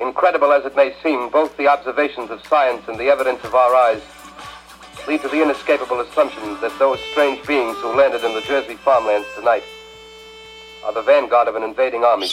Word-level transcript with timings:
Incredible 0.00 0.52
as 0.52 0.64
it 0.64 0.76
may 0.76 0.94
seem, 1.02 1.28
both 1.28 1.56
the 1.56 1.66
observations 1.66 2.30
of 2.30 2.44
science 2.46 2.86
and 2.86 2.98
the 2.98 3.08
evidence 3.08 3.42
of 3.42 3.54
our 3.54 3.74
eyes 3.74 4.02
lead 5.08 5.20
to 5.22 5.28
the 5.28 5.42
inescapable 5.42 6.00
assumption 6.00 6.60
that 6.60 6.76
those 6.78 7.00
strange 7.10 7.44
beings 7.46 7.76
who 7.78 7.96
landed 7.96 8.24
in 8.24 8.34
the 8.34 8.42
Jersey 8.42 8.74
farmlands 8.74 9.26
tonight 9.34 9.64
are 10.84 10.92
the 10.92 11.02
vanguard 11.02 11.48
of 11.48 11.56
an 11.56 11.62
invading 11.62 12.04
army. 12.04 12.28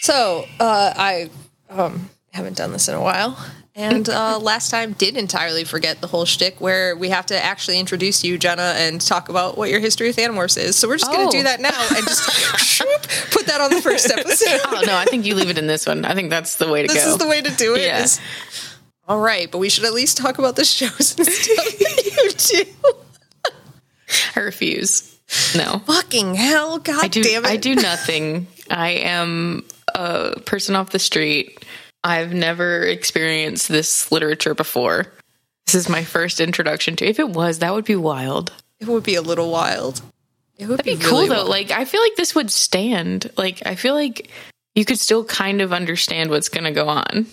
So, 0.00 0.46
uh, 0.58 0.92
I 0.96 1.30
um, 1.70 2.10
haven't 2.32 2.56
done 2.56 2.72
this 2.72 2.88
in 2.88 2.94
a 2.94 3.00
while. 3.00 3.36
And 3.74 4.06
uh, 4.08 4.38
last 4.42 4.70
time 4.70 4.92
did 4.92 5.16
entirely 5.16 5.64
forget 5.64 6.00
the 6.00 6.06
whole 6.06 6.24
shtick 6.26 6.60
where 6.60 6.94
we 6.96 7.08
have 7.08 7.26
to 7.26 7.42
actually 7.42 7.78
introduce 7.78 8.22
you, 8.24 8.36
Jenna, 8.38 8.74
and 8.76 9.00
talk 9.00 9.28
about 9.30 9.56
what 9.56 9.70
your 9.70 9.80
history 9.80 10.08
with 10.08 10.16
Animorphs 10.16 10.58
is. 10.58 10.76
So 10.76 10.88
we're 10.88 10.98
just 10.98 11.10
going 11.10 11.26
Oh. 11.26 11.30
to 11.30 11.36
do 11.38 11.42
that 11.44 11.60
now 11.60 11.70
and 11.96 12.06
just 12.06 12.58
shoop, 12.58 12.88
put 13.32 13.46
that 13.46 13.60
on 13.62 13.70
the 13.70 13.80
first 13.80 14.10
episode. 14.16 14.60
Oh 14.66 14.82
no, 14.86 14.94
I 14.96 15.04
think 15.06 15.24
you 15.24 15.34
leave 15.34 15.48
it 15.50 15.56
in 15.58 15.66
this 15.66 15.86
one. 15.86 16.04
I 16.04 16.14
think 16.14 16.28
that's 16.30 16.56
the 16.56 16.70
way 16.70 16.82
to 16.82 16.88
this 16.88 16.96
go. 16.98 17.04
This 17.04 17.12
is 17.14 17.18
the 17.18 17.28
way 17.28 17.40
to 17.40 17.50
do 17.56 17.74
it. 17.74 17.82
Yeah. 17.86 18.02
is- 18.02 18.20
all 19.08 19.18
right, 19.18 19.50
but 19.50 19.58
we 19.58 19.68
should 19.68 19.84
at 19.84 19.92
least 19.92 20.16
talk 20.16 20.38
about 20.38 20.54
the 20.56 20.64
shows 20.64 21.16
and 21.18 21.26
stuff 21.26 21.78
that 21.78 22.54
you 22.54 22.64
do. 22.64 22.98
I 24.36 24.40
refuse. 24.40 25.18
No. 25.56 25.80
Fucking 25.86 26.34
hell, 26.34 26.78
god 26.78 27.04
I 27.04 27.08
do 27.08 27.22
damn 27.22 27.44
it. 27.44 27.48
I 27.50 27.56
do 27.56 27.74
nothing. 27.74 28.46
I 28.70 28.90
am 28.90 29.64
a 29.94 30.38
person 30.40 30.76
off 30.76 30.90
the 30.90 30.98
street. 30.98 31.64
I've 32.04 32.32
never 32.32 32.82
experienced 32.82 33.68
this 33.68 34.10
literature 34.10 34.54
before. 34.54 35.12
This 35.66 35.74
is 35.74 35.88
my 35.88 36.04
first 36.04 36.40
introduction 36.40 36.96
to. 36.96 37.06
If 37.06 37.18
it 37.18 37.28
was, 37.28 37.60
that 37.60 37.72
would 37.72 37.84
be 37.84 37.96
wild. 37.96 38.52
It 38.80 38.88
would 38.88 39.04
be 39.04 39.14
a 39.14 39.22
little 39.22 39.50
wild. 39.50 40.02
It 40.58 40.66
would 40.66 40.78
That'd 40.78 40.98
be 40.98 41.02
be, 41.02 41.08
cool 41.08 41.18
really 41.20 41.28
though. 41.28 41.34
wild. 41.36 41.48
Like 41.48 41.70
I 41.70 41.84
feel 41.84 42.00
like 42.00 42.16
this 42.16 42.34
would 42.34 42.50
stand. 42.50 43.30
Like 43.36 43.62
I 43.64 43.76
feel 43.76 43.94
like 43.94 44.28
you 44.74 44.84
could 44.84 44.98
still 44.98 45.24
kind 45.24 45.60
of 45.60 45.72
understand 45.72 46.30
what's 46.30 46.48
going 46.48 46.64
to 46.64 46.72
go 46.72 46.88
on. 46.88 47.26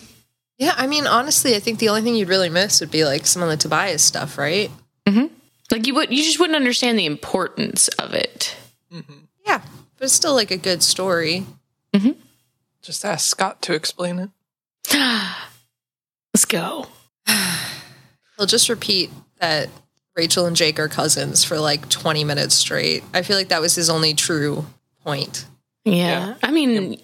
Yeah, 0.58 0.74
I 0.76 0.86
mean, 0.86 1.06
honestly, 1.06 1.56
I 1.56 1.58
think 1.58 1.78
the 1.78 1.88
only 1.88 2.02
thing 2.02 2.14
you'd 2.14 2.28
really 2.28 2.50
miss 2.50 2.80
would 2.80 2.90
be 2.90 3.04
like 3.04 3.26
some 3.26 3.42
of 3.42 3.48
the 3.48 3.56
Tobias 3.56 4.02
stuff, 4.04 4.36
right? 4.36 4.70
Mm-hmm. 5.06 5.26
Like 5.70 5.86
you 5.86 5.94
would 5.94 6.10
you 6.10 6.22
just 6.22 6.38
wouldn't 6.38 6.56
understand 6.56 6.98
the 6.98 7.06
importance 7.06 7.88
of 7.88 8.14
it. 8.14 8.56
Mm-hmm. 8.92 9.12
Yeah, 9.46 9.62
but 9.96 10.04
it's 10.04 10.12
still 10.12 10.34
like 10.34 10.50
a 10.50 10.56
good 10.56 10.82
story. 10.82 11.46
Mm-hmm. 11.94 12.12
Just 12.82 13.04
ask 13.04 13.26
Scott 13.28 13.62
to 13.62 13.74
explain 13.74 14.18
it. 14.18 14.30
Let's 16.34 16.44
go. 16.48 16.86
He'll 18.36 18.46
just 18.46 18.68
repeat 18.68 19.10
that 19.38 19.68
Rachel 20.16 20.46
and 20.46 20.56
Jake 20.56 20.78
are 20.78 20.88
cousins 20.88 21.44
for 21.44 21.58
like 21.58 21.88
20 21.88 22.24
minutes 22.24 22.54
straight. 22.54 23.04
I 23.14 23.22
feel 23.22 23.36
like 23.36 23.48
that 23.48 23.60
was 23.60 23.74
his 23.74 23.88
only 23.90 24.14
true 24.14 24.66
point. 25.04 25.46
Yeah. 25.84 25.94
Yeah. 25.94 26.34
I 26.42 26.50
mean, 26.50 27.00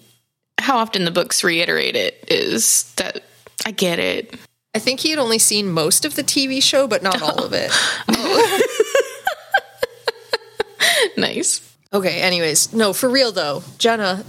how 0.59 0.77
often 0.77 1.05
the 1.05 1.11
books 1.11 1.43
reiterate 1.43 1.95
it 1.95 2.23
is 2.27 2.93
that 2.97 3.23
I 3.65 3.71
get 3.71 3.99
it. 3.99 4.35
I 4.75 4.79
think 4.79 4.99
he 4.99 5.09
had 5.09 5.19
only 5.19 5.39
seen 5.39 5.71
most 5.71 6.05
of 6.05 6.15
the 6.15 6.23
TV 6.23 6.61
show, 6.61 6.87
but 6.87 7.01
not 7.01 7.21
all 7.21 7.43
of 7.43 7.53
it. 7.53 7.71
Oh. 8.09 8.61
Nice. 11.17 11.61
Okay, 11.91 12.21
anyways, 12.21 12.73
no, 12.73 12.93
for 12.93 13.09
real 13.09 13.31
though, 13.31 13.63
Jenna, 13.79 14.23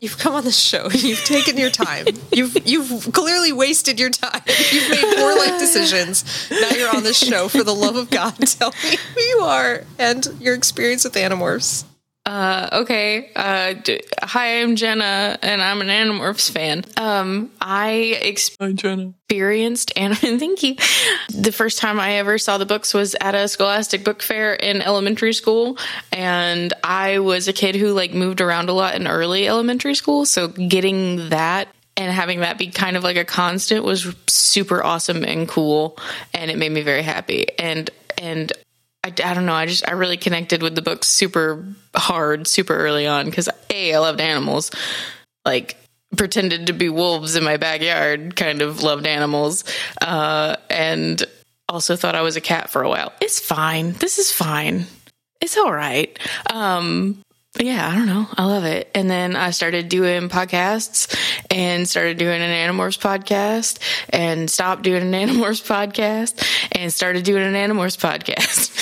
you've 0.00 0.18
come 0.18 0.34
on 0.34 0.44
this 0.44 0.58
show. 0.58 0.88
You've 0.92 1.24
taken 1.24 1.56
your 1.56 1.70
time. 1.70 2.06
You've 2.32 2.56
you've 2.66 3.12
clearly 3.12 3.52
wasted 3.52 3.98
your 3.98 4.10
time. 4.10 4.42
You've 4.72 4.90
made 4.90 5.16
poor 5.16 5.36
life 5.36 5.58
decisions. 5.58 6.24
Now 6.50 6.70
you're 6.70 6.94
on 6.94 7.02
this 7.02 7.18
show. 7.18 7.48
For 7.48 7.62
the 7.62 7.74
love 7.74 7.96
of 7.96 8.10
God, 8.10 8.34
tell 8.46 8.70
me 8.84 8.96
who 9.14 9.20
you 9.20 9.38
are 9.40 9.84
and 9.98 10.26
your 10.40 10.54
experience 10.54 11.04
with 11.04 11.14
Animorphs. 11.14 11.84
Uh, 12.26 12.68
okay. 12.72 13.30
Uh, 13.36 13.74
d- 13.74 14.02
hi, 14.20 14.60
I'm 14.60 14.74
Jenna, 14.74 15.38
and 15.40 15.62
I'm 15.62 15.80
an 15.80 15.86
Animorphs 15.86 16.50
fan. 16.50 16.84
Um, 16.96 17.52
I 17.60 18.18
Hi, 18.60 18.72
Jenna. 18.72 19.12
experienced 19.28 19.92
and 19.94 20.18
thank 20.18 20.64
you. 20.64 20.74
The 21.32 21.52
first 21.52 21.78
time 21.78 22.00
I 22.00 22.14
ever 22.14 22.36
saw 22.38 22.58
the 22.58 22.66
books 22.66 22.92
was 22.92 23.14
at 23.20 23.36
a 23.36 23.46
Scholastic 23.46 24.02
book 24.02 24.22
fair 24.22 24.54
in 24.54 24.82
elementary 24.82 25.34
school, 25.34 25.78
and 26.10 26.72
I 26.82 27.20
was 27.20 27.46
a 27.46 27.52
kid 27.52 27.76
who 27.76 27.92
like 27.92 28.12
moved 28.12 28.40
around 28.40 28.70
a 28.70 28.72
lot 28.72 28.96
in 28.96 29.06
early 29.06 29.46
elementary 29.46 29.94
school. 29.94 30.26
So 30.26 30.48
getting 30.48 31.28
that 31.28 31.68
and 31.96 32.12
having 32.12 32.40
that 32.40 32.58
be 32.58 32.72
kind 32.72 32.96
of 32.96 33.04
like 33.04 33.16
a 33.16 33.24
constant 33.24 33.84
was 33.84 34.12
super 34.26 34.82
awesome 34.82 35.24
and 35.24 35.48
cool, 35.48 35.96
and 36.34 36.50
it 36.50 36.58
made 36.58 36.72
me 36.72 36.82
very 36.82 37.02
happy. 37.02 37.46
And 37.56 37.88
and 38.18 38.52
I, 39.06 39.12
I 39.24 39.34
don't 39.34 39.46
know. 39.46 39.54
I 39.54 39.66
just 39.66 39.88
I 39.88 39.92
really 39.92 40.16
connected 40.16 40.62
with 40.62 40.74
the 40.74 40.82
book 40.82 41.04
super 41.04 41.64
hard, 41.94 42.48
super 42.48 42.76
early 42.76 43.06
on 43.06 43.26
because 43.26 43.48
a 43.70 43.94
I 43.94 43.98
loved 43.98 44.20
animals, 44.20 44.72
like 45.44 45.76
pretended 46.16 46.66
to 46.66 46.72
be 46.72 46.88
wolves 46.88 47.36
in 47.36 47.44
my 47.44 47.56
backyard. 47.56 48.34
Kind 48.34 48.62
of 48.62 48.82
loved 48.82 49.06
animals, 49.06 49.62
uh, 50.02 50.56
and 50.68 51.22
also 51.68 51.94
thought 51.94 52.16
I 52.16 52.22
was 52.22 52.36
a 52.36 52.40
cat 52.40 52.68
for 52.68 52.82
a 52.82 52.88
while. 52.88 53.12
It's 53.20 53.38
fine. 53.38 53.92
This 53.92 54.18
is 54.18 54.32
fine. 54.32 54.86
It's 55.40 55.56
all 55.56 55.72
right. 55.72 56.18
Um, 56.52 57.22
yeah, 57.60 57.88
I 57.88 57.94
don't 57.94 58.06
know. 58.06 58.26
I 58.36 58.44
love 58.44 58.64
it. 58.64 58.90
And 58.94 59.10
then 59.10 59.36
I 59.36 59.50
started 59.50 59.88
doing 59.88 60.28
podcasts 60.28 61.14
and 61.50 61.88
started 61.88 62.18
doing 62.18 62.40
an 62.40 62.50
Animorphs 62.50 62.98
podcast 62.98 63.78
and 64.10 64.50
stopped 64.50 64.82
doing 64.82 65.02
an 65.02 65.12
Animorphs 65.12 65.64
podcast 65.64 66.68
and 66.72 66.92
started 66.92 67.24
doing 67.24 67.42
an 67.42 67.54
Animorphs 67.54 67.98
podcast. 67.98 68.72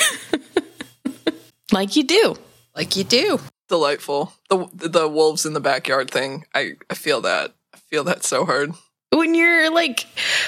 like 1.72 1.96
you 1.96 2.04
do. 2.04 2.36
Like 2.74 2.96
you 2.96 3.04
do. 3.04 3.40
Delightful. 3.68 4.32
The 4.50 4.68
the 4.74 5.08
wolves 5.08 5.46
in 5.46 5.52
the 5.52 5.60
backyard 5.60 6.10
thing. 6.10 6.44
I, 6.54 6.72
I 6.90 6.94
feel 6.94 7.20
that. 7.22 7.54
I 7.74 7.78
feel 7.78 8.04
that 8.04 8.24
so 8.24 8.44
hard. 8.44 8.72
When 9.14 9.34
you're 9.34 9.70
like, 9.70 10.06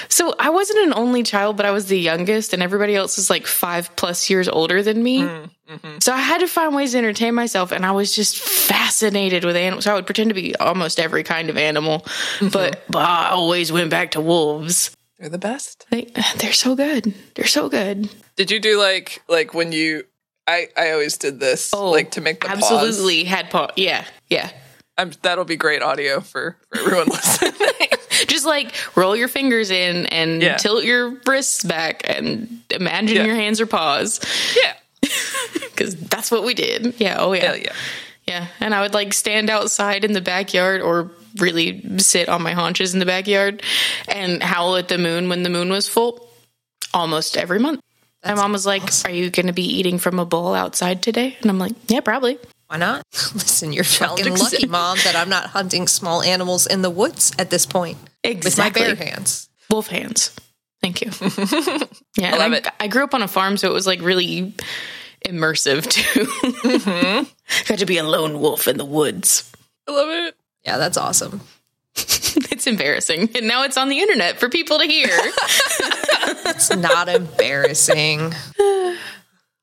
so 0.09 0.35
I 0.37 0.49
wasn't 0.49 0.87
an 0.87 0.93
only 0.93 1.23
child, 1.23 1.57
but 1.57 1.65
I 1.65 1.71
was 1.71 1.87
the 1.87 1.97
youngest, 1.97 2.53
and 2.53 2.61
everybody 2.61 2.95
else 2.95 3.17
was 3.17 3.29
like 3.29 3.47
five 3.47 3.95
plus 3.95 4.29
years 4.29 4.49
older 4.49 4.83
than 4.83 5.01
me. 5.01 5.21
Mm, 5.21 5.49
mm-hmm. 5.69 5.97
So 5.99 6.11
I 6.11 6.17
had 6.17 6.39
to 6.39 6.47
find 6.47 6.75
ways 6.75 6.91
to 6.91 6.97
entertain 6.97 7.33
myself, 7.33 7.71
and 7.71 7.85
I 7.85 7.91
was 7.91 8.13
just 8.13 8.37
fascinated 8.37 9.45
with 9.45 9.55
animals. 9.55 9.85
So 9.85 9.91
I 9.91 9.95
would 9.95 10.05
pretend 10.05 10.29
to 10.29 10.33
be 10.33 10.55
almost 10.57 10.99
every 10.99 11.23
kind 11.23 11.49
of 11.49 11.57
animal, 11.57 11.99
mm-hmm. 11.99 12.49
but, 12.49 12.83
but 12.89 12.99
I 12.99 13.29
always 13.29 13.71
went 13.71 13.89
back 13.89 14.11
to 14.11 14.21
wolves. 14.21 14.95
They're 15.17 15.29
the 15.29 15.37
best. 15.37 15.85
They, 15.89 16.11
they're 16.37 16.53
so 16.53 16.75
good. 16.75 17.13
They're 17.35 17.47
so 17.47 17.69
good. 17.69 18.09
Did 18.35 18.51
you 18.51 18.59
do 18.59 18.77
like 18.79 19.23
like 19.27 19.53
when 19.53 19.71
you 19.71 20.03
I 20.45 20.67
I 20.77 20.91
always 20.91 21.17
did 21.17 21.39
this 21.39 21.73
oh, 21.73 21.89
like 21.89 22.11
to 22.11 22.21
make 22.21 22.41
the 22.41 22.47
pause. 22.49 22.71
Oh, 22.71 22.85
absolutely 22.85 23.23
had 23.23 23.49
paw. 23.49 23.69
Yeah, 23.75 24.05
yeah. 24.29 24.51
I'm, 24.97 25.11
that'll 25.21 25.45
be 25.45 25.57
great 25.57 25.81
audio 25.83 26.21
for, 26.21 26.57
for 26.69 26.79
everyone 26.79 27.07
listening. 27.11 27.53
Just 28.27 28.45
like 28.45 28.73
roll 28.95 29.15
your 29.15 29.27
fingers 29.27 29.69
in 29.71 30.05
and 30.07 30.41
Yeah. 30.41 30.57
tilt 30.57 30.83
your 30.83 31.17
wrists 31.27 31.63
back 31.63 32.01
and 32.05 32.61
imagine 32.71 33.17
Yeah. 33.17 33.25
your 33.25 33.35
hands 33.35 33.61
are 33.61 33.67
paws. 33.67 34.19
yeah. 34.55 34.73
because 35.53 35.95
that's 35.95 36.31
what 36.31 36.43
we 36.43 36.53
did. 36.53 36.95
Yeah. 36.99 37.17
Oh 37.19 37.33
yeah. 37.33 37.45
Hell 37.45 37.57
yeah. 37.57 37.73
Yeah. 38.27 38.47
And 38.59 38.73
I 38.73 38.81
would 38.81 38.93
like 38.93 39.13
stand 39.13 39.49
outside 39.49 40.03
in 40.03 40.13
the 40.13 40.21
backyard 40.21 40.81
or 40.81 41.11
really 41.37 41.99
sit 41.99 42.29
on 42.29 42.41
my 42.41 42.53
haunches 42.53 42.93
in 42.93 42.99
the 42.99 43.05
backyard 43.05 43.61
and 44.07 44.41
howl 44.41 44.75
at 44.75 44.87
the 44.87 44.97
moon 44.97 45.29
when 45.29 45.43
the 45.43 45.49
moon 45.49 45.69
was 45.69 45.87
full 45.87 46.27
almost 46.93 47.37
every 47.37 47.59
month. 47.59 47.79
my 48.25 48.33
mom 48.33 48.51
was 48.51 48.65
like, 48.65 48.83
Are 49.05 49.11
you 49.11 49.29
going 49.29 49.47
to 49.47 49.53
be 49.53 49.63
eating 49.79 49.99
from 49.99 50.19
a 50.19 50.25
bowl 50.25 50.53
outside 50.55 51.01
today? 51.03 51.37
And 51.41 51.49
I'm 51.51 51.59
like, 51.59 51.73
Yeah, 51.87 51.99
probably. 52.01 52.37
Why 52.67 52.77
not? 52.77 53.03
Listen, 53.33 53.71
you're 53.73 53.83
fucking 53.83 54.35
lucky, 54.35 54.67
mom, 54.67 54.97
that 55.03 55.15
I'm 55.15 55.29
not 55.29 55.47
hunting 55.47 55.87
small 55.87 56.21
animals 56.21 56.67
in 56.67 56.81
the 56.81 56.89
woods 56.89 57.31
at 57.39 57.49
this 57.49 57.65
point 57.65 57.97
with 58.23 58.57
my 58.57 58.69
bare 58.69 58.95
hands. 58.95 59.49
Wolf 59.69 59.87
hands. 59.87 60.35
Thank 60.81 61.01
you. 61.01 61.11
Yeah. 62.19 62.33
I 62.33 62.37
love 62.37 62.51
and 62.53 62.65
it. 62.65 62.67
I 62.79 62.87
grew 62.87 63.03
up 63.03 63.13
on 63.13 63.21
a 63.21 63.27
farm, 63.27 63.57
so 63.57 63.69
it 63.69 63.73
was 63.73 63.85
like 63.85 64.01
really 64.01 64.51
immersive 65.23 65.87
too. 65.87 66.25
Mm-hmm. 66.25 67.67
Got 67.67 67.77
to 67.77 67.85
be 67.85 67.99
a 67.99 68.03
lone 68.03 68.39
wolf 68.39 68.67
in 68.67 68.77
the 68.79 68.85
woods. 68.85 69.51
I 69.87 69.91
love 69.91 70.09
it. 70.09 70.35
Yeah, 70.65 70.77
that's 70.77 70.97
awesome. 70.97 71.41
It's 71.95 72.65
embarrassing. 72.65 73.29
And 73.35 73.47
now 73.47 73.63
it's 73.65 73.77
on 73.77 73.89
the 73.89 73.99
internet 73.99 74.39
for 74.39 74.49
people 74.49 74.79
to 74.79 74.85
hear. 74.85 75.07
It's 75.11 76.75
not 76.75 77.07
embarrassing. 77.07 78.33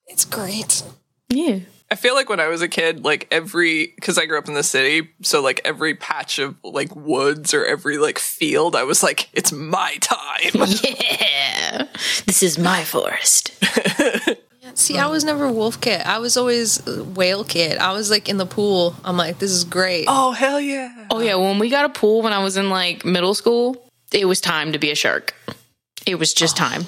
It's 0.06 0.25
great. 0.25 0.85
yeah. 1.29 1.59
I 1.94 1.96
feel 1.96 2.17
like 2.17 2.29
when 2.29 2.41
I 2.41 2.49
was 2.49 2.61
a 2.61 2.67
kid, 2.67 3.05
like 3.05 3.29
every 3.31 3.93
because 3.94 4.19
I 4.19 4.26
grew 4.26 4.37
up 4.37 4.49
in 4.49 4.55
the 4.55 4.64
city, 4.64 5.11
so 5.23 5.41
like 5.41 5.61
every 5.64 5.94
patch 5.94 6.41
of 6.41 6.56
like 6.64 6.96
woods 6.96 7.55
or 7.55 7.64
every 7.64 7.99
like 7.99 8.19
field, 8.19 8.75
I 8.75 8.82
was 8.82 9.05
like, 9.05 9.29
it's 9.32 9.52
my 9.52 9.94
time. 10.00 10.35
Yeah, 10.82 11.87
this 12.26 12.43
is 12.43 12.58
my 12.58 12.82
forest. 12.82 13.52
See, 14.75 14.99
I 14.99 15.06
was 15.06 15.23
never 15.23 15.52
wolf 15.52 15.81
kid. 15.81 16.00
I 16.00 16.19
was 16.19 16.37
always 16.37 16.85
whale 16.85 17.44
kid. 17.44 17.79
I 17.79 17.93
was 17.93 18.11
like 18.11 18.29
in 18.29 18.38
the 18.38 18.46
pool. 18.46 18.96
I'm 19.05 19.17
like, 19.17 19.38
this 19.38 19.52
is 19.52 19.62
great. 19.62 20.06
oh 20.08 20.32
hell 20.32 20.58
yeah! 20.61 21.06
Oh 21.12 21.20
yeah, 21.20 21.37
when 21.37 21.61
we 21.61 21.70
got 21.70 21.85
a 21.85 21.91
pool 21.91 22.23
when 22.23 22.32
I 22.32 22.43
was 22.43 22.56
in 22.56 22.70
like 22.70 23.05
middle 23.05 23.35
school, 23.35 23.88
it 24.12 24.25
was 24.25 24.41
time 24.41 24.73
to 24.73 24.81
be 24.81 24.91
a 24.91 24.96
shark. 24.96 25.32
It 26.06 26.17
was 26.17 26.35
just 26.35 26.61
oh. 26.61 26.64
time. 26.64 26.87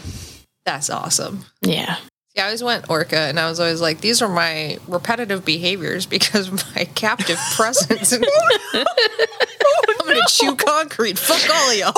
That's 0.65 0.91
awesome. 0.91 1.45
Yeah. 1.63 1.97
Yeah, 2.37 2.43
I 2.43 2.47
always 2.49 2.63
went 2.63 2.91
orca, 2.91 3.17
and 3.17 3.41
I 3.41 3.49
was 3.49 3.59
always 3.61 3.81
like, 3.81 4.03
these 4.03 4.21
are 4.21 4.29
my 4.29 4.77
repetitive 4.87 5.47
behaviors 5.47 6.05
because 6.05 6.49
of 6.49 6.77
my 6.77 6.85
captive 6.85 7.39
presence. 7.57 8.13
Oh, 8.13 8.19
I'm 8.75 10.07
gonna 10.07 10.21
oh, 10.21 10.29
chew 10.29 10.55
concrete. 10.55 11.19
Fuck 11.19 11.49
all 11.51 11.71
of 11.71 11.77
y'all. 11.79 11.93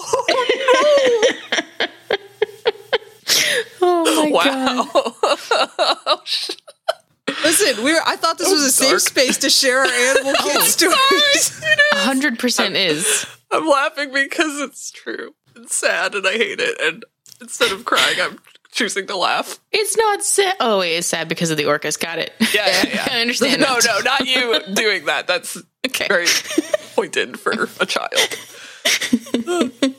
Oh, 3.80 4.04
oh 4.06 4.30
my 4.30 4.44
god. 4.44 4.88
Wow. 6.06 6.22
Listen, 7.42 7.84
we 7.84 7.92
were, 7.92 8.00
I 8.06 8.14
thought 8.14 8.38
this 8.38 8.48
was 8.48 8.62
a 8.62 8.70
safe 8.70 8.90
dark. 8.90 9.00
space 9.00 9.38
to 9.38 9.50
share 9.50 9.80
our 9.80 9.86
animal 9.86 10.34
kid 10.34 10.62
stories. 10.62 11.60
A 11.94 11.98
hundred 11.98 12.38
percent 12.38 12.76
is. 12.76 13.26
I'm 13.50 13.66
laughing 13.66 14.12
because 14.12 14.60
it's 14.60 14.92
true. 14.92 15.34
It's 15.56 15.74
sad 15.74 16.14
and 16.14 16.24
I 16.24 16.34
hate 16.34 16.60
it. 16.60 16.80
And 16.80 17.04
instead 17.40 17.72
of 17.72 17.84
crying, 17.84 18.18
I'm 18.20 18.38
choosing 18.72 19.06
to 19.08 19.16
laugh. 19.16 19.58
It's 19.72 19.96
not 19.96 20.22
sad. 20.24 20.54
Oh, 20.60 20.80
it's 20.80 21.06
sad 21.06 21.28
because 21.28 21.50
of 21.50 21.56
the 21.56 21.64
orcas. 21.64 21.98
Got 21.98 22.18
it. 22.18 22.32
Yeah, 22.40 22.66
yeah, 22.66 22.84
yeah. 22.94 23.08
I 23.12 23.20
understand. 23.20 23.60
No, 23.60 23.78
no, 23.84 23.98
not 24.00 24.26
you 24.26 24.60
doing 24.74 25.04
that. 25.06 25.26
That's 25.26 25.58
Okay. 25.86 26.06
very 26.08 26.26
pointed 26.94 27.38
for 27.38 27.68
a 27.80 27.86
child. 27.86 28.12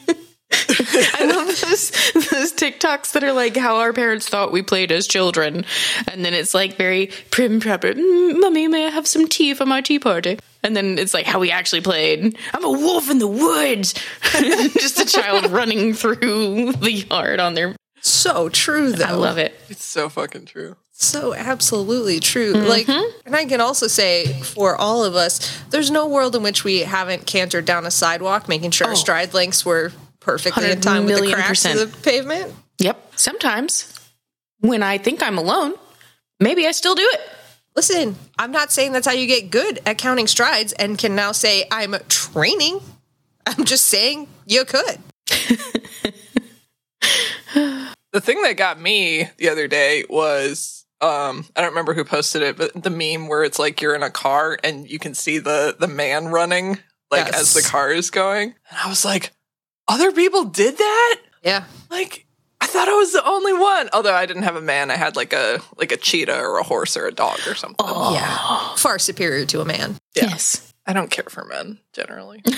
I 0.52 1.26
love 1.26 1.48
those 1.62 1.92
those 2.14 2.54
TikToks 2.54 3.12
that 3.14 3.24
are 3.24 3.32
like 3.34 3.56
how 3.56 3.78
our 3.78 3.94
parents 3.94 4.28
thought 4.28 4.52
we 4.52 4.62
played 4.62 4.92
as 4.92 5.08
children, 5.08 5.66
and 6.12 6.26
then 6.26 6.34
it's 6.34 6.54
like 6.54 6.76
very 6.76 7.12
prim 7.32 7.60
proper. 7.60 7.94
Mm, 7.94 8.40
Mummy, 8.40 8.68
may 8.68 8.88
I 8.88 8.90
have 8.90 9.08
some 9.08 9.28
tea 9.28 9.54
for 9.54 9.66
my 9.66 9.82
tea 9.82 10.00
party? 10.00 10.40
And 10.64 10.76
then 10.76 10.98
it's 11.00 11.14
like 11.14 11.26
how 11.26 11.40
we 11.40 11.52
actually 11.52 11.82
played. 11.82 12.38
I'm 12.54 12.64
a 12.66 12.70
wolf 12.72 13.10
in 13.10 13.20
the 13.20 13.28
woods. 13.28 13.94
Just 14.24 15.00
a 15.00 15.06
child 15.06 15.50
running 15.52 15.94
through 15.94 16.74
the 16.74 16.92
yard 16.92 17.40
on 17.40 17.54
their. 17.54 17.76
So 18.08 18.50
true, 18.50 18.92
though. 18.92 19.06
I 19.06 19.12
love 19.12 19.38
it. 19.38 19.54
It's 19.70 19.84
so 19.84 20.10
fucking 20.10 20.46
true. 20.46 20.76
So 20.92 21.34
absolutely 21.34 22.20
true. 22.20 22.54
Mm-hmm. 22.54 22.68
Like, 22.68 22.90
and 23.26 23.36
I 23.36 23.46
can 23.46 23.62
also 23.62 23.88
say 23.88 24.26
for 24.42 24.76
all 24.76 25.06
of 25.06 25.16
us, 25.16 25.58
there's 25.70 25.90
no 25.90 26.08
world 26.08 26.36
in 26.36 26.44
which 26.44 26.66
we 26.66 26.80
haven't 26.80 27.26
cantered 27.26 27.64
down 27.64 27.86
a 27.86 27.92
sidewalk, 27.92 28.50
making 28.50 28.72
sure 28.72 28.88
our 28.88 28.94
oh. 28.94 28.98
stride 28.98 29.34
lengths 29.34 29.66
were 29.66 29.94
perfectly 30.20 30.70
in 30.70 30.82
time 30.82 31.06
with 31.06 31.16
the 31.16 31.22
million 31.22 31.36
cracks 31.36 31.64
of 31.64 31.78
the 31.78 31.98
pavement. 32.02 32.54
Yep. 32.80 33.14
Sometimes 33.16 33.98
when 34.60 34.84
I 34.84 34.98
think 34.98 35.24
I'm 35.24 35.38
alone, 35.38 35.74
maybe 36.40 36.68
I 36.68 36.72
still 36.72 36.96
do 36.96 37.10
it. 37.14 37.22
Listen, 37.78 38.18
I'm 38.38 38.52
not 38.52 38.72
saying 38.72 38.92
that's 38.92 39.08
how 39.08 39.14
you 39.14 39.26
get 39.26 39.52
good 39.52 39.80
at 39.86 39.98
counting 39.98 40.28
strides 40.28 40.74
and 40.74 40.98
can 40.98 41.16
now 41.16 41.32
say 41.32 41.66
I'm 41.72 41.96
training. 42.10 42.82
I'm 43.48 43.64
just 43.64 43.86
saying 43.86 44.28
you 44.46 44.66
could. 44.66 45.00
The 48.12 48.22
thing 48.22 48.42
that 48.42 48.58
got 48.58 48.82
me 48.82 49.30
the 49.38 49.50
other 49.50 49.68
day 49.68 50.04
was 50.10 50.84
um 51.00 51.46
I 51.56 51.62
don't 51.62 51.70
remember 51.70 51.94
who 51.94 52.04
posted 52.04 52.42
it, 52.42 52.58
but 52.58 52.82
the 52.82 52.90
meme 52.90 53.28
where 53.28 53.44
it's 53.44 53.60
like 53.60 53.82
you're 53.82 53.94
in 53.94 54.02
a 54.02 54.10
car 54.10 54.58
and 54.64 54.90
you 54.90 54.98
can 54.98 55.14
see 55.14 55.38
the 55.38 55.76
the 55.78 55.88
man 55.88 56.30
running 56.30 56.80
like 57.12 57.32
as 57.32 57.54
the 57.54 57.62
car 57.62 57.92
is 57.92 58.10
going. 58.10 58.56
And 58.70 58.80
I 58.84 58.90
was 58.90 59.06
like, 59.06 59.32
other 59.88 60.12
people 60.12 60.46
did 60.46 60.78
that? 60.80 61.18
Yeah. 61.44 61.66
Like 61.92 62.26
I 62.60 62.66
thought 62.66 62.88
I 62.88 62.96
was 62.96 63.14
the 63.14 63.24
only 63.24 63.54
one. 63.54 63.90
Although 63.94 64.16
I 64.16 64.26
didn't 64.26 64.44
have 64.44 64.56
a 64.56 64.62
man, 64.62 64.90
I 64.90 64.96
had 64.96 65.16
like 65.16 65.32
a 65.32 65.60
like 65.78 65.92
a 65.92 65.98
cheetah 65.98 66.40
or 66.40 66.58
a 66.58 66.64
horse 66.64 66.98
or 66.98 67.06
a 67.06 67.12
dog 67.14 67.40
or 67.46 67.54
something. 67.54 67.86
Yeah. 67.88 68.74
Far 68.78 68.98
superior 68.98 69.46
to 69.46 69.62
a 69.62 69.66
man. 69.66 69.98
Yes. 70.16 70.74
I 70.88 70.94
don't 70.94 71.12
care 71.12 71.28
for 71.30 71.46
men 71.46 71.78
generally. 71.94 72.42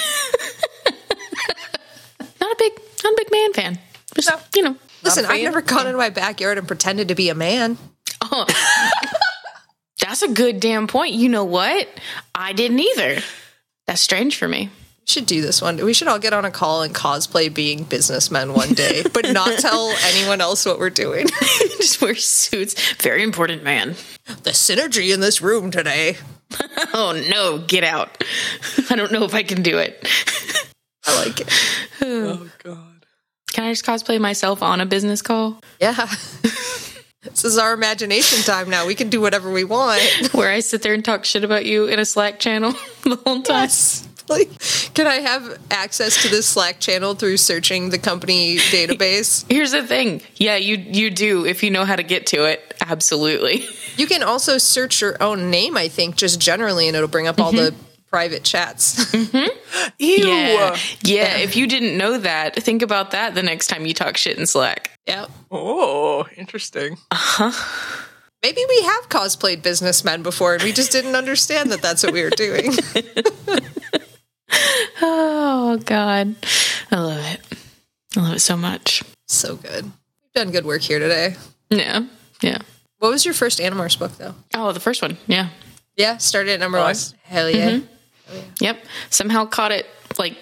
Not 2.40 2.52
a 2.54 2.56
big, 2.58 2.72
not 3.04 3.14
a 3.14 3.16
big 3.18 3.32
man 3.32 3.54
fan. 3.54 3.80
Just 4.16 4.30
No. 4.30 4.40
you 4.56 4.64
know. 4.64 4.76
Listen, 5.04 5.26
I've 5.26 5.42
never 5.42 5.62
gone 5.62 5.88
into 5.88 5.98
my 5.98 6.10
backyard 6.10 6.58
and 6.60 6.68
pretended 6.68 7.08
to 7.08 7.16
be 7.16 7.30
a 7.30 7.36
man. 7.36 7.78
Oh, 8.22 8.46
that's 10.00 10.22
a 10.22 10.28
good 10.28 10.60
damn 10.60 10.88
point. 10.88 11.14
You 11.14 11.30
know 11.30 11.44
what? 11.46 11.88
I 12.36 12.54
didn't 12.54 12.80
either. 12.80 13.22
That's 13.88 14.02
strange 14.02 14.38
for 14.38 14.48
me. 14.48 14.70
We 15.00 15.06
should 15.08 15.26
do 15.26 15.42
this 15.42 15.62
one. 15.62 15.78
We 15.78 15.94
should 15.94 16.08
all 16.08 16.20
get 16.20 16.34
on 16.34 16.46
a 16.46 16.52
call 16.52 16.84
and 16.84 16.94
cosplay 16.94 17.52
being 17.52 17.84
businessmen 17.84 18.54
one 18.54 18.74
day, 18.74 19.04
but 19.12 19.28
not 19.32 19.58
tell 19.60 19.90
anyone 20.06 20.40
else 20.40 20.66
what 20.66 20.78
we're 20.78 20.92
doing. 20.92 21.26
Just 21.78 22.00
wear 22.02 22.14
suits. 22.14 22.94
Very 23.02 23.24
important 23.24 23.64
man. 23.64 23.96
the 24.44 24.52
synergy 24.52 25.12
in 25.14 25.20
this 25.20 25.42
room 25.42 25.72
today. 25.72 26.18
Oh 26.94 27.20
no, 27.30 27.58
get 27.58 27.84
out. 27.84 28.24
I 28.90 28.96
don't 28.96 29.12
know 29.12 29.24
if 29.24 29.34
I 29.34 29.42
can 29.42 29.64
do 29.64 29.80
it. 29.80 30.08
I 31.08 31.26
like 31.26 31.40
it. 31.42 31.50
oh 32.02 32.50
god. 32.64 32.91
Can 33.52 33.66
I 33.66 33.72
just 33.72 33.86
cosplay 33.86 34.20
myself 34.20 34.64
on 34.64 34.82
a 34.82 34.86
business 34.86 35.22
call 35.22 35.62
Yeah. 35.80 35.94
this 37.24 37.46
is 37.46 37.58
our 37.58 37.74
imagination 37.74 38.44
time 38.44 38.70
now. 38.70 38.88
We 38.88 38.96
can 38.96 39.10
do 39.10 39.22
whatever 39.22 39.52
we 39.52 39.64
want. 39.64 40.02
where 40.32 40.52
I 40.52 40.62
sit 40.62 40.82
there 40.82 40.94
and 40.94 41.04
talk 41.04 41.26
shit 41.26 41.44
about 41.44 41.66
you 41.66 41.86
in 41.86 42.00
a 42.00 42.06
Slack 42.06 42.40
channel 42.40 42.72
the 43.04 43.20
whole 43.24 43.42
time? 43.42 43.64
Yes. 43.64 44.08
Can 44.94 45.08
I 45.08 45.16
have 45.16 45.60
access 45.70 46.22
to 46.22 46.30
this 46.30 46.46
Slack 46.46 46.80
channel 46.80 47.16
through 47.16 47.36
searching 47.36 47.90
the 47.90 48.00
company 48.00 48.58
database? 48.58 49.46
Here's 49.50 49.72
the 49.72 49.86
thing. 49.86 50.22
Yeah, 50.36 50.56
you 50.56 50.78
you 50.78 51.10
do 51.10 51.46
if 51.46 51.64
you 51.64 51.70
know 51.70 51.84
how 51.84 51.98
to 51.98 52.04
get 52.04 52.28
to 52.28 52.46
it. 52.46 52.74
Absolutely. 52.80 53.66
You 53.98 54.08
can 54.08 54.24
also 54.24 54.58
search 54.58 55.02
your 55.02 55.22
own 55.22 55.52
name, 55.52 55.76
I 55.76 55.90
think, 55.90 56.16
just 56.16 56.40
generally, 56.40 56.88
and 56.88 56.96
it'll 56.96 57.10
bring 57.10 57.28
up 57.28 57.42
all 57.42 57.52
the 57.52 57.72
mm-hmm. 57.72 57.91
Private 58.12 58.44
chats. 58.44 59.12
Ew. 59.14 59.48
Yeah. 60.00 60.78
yeah. 61.04 61.38
If 61.38 61.56
you 61.56 61.66
didn't 61.66 61.98
know 61.98 62.18
that, 62.20 62.56
think 62.56 62.82
about 62.82 63.12
that 63.12 63.34
the 63.36 63.42
next 63.44 63.68
time 63.68 63.86
you 63.86 63.94
talk 63.94 64.18
shit 64.18 64.38
in 64.38 64.46
Slack. 64.46 64.92
yeah. 65.08 65.26
Oh, 65.50 66.28
interesting. 66.38 66.98
Uh 67.10 67.16
huh. 67.18 67.98
Maybe 68.44 68.62
we 68.68 68.82
have 68.84 69.10
cosplayed 69.10 69.62
businessmen 69.62 70.24
before 70.24 70.56
and 70.56 70.64
we 70.64 70.72
just 70.72 70.92
didn't 70.92 71.16
understand 71.16 71.72
that 71.72 71.82
that's 71.82 72.04
what 72.04 72.12
we 72.14 72.24
were 72.24 72.30
doing. 72.32 72.72
Oh 75.02 75.78
God, 75.86 76.36
I 76.92 76.96
love 76.98 77.26
it. 77.34 77.40
I 78.18 78.22
love 78.22 78.34
it 78.36 78.40
so 78.42 78.58
much. 78.58 79.02
so 79.28 79.56
good. 79.56 79.86
We've 79.86 80.34
done 80.36 80.52
good 80.52 80.66
work 80.66 80.82
here 80.82 81.00
today. 81.00 81.36
Yeah, 81.70 82.02
yeah. 82.42 82.58
What 83.00 83.12
was 83.12 83.24
your 83.26 83.34
first 83.34 83.60
Animorphs 83.60 83.98
book, 83.98 84.18
though? 84.18 84.36
Oh, 84.54 84.74
the 84.74 84.80
first 84.82 85.02
one. 85.02 85.18
Yeah. 85.28 85.50
Yeah, 85.96 86.18
started 86.18 86.52
at 86.52 86.60
number 86.60 86.78
Nice. 86.80 87.12
one. 87.14 87.20
Hell 87.24 87.50
yeah. 87.50 87.80
Yep. 88.60 88.84
Somehow 89.10 89.46
caught 89.46 89.72
it 89.72 89.88
like 90.18 90.38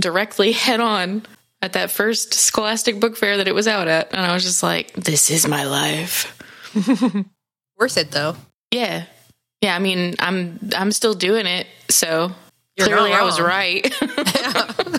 directly 0.00 0.52
head 0.66 0.80
on 0.80 1.22
at 1.60 1.74
that 1.74 1.90
first 1.90 2.34
Scholastic 2.34 3.00
Book 3.00 3.16
Fair 3.16 3.36
that 3.36 3.48
it 3.48 3.54
was 3.54 3.68
out 3.68 3.88
at, 3.88 4.12
and 4.12 4.20
I 4.20 4.34
was 4.34 4.42
just 4.42 4.62
like, 4.62 4.92
"This 4.94 5.30
is 5.30 5.46
my 5.46 5.64
life." 5.64 6.38
Worth 7.78 7.96
it, 7.98 8.10
though. 8.10 8.36
Yeah. 8.70 9.04
Yeah. 9.60 9.76
I 9.76 9.78
mean, 9.78 10.14
I'm 10.18 10.58
I'm 10.76 10.92
still 10.92 11.14
doing 11.14 11.46
it, 11.46 11.66
so 11.88 12.32
You're 12.76 12.86
clearly 12.86 13.12
I 13.12 13.22
was 13.22 13.40
right. 13.40 13.92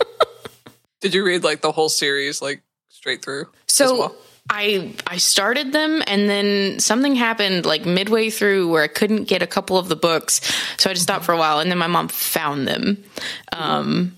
Did 1.01 1.13
you 1.13 1.25
read 1.25 1.43
like 1.43 1.61
the 1.61 1.71
whole 1.71 1.89
series 1.89 2.41
like 2.41 2.61
straight 2.89 3.23
through? 3.23 3.41
as 3.41 3.75
So 3.75 3.99
well? 3.99 4.15
I 4.50 4.93
I 5.07 5.17
started 5.17 5.71
them 5.71 6.03
and 6.05 6.29
then 6.29 6.79
something 6.79 7.15
happened 7.15 7.65
like 7.65 7.85
midway 7.85 8.29
through 8.29 8.69
where 8.69 8.83
I 8.83 8.88
couldn't 8.88 9.23
get 9.23 9.41
a 9.41 9.47
couple 9.47 9.77
of 9.77 9.88
the 9.89 9.95
books. 9.95 10.41
So 10.77 10.89
I 10.89 10.93
just 10.93 11.03
stopped 11.03 11.25
for 11.25 11.33
a 11.33 11.38
while 11.38 11.59
and 11.59 11.71
then 11.71 11.77
my 11.77 11.88
mom 11.88 12.07
found 12.09 12.67
them. 12.67 13.03
Um 13.51 14.17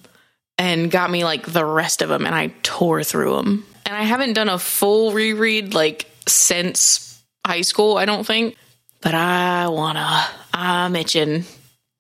and 0.58 0.90
got 0.90 1.12
me 1.12 1.24
like 1.24 1.46
the 1.52 1.66
rest 1.66 2.02
of 2.02 2.10
them 2.10 2.26
and 2.26 2.34
I 2.34 2.48
tore 2.64 3.04
through 3.04 3.36
them. 3.36 3.66
And 3.86 3.96
I 3.96 4.04
haven't 4.04 4.34
done 4.34 4.50
a 4.50 4.58
full 4.58 5.12
reread 5.12 5.74
like 5.74 6.10
since 6.28 7.24
high 7.46 7.62
school, 7.62 7.98
I 7.98 8.06
don't 8.06 8.26
think. 8.26 8.58
But 9.02 9.14
I 9.14 9.68
wanna. 9.68 10.26
I'm 10.52 10.96
itching. 10.96 11.44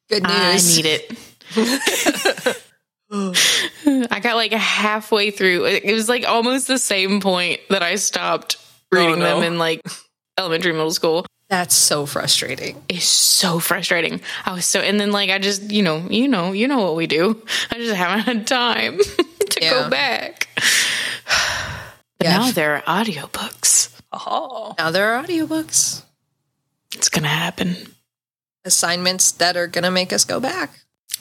Good 0.10 0.24
news. 0.24 0.32
I 0.34 0.82
need 0.82 0.86
it. 0.86 2.62
I 3.12 4.20
got 4.22 4.36
like 4.36 4.52
halfway 4.52 5.32
through. 5.32 5.66
It 5.66 5.94
was 5.94 6.10
like 6.10 6.28
almost 6.28 6.68
the 6.68 6.80
same 6.80 7.22
point 7.22 7.60
that 7.70 7.84
I 7.84 7.96
stopped 7.96 8.58
oh, 8.94 8.98
reading 8.98 9.20
no. 9.20 9.40
them 9.40 9.44
in 9.54 9.58
like 9.60 9.82
elementary, 10.38 10.72
middle 10.74 10.92
school. 10.92 11.26
That's 11.48 11.76
so 11.76 12.08
frustrating. 12.08 12.82
It's 12.90 13.06
so 13.06 13.60
frustrating. 13.60 14.22
I 14.46 14.54
was 14.54 14.66
so, 14.66 14.80
and 14.80 15.00
then 15.00 15.12
like 15.12 15.30
I 15.30 15.38
just, 15.38 15.70
you 15.70 15.84
know, 15.84 15.98
you 16.10 16.28
know, 16.28 16.54
you 16.54 16.68
know 16.68 16.80
what 16.82 16.96
we 16.96 17.06
do. 17.06 17.40
I 17.72 17.76
just 17.76 17.94
haven't 17.96 18.22
had 18.26 18.48
time 18.48 18.98
to 19.50 19.60
Yeah. 19.62 19.70
go 19.70 19.90
back. 19.90 20.48
But 22.18 22.28
Yeah. 22.28 22.38
now 22.38 22.52
there 22.52 22.76
are 22.88 23.04
audiobooks. 23.04 23.90
Oh. 24.14 24.74
Now 24.80 24.90
there 24.90 25.14
are 25.14 25.24
audiobooks. 25.24 26.02
It's 26.96 27.10
gonna 27.10 27.28
happen. 27.28 27.76
assignments 28.64 29.32
that 29.34 29.56
are 29.58 29.68
gonna 29.68 29.92
make 29.92 30.12
us 30.14 30.24
go 30.26 30.40
back. 30.40 30.72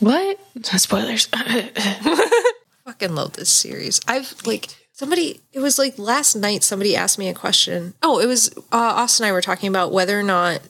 What? 0.01 0.39
Spoilers. 0.63 1.27
Fucking 2.85 3.15
love 3.15 3.33
this 3.35 3.51
series. 3.51 4.01
I've 4.07 4.35
like 4.45 4.69
somebody. 4.93 5.41
It 5.53 5.61
was 5.61 5.79
like 5.79 5.99
last 5.99 6.37
night. 6.37 6.63
Somebody 6.63 6.95
asked 6.97 7.19
me 7.19 7.29
a 7.29 7.35
question. 7.35 7.95
Oh, 8.03 8.19
it 8.21 8.27
was 8.27 8.53
uh, 8.57 8.61
Austin 8.73 9.25
and 9.25 9.31
I 9.31 9.33
were 9.33 9.41
talking 9.41 9.69
about 9.69 9.93
whether 9.93 10.19
or 10.19 10.23
not 10.23 10.61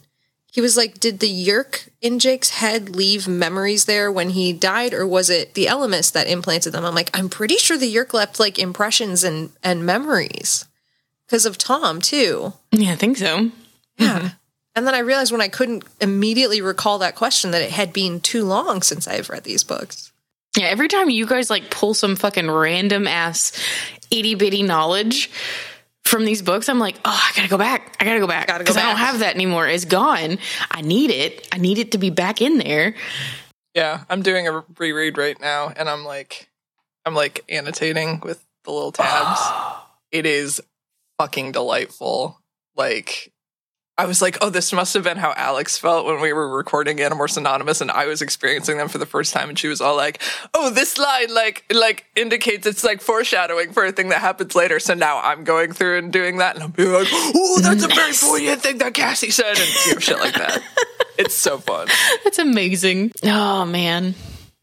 he 0.52 0.60
was 0.60 0.76
like, 0.76 1.00
did 1.00 1.18
the 1.18 1.28
Yeerk 1.28 1.88
in 2.00 2.20
Jake's 2.20 2.50
head 2.50 2.94
leave 2.94 3.26
memories 3.26 3.86
there 3.86 4.12
when 4.12 4.30
he 4.30 4.52
died, 4.52 4.94
or 4.94 5.04
was 5.04 5.28
it 5.28 5.54
the 5.54 5.66
Ellimist 5.66 6.12
that 6.12 6.28
implanted 6.28 6.72
them? 6.72 6.84
I'm 6.84 6.94
like, 6.94 7.10
I'm 7.12 7.28
pretty 7.28 7.56
sure 7.56 7.76
the 7.76 7.92
Yeerk 7.92 8.14
left 8.14 8.38
like 8.38 8.58
impressions 8.58 9.24
and 9.24 9.50
and 9.64 9.84
memories 9.84 10.66
because 11.26 11.44
of 11.44 11.58
Tom 11.58 12.00
too. 12.00 12.52
yeah, 12.70 12.92
I 12.92 12.96
think 12.96 13.16
so. 13.16 13.50
Yeah. 13.98 14.30
And 14.76 14.86
then 14.86 14.94
I 14.94 15.00
realized 15.00 15.30
when 15.30 15.40
I 15.40 15.48
couldn't 15.48 15.84
immediately 16.00 16.60
recall 16.60 16.98
that 16.98 17.14
question 17.14 17.52
that 17.52 17.62
it 17.62 17.70
had 17.70 17.92
been 17.92 18.20
too 18.20 18.44
long 18.44 18.82
since 18.82 19.06
I've 19.06 19.30
read 19.30 19.44
these 19.44 19.62
books. 19.62 20.12
Yeah, 20.56 20.66
every 20.66 20.88
time 20.88 21.10
you 21.10 21.26
guys 21.26 21.50
like 21.50 21.70
pull 21.70 21.94
some 21.94 22.16
fucking 22.16 22.50
random 22.50 23.06
ass 23.06 23.52
itty 24.10 24.34
bitty 24.34 24.62
knowledge 24.62 25.30
from 26.04 26.24
these 26.24 26.42
books, 26.42 26.68
I'm 26.68 26.78
like, 26.78 26.96
oh, 27.04 27.22
I 27.22 27.32
gotta 27.36 27.48
go 27.48 27.58
back. 27.58 27.96
I 28.00 28.04
gotta 28.04 28.20
go 28.20 28.26
back 28.26 28.46
Gotta 28.46 28.58
go 28.60 28.64
because 28.64 28.76
I 28.76 28.82
don't 28.82 28.98
have 28.98 29.20
that 29.20 29.34
anymore. 29.34 29.66
It's 29.66 29.84
gone. 29.84 30.38
I 30.70 30.80
need 30.80 31.10
it. 31.10 31.48
I 31.52 31.58
need 31.58 31.78
it 31.78 31.92
to 31.92 31.98
be 31.98 32.10
back 32.10 32.40
in 32.40 32.58
there. 32.58 32.94
Yeah, 33.74 34.04
I'm 34.08 34.22
doing 34.22 34.46
a 34.46 34.64
reread 34.78 35.18
right 35.18 35.40
now, 35.40 35.72
and 35.74 35.88
I'm 35.88 36.04
like, 36.04 36.48
I'm 37.04 37.14
like 37.14 37.44
annotating 37.48 38.20
with 38.20 38.44
the 38.64 38.70
little 38.70 38.92
tabs. 38.92 39.40
it 40.12 40.26
is 40.26 40.60
fucking 41.18 41.52
delightful. 41.52 42.40
Like, 42.76 43.32
I 43.96 44.06
was 44.06 44.20
like, 44.20 44.38
oh, 44.40 44.50
this 44.50 44.72
must 44.72 44.94
have 44.94 45.04
been 45.04 45.18
how 45.18 45.32
Alex 45.36 45.78
felt 45.78 46.04
when 46.04 46.20
we 46.20 46.32
were 46.32 46.48
recording 46.48 46.96
Animorphs 46.96 47.36
Anonymous, 47.36 47.80
and 47.80 47.92
I 47.92 48.06
was 48.06 48.22
experiencing 48.22 48.76
them 48.76 48.88
for 48.88 48.98
the 48.98 49.06
first 49.06 49.32
time, 49.32 49.48
and 49.48 49.56
she 49.56 49.68
was 49.68 49.80
all 49.80 49.96
like, 49.96 50.20
oh, 50.52 50.70
this 50.70 50.98
line 50.98 51.32
like 51.32 51.64
like 51.72 52.04
indicates 52.16 52.66
it's 52.66 52.82
like 52.82 53.00
foreshadowing 53.00 53.72
for 53.72 53.84
a 53.84 53.92
thing 53.92 54.08
that 54.08 54.20
happens 54.20 54.56
later. 54.56 54.80
So 54.80 54.94
now 54.94 55.20
I'm 55.20 55.44
going 55.44 55.72
through 55.72 55.98
and 55.98 56.12
doing 56.12 56.38
that, 56.38 56.56
and 56.56 56.64
I'm 56.64 56.72
being 56.72 56.92
like, 56.92 57.06
oh, 57.10 57.60
that's 57.62 57.84
a 57.84 57.88
very 57.88 58.12
poignant 58.20 58.62
thing 58.62 58.78
that 58.78 58.94
Cassie 58.94 59.30
said, 59.30 59.56
and 59.56 59.86
you 59.86 59.94
know, 59.94 60.00
shit 60.00 60.18
like 60.18 60.34
that. 60.34 60.60
It's 61.16 61.34
so 61.34 61.58
fun. 61.58 61.86
That's 62.24 62.40
amazing. 62.40 63.12
Oh 63.22 63.64
man. 63.64 64.16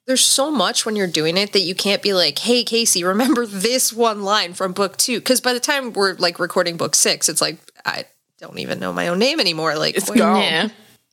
There's 0.07 0.25
so 0.25 0.51
much 0.51 0.85
when 0.85 0.97
you're 0.97 1.07
doing 1.07 1.37
it 1.37 1.53
that 1.53 1.61
you 1.61 1.75
can't 1.75 2.01
be 2.01 2.11
like, 2.11 2.39
hey, 2.39 2.65
Kaycie, 2.65 3.05
remember 3.05 3.45
this 3.45 3.93
one 3.93 4.23
line 4.23 4.53
from 4.55 4.73
book 4.73 4.97
two? 4.97 5.19
Because 5.19 5.39
by 5.39 5.53
the 5.53 5.59
time 5.59 5.93
we're 5.93 6.15
like 6.15 6.39
recording 6.39 6.75
book 6.75 6.95
six, 6.95 7.29
it's 7.29 7.39
like, 7.39 7.59
I 7.85 8.05
don't 8.41 8.59
even 8.59 8.79
know 8.79 8.91
my 8.91 9.07
own 9.07 9.19
name 9.19 9.39
anymore. 9.39 9.75
Like, 9.77 9.95
It's 9.95 10.09
oh, 10.09 10.13
boy, 10.13 10.19
gone. 10.19 10.41
Yeah. 10.41 10.69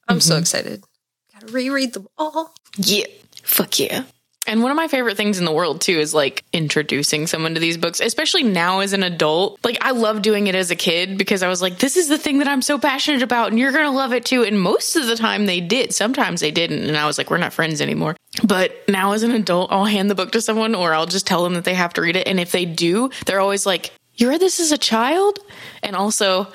I'm 0.08 0.20
so 0.20 0.34
mm-hmm. 0.34 0.40
excited. 0.40 0.84
Gotta 1.32 1.52
reread 1.52 1.92
them 1.92 2.08
all. 2.16 2.52
Yeah. 2.76 3.06
Fuck 3.42 3.78
yeah. 3.78 4.04
And 4.46 4.62
one 4.62 4.70
of 4.70 4.76
my 4.78 4.88
favorite 4.88 5.18
things 5.18 5.38
in 5.38 5.44
the 5.44 5.52
world 5.52 5.82
too 5.82 5.98
is 5.98 6.14
like 6.14 6.42
introducing 6.54 7.26
someone 7.26 7.52
to 7.52 7.60
these 7.60 7.76
books, 7.76 8.00
especially 8.00 8.44
now 8.44 8.80
as 8.80 8.94
an 8.94 9.02
adult. 9.02 9.62
Like 9.62 9.76
I 9.82 9.90
love 9.90 10.22
doing 10.22 10.46
it 10.46 10.54
as 10.54 10.70
a 10.70 10.76
kid 10.76 11.18
because 11.18 11.42
I 11.42 11.48
was 11.48 11.60
like, 11.60 11.78
this 11.78 11.98
is 11.98 12.08
the 12.08 12.16
thing 12.16 12.38
that 12.38 12.48
I'm 12.48 12.62
so 12.62 12.78
passionate 12.78 13.22
about 13.22 13.50
and 13.50 13.58
you're 13.58 13.72
going 13.72 13.84
to 13.84 13.90
love 13.90 14.14
it 14.14 14.24
too. 14.24 14.44
And 14.44 14.58
most 14.58 14.96
of 14.96 15.06
the 15.06 15.16
time 15.16 15.44
they 15.44 15.60
did. 15.60 15.92
Sometimes 15.92 16.40
they 16.40 16.50
didn't. 16.50 16.88
And 16.88 16.96
I 16.96 17.06
was 17.06 17.18
like, 17.18 17.30
we're 17.30 17.36
not 17.36 17.52
friends 17.52 17.82
anymore. 17.82 18.16
But 18.42 18.72
now 18.88 19.12
as 19.12 19.22
an 19.22 19.32
adult, 19.32 19.70
I'll 19.70 19.84
hand 19.84 20.10
the 20.10 20.14
book 20.14 20.32
to 20.32 20.40
someone 20.40 20.74
or 20.74 20.94
I'll 20.94 21.04
just 21.04 21.26
tell 21.26 21.44
them 21.44 21.52
that 21.52 21.64
they 21.64 21.74
have 21.74 21.92
to 21.94 22.00
read 22.00 22.16
it. 22.16 22.26
And 22.26 22.40
if 22.40 22.50
they 22.50 22.64
do, 22.64 23.10
they're 23.26 23.40
always 23.40 23.66
like, 23.66 23.92
you 24.14 24.30
read 24.30 24.40
this 24.40 24.60
as 24.60 24.72
a 24.72 24.78
child? 24.78 25.40
And 25.82 25.94
also, 25.94 26.50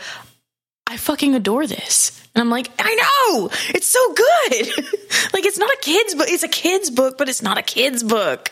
I 0.94 0.98
fucking 0.98 1.34
adore 1.34 1.66
this. 1.66 2.24
And 2.36 2.42
I'm 2.44 2.52
like, 2.52 2.70
I 2.78 2.94
know, 2.94 3.50
it's 3.70 3.88
so 3.88 4.14
good. 4.14 4.68
like, 5.34 5.44
it's 5.44 5.58
not 5.58 5.74
a 5.74 5.78
kid's 5.82 6.14
book. 6.14 6.28
It's 6.30 6.44
a 6.44 6.48
kid's 6.48 6.92
book, 6.92 7.18
but 7.18 7.28
it's 7.28 7.42
not 7.42 7.58
a 7.58 7.64
kid's 7.64 8.04
book. 8.04 8.52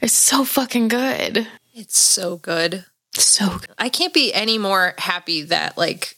It's 0.00 0.14
so 0.14 0.46
fucking 0.46 0.88
good. 0.88 1.46
It's 1.74 1.98
so 1.98 2.38
good. 2.38 2.86
So 3.12 3.58
good. 3.58 3.68
I 3.76 3.90
can't 3.90 4.14
be 4.14 4.32
any 4.32 4.56
more 4.56 4.94
happy 4.96 5.42
that 5.42 5.76
like 5.76 6.16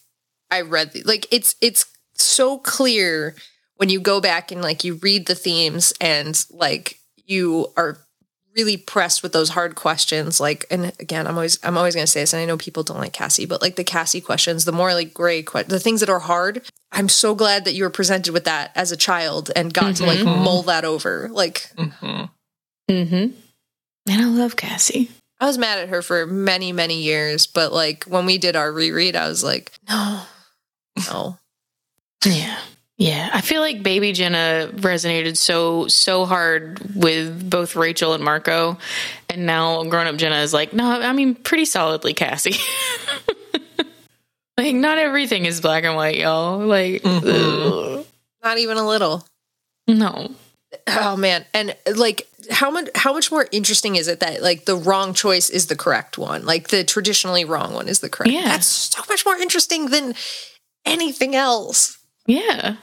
I 0.49 0.61
read 0.61 0.93
the, 0.93 1.03
like 1.03 1.27
it's 1.31 1.55
it's 1.59 1.85
so 2.13 2.57
clear 2.57 3.35
when 3.75 3.89
you 3.89 3.99
go 3.99 4.21
back 4.21 4.53
and 4.53 4.61
like 4.61 4.85
you 4.85 4.95
read 4.95 5.25
the 5.25 5.35
themes 5.35 5.93
and 5.99 6.45
like 6.51 6.97
you 7.25 7.73
are 7.75 7.97
really 8.55 8.77
pressed 8.77 9.23
with 9.23 9.31
those 9.31 9.49
hard 9.49 9.75
questions 9.75 10.39
like 10.39 10.65
and 10.69 10.91
again 10.99 11.25
I'm 11.27 11.35
always 11.35 11.57
I'm 11.63 11.77
always 11.77 11.95
going 11.95 12.05
to 12.05 12.11
say 12.11 12.19
this 12.21 12.33
and 12.33 12.41
I 12.41 12.45
know 12.45 12.57
people 12.57 12.83
don't 12.83 12.99
like 12.99 13.13
Cassie 13.13 13.45
but 13.45 13.61
like 13.61 13.75
the 13.75 13.83
Cassie 13.83 14.21
questions 14.21 14.65
the 14.65 14.71
more 14.71 14.93
like 14.93 15.13
gray 15.13 15.41
que- 15.41 15.63
the 15.63 15.79
things 15.79 16.01
that 16.01 16.09
are 16.09 16.19
hard 16.19 16.61
I'm 16.91 17.07
so 17.07 17.33
glad 17.33 17.65
that 17.65 17.73
you 17.73 17.83
were 17.83 17.89
presented 17.89 18.33
with 18.33 18.43
that 18.45 18.71
as 18.75 18.91
a 18.91 18.97
child 18.97 19.51
and 19.55 19.73
got 19.73 19.95
to 19.97 20.05
like 20.05 20.23
mull 20.23 20.63
that 20.63 20.83
over 20.83 21.29
like 21.31 21.71
mm-hmm. 21.77 22.25
Mm-hmm. 22.91 23.35
And 24.09 24.21
I 24.21 24.25
love 24.25 24.55
Cassie. 24.55 25.11
I 25.39 25.45
was 25.45 25.57
mad 25.57 25.79
at 25.79 25.89
her 25.89 26.01
for 26.01 26.25
many, 26.27 26.71
many 26.71 27.01
years, 27.01 27.47
but 27.47 27.71
like 27.71 28.03
when 28.03 28.25
we 28.25 28.37
did 28.37 28.55
our 28.55 28.71
reread, 28.71 29.15
I 29.15 29.27
was 29.27 29.43
like, 29.43 29.71
no, 29.89 30.23
no. 31.09 31.37
Yeah. 32.23 32.59
Yeah. 33.01 33.31
I 33.33 33.41
feel 33.41 33.61
like 33.61 33.81
Baby 33.81 34.11
Jenna 34.11 34.69
resonated 34.75 35.35
so, 35.35 35.87
so 35.87 36.25
hard 36.25 36.79
with 36.95 37.49
both 37.49 37.75
Rachel 37.75 38.13
and 38.13 38.23
Marco. 38.23 38.77
And 39.27 39.47
now 39.47 39.83
grown 39.85 40.05
up 40.05 40.17
Jenna 40.17 40.35
is 40.35 40.53
like, 40.53 40.71
no, 40.71 40.85
I 40.87 41.11
mean, 41.11 41.33
pretty 41.33 41.65
solidly 41.65 42.13
Cassie. 42.13 42.53
like, 44.57 44.75
not 44.75 44.99
everything 44.99 45.45
is 45.45 45.61
black 45.61 45.83
and 45.83 45.95
white, 45.95 46.17
y'all. 46.17 46.59
Like, 46.59 47.01
ugh. 47.03 48.05
Not 48.43 48.59
even 48.59 48.77
a 48.77 48.87
little. 48.87 49.25
no. 49.87 50.29
Oh 50.87 51.17
man. 51.17 51.43
And 51.53 51.75
like 51.97 52.29
how 52.49 52.71
much 52.71 52.87
how 52.95 53.13
much 53.13 53.29
more 53.29 53.45
interesting 53.51 53.97
is 53.97 54.07
it 54.07 54.21
that 54.21 54.41
like 54.41 54.63
the 54.63 54.75
wrong 54.75 55.13
choice 55.13 55.49
is 55.49 55.67
the 55.67 55.75
correct 55.75 56.17
one? 56.17 56.45
Like 56.45 56.69
the 56.69 56.85
traditionally 56.85 57.43
wrong 57.43 57.73
one 57.73 57.89
is 57.89 57.99
the 57.99 58.09
correct. 58.09 58.31
Yeah. 58.31 58.43
That's 58.43 58.67
so 58.67 59.01
much 59.09 59.25
more 59.25 59.35
interesting 59.35 59.87
than 59.87 60.15
anything 60.85 61.35
else. 61.35 61.97
Yeah. 62.25 62.77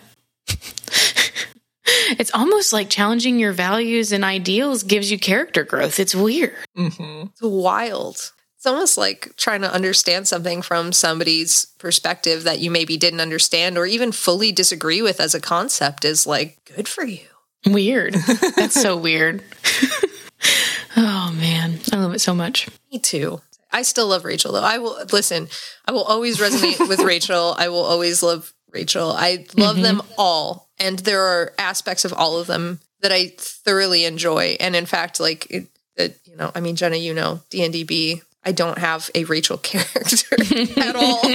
it's 2.19 2.33
almost 2.35 2.73
like 2.73 2.91
challenging 2.91 3.39
your 3.39 3.53
values 3.53 4.13
and 4.13 4.25
ideals 4.25 4.83
gives 4.83 5.11
you 5.11 5.19
character 5.19 5.65
growth. 5.65 5.99
It's 6.01 6.15
weird. 6.15 6.55
hmm 6.77 7.25
It's 7.31 7.43
wild. 7.43 8.33
It's 8.57 8.67
almost 8.67 8.99
like 8.99 9.37
trying 9.37 9.61
to 9.61 9.73
understand 9.73 10.27
something 10.27 10.63
from 10.63 10.93
somebody's 10.93 11.67
perspective 11.79 12.43
that 12.45 12.59
you 12.59 12.73
maybe 12.73 12.97
didn't 12.97 13.21
understand 13.21 13.79
or 13.79 13.87
even 13.87 14.11
fully 14.11 14.51
disagree 14.51 15.01
with 15.01 15.21
as 15.21 15.33
a 15.35 15.41
concept 15.41 16.05
is 16.05 16.27
like 16.27 16.59
good 16.75 16.89
for 16.89 17.05
you. 17.05 17.21
Weird. 17.67 18.15
That's 18.57 18.81
so 18.81 18.97
weird. 18.97 19.45
oh 20.97 21.33
man, 21.37 21.79
I 21.93 21.97
love 21.97 22.15
it 22.15 22.21
so 22.21 22.35
much. 22.35 22.69
Me 22.91 22.99
too. 22.99 23.41
I 23.71 23.83
still 23.83 24.09
love 24.09 24.25
Rachel 24.25 24.53
though. 24.53 24.63
I 24.63 24.79
will 24.79 24.99
listen. 25.13 25.49
I 25.87 25.93
will 25.93 26.03
always 26.05 26.39
resonate 26.39 26.89
with 26.89 27.01
Rachel. 27.01 27.55
I 27.57 27.69
will 27.69 27.85
always 27.85 28.23
love 28.23 28.53
Rachel. 28.73 29.13
I 29.13 29.47
love 29.57 29.81
them 29.81 30.03
all, 30.17 30.69
and 30.79 30.99
there 31.01 31.23
are 31.23 31.53
aspects 31.59 32.05
of 32.05 32.13
all 32.13 32.39
of 32.39 32.47
them 32.47 32.81
that 33.01 33.13
I 33.13 33.33
thoroughly 33.39 34.05
enjoy. 34.05 34.57
And 34.61 34.75
in 34.75 34.87
fact, 34.87 35.21
like 35.21 35.51
it, 35.51 35.67
it 35.97 36.19
you 36.25 36.37
know, 36.37 36.51
I 36.55 36.61
mean, 36.61 36.77
Jenna, 36.77 36.97
you 36.97 37.15
know, 37.15 37.41
D 37.51 37.65
and 37.65 37.75
DB. 37.75 38.23
I 38.45 38.53
don't 38.53 38.79
have 38.79 39.11
a 39.15 39.25
Rachel 39.25 39.59
character 39.63 40.37
at 40.81 40.97
all. 40.97 41.21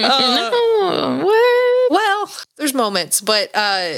Uh, 0.00 1.22
what? 1.22 1.90
well, 1.90 2.30
there's 2.56 2.74
moments, 2.74 3.20
but 3.20 3.50
uh 3.54 3.94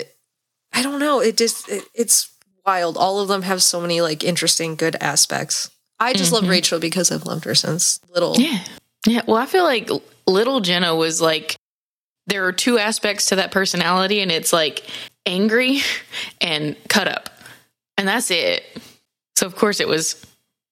I 0.72 0.82
don't 0.82 1.00
know. 1.00 1.20
It 1.20 1.36
just 1.36 1.68
it, 1.68 1.84
it's 1.94 2.32
wild. 2.64 2.96
All 2.96 3.20
of 3.20 3.28
them 3.28 3.42
have 3.42 3.62
so 3.62 3.80
many 3.80 4.00
like 4.00 4.22
interesting 4.22 4.76
good 4.76 4.96
aspects. 5.00 5.70
I 5.98 6.14
just 6.14 6.32
love 6.32 6.48
Rachel 6.48 6.78
because 6.80 7.12
I've 7.12 7.26
loved 7.26 7.44
her 7.44 7.54
since 7.54 8.00
little. 8.08 8.36
Yeah. 8.38 8.64
Yeah. 9.06 9.22
Well, 9.26 9.36
I 9.36 9.46
feel 9.46 9.64
like 9.64 9.90
little 10.26 10.60
Jenna 10.60 10.94
was 10.94 11.20
like, 11.20 11.56
there 12.26 12.46
are 12.46 12.52
two 12.52 12.78
aspects 12.78 13.26
to 13.26 13.36
that 13.36 13.50
personality, 13.50 14.20
and 14.20 14.30
it's 14.30 14.52
like 14.52 14.84
angry 15.26 15.80
and 16.40 16.76
cut 16.88 17.08
up. 17.08 17.30
And 17.96 18.08
that's 18.08 18.30
it. 18.30 18.64
So, 19.36 19.46
of 19.46 19.56
course, 19.56 19.80
it 19.80 19.88
was 19.88 20.24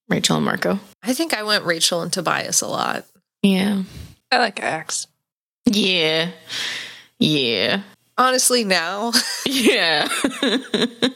Rachel 0.09 0.37
and 0.37 0.45
Marco. 0.45 0.78
I 1.02 1.12
think 1.14 1.35
I 1.35 1.43
went 1.43 1.64
Rachel 1.64 2.02
and 2.02 2.12
Tobias 2.12 2.61
a 2.61 2.69
lot. 2.69 3.05
Yeah. 3.43 3.83
I 4.31 4.38
like 4.38 4.62
Axe. 4.62 5.07
Yeah. 5.67 6.31
Yeah. 7.19 7.83
Honestly, 8.17 8.64
now 8.64 9.12
Yeah. 9.47 10.09
the 10.40 11.12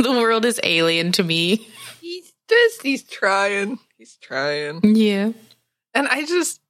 world 0.00 0.44
is 0.44 0.60
alien 0.62 1.12
to 1.12 1.22
me. 1.22 1.66
He's 2.00 2.32
just 2.48 2.82
he's 2.82 3.02
trying. 3.02 3.78
He's 3.98 4.16
trying. 4.16 4.80
Yeah. 4.82 5.32
And 5.94 6.06
I 6.08 6.24
just 6.24 6.60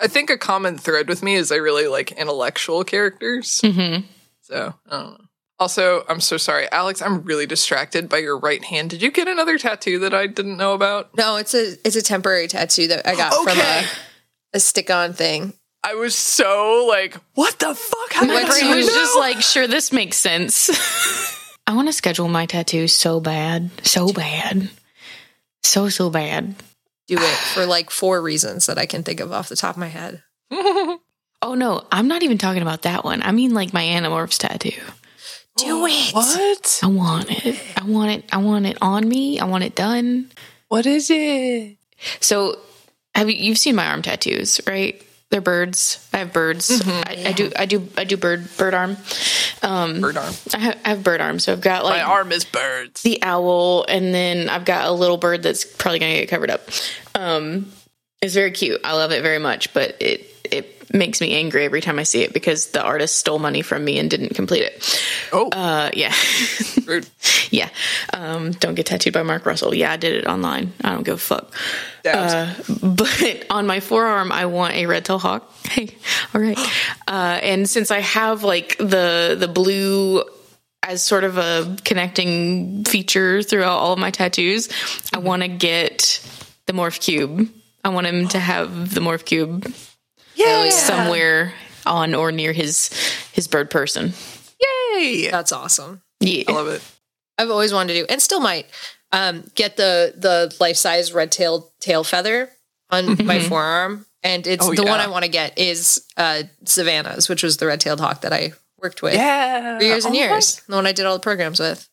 I 0.00 0.06
think 0.08 0.30
a 0.30 0.38
common 0.38 0.76
thread 0.78 1.08
with 1.08 1.22
me 1.22 1.34
is 1.34 1.50
I 1.50 1.56
really 1.56 1.86
like 1.88 2.12
intellectual 2.12 2.84
characters. 2.84 3.60
hmm 3.60 3.98
So 4.42 4.74
I 4.86 4.90
don't 4.90 5.12
know. 5.12 5.24
Also, 5.58 6.04
I'm 6.08 6.20
so 6.20 6.36
sorry, 6.36 6.70
Alex. 6.70 7.00
I'm 7.00 7.22
really 7.22 7.46
distracted 7.46 8.10
by 8.10 8.18
your 8.18 8.38
right 8.38 8.62
hand. 8.62 8.90
Did 8.90 9.00
you 9.00 9.10
get 9.10 9.26
another 9.26 9.56
tattoo 9.56 9.98
that 10.00 10.12
I 10.12 10.26
didn't 10.26 10.58
know 10.58 10.74
about? 10.74 11.16
no, 11.16 11.36
it's 11.36 11.54
a 11.54 11.76
it's 11.84 11.96
a 11.96 12.02
temporary 12.02 12.46
tattoo 12.46 12.88
that 12.88 13.06
I 13.08 13.14
got 13.16 13.32
from 13.32 13.58
a, 13.58 13.84
a 14.52 14.60
stick 14.60 14.90
on 14.90 15.14
thing. 15.14 15.54
I 15.82 15.94
was 15.94 16.14
so 16.14 16.84
like, 16.88 17.16
what 17.34 17.58
the 17.58 17.74
fuck? 17.74 18.12
How 18.12 18.24
My 18.26 18.34
I 18.34 18.44
brain 18.44 18.68
not 18.70 18.76
was 18.76 18.86
just 18.86 19.16
like, 19.16 19.40
sure, 19.40 19.66
this 19.66 19.92
makes 19.92 20.16
sense. 20.18 20.68
I 21.66 21.74
want 21.74 21.88
to 21.88 21.92
schedule 21.92 22.28
my 22.28 22.44
tattoo 22.46 22.86
so 22.86 23.18
bad, 23.20 23.70
so 23.82 24.12
bad, 24.12 24.68
so 25.62 25.88
so 25.88 26.10
bad. 26.10 26.54
Do 27.06 27.16
it 27.18 27.36
for 27.54 27.66
like 27.66 27.90
four 27.90 28.20
reasons 28.20 28.66
that 28.66 28.78
I 28.78 28.86
can 28.86 29.02
think 29.02 29.20
of 29.20 29.32
off 29.32 29.48
the 29.48 29.56
top 29.56 29.76
of 29.76 29.80
my 29.80 29.88
head. 29.88 30.22
Oh 31.42 31.54
no, 31.54 31.86
I'm 31.92 32.08
not 32.08 32.22
even 32.22 32.38
talking 32.38 32.62
about 32.62 32.82
that 32.82 33.04
one. 33.04 33.22
I 33.22 33.30
mean 33.30 33.52
like 33.52 33.72
my 33.72 33.82
Animorphs 33.84 34.38
tattoo. 34.38 34.72
Do 35.58 35.86
it. 35.86 36.12
what? 36.14 36.80
I 36.82 36.86
want 36.86 37.46
it. 37.46 37.60
I 37.76 37.84
want 37.84 38.10
it. 38.10 38.24
I 38.32 38.38
want 38.38 38.66
it 38.66 38.78
on 38.80 39.06
me. 39.06 39.38
I 39.38 39.44
want 39.44 39.62
it 39.62 39.74
done. 39.76 40.30
What 40.68 40.86
is 40.86 41.10
it? 41.10 41.76
So, 42.20 42.58
have 43.14 43.28
you 43.28 43.36
you've 43.36 43.58
seen 43.58 43.76
my 43.76 43.86
arm 43.86 44.00
tattoos, 44.02 44.60
right? 44.66 45.00
They're 45.30 45.40
birds. 45.40 46.08
I 46.12 46.18
have 46.18 46.32
birds. 46.32 46.82
I, 46.86 47.24
I 47.26 47.32
do. 47.32 47.50
I 47.58 47.66
do. 47.66 47.88
I 47.96 48.04
do 48.04 48.16
bird 48.16 48.48
bird 48.56 48.74
arm. 48.74 48.96
Um, 49.62 50.00
Bird 50.00 50.16
arm. 50.16 50.32
I 50.54 50.58
have, 50.58 50.78
I 50.84 50.88
have 50.90 51.02
bird 51.02 51.20
arm. 51.20 51.38
So 51.40 51.52
I've 51.52 51.60
got 51.60 51.84
like 51.84 51.96
My 51.96 52.02
arm 52.02 52.30
is 52.30 52.44
birds. 52.44 53.02
the 53.02 53.18
owl, 53.22 53.84
and 53.88 54.14
then 54.14 54.48
I've 54.48 54.64
got 54.64 54.86
a 54.86 54.92
little 54.92 55.16
bird 55.16 55.42
that's 55.42 55.64
probably 55.64 55.98
gonna 55.98 56.12
get 56.14 56.28
covered 56.28 56.50
up. 56.50 56.68
Um, 57.14 57.72
it's 58.22 58.34
very 58.34 58.52
cute. 58.52 58.80
I 58.84 58.92
love 58.94 59.10
it 59.10 59.22
very 59.22 59.38
much, 59.40 59.74
but 59.74 59.96
it 60.00 60.35
makes 60.92 61.20
me 61.20 61.34
angry 61.34 61.64
every 61.64 61.80
time 61.80 61.98
I 61.98 62.02
see 62.04 62.22
it 62.22 62.32
because 62.32 62.68
the 62.68 62.82
artist 62.82 63.18
stole 63.18 63.38
money 63.38 63.62
from 63.62 63.84
me 63.84 63.98
and 63.98 64.10
didn't 64.10 64.34
complete 64.34 64.62
it. 64.62 65.02
Oh, 65.32 65.48
Uh, 65.50 65.90
yeah, 65.94 66.14
rude. 66.86 67.06
yeah. 67.50 67.68
Um, 68.12 68.52
don't 68.52 68.74
get 68.74 68.86
tattooed 68.86 69.12
by 69.12 69.22
Mark 69.22 69.44
Russell. 69.46 69.74
Yeah, 69.74 69.92
I 69.92 69.96
did 69.96 70.14
it 70.14 70.26
online. 70.26 70.72
I 70.84 70.92
don't 70.92 71.02
give 71.04 71.14
a 71.14 71.18
fuck. 71.18 71.52
Dabs. 72.04 72.68
But 72.80 73.46
on 73.50 73.66
my 73.66 73.80
forearm, 73.80 74.30
I 74.32 74.46
want 74.46 74.74
a 74.74 74.86
red 74.86 75.04
tail 75.04 75.18
hawk. 75.18 75.52
Hey, 75.66 75.88
all 76.34 76.40
right. 76.40 76.58
Uh, 77.08 77.38
and 77.42 77.68
since 77.70 77.90
I 77.92 78.00
have 78.00 78.42
like 78.42 78.76
the 78.78 79.36
the 79.38 79.46
blue 79.48 80.24
as 80.82 81.02
sort 81.02 81.22
of 81.24 81.38
a 81.38 81.76
connecting 81.84 82.84
feature 82.84 83.42
throughout 83.42 83.78
all 83.78 83.92
of 83.92 83.98
my 83.98 84.10
tattoos, 84.10 84.68
I 85.14 85.18
want 85.18 85.42
to 85.42 85.48
get 85.48 86.20
the 86.66 86.72
morph 86.72 87.00
cube. 87.00 87.48
I 87.84 87.90
want 87.90 88.06
him 88.08 88.26
to 88.28 88.38
have 88.40 88.92
the 88.94 89.00
morph 89.00 89.24
cube 89.24 89.72
yeah. 90.36 90.70
somewhere 90.70 91.54
on 91.84 92.14
or 92.14 92.32
near 92.32 92.52
his 92.52 92.90
his 93.32 93.48
bird 93.48 93.70
person. 93.70 94.12
Yay. 94.94 95.28
That's 95.30 95.52
awesome. 95.52 96.02
Yeah. 96.20 96.44
I 96.48 96.52
love 96.52 96.68
it. 96.68 96.82
I've 97.38 97.50
always 97.50 97.72
wanted 97.72 97.92
to 97.94 98.00
do, 98.00 98.06
and 98.08 98.20
still 98.22 98.40
might, 98.40 98.66
um, 99.12 99.44
get 99.54 99.76
the 99.76 100.14
the 100.16 100.54
life 100.60 100.76
size 100.76 101.12
red 101.12 101.30
tail 101.30 101.70
tail 101.80 102.02
feather 102.04 102.50
on 102.90 103.24
my 103.26 103.40
forearm. 103.40 104.06
And 104.22 104.46
it's 104.46 104.66
Oh, 104.66 104.74
the 104.74 104.82
one. 104.84 104.98
I 104.98 105.06
want 105.08 105.24
to 105.24 105.30
get 105.30 105.56
is 105.58 106.04
uh, 106.16 106.44
Savannah's, 106.64 107.28
which 107.28 107.42
was 107.44 107.58
the 107.58 107.66
red 107.66 107.80
tailed 107.80 108.00
hawk 108.00 108.22
that 108.22 108.32
I 108.32 108.52
worked 108.82 109.00
with 109.02 109.14
Yeah. 109.14 109.78
for 109.78 109.84
years 109.84 110.04
and 110.04 110.14
Oh 110.16 110.18
my- 110.18 110.24
years. 110.26 110.62
The 110.66 110.74
one 110.74 110.86
I 110.86 110.92
did 110.92 111.06
all 111.06 111.14
the 111.14 111.20
programs 111.20 111.60
with. 111.60 111.88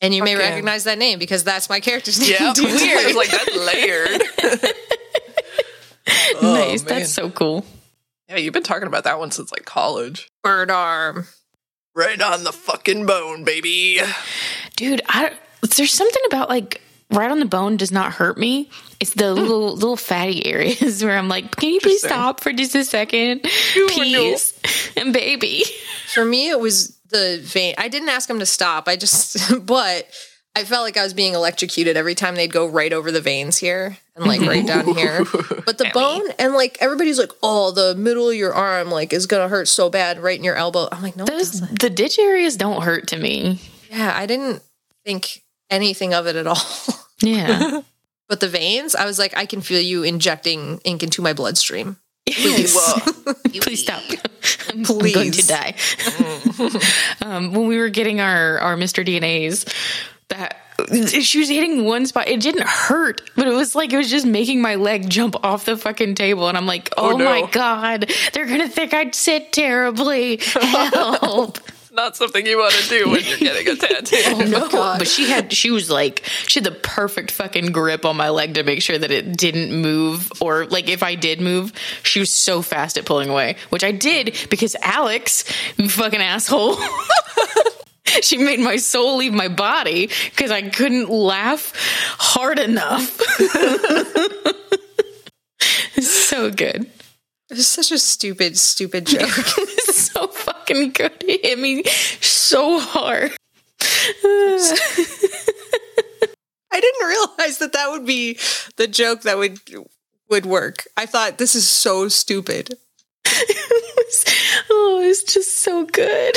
And 0.00 0.12
you 0.14 0.22
may 0.22 0.36
recognize 0.36 0.84
that 0.84 0.98
name 0.98 1.18
because 1.18 1.42
that's 1.44 1.68
my 1.70 1.80
character's 1.80 2.20
name. 2.20 2.30
Yeah, 2.38 2.52
weird. 2.58 3.16
like 3.16 3.30
that's 3.30 3.56
layered. 3.56 4.22
Oh, 6.42 6.54
nice. 6.54 6.84
man. 6.84 6.98
That's 7.00 7.12
so 7.12 7.30
cool. 7.30 7.64
Yeah, 8.28 8.36
you've 8.36 8.54
been 8.54 8.62
talking 8.62 8.88
about 8.88 9.04
that 9.04 9.18
one 9.18 9.30
since 9.30 9.52
like 9.52 9.64
college. 9.64 10.28
Bird 10.42 10.70
arm. 10.70 11.26
Right 11.94 12.20
on 12.20 12.44
the 12.44 12.52
fucking 12.52 13.06
bone, 13.06 13.44
baby. 13.44 14.00
dude 14.76 15.00
i 15.08 15.32
there's 15.76 15.92
something 15.92 16.22
about 16.26 16.48
like 16.48 16.80
right 17.10 17.30
on 17.30 17.38
the 17.38 17.46
bone 17.46 17.76
does 17.76 17.92
not 17.92 18.12
hurt 18.12 18.36
me 18.36 18.68
it's 18.98 19.14
the 19.14 19.32
hmm. 19.32 19.40
little 19.40 19.74
little 19.74 19.96
fatty 19.96 20.44
areas 20.44 21.04
where 21.04 21.16
i'm 21.16 21.28
like 21.28 21.54
can 21.54 21.70
you 21.70 21.80
please 21.80 22.02
stop 22.02 22.40
for 22.40 22.52
just 22.52 22.74
a 22.74 22.84
second 22.84 23.44
know. 23.44 23.86
please 23.88 24.58
and 24.96 25.12
baby 25.12 25.62
For 26.14 26.24
me, 26.24 26.48
it 26.48 26.60
was 26.60 26.96
the 27.10 27.40
vein. 27.42 27.74
I 27.76 27.88
didn't 27.88 28.08
ask 28.08 28.30
him 28.30 28.38
to 28.38 28.46
stop. 28.46 28.86
I 28.86 28.94
just, 28.94 29.66
but 29.66 30.06
I 30.56 30.64
felt 30.64 30.84
like 30.84 30.96
I 30.96 31.02
was 31.02 31.14
being 31.14 31.34
electrocuted 31.34 31.96
every 31.96 32.14
time 32.14 32.36
they'd 32.36 32.52
go 32.52 32.66
right 32.66 32.92
over 32.92 33.10
the 33.10 33.20
veins 33.20 33.58
here 33.58 33.96
and 34.14 34.24
like 34.24 34.40
right 34.40 34.64
down 34.66 34.94
here. 34.94 35.24
But 35.64 35.78
the 35.78 35.90
bone 35.94 36.22
and 36.38 36.52
like 36.52 36.76
everybody's 36.80 37.18
like, 37.18 37.32
oh, 37.42 37.70
the 37.70 37.94
middle 37.94 38.28
of 38.28 38.34
your 38.36 38.52
arm 38.54 38.90
like 38.90 39.12
is 39.14 39.26
gonna 39.26 39.48
hurt 39.48 39.66
so 39.66 39.88
bad 39.88 40.18
right 40.20 40.38
in 40.38 40.44
your 40.44 40.56
elbow. 40.56 40.88
I'm 40.92 41.02
like, 41.02 41.16
no, 41.16 41.24
those 41.24 41.60
the 41.60 41.88
ditch 41.88 42.18
areas 42.18 42.56
don't 42.56 42.82
hurt 42.82 43.08
to 43.08 43.16
me. 43.16 43.60
Yeah, 43.90 44.12
I 44.14 44.26
didn't 44.26 44.62
think 45.04 45.42
anything 45.70 46.12
of 46.12 46.26
it 46.26 46.36
at 46.36 46.46
all. 46.46 46.58
yeah. 47.22 47.80
But 48.28 48.40
the 48.40 48.48
veins, 48.48 48.94
I 48.94 49.06
was 49.06 49.18
like, 49.18 49.36
I 49.36 49.46
can 49.46 49.62
feel 49.62 49.80
you 49.80 50.02
injecting 50.02 50.80
ink 50.84 51.02
into 51.02 51.22
my 51.22 51.32
bloodstream. 51.32 51.96
please. 52.26 52.76
Please 53.60 53.82
stop. 53.82 54.02
I'm, 54.68 54.78
I'm 54.78 54.98
going 54.98 55.30
to 55.30 55.46
die. 55.46 55.74
Um, 57.22 57.52
when 57.52 57.68
we 57.68 57.78
were 57.78 57.88
getting 57.88 58.20
our 58.20 58.58
our 58.58 58.76
mr 58.76 59.06
dnas 59.06 59.64
that 60.36 60.60
she 61.22 61.38
was 61.38 61.48
hitting 61.48 61.84
one 61.84 62.04
spot 62.04 62.26
it 62.28 62.40
didn't 62.40 62.66
hurt 62.66 63.20
but 63.36 63.46
it 63.46 63.52
was 63.54 63.74
like 63.76 63.92
it 63.92 63.96
was 63.96 64.10
just 64.10 64.26
making 64.26 64.60
my 64.60 64.74
leg 64.74 65.08
jump 65.08 65.36
off 65.44 65.64
the 65.66 65.76
fucking 65.76 66.14
table 66.16 66.48
and 66.48 66.56
i'm 66.58 66.66
like 66.66 66.92
oh, 66.96 67.12
Oh, 67.12 67.16
no. 67.16 67.24
my 67.24 67.48
god 67.50 68.10
they're 68.32 68.46
gonna 68.46 68.68
think 68.68 68.92
i'd 68.92 69.14
sit 69.14 69.52
terribly 69.52 70.40
help 70.42 71.58
Not 71.94 72.16
something 72.16 72.44
you 72.44 72.58
want 72.58 72.74
to 72.74 72.88
do 72.88 73.08
when 73.08 73.22
you're 73.24 73.38
getting 73.38 73.68
a 73.68 73.76
tattoo. 73.76 74.16
Oh 74.26 74.38
no. 74.44 74.64
Oh 74.64 74.68
god. 74.68 74.98
but 74.98 75.06
she 75.06 75.28
had 75.28 75.52
she 75.52 75.70
was 75.70 75.88
like 75.88 76.24
she 76.48 76.58
had 76.58 76.64
the 76.64 76.76
perfect 76.76 77.30
fucking 77.30 77.66
grip 77.70 78.04
on 78.04 78.16
my 78.16 78.30
leg 78.30 78.54
to 78.54 78.64
make 78.64 78.82
sure 78.82 78.98
that 78.98 79.12
it 79.12 79.36
didn't 79.36 79.72
move 79.80 80.32
or 80.40 80.66
like 80.66 80.88
if 80.88 81.04
I 81.04 81.14
did 81.14 81.40
move, 81.40 81.72
she 82.02 82.18
was 82.18 82.32
so 82.32 82.62
fast 82.62 82.98
at 82.98 83.04
pulling 83.04 83.28
away, 83.28 83.54
which 83.68 83.84
I 83.84 83.92
did 83.92 84.36
because 84.50 84.74
Alex, 84.82 85.44
you 85.76 85.88
fucking 85.88 86.20
asshole. 86.20 86.78
she 88.22 88.38
made 88.38 88.60
my 88.60 88.76
soul 88.76 89.16
leave 89.16 89.32
my 89.32 89.48
body 89.48 90.10
because 90.30 90.50
I 90.50 90.68
couldn't 90.68 91.08
laugh 91.08 91.72
hard 92.18 92.58
enough. 92.58 93.20
It's 95.96 96.10
so 96.28 96.50
good. 96.50 96.90
It 97.50 97.56
was 97.56 97.68
such 97.68 97.92
a 97.92 97.98
stupid, 97.98 98.58
stupid 98.58 99.06
joke. 99.06 99.28
It's 99.86 100.10
so 100.12 100.26
fucking 100.28 100.92
good. 100.92 101.12
It 101.20 101.44
hit 101.44 101.58
me 101.58 101.84
so 101.84 102.80
hard. 102.80 103.32
I 106.72 106.80
didn't 106.80 107.06
realize 107.06 107.58
that 107.58 107.72
that 107.74 107.90
would 107.90 108.06
be 108.06 108.38
the 108.76 108.88
joke 108.88 109.22
that 109.22 109.38
would 109.38 109.60
would 110.28 110.46
work. 110.46 110.84
I 110.96 111.06
thought 111.06 111.38
this 111.38 111.54
is 111.54 111.68
so 111.68 112.08
stupid. 112.08 112.76
oh, 114.70 115.00
it's 115.04 115.22
just 115.32 115.58
so 115.58 115.84
good. 115.84 116.34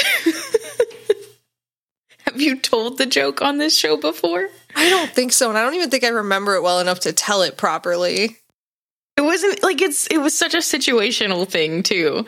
Have 2.27 2.41
you 2.41 2.57
told 2.57 2.97
the 2.97 3.05
joke 3.05 3.41
on 3.41 3.57
this 3.57 3.77
show 3.77 3.97
before? 3.97 4.49
I 4.75 4.89
don't 4.89 5.09
think 5.09 5.31
so, 5.31 5.49
and 5.49 5.57
I 5.57 5.63
don't 5.63 5.75
even 5.75 5.89
think 5.89 6.03
I 6.03 6.09
remember 6.09 6.55
it 6.55 6.61
well 6.61 6.79
enough 6.79 6.99
to 7.01 7.13
tell 7.13 7.41
it 7.41 7.57
properly. 7.57 8.37
It 9.15 9.21
wasn't 9.21 9.63
like 9.63 9.81
it's 9.81 10.07
it 10.07 10.17
was 10.19 10.37
such 10.37 10.53
a 10.53 10.57
situational 10.57 11.47
thing 11.47 11.81
too. 11.83 12.25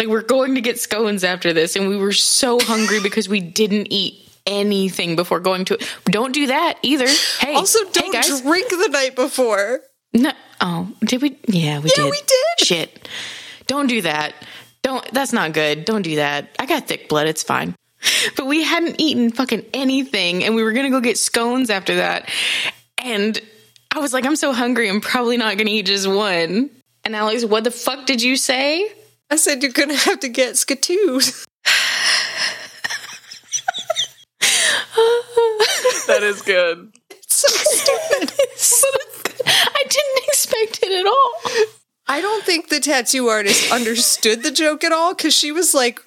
Like 0.00 0.08
we're 0.08 0.22
going 0.22 0.54
to 0.56 0.60
get 0.60 0.80
scones 0.80 1.24
after 1.24 1.52
this 1.52 1.76
and 1.76 1.88
we 1.88 1.96
were 1.96 2.12
so 2.12 2.58
hungry 2.60 3.00
because 3.00 3.28
we 3.28 3.40
didn't 3.40 3.88
eat 3.92 4.14
anything 4.46 5.14
before 5.14 5.40
going 5.40 5.64
to 5.66 5.74
it. 5.74 5.88
Don't 6.06 6.32
do 6.32 6.46
that 6.48 6.78
either. 6.82 7.06
Hey, 7.40 7.54
Also, 7.54 7.78
don't 7.92 8.12
guys. 8.12 8.40
drink 8.40 8.68
the 8.70 8.88
night 8.90 9.14
before. 9.14 9.80
No. 10.14 10.32
Oh, 10.60 10.90
did 11.04 11.20
we? 11.22 11.36
Yeah, 11.46 11.80
we 11.80 11.90
Yeah, 11.96 12.02
did. 12.04 12.10
we 12.10 12.20
did. 12.26 12.66
Shit. 12.66 13.08
Don't 13.66 13.86
do 13.88 14.02
that. 14.02 14.34
Don't. 14.82 15.04
That's 15.12 15.32
not 15.32 15.52
good. 15.52 15.84
Don't 15.84 16.02
do 16.02 16.16
that. 16.16 16.48
I 16.58 16.66
got 16.66 16.88
thick 16.88 17.08
blood. 17.08 17.26
It's 17.28 17.42
fine. 17.42 17.74
But 18.36 18.46
we 18.46 18.62
hadn't 18.62 19.00
eaten 19.00 19.30
fucking 19.30 19.64
anything, 19.74 20.44
and 20.44 20.54
we 20.54 20.62
were 20.62 20.72
gonna 20.72 20.90
go 20.90 21.00
get 21.00 21.18
scones 21.18 21.70
after 21.70 21.96
that. 21.96 22.28
And 22.98 23.40
I 23.90 24.00
was 24.00 24.12
like, 24.12 24.24
I'm 24.24 24.36
so 24.36 24.52
hungry. 24.52 24.88
I'm 24.88 25.00
probably 25.00 25.36
not 25.36 25.56
gonna 25.58 25.70
eat 25.70 25.86
just 25.86 26.06
one. 26.08 26.70
And 27.04 27.16
Alex, 27.16 27.44
what 27.44 27.64
the 27.64 27.70
fuck 27.70 28.06
did 28.06 28.22
you 28.22 28.36
say? 28.36 28.90
I 29.30 29.36
said 29.36 29.62
you're 29.62 29.72
gonna 29.72 29.96
have 29.96 30.20
to 30.20 30.28
get 30.28 30.54
skatoos. 30.54 31.46
that 36.06 36.22
is 36.22 36.42
good. 36.42 36.92
It's 37.10 37.34
so 37.34 37.48
stupid. 37.48 38.32
I 39.46 39.84
didn't 39.88 40.24
expect 40.28 40.80
it 40.82 40.92
at 40.92 41.06
all. 41.06 41.32
I 42.06 42.20
don't 42.20 42.44
think 42.44 42.68
the 42.68 42.80
tattoo 42.80 43.28
artist 43.28 43.70
understood 43.70 44.42
the 44.42 44.50
joke 44.50 44.82
at 44.82 44.92
all 44.92 45.14
because 45.14 45.34
she 45.34 45.52
was 45.52 45.74
like, 45.74 46.00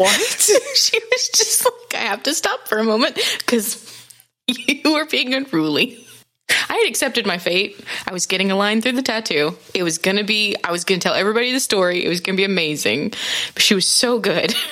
"What?" 0.00 0.20
she 0.74 0.98
was 0.98 1.28
just 1.34 1.64
like, 1.64 1.94
I 1.94 2.06
have 2.06 2.22
to 2.24 2.34
stop 2.34 2.68
for 2.68 2.78
a 2.78 2.84
moment 2.84 3.18
because 3.38 4.06
you 4.46 4.92
were 4.92 5.06
being 5.06 5.34
unruly. 5.34 6.06
I 6.48 6.74
had 6.74 6.88
accepted 6.88 7.26
my 7.26 7.38
fate. 7.38 7.78
I 8.06 8.12
was 8.12 8.26
getting 8.26 8.50
a 8.50 8.56
line 8.56 8.80
through 8.82 8.92
the 8.92 9.02
tattoo. 9.02 9.56
It 9.72 9.84
was 9.84 9.98
gonna 9.98 10.24
be, 10.24 10.56
I 10.64 10.72
was 10.72 10.84
gonna 10.84 11.00
tell 11.00 11.14
everybody 11.14 11.52
the 11.52 11.60
story. 11.60 12.04
It 12.04 12.08
was 12.08 12.20
gonna 12.20 12.36
be 12.36 12.44
amazing. 12.44 13.12
But 13.54 13.62
she 13.62 13.74
was 13.74 13.86
so 13.86 14.18
good. 14.18 14.54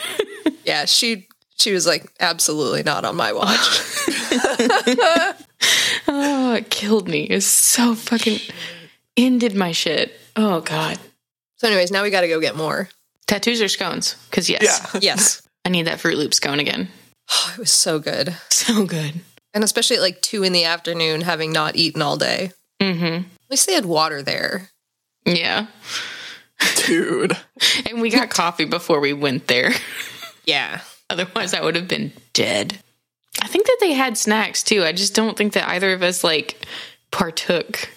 Yeah, 0.64 0.84
she 0.84 1.26
she 1.58 1.72
was 1.72 1.86
like, 1.86 2.12
"Absolutely 2.20 2.82
not 2.82 3.06
on 3.06 3.16
my 3.16 3.32
watch." 3.32 3.58
oh, 6.06 6.54
it 6.58 6.68
killed 6.68 7.08
me. 7.08 7.22
It 7.22 7.36
was 7.36 7.46
so 7.46 7.94
fucking 7.94 8.38
ended 9.16 9.54
my 9.54 9.72
shit. 9.72 10.12
Oh, 10.36 10.60
God. 10.60 10.98
So, 11.56 11.68
anyways, 11.68 11.90
now 11.90 12.02
we 12.02 12.10
got 12.10 12.20
to 12.20 12.28
go 12.28 12.38
get 12.40 12.54
more. 12.54 12.88
Tattoos 13.28 13.62
or 13.62 13.68
scones? 13.68 14.16
Because 14.28 14.50
yes, 14.50 14.62
Yeah. 14.92 15.00
Yes. 15.14 15.42
I 15.64 15.68
need 15.68 15.86
that 15.86 16.00
Fruit 16.00 16.18
Loop 16.18 16.34
scone 16.34 16.58
again. 16.60 16.88
Oh, 17.30 17.52
it 17.54 17.58
was 17.58 17.70
so 17.70 17.98
good. 17.98 18.34
So 18.48 18.86
good. 18.86 19.20
And 19.52 19.62
especially 19.62 19.96
at 19.96 20.02
like 20.02 20.22
two 20.22 20.42
in 20.44 20.52
the 20.54 20.64
afternoon, 20.64 21.20
having 21.20 21.52
not 21.52 21.76
eaten 21.76 22.00
all 22.00 22.16
day. 22.16 22.52
Mm-hmm. 22.80 23.04
At 23.04 23.50
least 23.50 23.66
they 23.66 23.74
had 23.74 23.84
water 23.84 24.22
there. 24.22 24.70
Yeah. 25.26 25.66
Dude. 26.86 27.36
And 27.86 28.00
we 28.00 28.08
got 28.08 28.30
coffee 28.30 28.64
before 28.64 29.00
we 29.00 29.12
went 29.12 29.46
there. 29.46 29.72
Yeah. 30.46 30.80
Otherwise, 31.10 31.52
I 31.52 31.60
would 31.62 31.76
have 31.76 31.88
been 31.88 32.10
dead. 32.32 32.78
I 33.42 33.48
think 33.48 33.66
that 33.66 33.76
they 33.80 33.92
had 33.92 34.16
snacks 34.16 34.62
too. 34.62 34.82
I 34.82 34.92
just 34.92 35.14
don't 35.14 35.36
think 35.36 35.52
that 35.52 35.68
either 35.68 35.92
of 35.92 36.02
us 36.02 36.24
like 36.24 36.64
partook. 37.10 37.90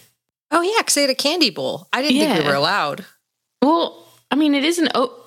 Oh, 0.51 0.59
yeah, 0.61 0.73
because 0.79 0.95
they 0.95 1.01
had 1.01 1.09
a 1.09 1.15
candy 1.15 1.49
bowl. 1.49 1.87
I 1.93 2.01
didn't 2.01 2.19
think 2.19 2.43
we 2.43 2.49
were 2.49 2.55
allowed. 2.55 3.05
Well, 3.61 4.05
I 4.29 4.35
mean, 4.35 4.53
it 4.53 4.65
isn't. 4.65 4.91
Oh, 4.95 5.20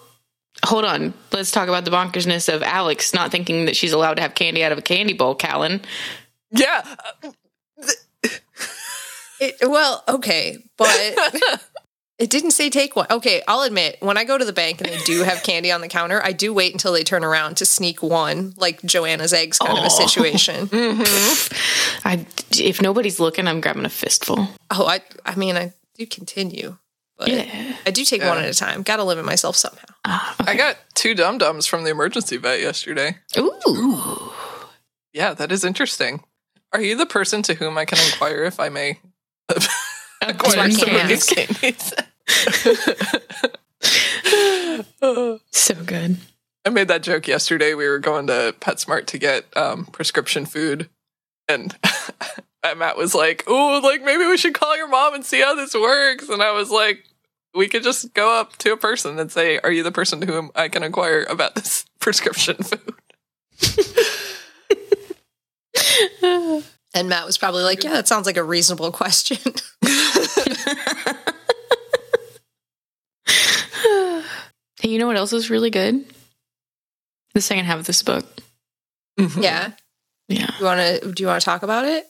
hold 0.65 0.85
on. 0.85 1.15
Let's 1.33 1.51
talk 1.51 1.69
about 1.69 1.85
the 1.85 1.91
bonkersness 1.91 2.53
of 2.53 2.63
Alex 2.63 3.13
not 3.15 3.31
thinking 3.31 3.67
that 3.67 3.77
she's 3.77 3.93
allowed 3.93 4.15
to 4.15 4.23
have 4.23 4.35
candy 4.35 4.63
out 4.65 4.73
of 4.73 4.79
a 4.79 4.83
candy 4.83 5.13
bowl, 5.13 5.35
Callan. 5.35 5.81
Yeah. 6.51 6.85
It, 9.41 9.57
well, 9.69 10.05
okay, 10.09 10.59
but 10.79 10.89
it 12.19 12.31
didn't 12.31 12.53
say 12.53 12.71
take 12.71 12.95
one. 12.95 13.07
Okay, 13.11 13.43
I'll 13.49 13.63
admit, 13.63 13.97
when 14.01 14.17
I 14.17 14.23
go 14.25 14.39
to 14.39 14.45
the 14.45 14.53
bank 14.53 14.81
and 14.81 14.89
they 14.89 14.99
do 15.05 15.23
have 15.25 15.43
candy 15.43 15.73
on 15.73 15.81
the 15.81 15.89
counter, 15.89 16.23
I 16.25 16.31
do 16.33 16.55
wait 16.55 16.73
until 16.73 16.93
they 16.93 17.03
turn 17.03 17.25
around 17.25 17.57
to 17.57 17.67
sneak 17.67 18.01
one, 18.03 18.55
like 18.57 18.81
Joanna's 18.83 19.33
eggs 19.33 19.59
kind 19.59 19.77
of 19.77 19.85
a 19.85 19.89
Aw. 19.89 20.07
situation. 20.07 20.69
Mm-hmm. 20.75 22.09
I, 22.09 22.25
if 22.53 22.81
nobody's 22.81 23.19
looking, 23.19 23.49
I'm 23.49 23.61
grabbing 23.61 23.85
a 23.85 23.89
fistful. 23.91 24.49
oh, 24.71 24.87
I, 24.87 25.01
I 25.27 25.35
mean, 25.35 25.57
I 25.57 25.73
do 25.99 26.07
continue, 26.07 26.77
but 27.19 27.29
Yeah. 27.29 27.77
I 27.85 27.91
do 27.91 28.05
take 28.05 28.21
Yeah. 28.23 28.29
one 28.31 28.39
at 28.39 28.49
a 28.49 28.55
time. 28.55 28.83
Got 28.83 28.97
to 28.97 29.05
limit 29.05 29.25
myself 29.25 29.57
somehow. 29.57 29.94
Ah, 30.05 30.35
I 30.41 30.57
got 30.57 30.77
two 30.95 31.15
dum 31.15 31.39
dums 31.39 31.67
from 31.67 31.85
the 31.85 31.91
emergency 31.91 32.37
vet 32.37 32.61
yesterday. 32.61 33.17
Ooh. 33.39 34.33
Yeah, 35.13 35.35
that 35.35 35.53
is 35.53 35.65
interesting. 35.65 36.23
Are 36.73 36.81
you 36.81 36.97
the 36.97 37.07
person 37.07 37.43
to 37.43 37.55
whom 37.55 37.79
I 37.79 37.85
can 37.85 37.99
inquire 38.11 38.45
if 38.45 38.59
I 38.61 38.69
may 38.69 38.99
acquire 40.21 40.71
some 40.71 40.95
of 40.95 41.09
these 41.09 41.27
candies? 41.27 41.95
So 45.51 45.75
good. 45.85 46.17
I 46.65 46.71
made 46.71 46.89
that 46.89 47.03
joke 47.03 47.29
yesterday. 47.29 47.75
We 47.75 47.87
were 47.87 47.99
going 47.99 48.27
to 48.29 48.55
PetSmart 48.61 49.05
to 49.07 49.19
get 49.19 49.45
um, 49.57 49.85
prescription 49.87 50.47
food, 50.47 50.89
and 51.49 51.77
Matt 52.77 52.97
was 52.97 53.15
like, 53.15 53.45
"Oh, 53.47 53.81
like 53.85 54.03
maybe 54.03 54.27
we 54.27 54.39
should 54.39 54.55
call 54.55 54.75
your 54.77 54.89
mom 54.89 55.15
and 55.15 55.25
see 55.25 55.43
how 55.43 55.55
this 55.55 55.75
works." 55.75 56.29
And 56.31 56.43
I 56.43 56.53
was 56.53 56.71
like, 56.71 57.05
"We 57.55 57.69
could 57.69 57.83
just 57.83 58.15
go 58.15 58.39
up 58.39 58.57
to 58.59 58.73
a 58.73 58.77
person 58.77 59.19
and 59.19 59.31
say, 59.31 59.59
"Are 59.61 59.71
you 59.71 59.83
the 59.83 59.93
person 59.93 60.21
to 60.21 60.27
whom 60.27 60.51
I 60.55 60.69
can 60.69 60.83
inquire 60.83 61.27
about 61.29 61.55
this 61.55 61.85
prescription 62.01 62.57
food?" 62.57 62.95
And 66.97 67.09
Matt 67.09 67.27
was 67.27 67.37
probably 67.37 67.65
like, 67.65 67.83
yeah, 67.83 67.95
that 67.95 68.07
sounds 68.07 68.25
like 68.25 68.37
a 68.37 68.45
reasonable 68.45 68.93
question. 68.93 69.39
Hey, 74.81 74.91
you 74.91 74.99
know 74.99 75.07
what 75.07 75.17
else 75.17 75.33
is 75.33 75.49
really 75.49 75.71
good? 75.71 76.05
The 77.33 77.41
second 77.41 77.65
half 77.65 77.79
of 77.79 77.87
this 77.87 78.03
book. 78.03 78.27
Mm-hmm. 79.19 79.43
yeah. 79.43 79.71
Yeah. 80.29 80.51
You 80.59 80.65
want 80.67 80.81
to, 80.81 81.13
do 81.13 81.23
you 81.23 81.27
want 81.27 81.41
to 81.41 81.45
talk 81.45 81.63
about 81.63 81.87
it? 81.87 82.05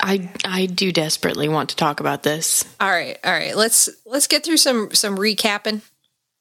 I 0.00 0.30
I 0.44 0.66
do 0.66 0.92
desperately 0.92 1.48
want 1.48 1.70
to 1.70 1.76
talk 1.76 2.00
about 2.00 2.22
this. 2.22 2.64
All 2.80 2.90
right, 2.90 3.18
all 3.24 3.32
right. 3.32 3.56
Let's 3.56 3.88
let's 4.06 4.26
get 4.26 4.44
through 4.44 4.58
some 4.58 4.94
some 4.94 5.16
recapping, 5.16 5.82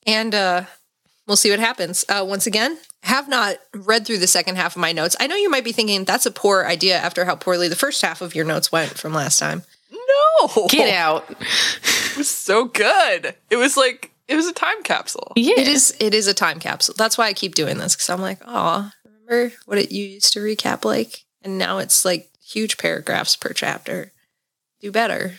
and 0.06 0.36
uh, 0.36 0.63
we'll 1.26 1.38
see 1.38 1.50
what 1.50 1.60
happens. 1.60 2.06
Uh, 2.08 2.24
once 2.28 2.46
again, 2.46 2.78
have 3.04 3.28
not 3.28 3.58
read 3.74 4.06
through 4.06 4.20
the 4.20 4.28
second 4.28 4.58
half 4.58 4.76
of 4.76 4.82
my 4.82 4.91
notes. 4.91 5.15
I 5.20 5.28
know 5.28 5.36
you 5.36 5.50
might 5.50 5.63
be 5.63 5.72
thinking 5.72 6.06
that's 6.06 6.26
a 6.26 6.32
poor 6.32 6.65
idea 6.65 6.98
after 6.98 7.26
how 7.26 7.36
poorly 7.36 7.67
the 7.67 7.76
first 7.76 8.02
half 8.02 8.22
of 8.22 8.36
your 8.36 8.46
notes 8.46 8.72
went 8.72 8.98
from 8.98 9.13
last 9.13 9.39
time. 9.39 9.63
No, 9.91 10.67
Get 10.67 10.93
out. 10.93 11.30
It 11.30 12.17
was 12.17 12.30
so 12.30 12.65
good. 12.65 13.36
It 13.50 13.56
was 13.56 13.78
like 13.78 14.12
it 14.28 14.36
was 14.36 14.48
a 14.48 14.54
time 14.54 14.84
capsule. 14.84 15.34
Yeah. 15.36 15.60
It 15.60 15.67
is 15.67 15.96
it 16.00 16.13
is 16.13 16.28
a 16.28 16.34
time 16.34 16.60
capsule. 16.60 16.96
That's 16.98 17.17
why 17.17 17.28
I 17.28 17.34
keep 17.34 17.56
doing 17.56 17.78
this 17.78 17.96
because 17.96 18.10
I'm 18.10 18.22
like, 18.22 18.39
oh, 18.46 18.91
remember 19.06 19.56
what 19.65 19.78
it 19.78 19.91
you 19.91 20.04
used 20.06 20.34
to 20.34 20.39
recap 20.39 20.84
like, 20.86 21.24
and 21.43 21.58
now 21.58 21.78
it's 21.78 22.04
like 22.06 22.30
huge 22.48 22.78
paragraphs 22.78 23.36
per 23.36 23.54
chapter. 23.54 24.12
Do 24.80 24.92
better. 24.92 25.36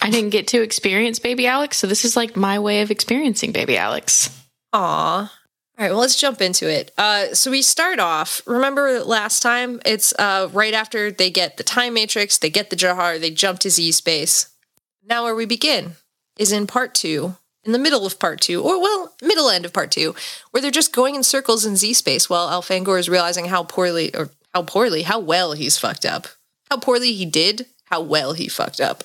I 0.00 0.10
didn't 0.10 0.30
get 0.30 0.48
to 0.48 0.62
experience 0.62 1.18
baby 1.18 1.46
Alex, 1.46 1.76
so 1.76 1.86
this 1.86 2.04
is 2.04 2.16
like 2.16 2.36
my 2.36 2.58
way 2.58 2.82
of 2.82 2.90
experiencing 2.90 3.52
baby 3.52 3.76
Alex. 3.76 4.30
Aw. 4.72 5.20
All 5.78 5.84
right, 5.84 5.90
well, 5.92 6.00
let's 6.00 6.20
jump 6.20 6.40
into 6.40 6.68
it. 6.68 6.92
Uh, 6.98 7.34
so 7.34 7.52
we 7.52 7.62
start 7.62 8.00
off. 8.00 8.42
Remember 8.46 9.00
last 9.04 9.40
time? 9.40 9.80
It's 9.86 10.12
uh, 10.18 10.48
right 10.52 10.74
after 10.74 11.12
they 11.12 11.30
get 11.30 11.56
the 11.56 11.62
time 11.62 11.94
matrix, 11.94 12.38
they 12.38 12.50
get 12.50 12.70
the 12.70 12.76
Jahar, 12.76 13.20
they 13.20 13.30
jump 13.30 13.60
to 13.60 13.70
Z 13.70 13.92
space. 13.92 14.50
Now, 15.04 15.24
where 15.24 15.36
we 15.36 15.46
begin 15.46 15.92
is 16.36 16.52
in 16.52 16.66
part 16.66 16.94
two, 16.94 17.36
in 17.64 17.72
the 17.72 17.78
middle 17.78 18.06
of 18.06 18.18
part 18.18 18.40
two, 18.40 18.62
or 18.62 18.80
well, 18.80 19.14
middle 19.22 19.50
end 19.50 19.64
of 19.64 19.72
part 19.72 19.90
two, 19.92 20.14
where 20.50 20.60
they're 20.60 20.70
just 20.70 20.92
going 20.92 21.14
in 21.14 21.22
circles 21.22 21.64
in 21.64 21.76
Z 21.76 21.94
space 21.94 22.28
while 22.28 22.48
Elfangor 22.48 22.98
is 22.98 23.08
realizing 23.08 23.46
how 23.46 23.62
poorly, 23.62 24.14
or 24.14 24.30
how 24.52 24.62
poorly, 24.62 25.02
how 25.02 25.20
well 25.20 25.52
he's 25.52 25.78
fucked 25.78 26.04
up. 26.04 26.26
How 26.70 26.78
poorly 26.78 27.12
he 27.12 27.24
did, 27.26 27.66
how 27.84 28.00
well 28.00 28.32
he 28.32 28.48
fucked 28.48 28.80
up. 28.80 29.04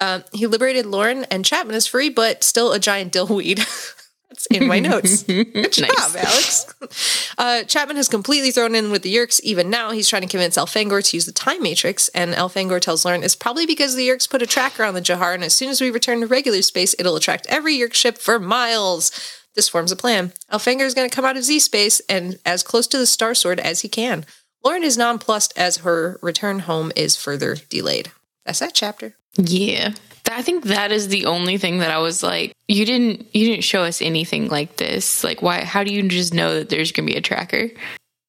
Um, 0.00 0.24
he 0.32 0.46
liberated 0.46 0.86
Lauren, 0.86 1.24
and 1.24 1.44
Chapman 1.44 1.74
is 1.74 1.86
free, 1.86 2.08
but 2.08 2.44
still 2.44 2.72
a 2.72 2.78
giant 2.78 3.12
dillweed. 3.12 3.58
That's 4.30 4.46
in 4.46 4.66
my 4.68 4.78
notes. 4.78 5.22
Good 5.24 5.72
job, 5.72 5.88
Nice. 5.88 6.16
Alex. 6.16 6.74
Uh, 7.38 7.62
Chapman 7.62 7.96
has 7.96 8.08
completely 8.08 8.50
thrown 8.50 8.74
in 8.74 8.90
with 8.90 9.02
the 9.02 9.14
Yeerks. 9.14 9.38
Even 9.40 9.70
now, 9.70 9.92
he's 9.92 10.08
trying 10.08 10.22
to 10.22 10.28
convince 10.28 10.56
Elfangor 10.56 11.08
to 11.08 11.16
use 11.16 11.24
the 11.24 11.30
time 11.30 11.62
matrix, 11.62 12.08
and 12.08 12.34
Elfangor 12.34 12.80
tells 12.80 13.04
Lauren 13.04 13.22
it's 13.22 13.36
probably 13.36 13.64
because 13.64 13.94
the 13.94 14.08
Yeerks 14.08 14.28
put 14.28 14.42
a 14.42 14.46
tracker 14.46 14.82
on 14.82 14.94
the 14.94 15.00
Jahar, 15.00 15.34
and 15.34 15.44
as 15.44 15.54
soon 15.54 15.68
as 15.68 15.80
we 15.80 15.90
return 15.90 16.20
to 16.20 16.26
regular 16.26 16.60
space, 16.62 16.96
it'll 16.98 17.14
attract 17.14 17.46
every 17.48 17.76
Yeerk 17.76 17.94
ship 17.94 18.18
for 18.18 18.40
miles. 18.40 19.12
This 19.54 19.68
forms 19.68 19.92
a 19.92 19.96
plan. 19.96 20.32
Elfangor 20.52 20.82
is 20.84 20.94
going 20.94 21.08
to 21.08 21.14
come 21.14 21.24
out 21.24 21.36
of 21.36 21.44
Z 21.44 21.60
space 21.60 22.00
and 22.08 22.38
as 22.44 22.64
close 22.64 22.88
to 22.88 22.98
the 22.98 23.06
Star 23.06 23.34
Sword 23.34 23.60
as 23.60 23.82
he 23.82 23.88
can. 23.88 24.26
Lauren 24.68 24.84
is 24.84 24.98
nonplussed 24.98 25.54
as 25.56 25.78
her 25.78 26.18
return 26.20 26.58
home 26.58 26.92
is 26.94 27.16
further 27.16 27.54
delayed. 27.70 28.12
That's 28.44 28.58
that 28.58 28.74
chapter. 28.74 29.14
Yeah. 29.38 29.94
I 30.30 30.42
think 30.42 30.64
that 30.64 30.92
is 30.92 31.08
the 31.08 31.24
only 31.24 31.56
thing 31.56 31.78
that 31.78 31.90
I 31.90 32.00
was 32.00 32.22
like, 32.22 32.52
you 32.68 32.84
didn't 32.84 33.34
you 33.34 33.46
didn't 33.46 33.64
show 33.64 33.82
us 33.84 34.02
anything 34.02 34.48
like 34.48 34.76
this. 34.76 35.24
Like 35.24 35.40
why 35.40 35.64
how 35.64 35.84
do 35.84 35.94
you 35.94 36.06
just 36.06 36.34
know 36.34 36.56
that 36.56 36.68
there's 36.68 36.92
gonna 36.92 37.06
be 37.06 37.16
a 37.16 37.22
tracker? 37.22 37.70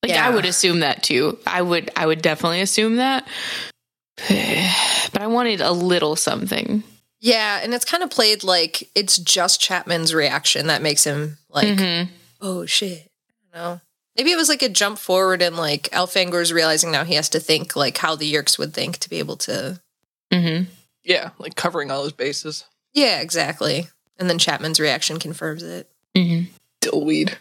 Like 0.01 0.13
Yeah. 0.13 0.25
I 0.25 0.33
would 0.33 0.45
assume 0.45 0.79
that 0.79 1.03
too. 1.03 1.37
I 1.45 1.61
would 1.61 1.91
I 1.97 2.05
would 2.05 2.21
definitely 2.21 2.61
assume 2.61 2.95
that. 2.95 3.27
But 5.11 5.21
I 5.23 5.27
wanted 5.27 5.59
a 5.59 5.71
little 5.73 6.15
something. 6.15 6.83
Yeah, 7.19 7.59
and 7.61 7.73
it's 7.73 7.83
kind 7.83 8.01
of 8.03 8.09
played 8.11 8.45
like 8.45 8.89
it's 8.95 9.17
just 9.17 9.59
Chapman's 9.59 10.13
reaction 10.13 10.67
that 10.67 10.81
makes 10.81 11.03
him 11.03 11.37
like, 11.49 11.67
Mhm. 11.67 12.07
oh 12.39 12.65
shit. 12.65 13.09
Don't 13.51 13.61
know. 13.61 13.81
Maybe 14.19 14.33
it 14.33 14.35
was 14.35 14.49
like 14.49 14.61
a 14.61 14.67
jump 14.67 14.97
forward 14.99 15.41
and 15.41 15.55
like 15.55 15.83
Elfangor's 15.93 16.51
realizing 16.51 16.91
now 16.91 17.05
he 17.05 17.13
has 17.13 17.29
to 17.29 17.39
think 17.39 17.77
like 17.77 17.97
how 17.97 18.17
the 18.17 18.29
Yeerks 18.29 18.59
would 18.59 18.73
think 18.73 18.97
to 18.97 19.09
be 19.09 19.19
able 19.19 19.37
to. 19.37 19.79
Mhm. 20.29 20.65
Yeah, 21.05 21.29
like 21.39 21.55
covering 21.55 21.89
all 21.89 22.03
his 22.03 22.11
bases. 22.11 22.65
Yeah, 22.93 23.21
exactly. 23.21 23.87
And 24.17 24.29
then 24.29 24.37
Chapman's 24.37 24.77
reaction 24.77 25.19
confirms 25.19 25.63
it. 25.63 25.89
Mhm. 26.17 26.47
Dillweed. 26.81 27.37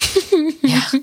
Yeah. 0.62 0.86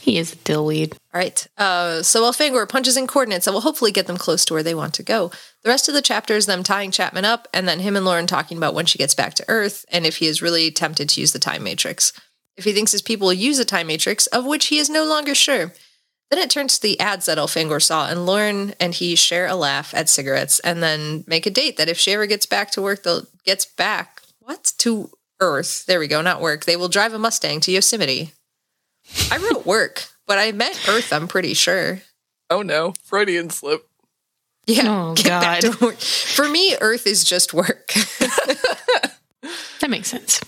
He 0.00 0.18
is 0.18 0.34
a 0.34 0.36
dillweed. 0.36 0.92
All 1.12 1.20
right. 1.20 1.46
Uh, 1.58 2.00
so 2.00 2.22
Elfangor 2.22 2.68
punches 2.68 2.96
in 2.96 3.08
coordinates 3.08 3.44
that 3.44 3.52
will 3.52 3.62
hopefully 3.62 3.90
get 3.90 4.06
them 4.06 4.16
close 4.16 4.44
to 4.44 4.54
where 4.54 4.62
they 4.62 4.74
want 4.74 4.94
to 4.94 5.02
go. 5.02 5.32
The 5.64 5.68
rest 5.68 5.88
of 5.88 5.94
the 5.94 6.00
chapter 6.00 6.34
is 6.36 6.46
them 6.46 6.62
tying 6.62 6.92
Chapman 6.92 7.24
up 7.24 7.48
and 7.52 7.66
then 7.68 7.80
him 7.80 7.96
and 7.96 8.04
Lauren 8.04 8.28
talking 8.28 8.56
about 8.56 8.72
when 8.72 8.86
she 8.86 8.98
gets 8.98 9.16
back 9.16 9.34
to 9.34 9.44
Earth 9.48 9.84
and 9.90 10.06
if 10.06 10.18
he 10.18 10.26
is 10.28 10.40
really 10.40 10.70
tempted 10.70 11.08
to 11.08 11.20
use 11.20 11.32
the 11.32 11.40
time 11.40 11.64
matrix. 11.64 12.12
If 12.56 12.64
he 12.64 12.72
thinks 12.72 12.92
his 12.92 13.02
people 13.02 13.26
will 13.26 13.34
use 13.34 13.58
a 13.58 13.64
time 13.64 13.88
matrix, 13.88 14.26
of 14.28 14.46
which 14.46 14.66
he 14.66 14.78
is 14.78 14.88
no 14.88 15.04
longer 15.04 15.34
sure. 15.34 15.72
Then 16.30 16.40
it 16.40 16.50
turns 16.50 16.76
to 16.76 16.82
the 16.82 16.98
ads 16.98 17.26
that 17.26 17.38
Elfangor 17.38 17.80
saw, 17.80 18.08
and 18.08 18.26
Lauren 18.26 18.74
and 18.80 18.94
he 18.94 19.14
share 19.14 19.46
a 19.46 19.54
laugh 19.54 19.94
at 19.94 20.08
cigarettes 20.08 20.58
and 20.60 20.82
then 20.82 21.22
make 21.26 21.46
a 21.46 21.50
date 21.50 21.76
that 21.76 21.88
if 21.88 21.98
she 21.98 22.12
ever 22.12 22.26
gets 22.26 22.46
back 22.46 22.70
to 22.72 22.82
work, 22.82 23.02
they'll 23.02 23.26
gets 23.44 23.64
back 23.64 24.22
what 24.40 24.72
to 24.78 25.10
Earth. 25.40 25.86
There 25.86 26.00
we 26.00 26.08
go, 26.08 26.22
not 26.22 26.40
work. 26.40 26.64
They 26.64 26.76
will 26.76 26.88
drive 26.88 27.12
a 27.12 27.18
Mustang 27.18 27.60
to 27.60 27.70
Yosemite. 27.72 28.32
I 29.30 29.36
wrote 29.36 29.64
work, 29.66 30.08
but 30.26 30.38
I 30.38 30.50
meant 30.50 30.88
Earth. 30.88 31.12
I'm 31.12 31.28
pretty 31.28 31.54
sure. 31.54 32.00
Oh 32.50 32.62
no, 32.62 32.94
Freudian 33.04 33.50
slip. 33.50 33.86
Yeah. 34.66 34.82
Oh, 34.88 35.14
get 35.14 35.26
back 35.26 35.62
God. 35.62 35.72
to 35.72 35.84
work. 35.84 35.98
For 35.98 36.48
me, 36.48 36.76
Earth 36.80 37.06
is 37.06 37.22
just 37.22 37.54
work. 37.54 37.92
That 39.80 39.90
makes 39.90 40.08
sense. 40.08 40.40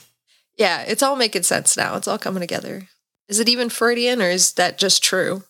Yeah, 0.59 0.83
it's 0.83 1.03
all 1.03 1.17
making 1.17 1.45
sense 1.45 1.77
now. 1.77 1.97
It's 1.97 2.09
all 2.09 2.19
coming 2.19 2.41
together. 2.41 2.89
Is 3.29 3.39
it 3.39 3.49
even 3.49 3.69
Freudian 3.69 4.21
or 4.21 4.29
is 4.29 4.53
that 4.55 4.77
just 4.77 5.03
true? 5.03 5.45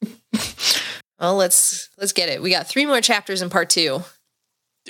well, 1.20 1.36
let's 1.36 1.90
let's 1.98 2.12
get 2.12 2.28
it. 2.28 2.40
We 2.40 2.50
got 2.50 2.68
three 2.68 2.86
more 2.86 3.00
chapters 3.00 3.42
in 3.42 3.50
part 3.50 3.68
two. 3.68 4.04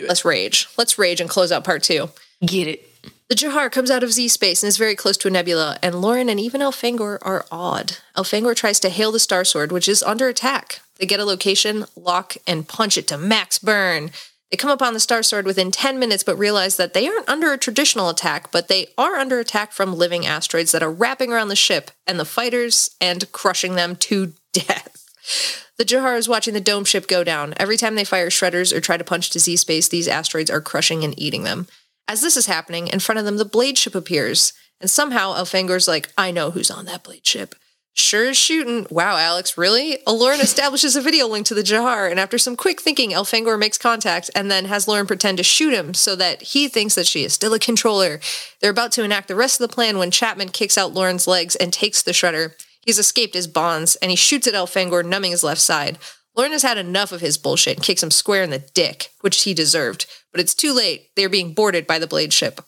Let's 0.01 0.25
rage. 0.25 0.69
Let's 0.79 0.99
rage 0.99 1.21
and 1.21 1.29
close 1.29 1.51
out 1.51 1.65
part 1.65 1.83
two. 1.83 2.11
Get 2.45 2.69
it. 2.69 2.89
The 3.29 3.35
Jahar 3.35 3.73
comes 3.73 3.91
out 3.91 4.03
of 4.03 4.13
Z 4.13 4.29
space 4.29 4.63
and 4.63 4.69
is 4.69 4.77
very 4.77 4.95
close 4.95 5.17
to 5.19 5.29
a 5.29 5.31
nebula, 5.31 5.79
and 5.83 6.03
Lauren 6.03 6.29
and 6.29 6.39
even 6.39 6.61
Elfangor 6.61 7.19
are 7.23 7.47
awed. 7.51 7.99
Elfangor 8.15 8.55
tries 8.55 8.79
to 8.81 8.91
hail 8.91 9.11
the 9.11 9.19
Star 9.19 9.45
Sword, 9.45 9.73
which 9.73 9.89
is 9.89 10.03
under 10.03 10.29
attack. 10.29 10.81
They 10.99 11.07
get 11.07 11.21
a 11.21 11.25
location, 11.25 11.87
lock, 11.97 12.37
and 12.47 12.69
punch 12.69 12.99
it 12.99 13.09
to 13.09 13.17
max 13.17 13.59
burn. 13.59 14.11
They 14.53 14.59
come 14.59 14.71
upon 14.71 14.93
the 14.93 15.01
Star 15.01 15.23
Sword 15.23 15.47
within 15.47 15.71
10 15.71 15.99
minutes, 15.99 16.23
but 16.23 16.37
realize 16.37 16.77
that 16.77 16.93
they 16.93 17.09
aren't 17.09 17.29
under 17.29 17.55
a 17.55 17.59
traditional 17.59 18.11
attack, 18.11 18.53
but 18.53 18.69
they 18.69 18.89
are 18.99 19.15
under 19.15 19.41
attack 19.41 19.73
from 19.73 19.97
living 19.97 20.27
asteroids 20.27 20.73
that 20.73 20.83
are 20.83 20.93
wrapping 20.93 21.33
around 21.33 21.49
the 21.49 21.57
ship 21.57 21.91
and 22.07 22.21
the 22.21 22.27
fighters 22.27 22.95
and 23.01 23.33
crushing 23.33 23.77
them 23.77 23.97
to 23.97 24.35
death. 24.53 25.71
The 25.79 25.87
Jahar 25.87 26.19
is 26.19 26.29
watching 26.29 26.53
the 26.53 26.61
dome 26.61 26.85
ship 26.85 27.09
go 27.09 27.25
down. 27.25 27.55
Every 27.57 27.79
time 27.79 27.95
they 27.95 28.05
fire 28.05 28.29
shredders 28.29 28.75
or 28.75 28.81
try 28.83 28.99
to 28.99 29.05
punch 29.05 29.31
to 29.31 29.39
Z 29.39 29.57
space, 29.57 29.89
these 29.89 30.07
asteroids 30.07 30.51
are 30.51 30.61
crushing 30.61 31.03
and 31.03 31.19
eating 31.19 31.45
them. 31.45 31.67
As 32.07 32.21
this 32.21 32.37
is 32.37 32.45
happening, 32.45 32.89
in 32.89 33.01
front 33.01 33.19
of 33.19 33.25
them, 33.25 33.39
the 33.39 33.47
blade 33.47 33.79
ship 33.79 33.95
appears. 33.95 34.53
And 34.83 34.91
somehow 34.91 35.33
Elfangor's 35.33 35.89
like, 35.89 36.11
I 36.19 36.31
know 36.31 36.51
who's 36.51 36.71
on 36.71 36.85
that 36.85 37.05
blade 37.05 37.27
ship. 37.27 37.55
Sure 37.95 38.25
is 38.25 38.39
shooting. 38.39 38.87
Wow, 38.91 39.19
Alex, 39.19 39.59
really? 39.59 39.99
Lauren 40.07 40.41
establishes 40.41 40.97
a 40.97 41.03
video 41.03 41.27
link 41.27 41.45
to 41.47 41.55
the 41.55 41.63
Jahar, 41.63 42.11
and 42.11 42.19
after 42.19 42.39
some 42.39 42.57
quick 42.57 42.81
thinking, 42.81 43.11
Elfangor 43.11 43.59
makes 43.59 43.77
contact 43.77 44.31
and 44.35 44.51
then 44.51 44.65
has 44.65 44.89
Lauren 44.89 45.07
pretend 45.07 45.37
to 45.37 45.45
shoot 45.45 45.75
him 45.75 45.93
so 45.93 46.17
that 46.17 46.41
he 46.41 46.69
thinks 46.69 46.95
that 46.95 47.07
she 47.07 47.23
is 47.23 47.35
still 47.35 47.53
a 47.53 47.59
controller. 47.59 48.19
They're 48.61 48.71
about 48.71 48.93
to 48.93 49.05
enact 49.05 49.29
the 49.29 49.35
rest 49.35 49.61
of 49.61 49.69
the 49.69 49.75
plan 49.75 49.99
when 49.99 50.11
Chapman 50.11 50.49
kicks 50.49 50.79
out 50.79 50.95
Lauren's 50.95 51.27
legs 51.27 51.55
and 51.55 51.71
takes 51.71 52.03
the 52.03 52.13
shredder. 52.13 52.55
He's 52.81 52.99
escaped 52.99 53.35
his 53.35 53.47
bonds, 53.47 53.97
and 53.97 54.11
he 54.11 54.17
shoots 54.17 54.47
at 54.47 54.55
Elfangor, 54.55 55.05
numbing 55.05 55.33
his 55.33 55.45
left 55.45 55.61
side. 55.61 55.99
Lauren 56.35 56.53
has 56.53 56.63
had 56.63 56.79
enough 56.79 57.13
of 57.13 57.21
his 57.21 57.37
bullshit 57.37 57.77
and 57.77 57.85
kicks 57.85 58.03
him 58.03 58.11
square 58.11 58.43
in 58.43 58.49
the 58.49 58.59
dick, 58.59 59.11
which 59.21 59.43
he 59.43 59.53
deserved. 59.53 60.07
But 60.31 60.41
it's 60.41 60.55
too 60.55 60.73
late. 60.73 61.15
They 61.15 61.25
are 61.25 61.29
being 61.29 61.53
boarded 61.53 61.87
by 61.87 61.99
the 61.99 62.07
blade 62.07 62.33
ship. 62.33 62.63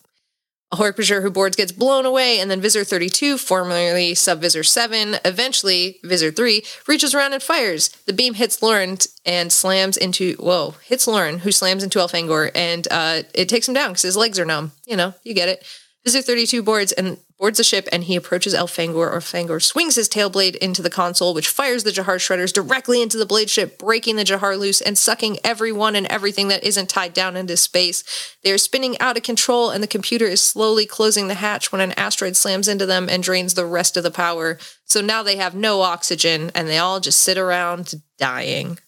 A 0.72 0.76
Hork-Bajir 0.76 1.22
who 1.22 1.30
boards 1.30 1.56
gets 1.56 1.72
blown 1.72 2.04
away, 2.04 2.40
and 2.40 2.50
then 2.50 2.60
Visor 2.60 2.84
32, 2.84 3.38
formerly 3.38 4.14
Sub 4.14 4.42
Subvisor 4.42 4.64
7, 4.64 5.16
eventually 5.24 6.00
Visor 6.02 6.32
3, 6.32 6.64
reaches 6.88 7.14
around 7.14 7.32
and 7.32 7.42
fires. 7.42 7.90
The 8.06 8.12
beam 8.12 8.34
hits 8.34 8.60
Lauren 8.60 8.98
and 9.24 9.52
slams 9.52 9.96
into, 9.96 10.34
whoa, 10.34 10.74
hits 10.84 11.06
Lauren, 11.06 11.40
who 11.40 11.52
slams 11.52 11.84
into 11.84 12.00
Elfangor, 12.00 12.50
and 12.54 12.88
uh, 12.90 13.22
it 13.34 13.48
takes 13.48 13.68
him 13.68 13.74
down 13.74 13.90
because 13.90 14.02
his 14.02 14.16
legs 14.16 14.38
are 14.38 14.44
numb. 14.44 14.72
You 14.86 14.96
know, 14.96 15.14
you 15.22 15.34
get 15.34 15.48
it. 15.48 15.64
Visor 16.04 16.20
32 16.20 16.62
boards 16.62 16.92
and 16.92 17.16
boards 17.38 17.56
the 17.56 17.64
ship 17.64 17.88
and 17.90 18.04
he 18.04 18.14
approaches 18.14 18.54
Elfangor. 18.54 19.10
Elfangor 19.10 19.62
swings 19.62 19.94
his 19.94 20.06
tail 20.06 20.28
blade 20.28 20.54
into 20.56 20.82
the 20.82 20.90
console, 20.90 21.32
which 21.32 21.48
fires 21.48 21.82
the 21.82 21.90
Jahar 21.90 22.16
shredders 22.16 22.52
directly 22.52 23.00
into 23.00 23.16
the 23.16 23.24
blade 23.24 23.48
ship, 23.48 23.78
breaking 23.78 24.16
the 24.16 24.24
Jahar 24.24 24.58
loose 24.58 24.82
and 24.82 24.98
sucking 24.98 25.38
everyone 25.42 25.96
and 25.96 26.06
everything 26.08 26.48
that 26.48 26.62
isn't 26.62 26.90
tied 26.90 27.14
down 27.14 27.36
into 27.36 27.56
space. 27.56 28.04
They 28.42 28.52
are 28.52 28.58
spinning 28.58 28.98
out 29.00 29.16
of 29.16 29.22
control, 29.22 29.70
and 29.70 29.82
the 29.82 29.88
computer 29.88 30.26
is 30.26 30.42
slowly 30.42 30.84
closing 30.84 31.28
the 31.28 31.34
hatch 31.34 31.72
when 31.72 31.80
an 31.80 31.92
asteroid 31.92 32.36
slams 32.36 32.68
into 32.68 32.84
them 32.84 33.08
and 33.08 33.22
drains 33.22 33.54
the 33.54 33.66
rest 33.66 33.96
of 33.96 34.02
the 34.02 34.10
power. 34.10 34.58
So 34.84 35.00
now 35.00 35.22
they 35.22 35.36
have 35.36 35.54
no 35.54 35.80
oxygen 35.80 36.50
and 36.54 36.68
they 36.68 36.78
all 36.78 37.00
just 37.00 37.20
sit 37.20 37.38
around 37.38 37.94
dying. 38.18 38.78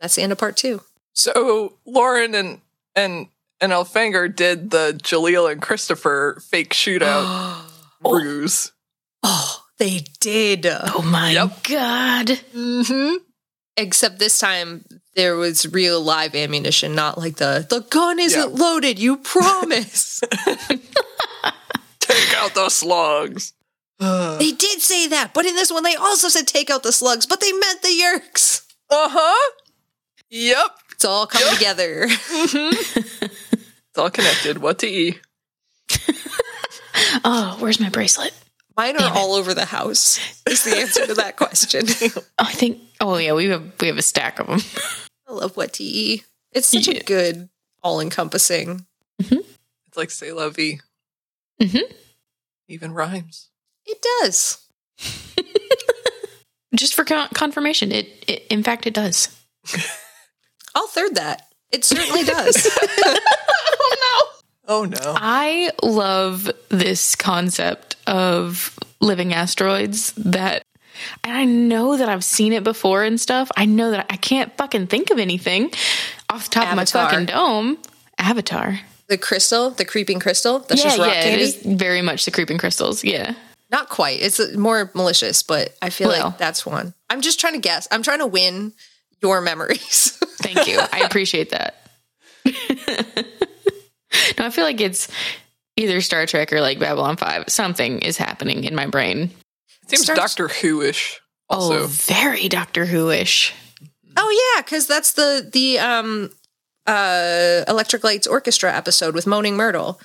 That's 0.00 0.16
the 0.16 0.22
end 0.22 0.32
of 0.32 0.38
part 0.38 0.56
two. 0.56 0.82
So 1.12 1.74
Lauren 1.86 2.34
and 2.34 2.60
and 2.96 3.28
and 3.64 3.72
Elfangor 3.72 4.34
did 4.34 4.70
the 4.70 4.98
Jaleel 5.02 5.50
and 5.50 5.60
Christopher 5.62 6.40
fake 6.50 6.72
shootout 6.74 7.64
ruse. 8.04 8.72
Oh, 9.22 9.64
they 9.78 10.04
did. 10.20 10.66
Oh 10.66 11.02
my 11.02 11.30
Yep. 11.32 11.64
god. 11.64 12.26
Mm-hmm. 12.54 13.16
Except 13.76 14.18
this 14.18 14.38
time 14.38 14.84
there 15.16 15.36
was 15.36 15.66
real 15.72 16.00
live 16.00 16.34
ammunition, 16.34 16.94
not 16.94 17.18
like 17.18 17.36
the 17.36 17.66
the 17.68 17.80
gun 17.80 18.18
isn't 18.20 18.38
Yeah. 18.56 18.64
loaded, 18.64 18.98
you 18.98 19.16
promise. 19.16 20.20
Take 22.00 22.34
out 22.36 22.54
the 22.54 22.68
slugs. 22.68 23.52
they 23.98 24.52
did 24.52 24.80
say 24.80 25.06
that, 25.08 25.32
but 25.34 25.46
in 25.46 25.54
this 25.56 25.72
one 25.72 25.82
they 25.84 25.96
also 25.96 26.28
said 26.28 26.46
take 26.46 26.68
out 26.70 26.82
the 26.82 26.92
slugs, 26.92 27.26
but 27.26 27.40
they 27.40 27.52
meant 27.52 27.80
the 27.82 27.88
yeerks. 27.88 28.62
Uh-huh. 28.90 29.50
Yep. 30.30 30.66
It's 30.92 31.04
all 31.04 31.26
come 31.26 31.54
together. 31.54 32.06
It's 33.94 33.98
all 34.00 34.10
connected. 34.10 34.58
What 34.58 34.80
to 34.80 34.88
eat? 34.88 35.20
Oh, 37.24 37.56
where's 37.60 37.78
my 37.80 37.88
bracelet? 37.90 38.32
Mine 38.76 38.96
are 39.00 39.10
all 39.16 39.34
over 39.34 39.54
the 39.54 39.64
house. 39.64 40.18
Is 40.46 40.64
the 40.64 40.76
answer 40.78 41.06
to 41.06 41.14
that 41.14 41.36
question. 41.36 41.86
Oh, 42.16 42.22
I 42.40 42.52
think. 42.52 42.80
Oh 43.00 43.16
yeah, 43.18 43.32
we 43.34 43.46
have 43.46 43.72
we 43.80 43.86
have 43.86 43.96
a 43.98 44.02
stack 44.02 44.40
of 44.40 44.46
them. 44.48 44.60
I 45.28 45.32
love 45.32 45.56
what 45.56 45.72
to 45.74 45.84
eat. 45.84 46.24
It's 46.52 46.66
such 46.66 46.88
Yeah. 46.88 46.94
a 46.98 47.02
good, 47.04 47.48
all 47.82 48.00
encompassing. 48.00 48.84
It's 49.20 49.96
like 49.96 50.10
say 50.10 50.32
la 50.32 50.48
vie. 50.50 50.80
Mhm. 51.60 51.82
Even 52.68 52.92
rhymes. 52.92 53.48
It 53.86 54.04
does. 54.20 54.58
Just 56.74 56.94
for 56.94 57.04
con- 57.04 57.28
confirmation, 57.32 57.92
it, 57.92 58.08
it 58.26 58.46
in 58.50 58.62
fact 58.64 58.86
it 58.86 58.94
does. 58.94 59.28
I'll 60.74 60.88
third 60.88 61.14
that. 61.14 61.46
It 61.74 61.84
certainly 61.84 62.22
does. 62.24 62.56
Oh 63.86 63.96
no. 64.66 64.74
Oh 64.76 64.84
no. 64.86 65.14
I 65.16 65.70
love 65.82 66.50
this 66.70 67.14
concept 67.16 67.96
of 68.06 68.78
living 69.00 69.34
asteroids 69.34 70.12
that 70.12 70.62
and 71.22 71.36
I 71.36 71.44
know 71.44 71.96
that 71.98 72.08
I've 72.08 72.24
seen 72.24 72.52
it 72.54 72.64
before 72.64 73.02
and 73.02 73.20
stuff. 73.20 73.50
I 73.56 73.66
know 73.66 73.90
that 73.90 74.06
I 74.08 74.16
can't 74.16 74.56
fucking 74.56 74.86
think 74.86 75.10
of 75.10 75.18
anything 75.18 75.70
off 76.30 76.44
the 76.44 76.50
top 76.50 76.68
Avatar. 76.68 77.02
of 77.02 77.08
my 77.08 77.10
fucking 77.10 77.26
dome. 77.26 77.78
Avatar. 78.16 78.80
the 79.08 79.18
crystal, 79.18 79.70
the 79.70 79.84
creeping 79.84 80.18
crystal. 80.20 80.60
That's 80.60 80.80
yeah, 80.82 80.88
just 80.88 80.98
rock 80.98 81.08
yeah, 81.08 81.22
candy. 81.24 81.42
it 81.42 81.46
is 81.46 81.56
very 81.56 82.00
much 82.00 82.24
the 82.24 82.30
creeping 82.30 82.56
crystals. 82.58 83.04
Yeah. 83.04 83.34
Not 83.70 83.88
quite. 83.90 84.22
It's 84.22 84.38
uh, 84.40 84.52
more 84.56 84.90
malicious, 84.94 85.42
but 85.42 85.76
I 85.82 85.90
feel 85.90 86.08
Well. 86.08 86.26
like 86.28 86.38
that's 86.38 86.64
one. 86.64 86.94
I'm 87.10 87.20
just 87.20 87.38
trying 87.40 87.54
to 87.54 87.60
guess. 87.60 87.86
I'm 87.90 88.02
trying 88.02 88.20
to 88.20 88.26
win 88.26 88.72
your 89.20 89.40
memories. 89.42 90.18
Thank 90.44 90.66
you. 90.68 90.78
I 90.92 91.00
appreciate 91.00 91.50
that. 91.50 91.76
no, 94.38 94.46
I 94.46 94.50
feel 94.50 94.64
like 94.64 94.80
it's 94.80 95.08
either 95.76 96.00
Star 96.00 96.26
Trek 96.26 96.52
or 96.52 96.60
like 96.60 96.78
Babylon 96.78 97.16
5. 97.16 97.44
Something 97.48 98.00
is 98.00 98.16
happening 98.16 98.64
in 98.64 98.74
my 98.74 98.86
brain. 98.86 99.30
It 99.82 99.90
seems 99.90 100.02
Starts- 100.04 100.20
Doctor 100.34 100.48
Who-ish. 100.48 101.20
Also, 101.50 101.82
Oh, 101.82 101.86
very 101.86 102.48
Doctor 102.48 102.86
Who 102.86 103.10
ish. 103.10 103.52
oh 104.16 104.54
yeah, 104.56 104.62
because 104.62 104.86
that's 104.86 105.12
the 105.12 105.46
the 105.52 105.78
um 105.78 106.30
uh 106.86 107.64
Electric 107.68 108.02
Lights 108.02 108.26
Orchestra 108.26 108.72
episode 108.74 109.14
with 109.14 109.26
Moaning 109.26 109.56
Myrtle. 109.56 110.00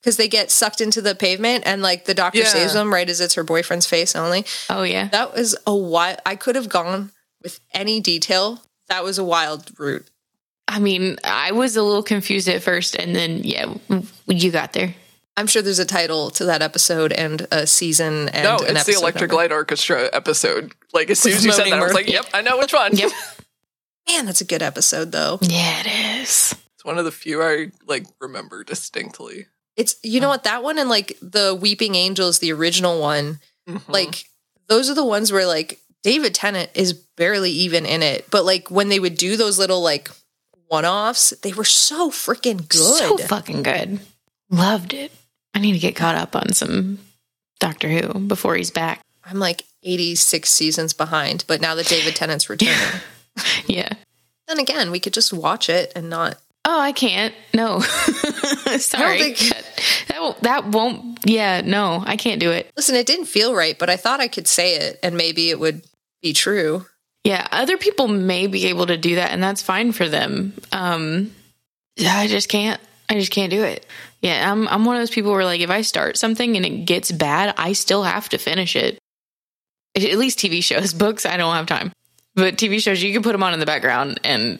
Because 0.00 0.16
they 0.16 0.28
get 0.28 0.50
sucked 0.50 0.80
into 0.80 1.00
the 1.00 1.14
pavement 1.14 1.62
and 1.66 1.80
like 1.82 2.04
the 2.06 2.14
doctor 2.14 2.40
Yeah. 2.40 2.46
saves 2.46 2.72
them 2.74 2.92
right 2.92 3.08
as 3.08 3.20
it's 3.20 3.34
her 3.34 3.44
boyfriend's 3.44 3.86
face 3.86 4.16
only. 4.16 4.44
Oh, 4.68 4.82
yeah. 4.82 5.06
That 5.08 5.32
was 5.34 5.54
a 5.64 5.74
wild. 5.76 6.18
I 6.26 6.34
could 6.34 6.56
have 6.56 6.68
gone 6.68 7.12
with 7.42 7.60
any 7.72 8.00
detail. 8.00 8.60
That 8.92 9.04
was 9.04 9.16
a 9.18 9.24
wild 9.24 9.70
route. 9.78 10.06
I 10.68 10.78
mean, 10.78 11.16
I 11.24 11.52
was 11.52 11.76
a 11.76 11.82
little 11.82 12.02
confused 12.02 12.46
at 12.46 12.62
first, 12.62 12.94
and 12.94 13.16
then, 13.16 13.40
yeah, 13.42 13.72
you 14.26 14.50
got 14.50 14.74
there. 14.74 14.94
I'm 15.34 15.46
sure 15.46 15.62
there's 15.62 15.78
a 15.78 15.86
title 15.86 16.28
to 16.32 16.44
that 16.44 16.60
episode 16.60 17.10
and 17.10 17.46
a 17.50 17.66
season 17.66 18.28
and 18.28 18.44
no, 18.44 18.56
an 18.58 18.76
it's 18.76 18.84
the 18.84 18.92
Electric 18.92 19.30
number. 19.30 19.36
Light 19.42 19.50
Orchestra 19.52 20.10
episode. 20.12 20.72
Like 20.92 21.08
as 21.08 21.20
soon 21.20 21.32
as 21.32 21.42
you 21.42 21.52
said 21.52 21.64
Moaning 21.64 21.70
that, 21.72 21.80
I 21.80 21.84
was 21.84 21.94
like, 21.94 22.06
"Yep, 22.10 22.26
I 22.34 22.42
know 22.42 22.58
which 22.58 22.74
one." 22.74 22.94
Yep. 22.94 23.10
Man, 24.08 24.26
that's 24.26 24.42
a 24.42 24.44
good 24.44 24.60
episode 24.62 25.10
though. 25.10 25.38
Yeah, 25.40 25.80
it 25.80 26.20
is. 26.22 26.54
It's 26.74 26.84
one 26.84 26.98
of 26.98 27.06
the 27.06 27.10
few 27.12 27.42
I 27.42 27.68
like 27.86 28.04
remember 28.20 28.62
distinctly. 28.62 29.46
It's 29.74 29.96
you 30.02 30.20
know 30.20 30.28
what 30.28 30.44
that 30.44 30.62
one 30.62 30.78
and 30.78 30.90
like 30.90 31.16
the 31.22 31.54
Weeping 31.58 31.94
Angels, 31.94 32.38
the 32.40 32.52
original 32.52 33.00
one, 33.00 33.40
Mhm. 33.66 33.80
like 33.88 34.26
those 34.68 34.90
are 34.90 34.94
the 34.94 35.04
ones 35.04 35.32
where 35.32 35.46
like 35.46 35.78
David 36.02 36.34
Tennant 36.34 36.70
is 36.74 36.92
barely 36.92 37.50
even 37.50 37.86
in 37.86 38.02
it, 38.02 38.28
but 38.30 38.44
like 38.44 38.70
when 38.70 38.88
they 38.88 38.98
would 38.98 39.16
do 39.16 39.36
those 39.36 39.58
little 39.58 39.80
like 39.82 40.10
one-offs, 40.68 41.30
they 41.42 41.52
were 41.52 41.64
so 41.64 42.10
freaking 42.10 42.56
good. 42.68 42.98
So 42.98 43.16
fucking 43.18 43.62
good. 43.62 44.00
Loved 44.50 44.94
it. 44.94 45.12
I 45.54 45.60
need 45.60 45.72
to 45.72 45.78
get 45.78 45.96
caught 45.96 46.16
up 46.16 46.34
on 46.34 46.52
some 46.52 46.98
Doctor 47.60 47.88
Who 47.88 48.20
before 48.20 48.56
he's 48.56 48.70
back. 48.70 49.00
I'm 49.24 49.38
like 49.38 49.64
86 49.82 50.50
seasons 50.50 50.92
behind, 50.94 51.44
but 51.46 51.60
now 51.60 51.74
that 51.74 51.86
David 51.86 52.16
Tennant's 52.16 52.48
returning, 52.50 52.76
Yeah. 53.66 53.90
then 54.48 54.58
again, 54.58 54.90
we 54.90 54.98
could 55.00 55.12
just 55.14 55.32
watch 55.32 55.68
it 55.68 55.92
and 55.94 56.10
not. 56.10 56.36
Oh, 56.64 56.78
I 56.80 56.92
can't. 56.92 57.34
No. 57.54 57.80
Sorry. 58.78 59.34
think- 59.34 59.38
that, 59.38 59.64
that 60.08 60.20
won't, 60.20 60.40
that 60.42 60.64
won't. 60.66 61.18
Yeah, 61.24 61.60
no, 61.60 62.02
I 62.04 62.16
can't 62.16 62.40
do 62.40 62.50
it. 62.50 62.70
Listen, 62.76 62.94
it 62.96 63.06
didn't 63.06 63.26
feel 63.26 63.54
right, 63.54 63.78
but 63.78 63.90
I 63.90 63.96
thought 63.96 64.20
I 64.20 64.28
could 64.28 64.46
say 64.48 64.76
it 64.76 64.98
and 65.02 65.16
maybe 65.16 65.50
it 65.50 65.58
would 65.60 65.82
be 66.22 66.32
true. 66.32 66.86
Yeah, 67.24 67.46
other 67.52 67.76
people 67.76 68.08
may 68.08 68.46
be 68.46 68.66
able 68.66 68.86
to 68.86 68.96
do 68.96 69.16
that, 69.16 69.30
and 69.30 69.42
that's 69.42 69.62
fine 69.62 69.92
for 69.92 70.08
them. 70.08 70.54
Um, 70.72 71.32
yeah, 71.96 72.16
I 72.16 72.26
just 72.26 72.48
can't. 72.48 72.80
I 73.08 73.14
just 73.14 73.30
can't 73.30 73.50
do 73.50 73.62
it. 73.62 73.86
Yeah, 74.22 74.50
I'm. 74.50 74.66
I'm 74.68 74.84
one 74.84 74.96
of 74.96 75.02
those 75.02 75.10
people 75.10 75.30
where 75.32 75.44
like 75.44 75.60
if 75.60 75.70
I 75.70 75.82
start 75.82 76.16
something 76.16 76.56
and 76.56 76.66
it 76.66 76.84
gets 76.84 77.12
bad, 77.12 77.54
I 77.56 77.74
still 77.74 78.02
have 78.02 78.28
to 78.30 78.38
finish 78.38 78.74
it. 78.74 78.98
At 79.94 80.18
least 80.18 80.38
TV 80.38 80.64
shows, 80.64 80.92
books, 80.94 81.26
I 81.26 81.36
don't 81.36 81.54
have 81.54 81.66
time. 81.66 81.92
But 82.34 82.56
TV 82.56 82.80
shows, 82.80 83.02
you 83.02 83.12
can 83.12 83.22
put 83.22 83.32
them 83.32 83.42
on 83.42 83.52
in 83.52 83.60
the 83.60 83.66
background 83.66 84.18
and 84.24 84.58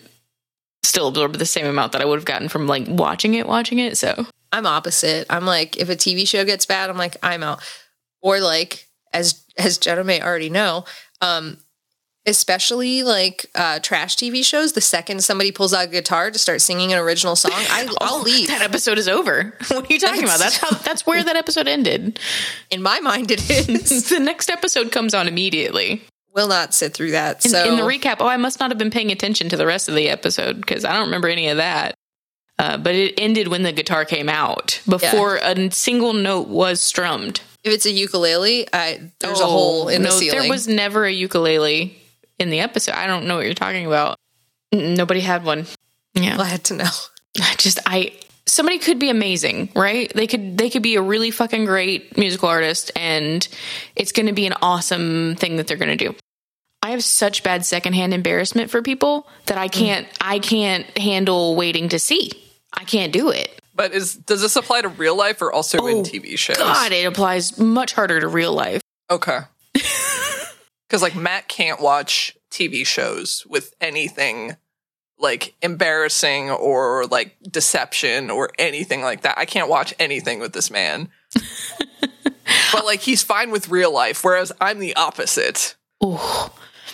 still 0.82 1.08
absorb 1.08 1.34
the 1.34 1.46
same 1.46 1.66
amount 1.66 1.92
that 1.92 2.02
I 2.02 2.04
would 2.04 2.18
have 2.18 2.26
gotten 2.26 2.48
from 2.48 2.66
like 2.66 2.84
watching 2.86 3.34
it, 3.34 3.46
watching 3.46 3.78
it. 3.78 3.96
So 3.96 4.26
I'm 4.52 4.66
opposite. 4.66 5.26
I'm 5.30 5.46
like, 5.46 5.78
if 5.78 5.88
a 5.88 5.96
TV 5.96 6.28
show 6.28 6.44
gets 6.44 6.66
bad, 6.66 6.90
I'm 6.90 6.98
like, 6.98 7.16
I'm 7.22 7.42
out. 7.42 7.62
Or 8.20 8.40
like, 8.40 8.88
as 9.12 9.44
as 9.58 9.78
Jenna 9.78 10.04
may 10.04 10.20
already 10.22 10.50
know, 10.50 10.84
um, 11.22 11.56
especially 12.26 13.02
like 13.02 13.46
uh, 13.54 13.78
trash 13.80 14.16
TV 14.16 14.44
shows, 14.44 14.72
the 14.72 14.80
second 14.80 15.24
somebody 15.24 15.50
pulls 15.50 15.72
out 15.72 15.86
a 15.86 15.90
guitar 15.90 16.30
to 16.30 16.38
start 16.38 16.60
singing 16.60 16.92
an 16.92 16.98
original 16.98 17.34
song, 17.34 17.52
I, 17.54 17.88
I'll 18.00 18.20
leave. 18.20 18.48
That 18.48 18.62
episode 18.62 18.98
is 18.98 19.08
over. 19.08 19.54
What 19.68 19.90
are 19.90 19.92
you 19.92 19.98
talking 19.98 20.24
about? 20.24 20.38
That's 20.38 20.58
how. 20.58 20.70
That's 20.70 21.06
where 21.06 21.24
that 21.24 21.36
episode 21.36 21.66
ended. 21.66 22.20
In 22.70 22.82
my 22.82 23.00
mind, 23.00 23.30
it 23.30 23.48
is. 23.50 24.08
the 24.10 24.20
next 24.20 24.50
episode 24.50 24.92
comes 24.92 25.14
on 25.14 25.26
immediately. 25.26 26.02
Will 26.34 26.48
not 26.48 26.74
sit 26.74 26.94
through 26.94 27.12
that. 27.12 27.44
In, 27.44 27.50
so 27.50 27.64
in 27.64 27.76
the 27.76 27.82
recap, 27.82 28.16
oh, 28.20 28.26
I 28.26 28.36
must 28.36 28.60
not 28.60 28.70
have 28.70 28.78
been 28.78 28.90
paying 28.90 29.10
attention 29.10 29.48
to 29.48 29.56
the 29.56 29.66
rest 29.66 29.88
of 29.88 29.94
the 29.94 30.08
episode 30.08 30.60
because 30.60 30.84
I 30.84 30.92
don't 30.92 31.06
remember 31.06 31.28
any 31.28 31.48
of 31.48 31.56
that. 31.56 31.94
Uh, 32.58 32.76
but 32.76 32.94
it 32.94 33.14
ended 33.18 33.48
when 33.48 33.62
the 33.62 33.72
guitar 33.72 34.04
came 34.04 34.28
out 34.28 34.80
before 34.88 35.36
a 35.36 35.70
single 35.70 36.12
note 36.12 36.48
was 36.48 36.80
strummed. 36.80 37.40
If 37.64 37.72
it's 37.72 37.86
a 37.86 37.92
ukulele, 37.92 38.66
I, 38.72 39.12
there's 39.20 39.40
a 39.40 39.46
hole 39.46 39.84
oh, 39.84 39.88
in 39.88 40.02
Oh, 40.02 40.04
no, 40.04 40.10
the 40.10 40.18
ceiling. 40.18 40.40
There 40.40 40.50
was 40.50 40.66
never 40.66 41.04
a 41.04 41.12
ukulele 41.12 41.96
in 42.38 42.50
the 42.50 42.60
episode. 42.60 42.94
I 42.94 43.06
don't 43.06 43.26
know 43.26 43.36
what 43.36 43.44
you're 43.44 43.54
talking 43.54 43.86
about. 43.86 44.18
Nobody 44.72 45.20
had 45.20 45.44
one. 45.44 45.66
Yeah. 46.14 46.36
glad 46.36 46.64
to 46.64 46.74
know. 46.74 46.90
I 47.40 47.54
just 47.56 47.78
I 47.86 48.12
somebody 48.46 48.78
could 48.78 48.98
be 48.98 49.10
amazing, 49.10 49.70
right? 49.74 50.12
They 50.14 50.26
could 50.26 50.58
they 50.58 50.70
could 50.70 50.82
be 50.82 50.96
a 50.96 51.02
really 51.02 51.30
fucking 51.30 51.64
great 51.64 52.16
musical 52.16 52.48
artist 52.48 52.90
and 52.96 53.46
it's 53.96 54.12
going 54.12 54.26
to 54.26 54.32
be 54.32 54.46
an 54.46 54.54
awesome 54.60 55.36
thing 55.36 55.56
that 55.56 55.66
they're 55.66 55.76
going 55.76 55.96
to 55.96 56.08
do. 56.08 56.14
I 56.82 56.90
have 56.90 57.04
such 57.04 57.44
bad 57.44 57.64
secondhand 57.64 58.12
embarrassment 58.12 58.70
for 58.70 58.82
people 58.82 59.26
that 59.46 59.56
I 59.56 59.68
mm. 59.68 59.72
can't 59.72 60.08
I 60.20 60.38
can't 60.38 60.86
handle 60.98 61.54
waiting 61.54 61.90
to 61.90 61.98
see. 61.98 62.32
I 62.72 62.84
can't 62.84 63.12
do 63.12 63.30
it. 63.30 63.61
But 63.74 63.92
is 63.92 64.14
does 64.14 64.40
this 64.42 64.56
apply 64.56 64.82
to 64.82 64.88
real 64.88 65.16
life 65.16 65.40
or 65.40 65.50
also 65.52 65.86
in 65.86 65.98
Oh, 65.98 66.02
TV 66.02 66.36
shows? 66.38 66.56
God, 66.58 66.92
it 66.92 67.04
applies 67.06 67.58
much 67.58 67.92
harder 67.94 68.20
to 68.20 68.28
real 68.28 68.52
life. 68.52 68.82
Okay. 69.10 69.38
Because 70.88 71.00
like 71.00 71.16
Matt 71.16 71.48
can't 71.48 71.80
watch 71.80 72.36
TV 72.50 72.84
shows 72.86 73.46
with 73.48 73.72
anything 73.80 74.56
like 75.18 75.54
embarrassing 75.62 76.50
or 76.50 77.06
like 77.06 77.34
deception 77.50 78.30
or 78.30 78.50
anything 78.58 79.00
like 79.00 79.22
that. 79.22 79.38
I 79.38 79.46
can't 79.46 79.70
watch 79.70 79.94
anything 79.98 80.38
with 80.38 80.52
this 80.52 80.70
man. 80.70 81.08
but 82.72 82.84
like 82.84 83.00
he's 83.00 83.22
fine 83.22 83.50
with 83.50 83.70
real 83.70 83.90
life, 83.90 84.22
whereas 84.22 84.52
I'm 84.60 84.80
the 84.80 84.94
opposite. 84.96 85.76
Ooh. 86.04 86.18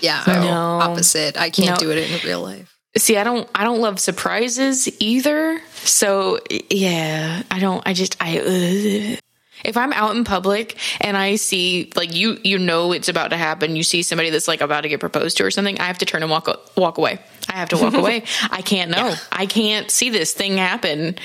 Yeah, 0.01 0.23
No. 0.29 0.79
opposite. 0.81 1.37
I 1.37 1.51
can't 1.51 1.81
No. 1.81 1.87
do 1.87 1.91
it 1.91 1.99
in 2.09 2.21
real 2.25 2.41
life. 2.43 2.78
See, 2.99 3.17
I 3.17 3.25
don't 3.25 3.49
I 3.55 3.65
don't 3.65 3.81
love 3.81 4.01
surprises 4.01 4.89
either. 5.01 5.61
So, 5.85 6.41
yeah, 6.69 7.43
I 7.51 7.61
don't 7.61 7.83
I 7.87 7.95
just 7.95 8.17
I 8.21 8.39
ugh. 8.39 9.19
if 9.65 9.77
I'm 9.77 9.93
out 9.93 10.17
in 10.17 10.25
public 10.25 10.77
and 11.01 11.17
I 11.17 11.37
see 11.37 11.91
like 11.95 12.15
you 12.15 12.39
you 12.43 12.59
know 12.59 12.93
it's 12.93 13.09
about 13.09 13.29
to 13.31 13.37
happen, 13.37 13.77
you 13.77 13.85
see 13.85 14.03
somebody 14.03 14.31
that's 14.31 14.49
like 14.49 14.61
about 14.61 14.83
to 14.83 14.89
get 14.89 15.01
proposed 15.01 15.37
to 15.39 15.45
or 15.45 15.51
something, 15.51 15.79
I 15.81 15.85
have 15.85 15.99
to 15.99 16.05
turn 16.05 16.23
and 16.23 16.31
walk 16.31 16.49
walk 16.77 16.99
away. 16.99 17.21
I 17.49 17.53
have 17.53 17.69
to 17.71 17.77
walk 17.77 17.95
away. 18.03 18.25
I 18.51 18.63
can't 18.63 18.91
know. 18.91 19.15
I 19.31 19.47
can't 19.47 19.91
see 19.91 20.11
this 20.11 20.35
thing 20.35 20.57
happen. 20.57 21.17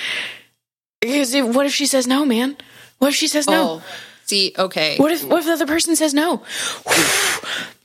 Because 1.02 1.36
what 1.36 1.66
if 1.66 1.74
she 1.74 1.86
says 1.86 2.08
no, 2.08 2.24
man? 2.24 2.56
What 3.00 3.10
if 3.10 3.16
she 3.16 3.28
says 3.28 3.48
no? 3.48 3.82
Oh, 3.82 3.84
see, 4.24 4.54
okay. 4.58 4.98
What 4.98 5.12
if 5.12 5.24
what 5.24 5.40
if 5.40 5.46
the 5.46 5.54
other 5.54 5.66
person 5.68 5.96
says 5.96 6.14
no? 6.14 6.44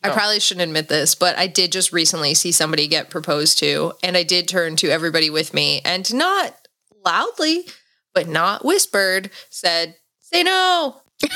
I 0.02 0.10
probably 0.10 0.40
shouldn't 0.40 0.68
admit 0.68 0.88
this, 0.88 1.14
but 1.14 1.36
I 1.36 1.48
did 1.48 1.72
just 1.72 1.92
recently 1.92 2.34
see 2.34 2.52
somebody 2.52 2.86
get 2.86 3.10
proposed 3.10 3.58
to, 3.58 3.92
and 4.02 4.16
I 4.16 4.22
did 4.22 4.48
turn 4.48 4.76
to 4.76 4.90
everybody 4.90 5.28
with 5.28 5.52
me 5.52 5.80
and 5.84 6.12
not 6.14 6.54
loudly, 7.04 7.66
but 8.14 8.28
not 8.28 8.64
whispered, 8.64 9.30
said, 9.50 9.96
"Say 10.20 10.42
no." 10.42 11.02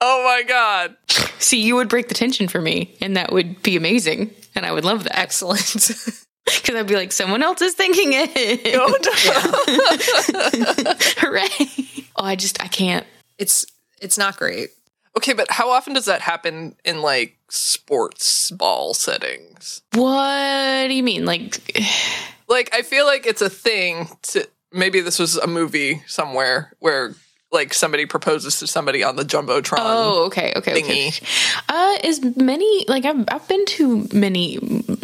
Oh 0.00 0.22
my 0.24 0.44
god. 0.46 0.96
See, 1.38 1.60
you 1.60 1.74
would 1.76 1.88
break 1.88 2.08
the 2.08 2.14
tension 2.14 2.46
for 2.46 2.60
me, 2.60 2.96
and 3.00 3.16
that 3.16 3.32
would 3.32 3.62
be 3.62 3.76
amazing, 3.76 4.30
and 4.54 4.64
I 4.64 4.72
would 4.72 4.84
love 4.84 5.04
that. 5.04 5.18
Excellent. 5.18 5.90
Because 6.48 6.76
I'd 6.76 6.86
be 6.86 6.94
like, 6.94 7.12
someone 7.12 7.42
else 7.42 7.60
is 7.60 7.74
thinking 7.74 8.08
it. 8.14 8.74
Hooray. 11.18 11.48
Oh, 12.16 12.24
I 12.24 12.36
just, 12.36 12.62
I 12.62 12.68
can't. 12.68 13.06
It's 13.38 13.64
it's 14.00 14.18
not 14.18 14.36
great. 14.36 14.70
Okay, 15.16 15.32
but 15.32 15.50
how 15.50 15.70
often 15.70 15.94
does 15.94 16.04
that 16.04 16.20
happen 16.20 16.76
in 16.84 17.02
like 17.02 17.36
sports 17.48 18.50
ball 18.50 18.94
settings? 18.94 19.82
What 19.94 20.86
do 20.88 20.94
you 20.94 21.02
mean? 21.02 21.24
Like, 21.24 21.60
Like 22.48 22.70
I 22.72 22.82
feel 22.82 23.04
like 23.04 23.26
it's 23.26 23.42
a 23.42 23.50
thing 23.50 24.08
to 24.22 24.48
maybe 24.72 25.00
this 25.00 25.18
was 25.18 25.36
a 25.36 25.46
movie 25.46 26.02
somewhere 26.06 26.72
where 26.78 27.14
like 27.50 27.72
somebody 27.72 28.04
proposes 28.06 28.58
to 28.58 28.66
somebody 28.66 29.02
on 29.02 29.16
the 29.16 29.22
jumbotron. 29.24 29.78
oh, 29.80 30.26
okay, 30.26 30.52
okay, 30.54 30.82
okay. 30.82 30.82
Thingy. 31.10 31.62
Uh, 31.68 31.98
as 32.04 32.22
many, 32.36 32.84
like, 32.88 33.06
I've, 33.06 33.24
I've 33.28 33.48
been 33.48 33.64
to 33.66 34.06
many, 34.12 34.58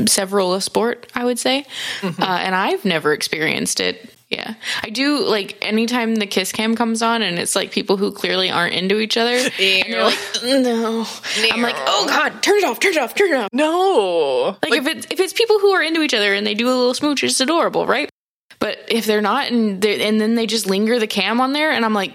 several 0.06 0.52
a 0.52 0.60
sport, 0.60 1.10
I 1.14 1.24
would 1.24 1.38
say, 1.38 1.64
uh, 2.02 2.12
and 2.18 2.54
I've 2.54 2.84
never 2.84 3.14
experienced 3.14 3.80
it. 3.80 4.13
Yeah. 4.34 4.54
I 4.82 4.90
do, 4.90 5.24
like, 5.24 5.56
anytime 5.62 6.16
the 6.16 6.26
kiss 6.26 6.50
cam 6.50 6.74
comes 6.74 7.02
on 7.02 7.22
and 7.22 7.38
it's 7.38 7.54
like 7.54 7.70
people 7.70 7.96
who 7.96 8.10
clearly 8.10 8.50
aren't 8.50 8.74
into 8.74 8.98
each 8.98 9.16
other, 9.16 9.30
and 9.30 9.52
they're 9.58 10.02
like, 10.02 10.18
no. 10.42 11.06
I'm 11.52 11.62
like, 11.62 11.76
oh 11.78 12.06
God, 12.08 12.42
turn 12.42 12.58
it 12.58 12.64
off, 12.64 12.80
turn 12.80 12.92
it 12.92 12.98
off, 12.98 13.14
turn 13.14 13.32
it 13.32 13.36
off. 13.36 13.48
No. 13.52 14.56
Like, 14.62 14.72
if 14.74 14.86
it's 14.86 15.06
if 15.10 15.20
it's 15.20 15.32
people 15.32 15.58
who 15.60 15.70
are 15.70 15.82
into 15.82 16.02
each 16.02 16.14
other 16.14 16.34
and 16.34 16.46
they 16.46 16.54
do 16.54 16.66
a 16.66 16.74
little 16.74 16.94
smooch, 16.94 17.22
it's 17.22 17.40
adorable, 17.40 17.86
right? 17.86 18.10
But 18.58 18.78
if 18.88 19.06
they're 19.06 19.20
not, 19.20 19.50
and 19.50 19.80
they 19.80 20.04
and 20.06 20.20
then 20.20 20.34
they 20.34 20.46
just 20.46 20.66
linger 20.66 20.98
the 20.98 21.06
cam 21.06 21.40
on 21.40 21.52
there, 21.52 21.70
and 21.70 21.84
I'm 21.84 21.94
like, 21.94 22.12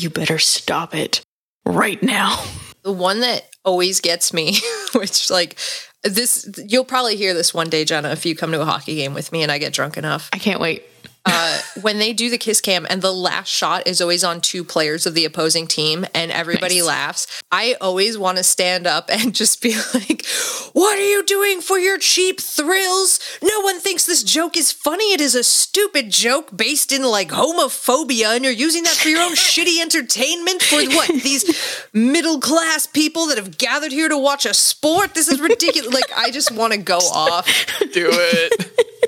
you 0.00 0.10
better 0.10 0.38
stop 0.38 0.94
it 0.94 1.22
right 1.66 2.02
now. 2.02 2.42
The 2.82 2.92
one 2.92 3.20
that 3.20 3.44
always 3.64 4.00
gets 4.00 4.32
me, 4.32 4.58
which 4.94 5.30
like 5.30 5.58
this, 6.02 6.50
you'll 6.68 6.84
probably 6.84 7.16
hear 7.16 7.34
this 7.34 7.52
one 7.52 7.68
day, 7.68 7.84
Jenna, 7.84 8.10
if 8.10 8.24
you 8.24 8.34
come 8.34 8.52
to 8.52 8.60
a 8.60 8.64
hockey 8.64 8.94
game 8.94 9.14
with 9.14 9.32
me 9.32 9.42
and 9.42 9.52
I 9.52 9.58
get 9.58 9.72
drunk 9.72 9.96
enough. 9.96 10.30
I 10.32 10.38
can't 10.38 10.60
wait. 10.60 10.84
Uh, 11.26 11.58
when 11.82 11.98
they 11.98 12.12
do 12.12 12.30
the 12.30 12.38
kiss 12.38 12.60
cam 12.60 12.86
and 12.88 13.02
the 13.02 13.12
last 13.12 13.48
shot 13.48 13.86
is 13.86 14.00
always 14.00 14.24
on 14.24 14.40
two 14.40 14.64
players 14.64 15.04
of 15.06 15.14
the 15.14 15.24
opposing 15.24 15.66
team 15.66 16.06
and 16.14 16.30
everybody 16.32 16.78
Nice. 16.78 16.86
laughs, 16.86 17.42
I 17.52 17.76
always 17.80 18.16
want 18.16 18.38
to 18.38 18.44
stand 18.44 18.86
up 18.86 19.10
and 19.12 19.34
just 19.34 19.60
be 19.62 19.74
like, 19.94 20.24
What 20.72 20.98
are 20.98 21.08
you 21.08 21.22
doing 21.24 21.60
for 21.60 21.78
your 21.78 21.98
cheap 21.98 22.40
thrills? 22.40 23.20
No 23.42 23.60
one 23.60 23.80
thinks 23.80 24.06
this 24.06 24.22
joke 24.22 24.56
is 24.56 24.72
funny. 24.72 25.12
It 25.12 25.20
is 25.20 25.34
a 25.34 25.44
stupid 25.44 26.10
joke 26.10 26.56
based 26.56 26.90
in 26.92 27.02
like 27.02 27.28
homophobia, 27.30 28.34
and 28.34 28.44
you're 28.44 28.52
using 28.52 28.84
that 28.84 28.94
for 28.94 29.08
your 29.08 29.20
own 29.22 29.32
shitty 29.34 29.80
entertainment 29.80 30.62
for 30.62 30.82
what? 30.94 31.08
These 31.22 31.86
middle 31.92 32.40
class 32.40 32.86
people 32.86 33.26
that 33.26 33.36
have 33.36 33.58
gathered 33.58 33.92
here 33.92 34.08
to 34.08 34.16
watch 34.18 34.46
a 34.46 34.54
sport? 34.54 35.14
This 35.14 35.28
is 35.28 35.40
ridiculous. 35.40 35.92
like, 35.92 36.10
I 36.16 36.30
just 36.30 36.50
want 36.50 36.72
to 36.72 36.78
go 36.78 36.98
off. 36.98 37.46
Do 37.92 38.08
it. 38.10 38.99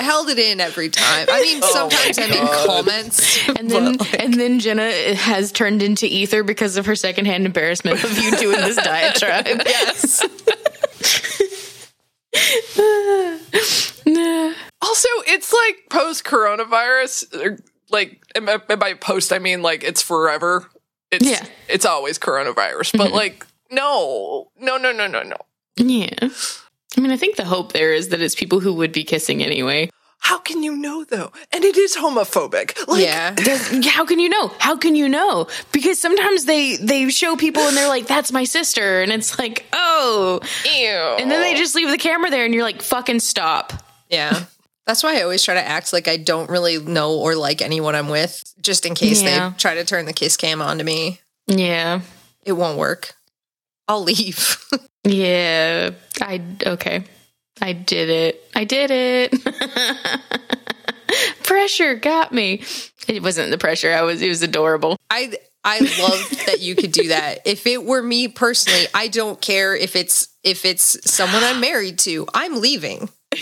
I've 0.00 0.06
held 0.06 0.28
it 0.30 0.38
in 0.38 0.60
every 0.60 0.88
time. 0.88 1.26
I 1.30 1.42
mean, 1.42 1.60
oh 1.62 1.72
sometimes 1.72 2.18
I 2.18 2.26
mean 2.26 2.46
comments, 2.66 3.48
And 3.48 3.70
then 3.70 3.96
like, 3.96 4.20
and 4.20 4.34
then 4.34 4.58
Jenna 4.58 4.90
has 5.14 5.52
turned 5.52 5.82
into 5.82 6.06
ether 6.06 6.42
because 6.42 6.76
of 6.76 6.86
her 6.86 6.96
secondhand 6.96 7.44
embarrassment 7.44 8.02
of 8.02 8.18
you 8.18 8.36
doing 8.36 8.60
this 8.60 8.76
diatribe. 8.76 9.46
yes, 9.66 10.22
Also, 14.82 15.08
it's 15.26 15.52
like 15.52 15.90
post 15.90 16.24
coronavirus, 16.24 17.60
like 17.90 18.22
and 18.34 18.46
by- 18.80 18.94
post 18.94 19.32
I 19.32 19.38
mean 19.38 19.62
like 19.62 19.84
it's 19.84 20.00
forever. 20.00 20.70
It's 21.10 21.26
Yeah. 21.26 21.44
it's 21.68 21.84
always 21.84 22.18
coronavirus, 22.18 22.96
but 22.96 23.08
mm-hmm. 23.08 23.14
like 23.14 23.46
no, 23.70 24.50
no, 24.58 24.78
no, 24.78 24.92
no, 24.92 25.06
no, 25.06 25.22
no. 25.22 25.36
Yeah. 25.76 26.30
I 26.96 27.00
mean, 27.00 27.10
I 27.12 27.16
think 27.16 27.36
the 27.36 27.44
hope 27.44 27.72
there 27.72 27.92
is 27.92 28.08
that 28.08 28.20
it's 28.20 28.34
people 28.34 28.60
who 28.60 28.74
would 28.74 28.92
be 28.92 29.04
kissing 29.04 29.42
anyway. 29.42 29.90
How 30.22 30.38
can 30.38 30.62
you 30.62 30.76
know 30.76 31.04
though? 31.04 31.32
And 31.52 31.64
it 31.64 31.76
is 31.78 31.96
homophobic. 31.96 32.86
Like, 32.86 33.02
yeah. 33.04 33.30
Does- 33.34 33.86
how 33.86 34.04
can 34.04 34.18
you 34.20 34.28
know? 34.28 34.48
How 34.58 34.76
can 34.76 34.94
you 34.94 35.08
know? 35.08 35.46
Because 35.72 35.98
sometimes 36.00 36.44
they 36.44 36.76
they 36.76 37.08
show 37.10 37.36
people 37.36 37.62
and 37.62 37.76
they're 37.76 37.88
like, 37.88 38.06
"That's 38.06 38.30
my 38.32 38.44
sister," 38.44 39.00
and 39.02 39.12
it's 39.12 39.38
like, 39.38 39.64
"Oh," 39.72 40.40
ew. 40.64 41.16
and 41.18 41.30
then 41.30 41.40
they 41.40 41.54
just 41.54 41.74
leave 41.74 41.90
the 41.90 41.96
camera 41.98 42.28
there, 42.30 42.44
and 42.44 42.52
you're 42.52 42.64
like, 42.64 42.82
"Fucking 42.82 43.20
stop." 43.20 43.72
Yeah. 44.10 44.44
That's 44.86 45.02
why 45.04 45.18
I 45.18 45.22
always 45.22 45.42
try 45.44 45.54
to 45.54 45.64
act 45.66 45.92
like 45.92 46.08
I 46.08 46.16
don't 46.16 46.50
really 46.50 46.78
know 46.78 47.16
or 47.18 47.34
like 47.36 47.62
anyone 47.62 47.94
I'm 47.94 48.08
with, 48.08 48.52
just 48.60 48.84
in 48.86 48.94
case 48.94 49.22
Yeah. 49.22 49.50
they 49.50 49.56
try 49.56 49.74
to 49.76 49.84
turn 49.84 50.04
the 50.04 50.12
kiss 50.12 50.36
cam 50.36 50.60
onto 50.60 50.82
me. 50.84 51.20
Yeah, 51.46 52.00
It 52.44 52.52
won't 52.52 52.76
work. 52.78 53.14
I'll 53.90 54.04
leave. 54.04 54.64
yeah. 55.04 55.90
I 56.20 56.40
okay. 56.64 57.02
I 57.60 57.72
did 57.72 58.08
it. 58.08 58.48
I 58.54 58.62
did 58.62 58.92
it. 58.92 59.34
pressure 61.42 61.96
got 61.96 62.32
me. 62.32 62.62
It 63.08 63.20
wasn't 63.20 63.50
the 63.50 63.58
pressure. 63.58 63.92
I 63.92 64.02
was. 64.02 64.22
It 64.22 64.28
was 64.28 64.44
adorable. 64.44 64.96
I 65.10 65.32
I 65.64 65.80
love 65.80 66.46
that 66.46 66.60
you 66.60 66.76
could 66.76 66.92
do 66.92 67.08
that. 67.08 67.40
If 67.44 67.66
it 67.66 67.84
were 67.84 68.00
me 68.00 68.28
personally, 68.28 68.86
I 68.94 69.08
don't 69.08 69.40
care 69.40 69.74
if 69.74 69.96
it's 69.96 70.28
if 70.44 70.64
it's 70.64 70.96
someone 71.10 71.42
I'm 71.42 71.60
married 71.60 71.98
to. 72.00 72.28
I'm 72.32 72.60
leaving. 72.60 73.08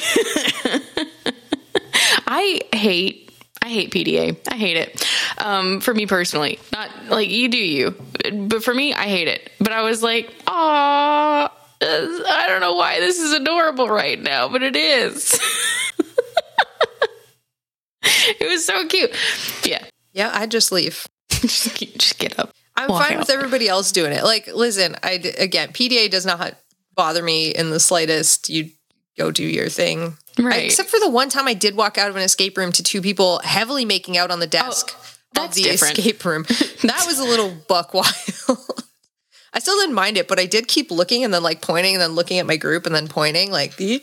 I 2.26 2.62
hate 2.72 3.30
I 3.62 3.68
hate 3.68 3.90
PDA. 3.92 4.36
I 4.50 4.56
hate 4.56 4.76
it. 4.76 5.06
Um, 5.38 5.80
for 5.80 5.92
me 5.92 6.06
personally, 6.06 6.58
not 6.72 6.90
like 7.08 7.28
you 7.28 7.48
do 7.48 7.58
you, 7.58 7.94
but 8.32 8.62
for 8.62 8.72
me, 8.72 8.94
I 8.94 9.04
hate 9.04 9.28
it. 9.28 9.50
But 9.58 9.72
I 9.72 9.82
was 9.82 10.02
like, 10.02 10.32
ah, 10.46 11.52
I 11.80 12.44
don't 12.48 12.60
know 12.60 12.74
why 12.74 13.00
this 13.00 13.18
is 13.18 13.32
adorable 13.32 13.88
right 13.88 14.20
now, 14.20 14.48
but 14.48 14.62
it 14.62 14.76
is. 14.76 15.38
it 18.02 18.48
was 18.48 18.64
so 18.64 18.86
cute. 18.86 19.10
Yeah, 19.64 19.84
Yeah, 20.12 20.30
I 20.32 20.46
just 20.46 20.72
leave. 20.72 21.06
just, 21.28 21.76
just 21.76 22.18
get 22.18 22.38
up. 22.38 22.50
I'm 22.76 22.88
fine 22.88 23.14
out. 23.14 23.18
with 23.20 23.30
everybody 23.30 23.68
else 23.68 23.90
doing 23.92 24.12
it. 24.12 24.22
Like, 24.22 24.46
listen, 24.54 24.96
I 25.02 25.12
again, 25.38 25.70
PDA 25.70 26.10
does 26.10 26.24
not 26.24 26.54
bother 26.94 27.22
me 27.22 27.50
in 27.50 27.70
the 27.70 27.80
slightest. 27.80 28.48
You 28.48 28.70
go 29.18 29.30
do 29.30 29.44
your 29.44 29.68
thing, 29.68 30.16
I- 30.38 30.42
Right. 30.42 30.64
except 30.64 30.88
for 30.88 31.00
the 31.00 31.08
one 31.08 31.28
time 31.28 31.46
I 31.48 31.54
did 31.54 31.74
walk 31.76 31.98
out 31.98 32.08
of 32.10 32.16
an 32.16 32.22
escape 32.22 32.56
room 32.56 32.72
to 32.72 32.82
two 32.82 33.02
people 33.02 33.40
heavily 33.44 33.84
making 33.84 34.16
out 34.16 34.30
on 34.30 34.38
the 34.40 34.46
oh, 34.46 34.48
desk 34.48 34.90
of 34.90 35.18
that's 35.34 35.56
the 35.56 35.64
different. 35.64 35.98
escape 35.98 36.24
room. 36.24 36.44
That 36.82 37.04
was 37.06 37.18
a 37.18 37.24
little 37.24 37.52
buck 37.68 37.92
wild. 37.92 38.06
I 39.52 39.60
still 39.60 39.76
didn't 39.80 39.94
mind 39.94 40.16
it, 40.16 40.28
but 40.28 40.38
I 40.38 40.46
did 40.46 40.68
keep 40.68 40.90
looking 40.90 41.24
and 41.24 41.32
then 41.34 41.42
like 41.42 41.60
pointing 41.62 41.94
and 41.94 42.00
then 42.02 42.12
looking 42.12 42.38
at 42.38 42.46
my 42.46 42.56
group 42.56 42.86
and 42.86 42.94
then 42.94 43.08
pointing. 43.08 43.50
Like, 43.50 43.76
"The- 43.76 44.02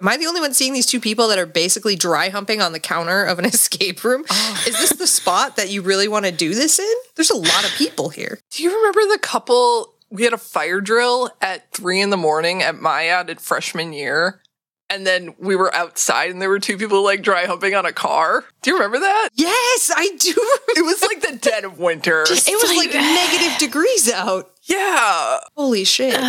am 0.00 0.08
I 0.08 0.16
the 0.16 0.26
only 0.26 0.40
one 0.40 0.54
seeing 0.54 0.72
these 0.72 0.86
two 0.86 1.00
people 1.00 1.28
that 1.28 1.38
are 1.38 1.46
basically 1.46 1.94
dry 1.96 2.30
humping 2.30 2.60
on 2.60 2.72
the 2.72 2.80
counter 2.80 3.22
of 3.24 3.38
an 3.38 3.44
escape 3.54 4.02
room? 4.04 4.24
Oh. 4.28 4.64
Is 4.66 4.78
this 4.78 4.90
the 4.94 5.06
spot 5.06 5.56
that 5.56 5.68
you 5.70 5.82
really 5.82 6.08
want 6.08 6.24
to 6.24 6.32
do 6.32 6.54
this 6.54 6.78
in? 6.78 6.94
There's 7.14 7.30
a 7.30 7.36
lot 7.36 7.64
of 7.64 7.70
people 7.76 8.08
here. 8.08 8.38
Do 8.50 8.62
you 8.62 8.74
remember 8.74 9.00
the 9.12 9.18
couple? 9.20 9.92
We 10.10 10.22
had 10.24 10.32
a 10.32 10.38
fire 10.38 10.80
drill 10.80 11.30
at 11.40 11.70
three 11.72 12.00
in 12.00 12.10
the 12.10 12.16
morning 12.16 12.62
at 12.62 12.74
my 12.76 12.80
Maya 12.80 13.24
at 13.28 13.40
freshman 13.40 13.92
year. 13.92 14.40
And 14.88 15.04
then 15.06 15.34
we 15.40 15.56
were 15.56 15.74
outside 15.74 16.30
and 16.30 16.40
there 16.40 16.48
were 16.48 16.60
two 16.60 16.78
people 16.78 17.02
like 17.02 17.22
dry 17.22 17.44
humping 17.46 17.74
on 17.74 17.84
a 17.86 17.92
car. 17.92 18.44
Do 18.62 18.70
you 18.70 18.76
remember 18.76 19.00
that? 19.00 19.30
Yes, 19.34 19.90
I 19.94 20.08
do. 20.18 20.32
It 20.76 20.84
was 20.84 21.02
like 21.02 21.20
the 21.22 21.36
dead 21.38 21.64
of 21.64 21.78
winter. 21.80 22.22
It 22.22 22.30
was 22.30 22.76
like 22.76 22.94
negative 22.94 23.58
degrees 23.58 24.10
out. 24.12 24.50
yeah. 24.62 25.38
Holy 25.56 25.82
shit. 25.84 26.14
I 26.20 26.22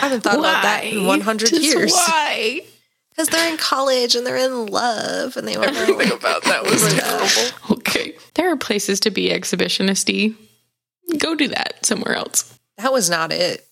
haven't 0.00 0.22
thought 0.22 0.38
about 0.40 0.62
that 0.64 0.84
in 0.84 1.06
100 1.06 1.48
Just 1.48 1.62
years. 1.62 1.92
Why? 1.92 2.62
Because 3.10 3.28
they're 3.28 3.48
in 3.48 3.58
college 3.58 4.16
and 4.16 4.26
they're 4.26 4.36
in 4.44 4.66
love 4.66 5.36
and 5.36 5.46
they 5.46 5.56
want 5.56 5.68
Everything 5.70 6.08
to. 6.08 6.14
about 6.16 6.42
that 6.46 6.64
was 6.64 6.82
terrible. 6.98 7.76
Okay. 7.78 8.16
There 8.34 8.50
are 8.50 8.56
places 8.56 8.98
to 8.98 9.10
be 9.12 9.28
exhibitionisty. 9.30 10.34
Go 11.18 11.36
do 11.36 11.46
that 11.46 11.86
somewhere 11.86 12.16
else. 12.16 12.58
That 12.78 12.92
was 12.92 13.08
not 13.08 13.30
it. 13.30 13.64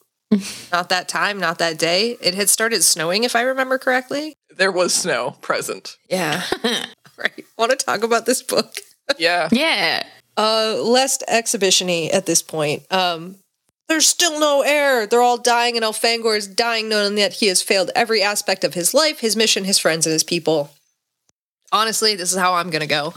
Not 0.72 0.88
that 0.88 1.08
time, 1.08 1.38
not 1.38 1.58
that 1.58 1.78
day. 1.78 2.16
It 2.20 2.34
had 2.34 2.48
started 2.48 2.82
snowing, 2.82 3.24
if 3.24 3.36
I 3.36 3.42
remember 3.42 3.78
correctly. 3.78 4.34
There 4.56 4.72
was 4.72 4.94
snow 4.94 5.36
present. 5.40 5.96
Yeah. 6.08 6.42
right. 7.16 7.44
Want 7.56 7.70
to 7.70 7.76
talk 7.76 8.02
about 8.02 8.26
this 8.26 8.42
book? 8.42 8.74
Yeah. 9.18 9.48
Yeah. 9.50 10.06
Uh, 10.38 10.76
less 10.80 11.18
exhibition-y 11.28 12.08
at 12.12 12.24
this 12.24 12.40
point. 12.40 12.84
Um, 12.90 13.36
there's 13.88 14.06
still 14.06 14.40
no 14.40 14.62
air. 14.62 15.06
They're 15.06 15.20
all 15.20 15.36
dying, 15.36 15.76
and 15.76 15.84
Elfangor 15.84 16.36
is 16.36 16.46
dying, 16.46 16.88
knowing 16.88 17.16
that 17.16 17.34
he 17.34 17.48
has 17.48 17.60
failed 17.60 17.90
every 17.94 18.22
aspect 18.22 18.64
of 18.64 18.72
his 18.72 18.94
life, 18.94 19.18
his 19.18 19.36
mission, 19.36 19.64
his 19.64 19.78
friends, 19.78 20.06
and 20.06 20.12
his 20.12 20.24
people. 20.24 20.70
Honestly, 21.72 22.14
this 22.14 22.32
is 22.32 22.38
how 22.38 22.54
I'm 22.54 22.70
gonna 22.70 22.86
go. 22.86 23.12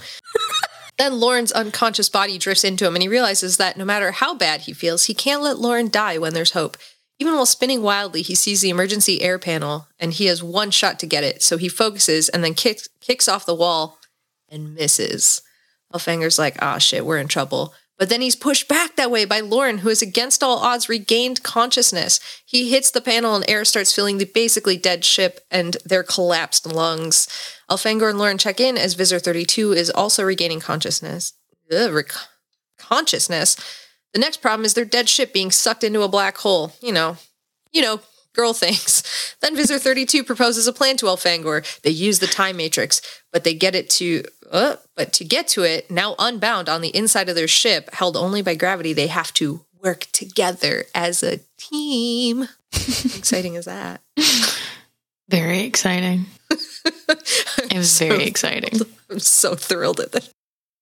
then 0.98 1.20
Lauren's 1.20 1.52
unconscious 1.54 2.10
body 2.10 2.38
drifts 2.38 2.66
into 2.66 2.86
him, 2.86 2.96
and 2.96 3.02
he 3.02 3.08
realizes 3.08 3.56
that 3.58 3.78
no 3.78 3.86
matter 3.86 4.12
how 4.12 4.34
bad 4.36 4.62
he 4.62 4.74
feels, 4.74 5.06
he 5.06 5.14
can't 5.14 5.44
let 5.44 5.60
Lauren 5.60 5.90
die 5.90 6.18
when 6.18 6.34
there's 6.34 6.52
hope. 6.52 6.76
Even 7.20 7.34
while 7.34 7.46
spinning 7.46 7.82
wildly, 7.82 8.22
he 8.22 8.36
sees 8.36 8.62
the 8.62 8.70
emergency 8.70 9.22
air 9.22 9.40
panel, 9.40 9.88
and 10.00 10.14
he 10.14 10.26
has 10.26 10.44
one 10.44 10.72
shot 10.72 11.00
to 11.00 11.08
get 11.08 11.24
it. 11.24 11.42
So 11.42 11.58
he 11.58 11.70
focuses 11.70 12.28
and 12.30 12.44
then 12.44 12.54
kicks 12.54 12.90
kicks 13.00 13.28
off 13.28 13.46
the 13.46 13.56
wall 13.56 14.00
and 14.50 14.76
misses. 14.76 15.42
Elfangor's 15.94 16.38
like, 16.38 16.58
ah, 16.62 16.78
shit, 16.78 17.06
we're 17.06 17.18
in 17.18 17.28
trouble. 17.28 17.74
But 17.98 18.10
then 18.10 18.22
he's 18.22 18.36
pushed 18.36 18.68
back 18.68 18.96
that 18.96 19.12
way 19.12 19.24
by 19.24 19.40
Lauren, 19.40 19.78
who 19.80 19.90
has 19.90 20.02
against 20.02 20.44
all 20.44 20.58
odds 20.58 20.90
regained 20.90 21.44
consciousness. 21.44 22.20
He 22.46 22.70
hits 22.70 22.92
the 22.92 23.00
panel 23.00 23.36
and 23.36 23.50
air 23.50 23.64
starts 23.64 23.94
filling 23.94 24.18
the 24.18 24.26
basically 24.26 24.76
dead 24.76 25.06
ship 25.06 25.40
and 25.50 25.78
their 25.86 26.04
collapsed 26.04 26.66
lungs. 26.66 27.28
Elfangor 27.70 28.10
and 28.10 28.20
Lauren 28.20 28.38
check 28.38 28.60
in 28.60 28.78
as 28.78 28.96
Visser 28.96 29.20
32 29.20 29.72
is 29.72 29.90
also 29.90 30.24
regaining 30.24 30.60
consciousness. 30.60 31.34
Ugh, 31.72 31.94
rec- 31.94 32.12
consciousness. 32.78 33.56
The 34.16 34.22
next 34.22 34.38
problem 34.38 34.64
is 34.64 34.74
their 34.74 34.86
dead 34.86 35.10
ship 35.10 35.34
being 35.34 35.52
sucked 35.52 35.84
into 35.84 36.02
a 36.02 36.08
black 36.08 36.38
hole. 36.38 36.72
You 36.82 36.94
know, 36.94 37.18
you 37.74 37.82
know, 37.82 38.00
girl 38.34 38.54
things. 38.54 39.04
Then 39.42 39.58
Visser 39.58 39.78
32 39.78 40.24
proposes 40.24 40.66
a 40.66 40.74
plan 40.74 40.96
to 40.98 41.08
Elfangor. 41.08 41.82
They 41.82 41.92
use 41.92 42.20
the 42.20 42.26
time 42.26 42.58
matrix, 42.58 43.02
but 43.32 43.44
they 43.44 43.54
get 43.54 43.76
it 43.76 43.90
to 43.92 44.24
uh, 44.50 44.78
but 44.96 45.12
to 45.14 45.26
get 45.26 45.50
to 45.50 45.64
it, 45.64 45.92
now 45.92 46.16
unbound 46.18 46.70
on 46.70 46.80
the 46.80 46.96
inside 46.96 47.28
of 47.28 47.36
their 47.36 47.48
ship, 47.48 47.94
held 47.94 48.16
only 48.16 48.42
by 48.42 48.56
gravity, 48.56 48.94
they 48.94 49.08
have 49.08 49.34
to 49.34 49.66
work 49.84 50.08
together 50.14 50.86
as 50.96 51.22
a 51.22 51.42
team. 51.58 52.48
Exciting 52.72 53.56
is 53.56 53.66
that? 53.66 54.02
Very 55.28 55.62
exciting. 55.62 56.26
It 57.72 57.78
was 57.78 58.00
very 58.00 58.24
exciting. 58.24 58.80
I'm 59.10 59.20
so 59.20 59.56
thrilled 59.56 60.00
at 60.00 60.14
that. 60.14 60.30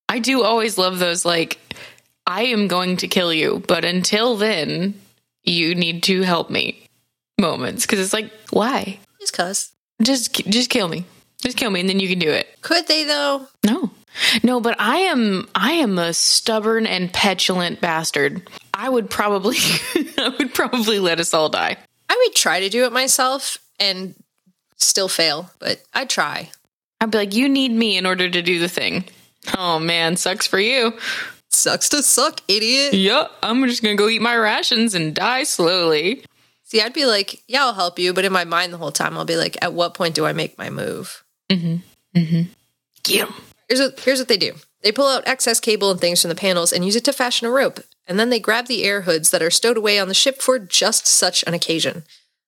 I 0.07 0.19
do 0.19 0.43
always 0.43 0.77
love 0.77 0.99
those 0.99 1.25
like 1.25 1.57
I 2.25 2.43
am 2.43 2.67
going 2.67 2.97
to 2.97 3.07
kill 3.07 3.33
you, 3.33 3.63
but 3.67 3.85
until 3.85 4.35
then, 4.37 4.99
you 5.43 5.75
need 5.75 6.03
to 6.03 6.21
help 6.21 6.49
me 6.49 6.87
moments 7.39 7.85
because 7.85 7.99
it's 7.99 8.13
like 8.13 8.31
why? 8.51 8.99
Just 9.19 9.33
cuz. 9.33 9.71
Just 10.01 10.33
just 10.45 10.69
kill 10.69 10.87
me. 10.87 11.05
Just 11.41 11.57
kill 11.57 11.71
me 11.71 11.79
and 11.79 11.89
then 11.89 11.99
you 11.99 12.07
can 12.07 12.19
do 12.19 12.29
it. 12.29 12.47
Could 12.61 12.87
they 12.87 13.03
though? 13.03 13.47
No. 13.65 13.91
No, 14.43 14.59
but 14.59 14.79
I 14.79 14.97
am 14.99 15.47
I 15.55 15.73
am 15.73 15.97
a 15.97 16.13
stubborn 16.13 16.85
and 16.85 17.11
petulant 17.11 17.81
bastard. 17.81 18.47
I 18.73 18.89
would 18.89 19.09
probably 19.09 19.57
I 20.17 20.33
would 20.37 20.53
probably 20.53 20.99
let 20.99 21.19
us 21.19 21.33
all 21.33 21.49
die. 21.49 21.77
I 22.09 22.23
would 22.25 22.35
try 22.35 22.61
to 22.61 22.69
do 22.69 22.85
it 22.85 22.93
myself 22.93 23.57
and 23.79 24.15
still 24.77 25.07
fail, 25.07 25.49
but 25.59 25.81
I'd 25.93 26.09
try. 26.09 26.51
I'd 27.01 27.11
be 27.11 27.17
like, 27.17 27.33
you 27.33 27.49
need 27.49 27.71
me 27.71 27.97
in 27.97 28.05
order 28.05 28.29
to 28.29 28.41
do 28.41 28.59
the 28.59 28.69
thing. 28.69 29.05
Oh 29.57 29.79
man, 29.79 30.15
sucks 30.15 30.47
for 30.47 30.59
you. 30.59 30.93
Sucks 31.53 31.89
to 31.89 32.01
suck, 32.03 32.41
idiot. 32.47 32.93
Yup, 32.93 33.31
I'm 33.43 33.65
just 33.67 33.83
gonna 33.83 33.95
go 33.95 34.09
eat 34.09 34.21
my 34.21 34.35
rations 34.35 34.95
and 34.95 35.13
die 35.15 35.43
slowly. 35.43 36.25
See, 36.63 36.81
I'd 36.81 36.93
be 36.93 37.05
like, 37.05 37.43
yeah, 37.47 37.61
I'll 37.63 37.73
help 37.73 37.99
you, 37.99 38.13
but 38.13 38.25
in 38.25 38.33
my 38.33 38.43
mind 38.45 38.73
the 38.73 38.77
whole 38.77 38.91
time 38.91 39.17
I'll 39.17 39.25
be 39.25 39.37
like, 39.37 39.57
at 39.61 39.73
what 39.73 39.93
point 39.93 40.15
do 40.15 40.25
I 40.25 40.33
make 40.33 40.57
my 40.57 40.69
move? 40.69 41.23
Mm-hmm, 41.49 41.75
mm-hmm. 42.17 42.41
Get 43.03 43.27
'em. 43.27 43.33
Here's 43.67 43.79
what, 43.79 43.99
here's 43.99 44.19
what 44.19 44.27
they 44.27 44.37
do. 44.37 44.53
They 44.81 44.91
pull 44.91 45.07
out 45.07 45.27
excess 45.27 45.59
cable 45.59 45.91
and 45.91 45.99
things 45.99 46.21
from 46.21 46.29
the 46.29 46.35
panels 46.35 46.73
and 46.73 46.83
use 46.83 46.95
it 46.95 47.05
to 47.05 47.13
fashion 47.13 47.47
a 47.47 47.51
rope. 47.51 47.79
And 48.07 48.19
then 48.19 48.29
they 48.29 48.39
grab 48.39 48.67
the 48.67 48.83
air 48.83 49.01
hoods 49.01 49.29
that 49.29 49.41
are 49.41 49.51
stowed 49.51 49.77
away 49.77 49.99
on 49.99 50.07
the 50.09 50.13
ship 50.13 50.41
for 50.41 50.59
just 50.59 51.07
such 51.07 51.43
an 51.43 51.53
occasion. 51.53 52.03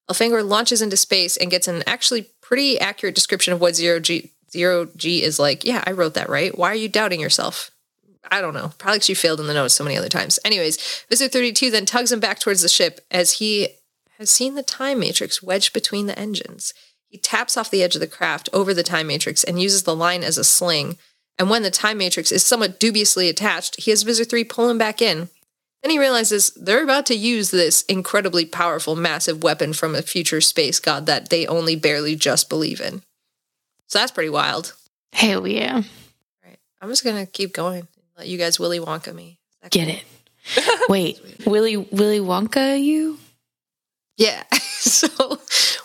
Elfangor 0.09 0.47
launches 0.47 0.81
into 0.81 0.97
space 0.97 1.37
and 1.37 1.49
gets 1.51 1.67
an 1.67 1.83
actually 1.87 2.29
pretty 2.41 2.79
accurate 2.79 3.15
description 3.15 3.53
of 3.53 3.61
what 3.61 3.75
zero 3.75 3.99
G 3.99 4.31
zero 4.51 4.87
G 4.95 5.23
is 5.23 5.39
like. 5.39 5.63
Yeah, 5.63 5.83
I 5.87 5.91
wrote 5.91 6.13
that 6.15 6.29
right. 6.29 6.55
Why 6.57 6.69
are 6.71 6.75
you 6.75 6.89
doubting 6.89 7.19
yourself? 7.19 7.71
I 8.31 8.41
don't 8.41 8.53
know. 8.53 8.73
Probably 8.77 9.01
you 9.05 9.15
failed 9.15 9.39
in 9.39 9.47
the 9.47 9.53
notes 9.53 9.73
so 9.73 9.83
many 9.83 9.97
other 9.97 10.09
times. 10.09 10.39
Anyways, 10.45 11.03
Visser 11.09 11.27
32 11.27 11.71
then 11.71 11.85
tugs 11.85 12.11
him 12.11 12.19
back 12.19 12.39
towards 12.39 12.61
the 12.61 12.69
ship 12.69 13.01
as 13.11 13.33
he 13.33 13.69
has 14.17 14.29
seen 14.29 14.55
the 14.55 14.63
time 14.63 14.99
matrix 14.99 15.43
wedged 15.43 15.73
between 15.73 16.07
the 16.07 16.17
engines. 16.17 16.73
He 17.07 17.17
taps 17.17 17.57
off 17.57 17.71
the 17.71 17.83
edge 17.83 17.95
of 17.95 18.01
the 18.01 18.07
craft 18.07 18.49
over 18.51 18.73
the 18.73 18.83
time 18.83 19.07
matrix 19.07 19.43
and 19.43 19.61
uses 19.61 19.83
the 19.83 19.95
line 19.95 20.23
as 20.23 20.37
a 20.37 20.43
sling. 20.43 20.97
And 21.37 21.49
when 21.49 21.63
the 21.63 21.71
time 21.71 21.97
matrix 21.97 22.31
is 22.31 22.45
somewhat 22.45 22.79
dubiously 22.79 23.29
attached, 23.29 23.81
he 23.81 23.91
has 23.91 24.03
Visser 24.03 24.23
3 24.23 24.43
pull 24.45 24.69
him 24.69 24.77
back 24.77 25.01
in. 25.01 25.29
Then 25.81 25.91
he 25.91 25.99
realizes 25.99 26.49
they're 26.55 26.83
about 26.83 27.05
to 27.07 27.15
use 27.15 27.51
this 27.51 27.83
incredibly 27.83 28.45
powerful, 28.45 28.95
massive 28.95 29.43
weapon 29.43 29.71
from 29.71 29.93
a 29.93 30.01
future 30.01 30.41
space 30.41 30.79
god 30.79 31.05
that 31.05 31.29
they 31.29 31.45
only 31.45 31.75
barely 31.75 32.15
just 32.15 32.49
believe 32.49 32.81
in. 32.81 33.03
So 33.87 33.99
that's 33.99 34.11
pretty 34.11 34.31
wild. 34.31 34.73
Hell 35.13 35.45
yeah. 35.45 35.75
All 35.75 35.83
right. 36.43 36.57
I'm 36.81 36.89
just 36.89 37.03
going 37.03 37.23
to 37.23 37.31
keep 37.31 37.53
going. 37.53 37.87
Let 38.17 38.27
you 38.27 38.37
guys 38.37 38.59
Willy 38.59 38.79
Wonka 38.79 39.13
me. 39.13 39.39
Get 39.69 39.87
cool? 39.87 39.95
it. 39.95 40.03
Wait, 40.89 41.19
Willy 41.45 41.75
Willy 41.77 42.19
Wonka 42.19 42.81
you? 42.81 43.17
Yeah. 44.17 44.43
so 44.53 45.39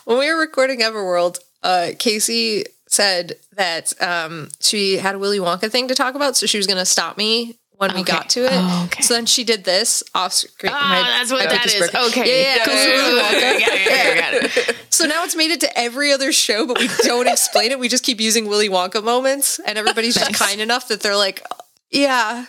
when 0.05 0.19
we 0.19 0.31
were 0.31 0.39
recording 0.39 0.79
Everworld, 0.81 1.39
uh, 1.63 1.89
Kaycie 1.93 2.63
said 2.87 3.37
that 3.55 3.93
um, 4.01 4.49
she 4.61 4.97
had 4.97 5.15
a 5.15 5.19
Willy 5.19 5.39
Wonka 5.39 5.69
thing 5.71 5.87
to 5.87 5.95
talk 5.95 6.15
about, 6.15 6.37
so 6.37 6.45
she 6.45 6.57
was 6.57 6.67
going 6.67 6.77
to 6.77 6.85
stop 6.85 7.17
me 7.17 7.57
when 7.77 7.93
we 7.95 8.03
got 8.03 8.29
to 8.29 8.45
it. 8.45 8.51
Oh, 8.53 8.83
okay. 8.85 9.01
So 9.01 9.15
then 9.15 9.25
she 9.25 9.43
did 9.43 9.63
this 9.63 10.03
off 10.13 10.33
screen. 10.33 10.71
Oh, 10.75 10.79
My- 10.79 11.01
that's 11.01 11.31
what 11.31 11.49
that 11.49 11.51
is. 11.51 11.51
that 11.51 11.61
Picky's 11.63 11.73
is. 11.73 11.91
birthday. 11.91 12.21
Okay. 12.21 12.43
Yeah, 12.43 12.55
yeah. 12.57 12.65
Cool. 12.65 12.73
It 12.75 12.95
was 12.95 13.03
Willy 13.03 13.21
Wonka. 13.21 13.59
Got 13.59 13.73
it, 13.73 13.89
got 13.89 14.05
it, 14.05 14.55
got 14.55 14.69
it. 14.69 14.75
So 14.89 15.05
now 15.07 15.23
it's 15.23 15.35
made 15.35 15.49
it 15.51 15.61
to 15.61 15.77
every 15.79 16.11
other 16.11 16.31
show, 16.31 16.67
but 16.67 16.77
we 16.77 16.87
don't 17.03 17.27
explain 17.27 17.71
it. 17.71 17.79
We 17.79 17.87
just 17.89 18.03
keep 18.03 18.21
using 18.21 18.47
Willy 18.47 18.69
Wonka 18.69 19.03
moments, 19.03 19.59
and 19.65 19.77
everybody's 19.77 20.13
just 20.15 20.31
Nice. 20.31 20.49
kind 20.49 20.61
enough 20.61 20.89
that 20.89 21.01
they're 21.01 21.15
like, 21.17 21.43
"Yeah, 21.91 22.45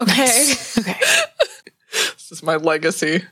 okay." 0.00 0.54
Okay. 0.78 0.98
This 1.92 2.32
is 2.32 2.42
my 2.42 2.56
legacy. 2.56 3.22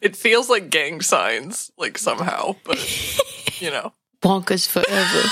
it 0.00 0.16
feels 0.16 0.48
like 0.48 0.70
gang 0.70 1.00
signs, 1.00 1.70
like 1.78 1.98
somehow, 1.98 2.56
but 2.64 2.78
you 3.60 3.70
know. 3.70 3.92
Wonka's 4.22 4.66
forever. 4.66 5.28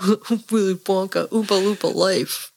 Willy 0.50 0.74
Wonka, 0.74 1.28
Oompa 1.28 1.60
Loompa 1.62 1.94
life. 1.94 2.52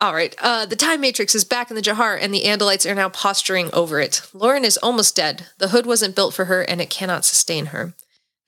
All 0.00 0.14
right. 0.14 0.34
Uh, 0.38 0.64
the 0.64 0.76
time 0.76 1.00
matrix 1.00 1.34
is 1.34 1.44
back 1.44 1.70
in 1.70 1.76
the 1.76 1.82
Jahar, 1.82 2.16
and 2.20 2.32
the 2.32 2.44
Andalites 2.44 2.88
are 2.88 2.94
now 2.94 3.08
posturing 3.08 3.68
over 3.72 3.98
it. 3.98 4.22
Lauren 4.32 4.64
is 4.64 4.76
almost 4.78 5.16
dead. 5.16 5.46
The 5.58 5.68
hood 5.68 5.86
wasn't 5.86 6.14
built 6.14 6.34
for 6.34 6.44
her, 6.44 6.62
and 6.62 6.80
it 6.80 6.88
cannot 6.88 7.24
sustain 7.24 7.66
her. 7.66 7.94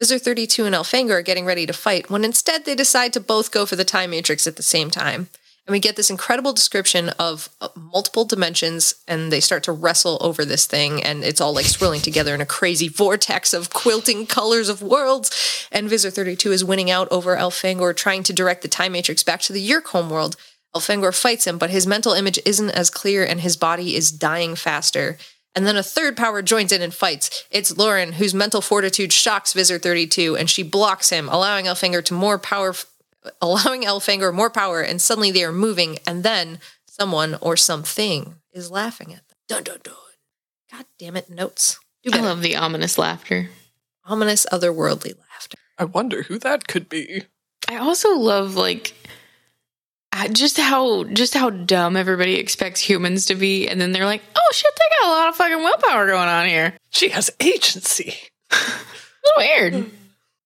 Visser 0.00 0.18
32 0.18 0.64
and 0.64 0.74
Elfangor 0.74 1.10
are 1.10 1.22
getting 1.22 1.44
ready 1.44 1.66
to 1.66 1.74
fight, 1.74 2.08
when 2.08 2.24
instead 2.24 2.64
they 2.64 2.74
decide 2.74 3.12
to 3.12 3.20
both 3.20 3.50
go 3.50 3.66
for 3.66 3.76
the 3.76 3.84
time 3.84 4.10
matrix 4.10 4.46
at 4.46 4.56
the 4.56 4.62
same 4.62 4.90
time. 4.90 5.28
And 5.66 5.72
we 5.72 5.78
get 5.78 5.96
this 5.96 6.08
incredible 6.08 6.54
description 6.54 7.10
of 7.10 7.50
uh, 7.60 7.68
multiple 7.76 8.24
dimensions, 8.24 8.94
and 9.06 9.30
they 9.30 9.40
start 9.40 9.62
to 9.64 9.72
wrestle 9.72 10.16
over 10.22 10.46
this 10.46 10.64
thing, 10.64 11.02
and 11.02 11.22
it's 11.22 11.38
all 11.38 11.54
like 11.54 11.66
swirling 11.66 12.00
together 12.00 12.34
in 12.34 12.40
a 12.40 12.46
crazy 12.46 12.88
vortex 12.88 13.52
of 13.52 13.74
quilting 13.74 14.24
colors 14.24 14.70
of 14.70 14.80
worlds. 14.80 15.68
And 15.70 15.90
Visser 15.90 16.10
32 16.10 16.50
is 16.50 16.64
winning 16.64 16.90
out 16.90 17.06
over 17.10 17.36
Elfangor, 17.36 17.94
trying 17.94 18.22
to 18.22 18.32
direct 18.32 18.62
the 18.62 18.68
time 18.68 18.92
matrix 18.92 19.22
back 19.22 19.42
to 19.42 19.52
the 19.52 19.60
Yeerk 19.60 19.88
homeworld. 19.88 20.34
Elfangor 20.74 21.14
fights 21.14 21.46
him, 21.46 21.58
but 21.58 21.68
his 21.68 21.86
mental 21.86 22.14
image 22.14 22.38
isn't 22.46 22.70
as 22.70 22.88
clear, 22.88 23.22
and 23.22 23.42
his 23.42 23.58
body 23.58 23.96
is 23.96 24.10
dying 24.10 24.56
faster. 24.56 25.18
And 25.54 25.66
then 25.66 25.76
a 25.76 25.82
third 25.82 26.16
power 26.16 26.42
joins 26.42 26.72
in 26.72 26.80
and 26.80 26.94
fights. 26.94 27.44
It's 27.50 27.76
Lauren, 27.76 28.12
whose 28.12 28.34
mental 28.34 28.60
fortitude 28.60 29.12
shocks 29.12 29.52
Visser 29.52 29.78
32, 29.78 30.36
and 30.36 30.48
she 30.48 30.62
blocks 30.62 31.10
him, 31.10 31.28
allowing 31.28 31.66
Elfangor 31.66 32.04
to 32.04 32.14
more 32.14 32.38
power, 32.38 32.74
allowing 33.42 33.82
Elfangor 33.82 34.32
more 34.32 34.50
power, 34.50 34.80
and 34.80 35.00
suddenly 35.00 35.30
they 35.30 35.44
are 35.44 35.52
moving, 35.52 35.98
and 36.06 36.22
then 36.22 36.60
someone 36.86 37.36
or 37.40 37.56
something 37.56 38.36
is 38.52 38.70
laughing 38.70 39.12
at 39.12 39.26
them. 39.28 39.36
Dun 39.48 39.64
dun 39.64 39.78
dun. 39.82 39.94
God 40.70 40.86
damn 40.98 41.16
it, 41.16 41.28
notes. 41.28 41.78
Do 42.04 42.10
I 42.12 42.20
love 42.20 42.42
the 42.42 42.56
ominous 42.56 42.96
laughter. 42.96 43.50
Ominous 44.04 44.46
otherworldly 44.52 45.18
laughter. 45.18 45.58
I 45.76 45.84
wonder 45.84 46.22
who 46.22 46.38
that 46.38 46.68
could 46.68 46.88
be. 46.88 47.24
I 47.68 47.76
also 47.76 48.16
love 48.16 48.54
like 48.54 48.94
just 50.32 50.58
how 50.58 51.04
just 51.04 51.34
how 51.34 51.50
dumb 51.50 51.96
everybody 51.96 52.34
expects 52.36 52.80
humans 52.80 53.26
to 53.26 53.34
be, 53.34 53.68
and 53.68 53.80
then 53.80 53.92
they're 53.92 54.04
like, 54.06 54.22
"Oh 54.34 54.50
shit, 54.52 54.70
they 54.76 54.96
got 55.00 55.08
a 55.08 55.12
lot 55.12 55.28
of 55.28 55.36
fucking 55.36 55.58
willpower 55.58 56.06
going 56.06 56.28
on 56.28 56.46
here." 56.46 56.74
She 56.90 57.08
has 57.10 57.30
agency. 57.40 58.14
A 58.50 58.56
little 58.56 59.38
weird. 59.38 59.90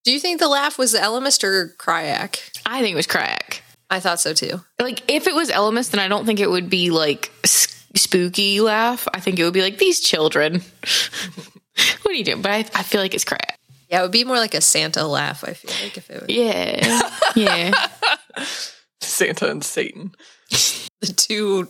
Do 0.04 0.12
you 0.12 0.20
think 0.20 0.38
the 0.40 0.48
laugh 0.48 0.76
was 0.78 0.92
the 0.92 0.98
Ellimist 0.98 1.44
or 1.44 1.74
Crayak? 1.78 2.50
I 2.66 2.80
think 2.82 2.92
it 2.92 2.96
was 2.96 3.06
Crayak. 3.06 3.60
I 3.88 4.00
thought 4.00 4.20
so 4.20 4.34
too. 4.34 4.60
Like 4.78 5.02
if 5.10 5.26
it 5.26 5.34
was 5.34 5.50
Ellimist, 5.50 5.90
then 5.92 6.00
I 6.00 6.08
don't 6.08 6.26
think 6.26 6.40
it 6.40 6.50
would 6.50 6.68
be 6.68 6.90
like 6.90 7.30
s- 7.44 7.84
spooky 7.94 8.60
laugh. 8.60 9.08
I 9.14 9.20
think 9.20 9.38
it 9.38 9.44
would 9.44 9.54
be 9.54 9.62
like 9.62 9.78
these 9.78 10.00
children. 10.00 10.54
what 12.02 12.06
are 12.06 12.12
you 12.12 12.24
doing? 12.24 12.42
But 12.42 12.52
I, 12.52 12.58
I 12.74 12.82
feel 12.82 13.00
like 13.00 13.14
it's 13.14 13.24
Crayak. 13.24 13.56
Yeah, 13.88 14.00
it 14.00 14.02
would 14.02 14.10
be 14.12 14.24
more 14.24 14.36
like 14.36 14.54
a 14.54 14.60
Santa 14.60 15.06
laugh, 15.06 15.44
I 15.44 15.52
feel 15.52 15.70
like, 15.82 15.96
if 15.96 16.10
it 16.10 16.20
was 16.22 16.30
Yeah, 16.30 17.10
yeah. 17.36 17.88
Santa 19.04 19.50
and 19.50 19.62
Satan. 19.64 20.14
the 21.00 21.12
two 21.16 21.68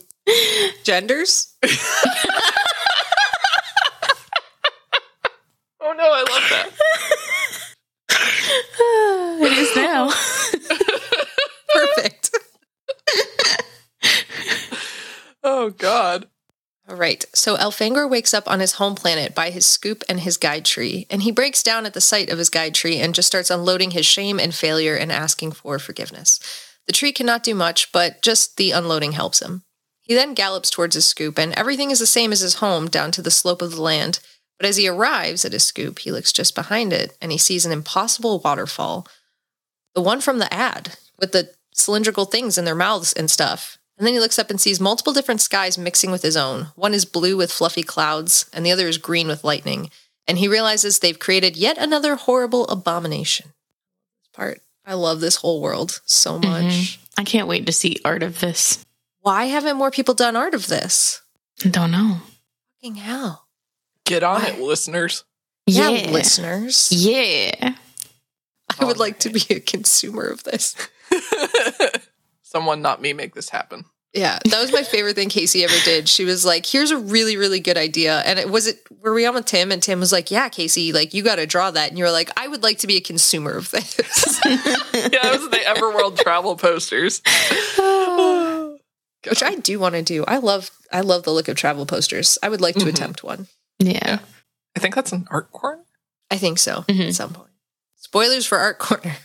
genders. 0.84 1.54
Oh 5.86 5.92
no, 5.92 6.04
I 6.04 6.20
love 6.22 6.48
that. 6.50 6.70
it 9.42 9.58
is 9.58 9.76
now. 9.76 10.08
Perfect. 11.74 12.30
Oh 15.42 15.70
god. 15.70 16.26
All 16.88 16.96
right. 16.96 17.24
So 17.34 17.56
Elfangor 17.56 18.08
wakes 18.08 18.32
up 18.32 18.50
on 18.50 18.60
his 18.60 18.74
home 18.74 18.94
planet 18.94 19.34
by 19.34 19.50
his 19.50 19.66
scoop 19.66 20.02
and 20.08 20.20
his 20.20 20.38
guide 20.38 20.64
tree, 20.64 21.06
and 21.10 21.22
he 21.22 21.30
breaks 21.30 21.62
down 21.62 21.84
at 21.84 21.92
the 21.92 22.00
sight 22.00 22.30
of 22.30 22.38
his 22.38 22.48
guide 22.50 22.74
tree 22.74 22.98
and 22.98 23.14
just 23.14 23.26
starts 23.26 23.50
unloading 23.50 23.90
his 23.90 24.06
shame 24.06 24.40
and 24.40 24.54
failure 24.54 24.94
and 24.96 25.12
asking 25.12 25.52
for 25.52 25.78
forgiveness. 25.78 26.40
The 26.86 26.92
tree 26.92 27.12
cannot 27.12 27.42
do 27.42 27.54
much, 27.54 27.92
but 27.92 28.22
just 28.22 28.56
the 28.56 28.72
unloading 28.72 29.12
helps 29.12 29.40
him. 29.40 29.62
He 30.02 30.14
then 30.14 30.34
gallops 30.34 30.68
towards 30.68 30.94
his 30.94 31.06
scoop, 31.06 31.38
and 31.38 31.54
everything 31.54 31.90
is 31.90 31.98
the 31.98 32.06
same 32.06 32.30
as 32.30 32.40
his 32.40 32.56
home 32.56 32.88
down 32.88 33.10
to 33.12 33.22
the 33.22 33.30
slope 33.30 33.62
of 33.62 33.72
the 33.72 33.82
land. 33.82 34.20
But 34.58 34.68
as 34.68 34.76
he 34.76 34.88
arrives 34.88 35.44
at 35.44 35.52
his 35.52 35.64
scoop, 35.64 36.00
he 36.00 36.12
looks 36.12 36.32
just 36.32 36.54
behind 36.54 36.92
it 36.92 37.16
and 37.20 37.32
he 37.32 37.38
sees 37.38 37.66
an 37.66 37.72
impossible 37.72 38.40
waterfall. 38.40 39.06
The 39.94 40.02
one 40.02 40.20
from 40.20 40.38
the 40.38 40.52
ad 40.52 40.96
with 41.18 41.32
the 41.32 41.50
cylindrical 41.72 42.24
things 42.24 42.56
in 42.56 42.64
their 42.64 42.74
mouths 42.74 43.12
and 43.12 43.30
stuff. 43.30 43.78
And 43.98 44.06
then 44.06 44.14
he 44.14 44.20
looks 44.20 44.38
up 44.38 44.50
and 44.50 44.60
sees 44.60 44.80
multiple 44.80 45.12
different 45.12 45.40
skies 45.40 45.78
mixing 45.78 46.10
with 46.10 46.22
his 46.22 46.36
own. 46.36 46.68
One 46.74 46.94
is 46.94 47.04
blue 47.04 47.36
with 47.36 47.52
fluffy 47.52 47.84
clouds, 47.84 48.48
and 48.52 48.66
the 48.66 48.72
other 48.72 48.88
is 48.88 48.98
green 48.98 49.28
with 49.28 49.44
lightning. 49.44 49.90
And 50.26 50.38
he 50.38 50.48
realizes 50.48 50.98
they've 50.98 51.18
created 51.18 51.56
yet 51.56 51.78
another 51.78 52.16
horrible 52.16 52.66
abomination. 52.66 53.52
Part, 54.32 54.62
I 54.86 54.94
love 54.94 55.20
this 55.20 55.36
whole 55.36 55.60
world 55.60 56.00
so 56.04 56.38
mm-hmm. 56.38 56.50
much. 56.50 57.00
I 57.16 57.24
can't 57.24 57.48
wait 57.48 57.66
to 57.66 57.72
see 57.72 58.00
art 58.04 58.22
of 58.22 58.40
this. 58.40 58.84
Why 59.20 59.46
haven't 59.46 59.76
more 59.76 59.90
people 59.90 60.14
done 60.14 60.36
art 60.36 60.54
of 60.54 60.66
this? 60.66 61.22
Don't 61.58 61.90
know. 61.90 62.18
Fucking 62.76 62.96
hell. 62.96 63.46
Get 64.04 64.22
on 64.22 64.42
Why? 64.42 64.48
it, 64.48 64.60
listeners. 64.60 65.24
Yeah, 65.66 65.88
Yeah, 65.88 66.10
listeners. 66.10 66.88
yeah. 66.92 67.74
I 68.78 68.84
would 68.84 68.98
like 68.98 69.18
to 69.20 69.30
be 69.30 69.42
a 69.50 69.60
consumer 69.60 70.24
of 70.24 70.44
this. 70.44 70.76
Someone, 72.42 72.82
not 72.82 73.00
me, 73.00 73.12
make 73.12 73.34
this 73.34 73.48
happen. 73.48 73.86
Yeah, 74.14 74.38
that 74.44 74.60
was 74.60 74.70
my 74.72 74.84
favorite 74.84 75.16
thing 75.16 75.28
Kaycie 75.28 75.64
ever 75.64 75.74
did. 75.84 76.08
She 76.08 76.24
was 76.24 76.44
like, 76.44 76.64
"Here's 76.64 76.92
a 76.92 76.96
really, 76.96 77.36
really 77.36 77.58
good 77.58 77.76
idea," 77.76 78.20
and 78.24 78.38
it 78.38 78.48
was 78.48 78.68
it. 78.68 78.80
Were 79.02 79.12
we 79.12 79.26
on 79.26 79.34
with 79.34 79.44
Tim? 79.46 79.72
And 79.72 79.82
Tim 79.82 79.98
was 79.98 80.12
like, 80.12 80.30
"Yeah, 80.30 80.48
Kaycie, 80.48 80.94
like 80.94 81.14
you 81.14 81.24
got 81.24 81.36
to 81.36 81.46
draw 81.46 81.72
that." 81.72 81.88
And 81.88 81.98
you 81.98 82.04
were 82.04 82.12
like, 82.12 82.30
"I 82.36 82.46
would 82.46 82.62
like 82.62 82.78
to 82.78 82.86
be 82.86 82.96
a 82.96 83.00
consumer 83.00 83.56
of 83.56 83.70
this." 83.72 84.40
Yeah, 84.94 85.32
it 85.34 85.40
was 85.40 85.50
the 85.50 85.56
Everworld 85.56 86.18
travel 86.18 86.54
posters. 86.56 87.20
Which 89.28 89.42
I 89.42 89.54
do 89.56 89.78
want 89.78 89.94
to 89.94 90.02
do. 90.02 90.24
I 90.26 90.36
love, 90.38 90.70
I 90.92 91.00
love 91.00 91.22
the 91.24 91.32
look 91.32 91.48
of 91.48 91.56
travel 91.56 91.86
posters. 91.86 92.38
I 92.42 92.48
would 92.48 92.60
like 92.60 92.74
to 92.76 92.84
Mhm. 92.84 92.88
attempt 92.90 93.24
one. 93.24 93.48
Yeah. 93.78 94.18
I 94.76 94.80
think 94.80 94.94
that's 94.94 95.12
an 95.12 95.26
art 95.30 95.50
corner. 95.50 95.82
I 96.30 96.36
think 96.36 96.58
so 96.58 96.84
Mhm. 96.88 97.08
at 97.08 97.14
some 97.14 97.32
point. 97.32 97.50
Spoilers 97.96 98.44
for 98.46 98.58
Art 98.58 98.78
Corner. 98.78 99.16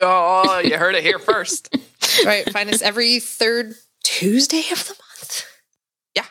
Oh, 0.00 0.58
you 0.58 0.76
heard 0.76 0.96
it 0.96 1.04
here 1.04 1.18
first. 1.20 1.68
right, 2.26 2.50
find 2.52 2.68
us 2.68 2.82
every 2.82 3.20
third 3.20 3.74
Tuesday 4.04 4.62
of 4.70 4.86
the 4.86 4.94
month. 4.94 5.46
Yeah. 6.14 6.26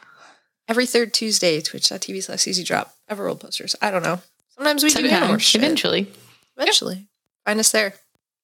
Every 0.69 0.85
third 0.85 1.13
Tuesday, 1.13 1.59
twitch.tv 1.59 2.23
slash 2.23 2.47
easy 2.47 2.63
drop. 2.63 2.93
Ever 3.09 3.27
Everworld 3.27 3.41
posters. 3.41 3.75
I 3.81 3.91
don't 3.91 4.03
know. 4.03 4.21
Sometimes 4.55 4.83
we 4.83 4.89
do 4.91 5.27
more 5.27 5.39
shit. 5.39 5.61
eventually. 5.61 6.07
Eventually. 6.55 7.07
Find 7.45 7.59
us 7.59 7.71
there. 7.71 7.95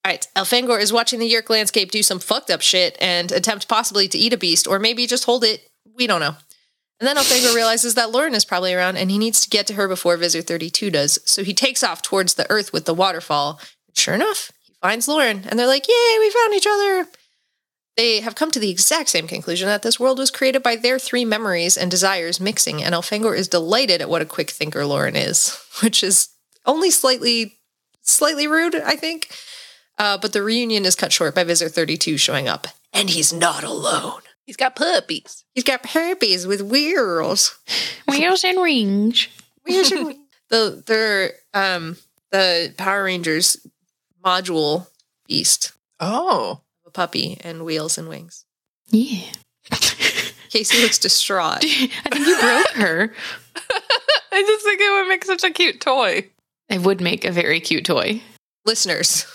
All 0.04 0.12
right. 0.12 0.28
Elfangor 0.36 0.82
is 0.82 0.92
watching 0.92 1.20
the 1.20 1.32
Yeerk 1.32 1.50
landscape 1.50 1.92
do 1.92 2.04
some 2.04 2.20
fucked 2.20 2.50
up 2.50 2.62
shit 2.62 2.98
and 3.00 3.32
attempt 3.32 3.68
possibly 3.70 4.08
to 4.10 4.18
eat 4.18 4.34
a 4.34 4.38
beast 4.38 4.68
or 4.68 4.80
maybe 4.80 5.08
just 5.08 5.26
hold 5.26 5.44
it. 5.44 5.70
We 5.96 6.08
don't 6.08 6.20
know. 6.20 6.36
And 7.00 7.08
then 7.08 7.16
Elfangor 7.16 7.56
realizes 7.56 7.96
that 7.96 8.12
Lauren 8.12 8.36
is 8.36 8.44
probably 8.44 8.74
around 8.74 8.98
and 8.98 9.10
he 9.10 9.18
needs 9.18 9.40
to 9.42 9.50
get 9.50 9.68
to 9.68 9.76
her 9.76 9.88
before 9.88 10.18
Visser 10.18 10.42
32 10.42 10.90
does. 10.92 11.20
So 11.24 11.44
he 11.44 11.54
takes 11.54 11.84
off 11.84 12.02
towards 12.02 12.34
the 12.34 12.50
earth 12.50 12.74
with 12.74 12.86
the 12.86 12.94
waterfall. 12.94 13.62
Sure 13.94 14.16
enough, 14.16 14.52
he 14.64 14.74
finds 14.82 15.08
Lauren 15.08 15.44
and 15.48 15.58
they're 15.58 15.68
like, 15.68 15.88
Yay, 15.88 16.18
we 16.20 16.30
found 16.30 16.54
each 16.54 16.68
other. 16.68 17.08
They 18.00 18.22
have 18.22 18.34
come 18.34 18.50
to 18.52 18.62
the 18.62 18.70
exact 18.70 19.10
same 19.10 19.28
conclusion 19.28 19.68
that 19.68 19.82
this 19.82 20.00
world 20.00 20.20
was 20.20 20.32
created 20.32 20.64
by 20.64 20.78
their 20.78 20.98
three 21.00 21.26
memories 21.26 21.76
and 21.76 21.92
desires 21.92 22.40
mixing, 22.40 22.82
and 22.82 22.96
Elfangor 22.96 23.38
is 23.38 23.50
delighted 23.50 24.02
at 24.02 24.08
what 24.08 24.22
a 24.22 24.26
quick 24.26 24.52
thinker 24.52 24.86
Lauren 24.86 25.18
is, 25.18 25.60
which 25.84 26.02
is 26.02 26.30
only 26.66 26.92
slightly 26.92 27.60
slightly 28.02 28.48
rude, 28.48 28.74
I 28.76 28.96
think. 28.96 29.36
Uh, 29.98 30.18
but 30.18 30.32
the 30.32 30.42
reunion 30.42 30.86
is 30.86 30.96
cut 30.96 31.12
short 31.12 31.36
by 31.36 31.44
Visser 31.44 31.68
32 31.68 32.18
showing 32.18 32.48
up. 32.48 32.68
And 32.94 33.10
he's 33.10 33.34
not 33.34 33.66
alone. 33.66 34.22
He's 34.46 34.56
got 34.56 34.78
puppies. 34.78 35.44
He's 35.52 35.66
got 35.66 35.84
puppies 35.84 36.48
with 36.48 36.62
wheels. 36.62 37.60
Wheels 38.08 38.46
and 38.46 38.62
rings. 38.62 39.28
Wheels 39.66 39.92
and 39.92 40.08
wheels. 40.08 40.20
the 40.48 40.84
they're 40.86 41.34
um 41.54 41.98
the 42.32 42.74
Power 42.78 43.04
Rangers 43.04 43.58
module 44.24 44.88
beast. 45.28 45.74
Oh, 46.00 46.62
A 46.90 46.92
puppy 46.92 47.38
and 47.42 47.66
wheels 47.66 48.00
and 48.00 48.10
wings. 48.10 48.46
Yeah. 48.90 49.22
Kaycie 49.70 50.82
looks 50.82 50.98
distraught. 50.98 51.58
I 51.64 52.10
think 52.10 52.26
you 52.26 52.40
broke 52.40 52.70
her. 52.72 53.14
I 54.32 54.42
just 54.42 54.66
think 54.66 54.82
it 54.82 54.92
would 54.92 55.08
make 55.08 55.24
such 55.24 55.44
a 55.44 55.52
cute 55.52 55.80
toy. 55.80 56.28
It 56.68 56.82
would 56.82 57.00
make 57.00 57.26
a 57.26 57.32
very 57.32 57.60
cute 57.60 57.86
toy. 57.86 58.24
Listeners, 58.66 59.28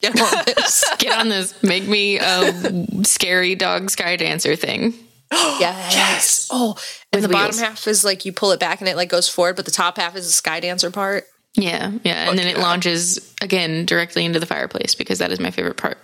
get 0.00 0.18
on 0.18 0.44
this. 0.46 0.84
Get 0.98 1.20
on 1.20 1.28
this. 1.28 1.62
Make 1.62 1.86
me 1.86 2.18
a 2.18 3.04
scary 3.04 3.54
dog 3.54 3.90
sky 3.90 4.16
dancer 4.16 4.56
thing. 4.56 4.94
yes. 5.30 5.94
yes. 5.94 6.48
Oh, 6.50 6.76
and 7.12 7.20
With 7.20 7.30
the 7.30 7.34
bottom 7.34 7.58
half 7.58 7.86
is 7.86 8.02
like 8.02 8.24
you 8.24 8.32
pull 8.32 8.52
it 8.52 8.60
back 8.60 8.80
and 8.80 8.88
it 8.88 8.96
like 8.96 9.10
goes 9.10 9.28
forward, 9.28 9.56
but 9.56 9.66
the 9.66 9.70
top 9.70 9.98
half 9.98 10.16
is 10.16 10.24
the 10.24 10.32
sky 10.32 10.60
dancer 10.60 10.90
part. 10.90 11.24
Yeah, 11.56 11.92
yeah. 12.02 12.30
And 12.30 12.38
oh, 12.38 12.42
then 12.42 12.48
it 12.48 12.58
launches 12.58 13.34
again 13.42 13.84
directly 13.84 14.24
into 14.24 14.40
the 14.40 14.46
fireplace 14.46 14.94
because 14.94 15.18
that 15.18 15.30
is 15.30 15.38
my 15.38 15.50
favorite 15.50 15.76
part. 15.76 15.98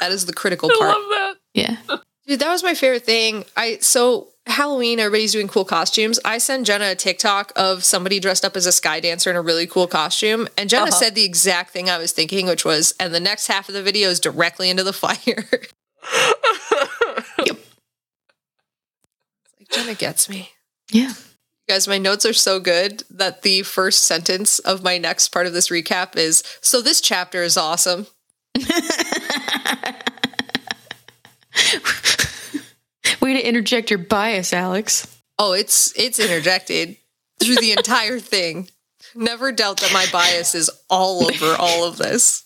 That 0.00 0.10
is 0.12 0.26
the 0.26 0.32
critical 0.32 0.70
I 0.72 0.76
part. 0.78 0.90
love 0.90 1.04
that. 1.10 1.34
Yeah. 1.54 1.76
Dude, 2.26 2.40
that 2.40 2.50
was 2.50 2.62
my 2.62 2.74
favorite 2.74 3.04
thing. 3.04 3.44
I 3.56 3.78
so 3.80 4.28
Halloween, 4.46 4.98
everybody's 4.98 5.32
doing 5.32 5.48
cool 5.48 5.64
costumes. 5.64 6.18
I 6.24 6.38
send 6.38 6.66
Jenna 6.66 6.90
a 6.92 6.94
TikTok 6.94 7.52
of 7.56 7.84
somebody 7.84 8.18
dressed 8.20 8.44
up 8.44 8.56
as 8.56 8.66
a 8.66 8.72
sky 8.72 8.98
dancer 9.00 9.30
in 9.30 9.36
a 9.36 9.42
really 9.42 9.66
cool 9.66 9.86
costume. 9.86 10.48
And 10.56 10.68
Jenna 10.70 10.84
Uh-huh. 10.84 10.92
said 10.98 11.14
the 11.14 11.24
exact 11.24 11.70
thing 11.72 11.90
I 11.90 11.98
was 11.98 12.12
thinking, 12.12 12.46
which 12.46 12.64
was, 12.64 12.94
and 12.98 13.14
the 13.14 13.20
next 13.20 13.46
half 13.48 13.68
of 13.68 13.74
the 13.74 13.82
video 13.82 14.08
is 14.08 14.18
directly 14.20 14.70
into 14.70 14.82
the 14.84 14.92
fire. 14.92 15.16
Yep. 17.44 17.58
like, 19.58 19.68
Jenna 19.70 19.94
gets 19.94 20.28
me. 20.28 20.50
Yeah. 20.90 21.12
Guys, 21.68 21.86
my 21.86 21.98
notes 21.98 22.26
are 22.26 22.32
so 22.32 22.58
good 22.60 23.04
that 23.10 23.42
the 23.42 23.62
first 23.62 24.02
sentence 24.04 24.58
of 24.60 24.82
my 24.82 24.98
next 24.98 25.28
part 25.28 25.46
of 25.46 25.52
this 25.52 25.68
recap 25.68 26.16
is 26.16 26.42
So 26.60 26.80
this 26.82 27.00
chapter 27.00 27.42
is 27.42 27.56
awesome. 27.56 28.06
Way 33.20 33.34
to 33.34 33.46
interject 33.46 33.90
your 33.90 33.98
bias, 33.98 34.52
Alex. 34.52 35.06
Oh, 35.38 35.52
it's 35.52 35.96
it's 35.98 36.18
interjected 36.18 36.96
through 37.42 37.56
the 37.56 37.72
entire 37.72 38.18
thing. 38.18 38.68
Never 39.14 39.52
doubt 39.52 39.80
that 39.80 39.92
my 39.92 40.06
bias 40.12 40.54
is 40.54 40.70
all 40.88 41.24
over 41.24 41.56
all 41.58 41.86
of 41.86 41.96
this. 41.96 42.44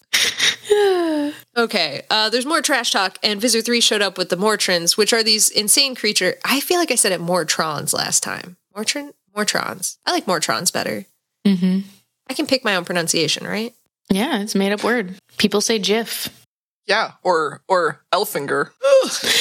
Okay, 1.57 2.03
uh, 2.11 2.31
there's 2.31 2.47
more 2.47 2.61
trash 2.61 2.91
talk, 2.91 3.17
and 3.23 3.41
Visser 3.41 3.61
3 3.61 3.81
showed 3.81 4.03
up 4.03 4.19
with 4.19 4.29
the 4.29 4.37
Mortrons, 4.37 4.97
which 4.97 5.13
are 5.13 5.23
these 5.23 5.51
insane 5.51 5.95
creature. 5.95 6.35
I 6.45 6.59
feel 6.59 6.79
like 6.79 6.91
I 6.91 6.97
said 6.97 7.13
it 7.13 7.21
Mortrons 7.21 7.95
last 7.95 8.25
time. 8.25 8.57
Mortron? 8.77 9.13
Mortrons. 9.37 9.99
I 10.05 10.11
like 10.11 10.27
Mortrons 10.27 10.73
better. 10.73 11.05
Mm-hmm. 11.47 11.81
I 12.29 12.35
can 12.35 12.47
pick 12.47 12.65
my 12.65 12.75
own 12.75 12.85
pronunciation, 12.85 13.47
right? 13.47 13.73
Yeah, 14.11 14.41
it's 14.41 14.55
a 14.55 14.59
made 14.59 14.73
up 14.73 14.85
word. 14.85 15.17
People 15.39 15.61
say 15.61 15.79
GIF. 15.79 16.29
yeah, 16.87 17.13
or 17.23 17.63
or 17.69 18.01
Elfinger. 18.13 18.71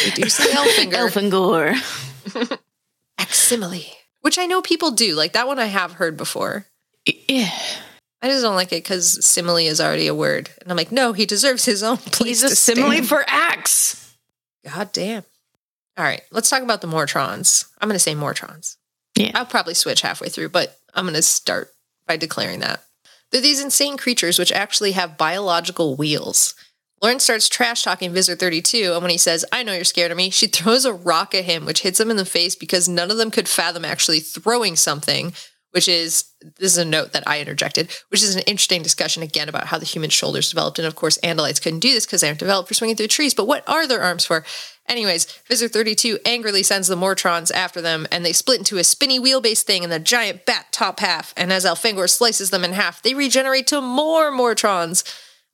We 0.05 0.11
do 0.11 0.29
say 0.29 0.49
Elfinger. 0.51 1.09
Elfingor. 1.09 2.59
Facsimile. 3.19 3.87
Which 4.21 4.39
I 4.39 4.45
know 4.45 4.61
people 4.61 4.91
do. 4.91 5.15
Like 5.15 5.33
that 5.33 5.47
one 5.47 5.59
I 5.59 5.65
have 5.65 5.93
heard 5.93 6.17
before. 6.17 6.65
Yeah. 7.05 7.49
I 8.21 8.27
just 8.29 8.41
don't 8.41 8.55
like 8.55 8.71
it 8.71 8.83
because 8.83 9.23
simile 9.25 9.57
is 9.57 9.81
already 9.81 10.07
a 10.07 10.15
word. 10.15 10.49
And 10.61 10.71
I'm 10.71 10.77
like, 10.77 10.93
no, 10.93 11.11
he 11.11 11.25
deserves 11.25 11.65
his 11.65 11.83
own 11.83 11.97
place 11.97 12.41
He's 12.41 12.43
a 12.43 12.49
to 12.49 12.55
simile 12.55 12.91
stand. 12.91 13.07
for 13.09 13.23
axe. 13.27 14.15
God 14.65 14.93
damn. 14.93 15.23
All 15.97 16.05
right, 16.05 16.21
let's 16.31 16.49
talk 16.49 16.63
about 16.63 16.79
the 16.81 16.87
Mortrons. 16.87 17.65
I'm 17.81 17.89
going 17.89 17.95
to 17.95 17.99
say 17.99 18.15
Mortrons. 18.15 18.77
Yeah. 19.17 19.31
I'll 19.35 19.45
probably 19.45 19.73
switch 19.73 20.01
halfway 20.01 20.29
through, 20.29 20.49
but 20.49 20.75
I'm 20.95 21.03
going 21.03 21.13
to 21.15 21.21
start 21.21 21.69
by 22.07 22.15
declaring 22.17 22.61
that. 22.61 22.81
They're 23.33 23.41
these 23.41 23.63
insane 23.63 23.97
creatures 23.97 24.37
which 24.37 24.51
actually 24.51 24.91
have 24.91 25.17
biological 25.17 25.95
wheels. 25.95 26.53
Lauren 27.01 27.19
starts 27.19 27.49
trash 27.49 27.83
talking 27.83 28.13
Visser 28.13 28.35
32, 28.35 28.93
and 28.93 29.01
when 29.01 29.09
he 29.09 29.17
says, 29.17 29.43
I 29.51 29.63
know 29.63 29.73
you're 29.73 29.83
scared 29.83 30.11
of 30.11 30.17
me, 30.17 30.29
she 30.29 30.45
throws 30.47 30.85
a 30.85 30.93
rock 30.93 31.33
at 31.33 31.45
him, 31.45 31.65
which 31.65 31.81
hits 31.81 31.99
him 31.99 32.11
in 32.11 32.17
the 32.17 32.25
face 32.25 32.55
because 32.55 32.87
none 32.87 33.09
of 33.09 33.17
them 33.17 33.31
could 33.31 33.49
fathom 33.49 33.83
actually 33.83 34.19
throwing 34.19 34.75
something, 34.75 35.33
which 35.71 35.87
is, 35.87 36.25
this 36.59 36.73
is 36.73 36.77
a 36.77 36.85
note 36.85 37.11
that 37.13 37.27
I 37.27 37.41
interjected, 37.41 37.91
which 38.09 38.21
is 38.21 38.35
an 38.35 38.43
interesting 38.43 38.83
discussion 38.83 39.23
again 39.23 39.49
about 39.49 39.65
how 39.65 39.79
the 39.79 39.85
human 39.85 40.11
shoulders 40.11 40.51
developed. 40.51 40.77
And 40.77 40.87
of 40.87 40.93
course, 40.93 41.17
Andalites 41.23 41.61
couldn't 41.61 41.79
do 41.79 41.91
this 41.91 42.05
because 42.05 42.21
they 42.21 42.27
aren't 42.27 42.39
developed 42.39 42.67
for 42.67 42.75
swinging 42.75 42.95
through 42.95 43.07
trees, 43.07 43.33
but 43.33 43.47
what 43.47 43.67
are 43.67 43.87
their 43.87 44.03
arms 44.03 44.25
for? 44.25 44.45
Anyways, 44.87 45.25
Visser 45.47 45.69
32 45.69 46.19
angrily 46.25 46.61
sends 46.61 46.87
the 46.87 46.95
Mortrons 46.95 47.51
after 47.51 47.81
them, 47.81 48.05
and 48.11 48.25
they 48.25 48.33
split 48.33 48.59
into 48.59 48.77
a 48.77 48.83
spinny 48.83 49.19
wheelbase 49.19 49.61
thing 49.61 49.83
in 49.83 49.89
the 49.89 49.99
giant 49.99 50.45
bat 50.45 50.67
top 50.71 50.99
half. 50.99 51.33
And 51.37 51.53
as 51.53 51.65
Elfangor 51.65 52.09
slices 52.09 52.49
them 52.49 52.65
in 52.65 52.73
half, 52.73 53.01
they 53.01 53.13
regenerate 53.13 53.67
to 53.67 53.81
more 53.81 54.29
Mortrons. 54.29 55.03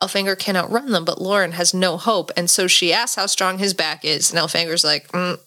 Elfangor 0.01 0.37
can 0.37 0.55
outrun 0.55 0.91
them, 0.91 1.05
but 1.05 1.21
Lauren 1.21 1.51
has 1.51 1.73
no 1.73 1.97
hope, 1.97 2.31
and 2.35 2.49
so 2.49 2.67
she 2.67 2.93
asks 2.93 3.15
how 3.15 3.27
strong 3.27 3.59
his 3.59 3.73
back 3.73 4.03
is. 4.03 4.31
And 4.31 4.39
Elfangor's 4.39 4.83
like, 4.83 5.07
mm, 5.09 5.37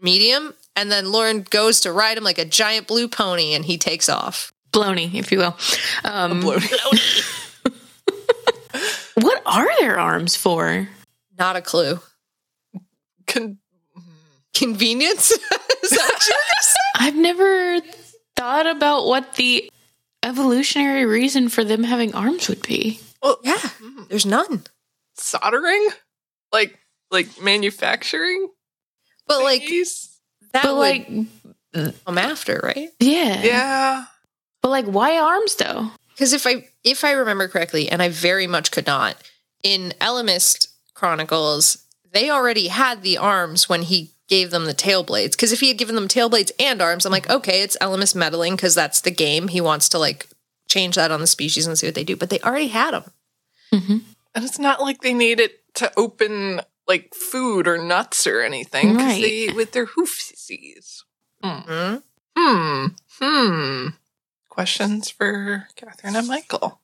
medium. 0.00 0.54
And 0.74 0.90
then 0.90 1.12
Lauren 1.12 1.42
goes 1.42 1.80
to 1.80 1.92
ride 1.92 2.18
him 2.18 2.24
like 2.24 2.38
a 2.38 2.44
giant 2.44 2.86
blue 2.86 3.08
pony, 3.08 3.54
and 3.54 3.64
he 3.64 3.78
takes 3.78 4.08
off. 4.08 4.52
Blony, 4.72 5.10
if 5.14 5.30
you 5.30 5.38
will. 5.38 5.56
Um, 6.04 6.40
Bloating. 6.40 6.70
what 9.14 9.42
are 9.46 9.80
their 9.80 9.98
arms 9.98 10.34
for? 10.34 10.88
Not 11.38 11.56
a 11.56 11.62
clue. 11.62 12.00
Con- 13.32 13.58
Convenience? 14.54 15.30
is 15.82 15.90
that 15.90 16.10
what 16.12 16.26
you 16.26 16.34
were? 16.34 17.06
I've 17.06 17.16
never 17.16 17.80
thought 18.36 18.66
about 18.66 19.06
what 19.06 19.34
the 19.36 19.70
evolutionary 20.22 21.04
reason 21.06 21.48
for 21.48 21.64
them 21.64 21.82
having 21.84 22.14
arms 22.14 22.48
would 22.48 22.62
be. 22.62 23.00
well, 23.22 23.38
Yeah, 23.42 23.54
mm-hmm. 23.56 24.02
there's 24.08 24.26
none. 24.26 24.62
soldering, 25.16 25.88
like 26.52 26.78
like 27.10 27.40
manufacturing. 27.42 28.48
But 29.26 29.42
like 29.42 29.62
thingies? 29.62 30.16
that 30.52 30.62
But 30.64 30.74
would 30.76 30.80
like, 30.80 31.94
come 32.04 32.18
after, 32.18 32.60
right? 32.62 32.90
yeah. 33.00 33.42
yeah, 33.42 34.04
But 34.62 34.68
like, 34.70 34.84
why 34.86 35.18
arms 35.18 35.54
though? 35.56 35.90
Because 36.10 36.32
if 36.34 36.46
I 36.46 36.68
if 36.84 37.04
I 37.04 37.12
remember 37.12 37.48
correctly, 37.48 37.88
and 37.88 38.02
I 38.02 38.08
very 38.10 38.46
much 38.46 38.70
could 38.70 38.86
not, 38.86 39.16
in 39.62 39.94
Ellimist 40.00 40.68
Chronicles, 40.94 41.78
they 42.12 42.30
already 42.30 42.68
had 42.68 43.02
the 43.02 43.18
arms 43.18 43.68
when 43.68 43.82
he 43.82 44.10
gave 44.28 44.50
them 44.50 44.64
the 44.66 44.74
tail 44.74 45.02
blades. 45.02 45.36
Because 45.36 45.52
if 45.52 45.60
he 45.60 45.68
had 45.68 45.78
given 45.78 45.94
them 45.94 46.08
tail 46.08 46.28
blades 46.28 46.52
and 46.58 46.80
arms, 46.80 47.04
I'm 47.04 47.12
like, 47.12 47.28
okay, 47.28 47.62
it's 47.62 47.76
Ellimist 47.80 48.14
meddling 48.14 48.54
because 48.56 48.74
that's 48.74 49.00
the 49.00 49.10
game. 49.10 49.48
He 49.48 49.60
wants 49.60 49.88
to 49.90 49.98
like 49.98 50.28
change 50.68 50.94
that 50.96 51.10
on 51.10 51.20
the 51.20 51.26
species 51.26 51.66
and 51.66 51.76
see 51.78 51.86
what 51.86 51.94
they 51.94 52.04
do. 52.04 52.16
But 52.16 52.30
they 52.30 52.40
already 52.40 52.68
had 52.68 52.92
them. 52.92 53.12
and 53.72 54.04
it's 54.44 54.58
not 54.58 54.80
like 54.80 55.00
they 55.02 55.14
need 55.14 55.40
it 55.40 55.60
to 55.74 55.90
open 55.96 56.60
like 56.88 57.14
food 57.14 57.66
or 57.68 57.78
nuts 57.78 58.26
or 58.26 58.40
anything 58.42 58.92
because 58.92 59.06
Right. 59.12 59.22
they 59.22 59.30
eat 59.30 59.54
with 59.56 59.72
their 59.72 59.86
hoofsies. 59.86 61.02
Hmm? 61.42 61.96
Hmm. 62.36 62.86
Hmm. 63.20 63.86
Questions 64.48 65.08
for 65.10 65.68
Katherine 65.76 66.16
and 66.16 66.28
Michael. 66.28 66.80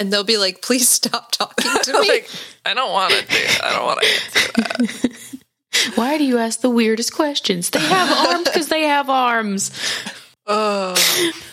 And 0.00 0.12
they'll 0.12 0.24
be 0.24 0.38
like, 0.38 0.62
please 0.62 0.88
stop 0.88 1.30
talking 1.30 1.70
to 1.84 1.92
me. 2.00 2.08
like, 2.08 2.30
I 2.66 2.74
don't 2.74 2.90
want 2.90 3.12
to 3.12 3.20
do. 3.26 3.46
I 3.62 3.72
don't 3.72 3.84
want 3.84 4.00
to 4.00 4.06
answer 4.08 4.52
that. 4.56 5.94
Why 5.94 6.18
do 6.18 6.24
you 6.24 6.38
ask 6.38 6.62
the 6.62 6.70
weirdest 6.70 7.14
questions? 7.14 7.70
They 7.70 7.80
have 7.80 8.10
arms 8.28 8.44
because 8.48 8.68
they 8.68 8.82
have 8.84 9.08
arms. 9.08 9.70
Uh, 10.46 10.96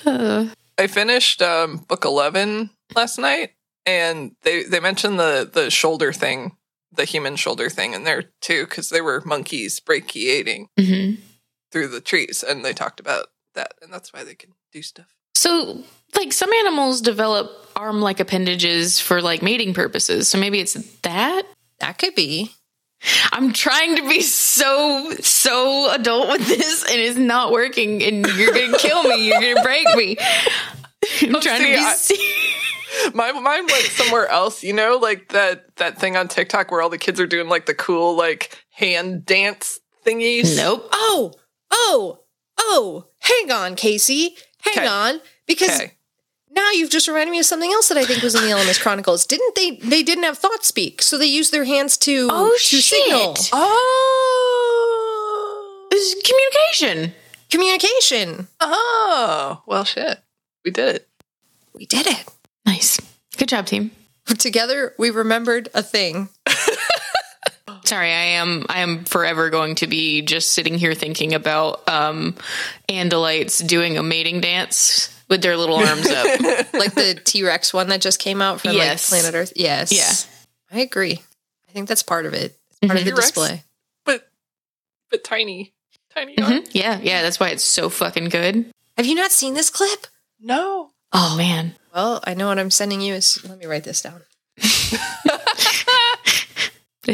Uh, 0.06 0.48
I 0.78 0.88
finished 0.88 1.42
um, 1.42 1.78
book 1.88 2.06
eleven 2.06 2.70
last 2.96 3.18
night, 3.20 3.52
and 3.86 4.36
they 4.44 4.64
they 4.64 4.80
mentioned 4.80 5.20
the 5.20 5.50
the 5.52 5.70
shoulder 5.70 6.14
thing, 6.14 6.56
the 6.92 7.06
human 7.06 7.36
shoulder 7.36 7.70
thing, 7.70 7.94
in 7.94 8.06
there 8.06 8.24
too, 8.42 8.64
because 8.66 8.90
they 8.90 9.02
were 9.02 9.22
monkeys 9.26 9.80
brachiating 9.80 10.68
mhm. 10.80 11.18
through 11.72 11.90
the 11.90 12.02
trees, 12.02 12.44
and 12.48 12.64
they 12.64 12.74
talked 12.74 13.00
about 13.00 13.28
that, 13.54 13.74
and 13.82 13.92
that's 13.94 14.14
why 14.14 14.24
they 14.24 14.36
can 14.36 14.52
do 14.72 14.82
stuff. 14.82 15.16
So, 15.36 15.84
like, 16.16 16.34
some 16.34 16.52
animals 16.54 17.02
develop 17.02 17.52
arm 17.76 18.02
like 18.02 18.20
appendages 18.20 19.00
for 19.00 19.22
like 19.22 19.42
mating 19.42 19.74
purposes. 19.74 20.28
So 20.28 20.38
maybe 20.40 20.60
it's 20.60 20.74
that. 21.02 21.44
that 21.80 21.98
could 22.00 22.16
be. 22.16 22.52
I'm 23.32 23.54
trying 23.54 23.96
to 23.98 24.10
be 24.10 24.22
so 24.22 25.12
so 25.20 25.92
adult 25.94 26.30
with 26.30 26.48
this, 26.48 26.84
and 26.84 27.00
it's 27.00 27.18
not 27.18 27.52
working. 27.52 28.02
And 28.04 28.26
you're 28.26 28.52
gonna 28.54 28.76
kill 28.80 29.04
me. 29.04 29.28
You're 29.28 29.40
gonna 29.40 29.62
break 29.62 29.86
me. 29.96 30.18
I'm 31.22 31.40
trying 31.40 31.62
to 31.62 32.08
be. 32.10 32.18
My 33.14 33.32
mind 33.32 33.70
went 33.72 33.86
somewhere 33.86 34.28
else, 34.28 34.64
you 34.64 34.74
know, 34.74 34.98
like 34.98 35.30
that 35.30 35.76
that 35.76 36.00
thing 36.00 36.18
on 36.18 36.28
TikTok 36.28 36.72
where 36.72 36.82
all 36.82 36.90
the 36.90 36.98
kids 36.98 37.20
are 37.20 37.28
doing 37.28 37.48
like 37.50 37.68
the 37.68 37.76
cool 37.76 38.18
like 38.18 38.58
hand 38.72 39.24
dance 39.26 39.80
thingies. 40.04 40.58
nope. 40.58 40.88
Oh, 40.92 41.34
oh, 41.70 42.22
oh, 42.58 43.06
hang 43.20 43.52
on, 43.52 43.76
Kaycie. 43.76 44.30
Hang 44.62 44.74
'Kay. 44.74 44.88
on. 44.88 45.22
Because 45.46 45.80
Okay. 45.80 45.92
Now 46.52 46.72
you've 46.72 46.90
just 46.90 47.08
reminded 47.08 47.32
me 47.32 47.40
of 47.40 47.46
something 47.46 47.72
else 47.72 47.88
that 47.90 47.98
I 47.98 48.06
think 48.06 48.24
was 48.24 48.36
in 48.36 48.42
the 48.42 48.48
Ellimist 48.50 48.82
Chronicles. 48.82 49.26
Didn't 49.26 49.56
they 49.56 49.72
they 49.78 50.04
didn't 50.04 50.24
have 50.24 50.38
thought 50.38 50.64
speak, 50.66 51.02
so 51.02 51.18
they 51.18 51.26
used 51.28 51.52
their 51.52 51.66
hands 51.66 51.98
to 51.98 52.28
Oh, 52.32 52.52
to 52.52 52.58
shit. 52.60 52.84
signal. 52.84 53.36
Oh. 53.54 53.88
This 55.92 56.14
is 56.14 56.24
communication. 56.24 57.14
Communication. 57.50 58.48
Oh. 58.60 59.62
Well 59.66 59.84
shit. 59.84 60.20
We 60.66 60.72
did 60.72 60.96
it. 60.96 61.08
We 61.74 61.86
did 61.86 62.08
it. 62.08 62.26
Nice. 62.66 63.00
Good 63.38 63.50
job, 63.50 63.66
team. 63.68 63.92
Together 64.38 64.94
we 64.98 65.10
remembered 65.12 65.70
a 65.74 65.84
thing. 65.84 66.30
Sorry, 67.86 68.12
I 68.12 68.24
am 68.36 68.66
I 68.68 68.82
am 68.82 69.06
forever 69.06 69.50
going 69.50 69.76
to 69.76 69.88
be 69.88 70.22
just 70.22 70.52
sitting 70.54 70.78
here 70.78 70.94
thinking 70.94 71.34
about 71.34 71.88
um 71.88 72.36
Andalites 72.90 73.66
doing 73.66 73.98
a 73.98 74.04
mating 74.04 74.42
dance 74.42 75.14
with 75.30 75.42
their 75.42 75.58
little 75.58 75.76
arms 75.78 76.08
up. 76.08 76.26
Like 76.74 76.94
the 76.96 77.20
T 77.24 77.44
Rex 77.44 77.74
one 77.74 77.90
that 77.90 78.02
just 78.02 78.20
came 78.20 78.42
out 78.42 78.62
from 78.62 78.74
Yes. 78.74 79.12
like 79.12 79.22
Planet 79.22 79.38
Earth. 79.40 79.54
Yes. 79.56 79.92
Yeah. 79.92 80.78
I 80.78 80.82
agree. 80.82 81.22
I 81.70 81.72
think 81.72 81.88
that's 81.88 82.04
part 82.04 82.26
of 82.26 82.34
it. 82.34 82.58
It's 82.70 82.88
part 82.88 83.00
of 83.00 83.06
the 83.06 83.12
T-Rex? 83.12 83.28
display. 83.28 83.64
But 84.06 84.28
but 85.10 85.24
tiny. 85.24 85.74
Tiny 86.14 86.36
Mhm. 86.36 86.44
arms. 86.44 86.70
Yeah, 86.74 87.00
yeah, 87.02 87.22
that's 87.22 87.40
why 87.40 87.50
it's 87.50 87.64
so 87.64 87.90
fucking 87.90 88.30
good. 88.30 88.72
Have 88.98 89.06
you 89.06 89.16
not 89.16 89.32
seen 89.32 89.54
this 89.54 89.70
clip? 89.70 90.08
No. 90.40 90.92
Oh 91.14 91.36
man. 91.38 91.76
Well, 91.96 92.22
I 92.26 92.34
know 92.34 92.48
what 92.48 92.60
I'm 92.60 92.70
sending 92.72 93.02
you 93.02 93.14
is 93.16 93.44
let 93.48 93.58
me 93.58 93.66
write 93.66 93.84
this 93.84 94.02
down. 94.02 94.22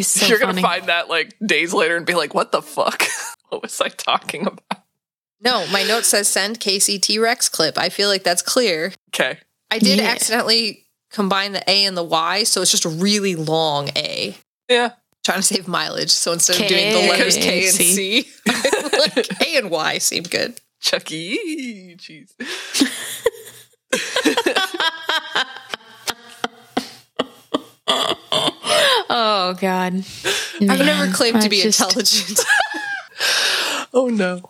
So 0.02 0.26
You're 0.26 0.40
funny. 0.40 0.60
gonna 0.60 0.68
find 0.68 0.88
that 0.88 1.08
like 1.08 1.36
days 1.46 1.72
later 1.72 1.96
and 1.96 2.04
be 2.06 2.16
like, 2.16 2.34
what 2.34 2.52
the 2.52 2.64
fuck? 2.64 3.04
what 3.50 3.62
was 3.62 3.80
I 3.80 3.90
talking 3.90 4.48
about? 4.48 4.73
No, 5.44 5.68
my 5.68 5.84
note 5.84 6.06
says 6.06 6.28
send 6.30 6.60
Kaycie 6.60 7.02
T 7.02 7.20
Rex 7.20 7.50
clip. 7.50 7.78
I 7.78 7.90
feel 7.90 8.10
like 8.10 8.24
that's 8.24 8.42
clear. 8.42 8.94
Okay. 9.14 9.38
I 9.70 9.80
did 9.80 10.00
Yeah. 10.00 10.06
accidentally 10.06 10.86
combine 11.12 11.52
the 11.54 11.64
A 11.70 11.86
and 11.86 11.98
the 11.98 12.04
Y, 12.04 12.44
so 12.44 12.62
it's 12.62 12.72
just 12.72 12.86
a 12.86 12.90
really 12.90 13.36
long 13.36 13.90
A. 13.96 14.36
Yeah. 14.70 14.92
Trying 15.26 15.38
to 15.40 15.44
save 15.44 15.68
mileage. 15.68 16.12
So 16.12 16.32
instead 16.34 16.56
K, 16.58 16.64
of 16.64 16.70
doing 16.70 16.92
the 17.06 17.10
letters 17.12 17.36
K 17.38 17.66
and 17.66 17.74
C. 17.76 18.22
C, 18.24 18.32
I'm 18.48 18.92
like 19.00 19.42
A 19.42 19.58
and 19.58 19.70
Y 19.72 19.98
seem 20.00 20.24
good. 20.24 20.60
Chucky. 20.82 21.96
Cheese. 21.98 22.34
Oh 29.10 29.56
God. 29.60 29.94
I've 30.62 30.80
never 30.80 31.12
claimed 31.14 31.42
to 31.42 31.50
be 31.50 31.62
just- 31.62 31.82
intelligent. 31.82 32.40
Oh 33.96 34.08
no. 34.08 34.50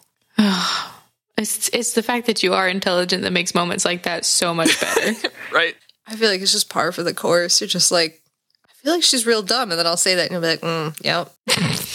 It's 1.37 1.69
it's 1.69 1.93
the 1.93 2.03
fact 2.03 2.27
that 2.27 2.43
you 2.43 2.53
are 2.53 2.67
intelligent 2.67 3.23
that 3.23 3.33
makes 3.33 3.55
moments 3.55 3.85
like 3.85 4.03
that 4.03 4.25
so 4.25 4.53
much 4.53 4.79
better. 4.79 5.29
Right. 5.51 5.75
I 6.07 6.15
feel 6.15 6.29
like 6.29 6.41
it's 6.41 6.51
just 6.51 6.69
par 6.69 6.91
for 6.91 7.03
the 7.03 7.13
course. 7.13 7.61
You're 7.61 7.67
just 7.67 7.91
like, 7.91 8.21
I 8.67 8.73
feel 8.73 8.93
like 8.93 9.03
she's 9.03 9.25
real 9.25 9.41
dumb, 9.41 9.71
and 9.71 9.79
then 9.79 9.85
I'll 9.87 9.97
say 9.97 10.15
that, 10.15 10.23
and 10.23 10.31
you'll 10.31 10.41
be 10.41 10.47
like, 10.47 10.61
mm, 10.61 11.05
yep. 11.05 11.31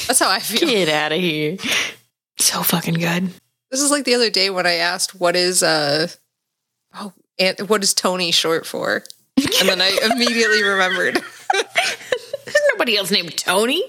That's 0.06 0.18
how 0.20 0.30
I 0.30 0.38
feel. 0.38 0.68
Get 0.68 0.88
out 0.88 1.12
of 1.12 1.20
here. 1.20 1.56
So 2.38 2.62
fucking 2.62 2.94
good. 2.94 3.30
This 3.70 3.82
is 3.82 3.90
like 3.90 4.04
the 4.04 4.14
other 4.14 4.30
day 4.30 4.48
when 4.50 4.66
I 4.66 4.74
asked, 4.74 5.14
"What 5.14 5.36
is 5.36 5.62
uh, 5.62 6.08
oh, 6.94 7.12
and 7.38 7.58
what 7.68 7.82
is 7.82 7.92
Tony 7.94 8.30
short 8.30 8.64
for?" 8.64 9.04
And 9.36 9.68
then 9.68 9.80
I 9.80 9.98
immediately 10.12 10.62
remembered 10.62 11.14
There's 11.52 12.62
nobody 12.72 12.96
else 12.96 13.10
named 13.10 13.36
Tony. 13.36 13.84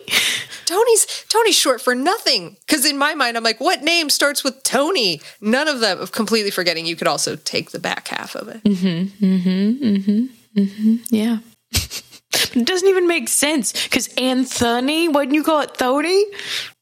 Tony's 0.69 1.25
Tony's 1.29 1.57
short 1.57 1.81
for 1.81 1.95
nothing. 1.95 2.55
Because 2.67 2.85
in 2.85 2.97
my 2.97 3.15
mind, 3.15 3.37
I'm 3.37 3.43
like, 3.43 3.59
what 3.59 3.81
name 3.81 4.09
starts 4.09 4.43
with 4.43 4.61
Tony? 4.63 5.19
None 5.41 5.67
of 5.67 5.79
them. 5.79 5.99
Of 5.99 6.11
completely 6.11 6.51
forgetting, 6.51 6.85
you 6.85 6.95
could 6.95 7.07
also 7.07 7.35
take 7.35 7.71
the 7.71 7.79
back 7.79 8.07
half 8.07 8.35
of 8.35 8.47
it. 8.49 8.63
Mm-hmm, 8.63 9.25
mm-hmm, 9.25 10.59
mm-hmm, 10.59 10.95
yeah. 11.09 11.39
it 11.71 12.65
doesn't 12.65 12.87
even 12.87 13.07
make 13.07 13.29
sense 13.29 13.73
because 13.83 14.07
Anthony, 14.15 15.07
why 15.07 15.25
didn't 15.25 15.35
you 15.35 15.43
call 15.43 15.61
it 15.61 15.73
Tony? 15.73 16.23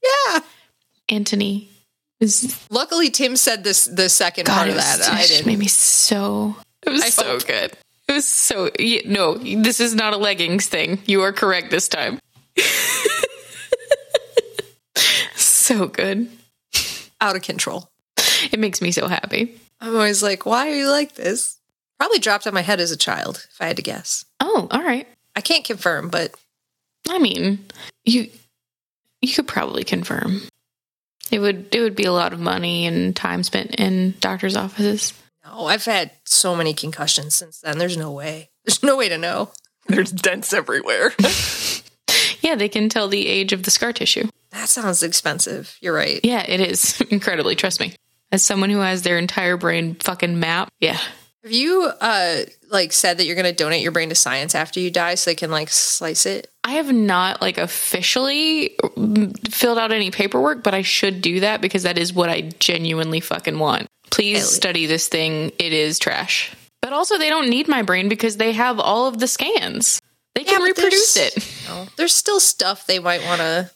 Yeah. 0.04 0.40
Anthony 1.10 1.70
is 2.20 2.62
Luckily, 2.70 3.10
Tim 3.10 3.38
said 3.38 3.64
this 3.64 3.86
the 3.86 4.10
second 4.10 4.48
God, 4.48 4.56
part 4.56 4.70
of 4.70 4.76
that. 4.76 5.00
it 5.00 5.10
I 5.10 5.18
just 5.20 5.30
didn't. 5.30 5.48
made 5.48 5.60
me 5.60 5.68
so. 5.68 6.58
It 6.86 6.90
was 6.90 7.04
I 7.04 7.10
so 7.10 7.24
hope. 7.24 7.48
good. 7.48 7.72
It 8.10 8.14
was 8.14 8.28
so. 8.28 8.70
Yeah, 8.78 9.02
no, 9.06 9.36
this 9.36 9.80
is 9.80 9.96
not 9.96 10.14
a 10.14 10.18
leggings 10.18 10.68
thing. 10.68 11.00
You 11.06 11.22
are 11.22 11.32
correct 11.32 11.72
this 11.72 11.88
time. 11.88 12.20
so 15.68 15.88
good. 15.88 16.30
Out 17.20 17.36
of 17.36 17.42
control. 17.42 17.90
It 18.52 18.60
makes 18.60 18.82
me 18.82 18.92
so 18.92 19.08
happy. 19.08 19.60
I'm 19.82 19.94
always 19.96 20.24
like, 20.24 20.46
why 20.46 20.70
are 20.70 20.76
you 20.76 20.90
like 20.90 21.16
this? 21.16 21.58
Probably 22.00 22.20
dropped 22.20 22.48
on 22.48 22.54
my 22.54 22.62
head 22.62 22.80
as 22.80 22.92
a 22.92 22.98
child, 22.98 23.46
if 23.52 23.60
I 23.60 23.66
had 23.66 23.76
to 23.78 23.82
guess. 23.82 24.24
Oh, 24.40 24.68
all 24.72 24.84
right. 24.84 25.08
I 25.36 25.42
can't 25.42 25.66
confirm, 25.66 26.10
but 26.10 26.34
I 27.10 27.20
mean, 27.20 27.66
you 28.06 28.30
you 29.22 29.34
could 29.34 29.48
probably 29.48 29.84
confirm. 29.84 30.42
It 31.32 31.40
would 31.40 31.68
it 31.76 31.82
would 31.82 31.96
be 31.96 32.06
a 32.06 32.14
lot 32.14 32.34
of 32.34 32.40
money 32.40 32.86
and 32.86 33.16
time 33.16 33.44
spent 33.44 33.76
in 33.76 34.14
doctors' 34.20 34.56
offices. 34.56 35.14
no, 35.46 35.66
I've 35.66 35.86
had 35.86 36.12
so 36.24 36.56
many 36.56 36.74
concussions 36.74 37.36
since 37.36 37.60
then. 37.60 37.78
There's 37.78 37.98
no 37.98 38.12
way. 38.12 38.50
There's 38.64 38.84
no 38.84 38.96
way 38.96 39.10
to 39.10 39.18
know. 39.18 39.52
There's 39.88 40.12
dents 40.12 40.54
everywhere. 40.54 41.14
Yeah, 42.42 42.56
they 42.56 42.70
can 42.70 42.88
tell 42.88 43.10
the 43.10 43.28
age 43.28 43.52
of 43.52 43.64
the 43.64 43.72
scar 43.72 43.92
tissue. 43.92 44.30
That 44.58 44.70
sounds 44.70 45.04
expensive. 45.04 45.78
You're 45.82 45.94
right. 45.94 46.20
Yeah, 46.24 46.44
it 46.46 46.60
is 46.60 47.00
incredibly. 47.10 47.56
Trust 47.56 47.80
me. 47.80 47.94
As 48.32 48.42
someone 48.44 48.72
who 48.72 48.80
has 48.80 49.04
their 49.04 49.18
entire 49.18 49.56
brain 49.56 49.96
fucking 49.96 50.40
map, 50.40 50.70
yeah, 50.80 50.98
Have 51.44 51.52
you 51.52 51.84
uh 52.02 52.38
like 52.70 52.92
said 52.92 53.18
that 53.18 53.26
you're 53.26 53.36
gonna 53.36 53.54
donate 53.54 53.84
your 53.84 53.92
brain 53.92 54.10
to 54.10 54.16
science 54.16 54.56
after 54.56 54.80
you 54.80 54.92
die 54.92 55.16
so 55.16 55.30
they 55.30 55.36
can 55.36 55.52
like 55.52 55.70
slice 55.70 56.26
it? 56.26 56.52
I 56.64 56.72
have 56.72 56.92
not 56.92 57.40
like 57.40 57.58
officially 57.58 58.76
mm, 58.82 59.54
filled 59.54 59.78
out 59.78 59.94
any 59.94 60.12
paperwork, 60.12 60.64
but 60.64 60.74
I 60.74 60.82
should 60.82 61.22
do 61.22 61.40
that 61.42 61.62
because 61.62 61.84
that 61.84 61.98
is 61.98 62.12
what 62.12 62.30
I 62.30 62.50
genuinely 62.60 63.20
fucking 63.22 63.60
want. 63.60 63.88
Please 64.10 64.50
study 64.50 64.88
this 64.88 65.08
thing. 65.08 65.52
It 65.60 65.72
is 65.72 66.00
trash. 66.00 66.54
But 66.82 66.94
also, 66.94 67.18
they 67.18 67.30
don't 67.30 67.50
need 67.50 67.68
my 67.68 67.84
brain 67.84 68.10
because 68.10 68.38
they 68.38 68.54
have 68.54 68.80
all 68.80 69.08
of 69.08 69.20
the 69.20 69.28
scans. 69.28 70.02
They 70.36 70.44
can 70.44 70.62
reproduce 70.62 71.16
it. 71.16 71.54
No. 71.68 71.88
There's 71.96 72.16
still 72.16 72.40
stuff 72.40 72.86
they 72.86 73.00
might 73.00 73.24
want 73.24 73.40
to 73.42 73.72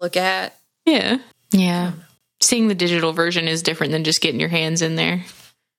look 0.00 0.16
at. 0.16 0.56
Yeah. 0.84 1.18
Yeah. 1.52 1.92
Seeing 2.40 2.68
the 2.68 2.74
digital 2.74 3.12
version 3.12 3.48
is 3.48 3.62
different 3.62 3.92
than 3.92 4.04
just 4.04 4.20
getting 4.20 4.40
your 4.40 4.48
hands 4.48 4.82
in 4.82 4.96
there. 4.96 5.24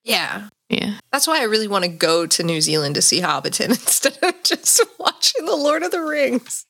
Yeah. 0.03 0.49
Yeah. 0.69 0.95
That's 1.11 1.27
why 1.27 1.39
I 1.39 1.43
really 1.43 1.67
want 1.67 1.85
to 1.85 1.89
go 1.89 2.25
to 2.25 2.43
New 2.43 2.61
Zealand 2.61 2.95
to 2.95 3.01
see 3.01 3.21
Hobbiton 3.21 3.69
instead 3.69 4.17
of 4.21 4.33
just 4.43 4.81
watching 4.99 5.45
The 5.45 5.55
Lord 5.55 5.83
of 5.83 5.91
the 5.91 6.01
Rings. 6.01 6.65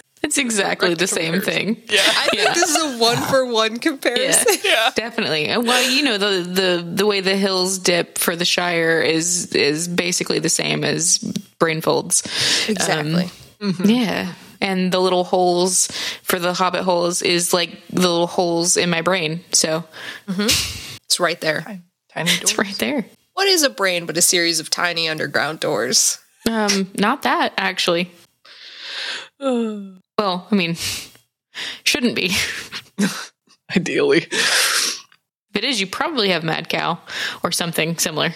It's 0.30 0.38
exactly 0.38 0.94
the 0.94 1.08
same 1.08 1.40
thing. 1.40 1.82
yeah. 1.90 2.02
I 2.06 2.28
think 2.30 2.44
Yeah. 2.44 2.54
this 2.54 2.70
is 2.70 2.94
a 2.94 2.98
one 2.98 3.16
for 3.16 3.44
one 3.44 3.78
comparison. 3.78 4.58
Yeah. 4.62 4.92
Definitely. 4.94 5.46
And 5.46 5.66
Well, 5.66 5.90
you 5.90 6.04
know 6.04 6.18
the 6.18 6.42
the 6.48 6.88
the 6.88 7.04
way 7.04 7.20
the 7.20 7.36
hills 7.36 7.78
dip 7.78 8.16
for 8.16 8.36
the 8.36 8.44
Shire 8.44 9.00
is 9.00 9.52
is 9.56 9.88
basically 9.88 10.38
the 10.38 10.48
same 10.48 10.84
as 10.84 11.18
brain 11.58 11.80
folds. 11.80 12.22
Exactly. 12.68 13.24
Um, 13.60 13.72
mm-hmm. 13.72 13.90
Yeah. 13.90 14.32
And 14.60 14.92
the 14.92 15.00
little 15.00 15.24
holes 15.24 15.88
for 16.22 16.38
the 16.38 16.54
hobbit 16.54 16.84
holes 16.84 17.22
is 17.22 17.52
like 17.52 17.84
the 17.88 18.02
little 18.02 18.28
holes 18.28 18.76
in 18.76 18.88
my 18.88 19.02
brain. 19.02 19.40
So 19.52 19.82
mm-hmm. 20.28 20.96
it's 21.04 21.18
right 21.18 21.40
there. 21.40 21.82
Tiny 22.14 22.30
it's 22.30 22.56
right 22.56 22.78
there. 22.78 23.04
What 23.32 23.48
is 23.48 23.64
a 23.64 23.70
brain 23.70 24.06
but 24.06 24.16
a 24.16 24.22
series 24.22 24.60
of 24.60 24.70
tiny 24.70 25.08
underground 25.08 25.58
doors? 25.58 26.20
Um, 26.48 26.92
not 26.96 27.22
that 27.22 27.52
actually. 27.58 28.12
Well, 30.20 30.46
I 30.50 30.54
mean, 30.54 30.76
shouldn't 31.82 32.14
be. 32.14 32.36
Ideally. 33.74 34.26
If 34.30 35.00
it 35.54 35.64
is, 35.64 35.80
you 35.80 35.86
probably 35.86 36.28
have 36.28 36.44
mad 36.44 36.68
cow 36.68 36.98
or 37.42 37.50
something 37.52 37.96
similar. 37.96 38.34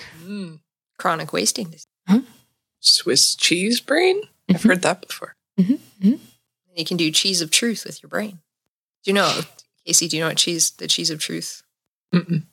Chronic 0.98 1.34
wasting. 1.34 1.66
disease. 1.66 1.86
Swiss 2.80 3.34
cheese 3.34 3.82
brain? 3.82 4.22
I've 4.48 4.62
heard 4.62 4.80
that 4.80 5.06
before. 5.06 5.36
You 6.74 6.84
can 6.86 6.96
do 6.96 7.10
cheese 7.10 7.42
of 7.42 7.50
truth 7.50 7.84
with 7.84 8.02
your 8.02 8.08
brain. 8.08 8.38
Do 9.04 9.10
you 9.10 9.12
know, 9.12 9.40
Kaycie? 9.86 10.08
Do 10.08 10.16
you 10.16 10.22
know 10.22 10.28
what 10.28 10.38
cheese? 10.38 10.70
The 10.70 10.88
cheese 10.88 11.10
of 11.10 11.20
truth. 11.20 11.62
Mm-mm. 12.14 12.44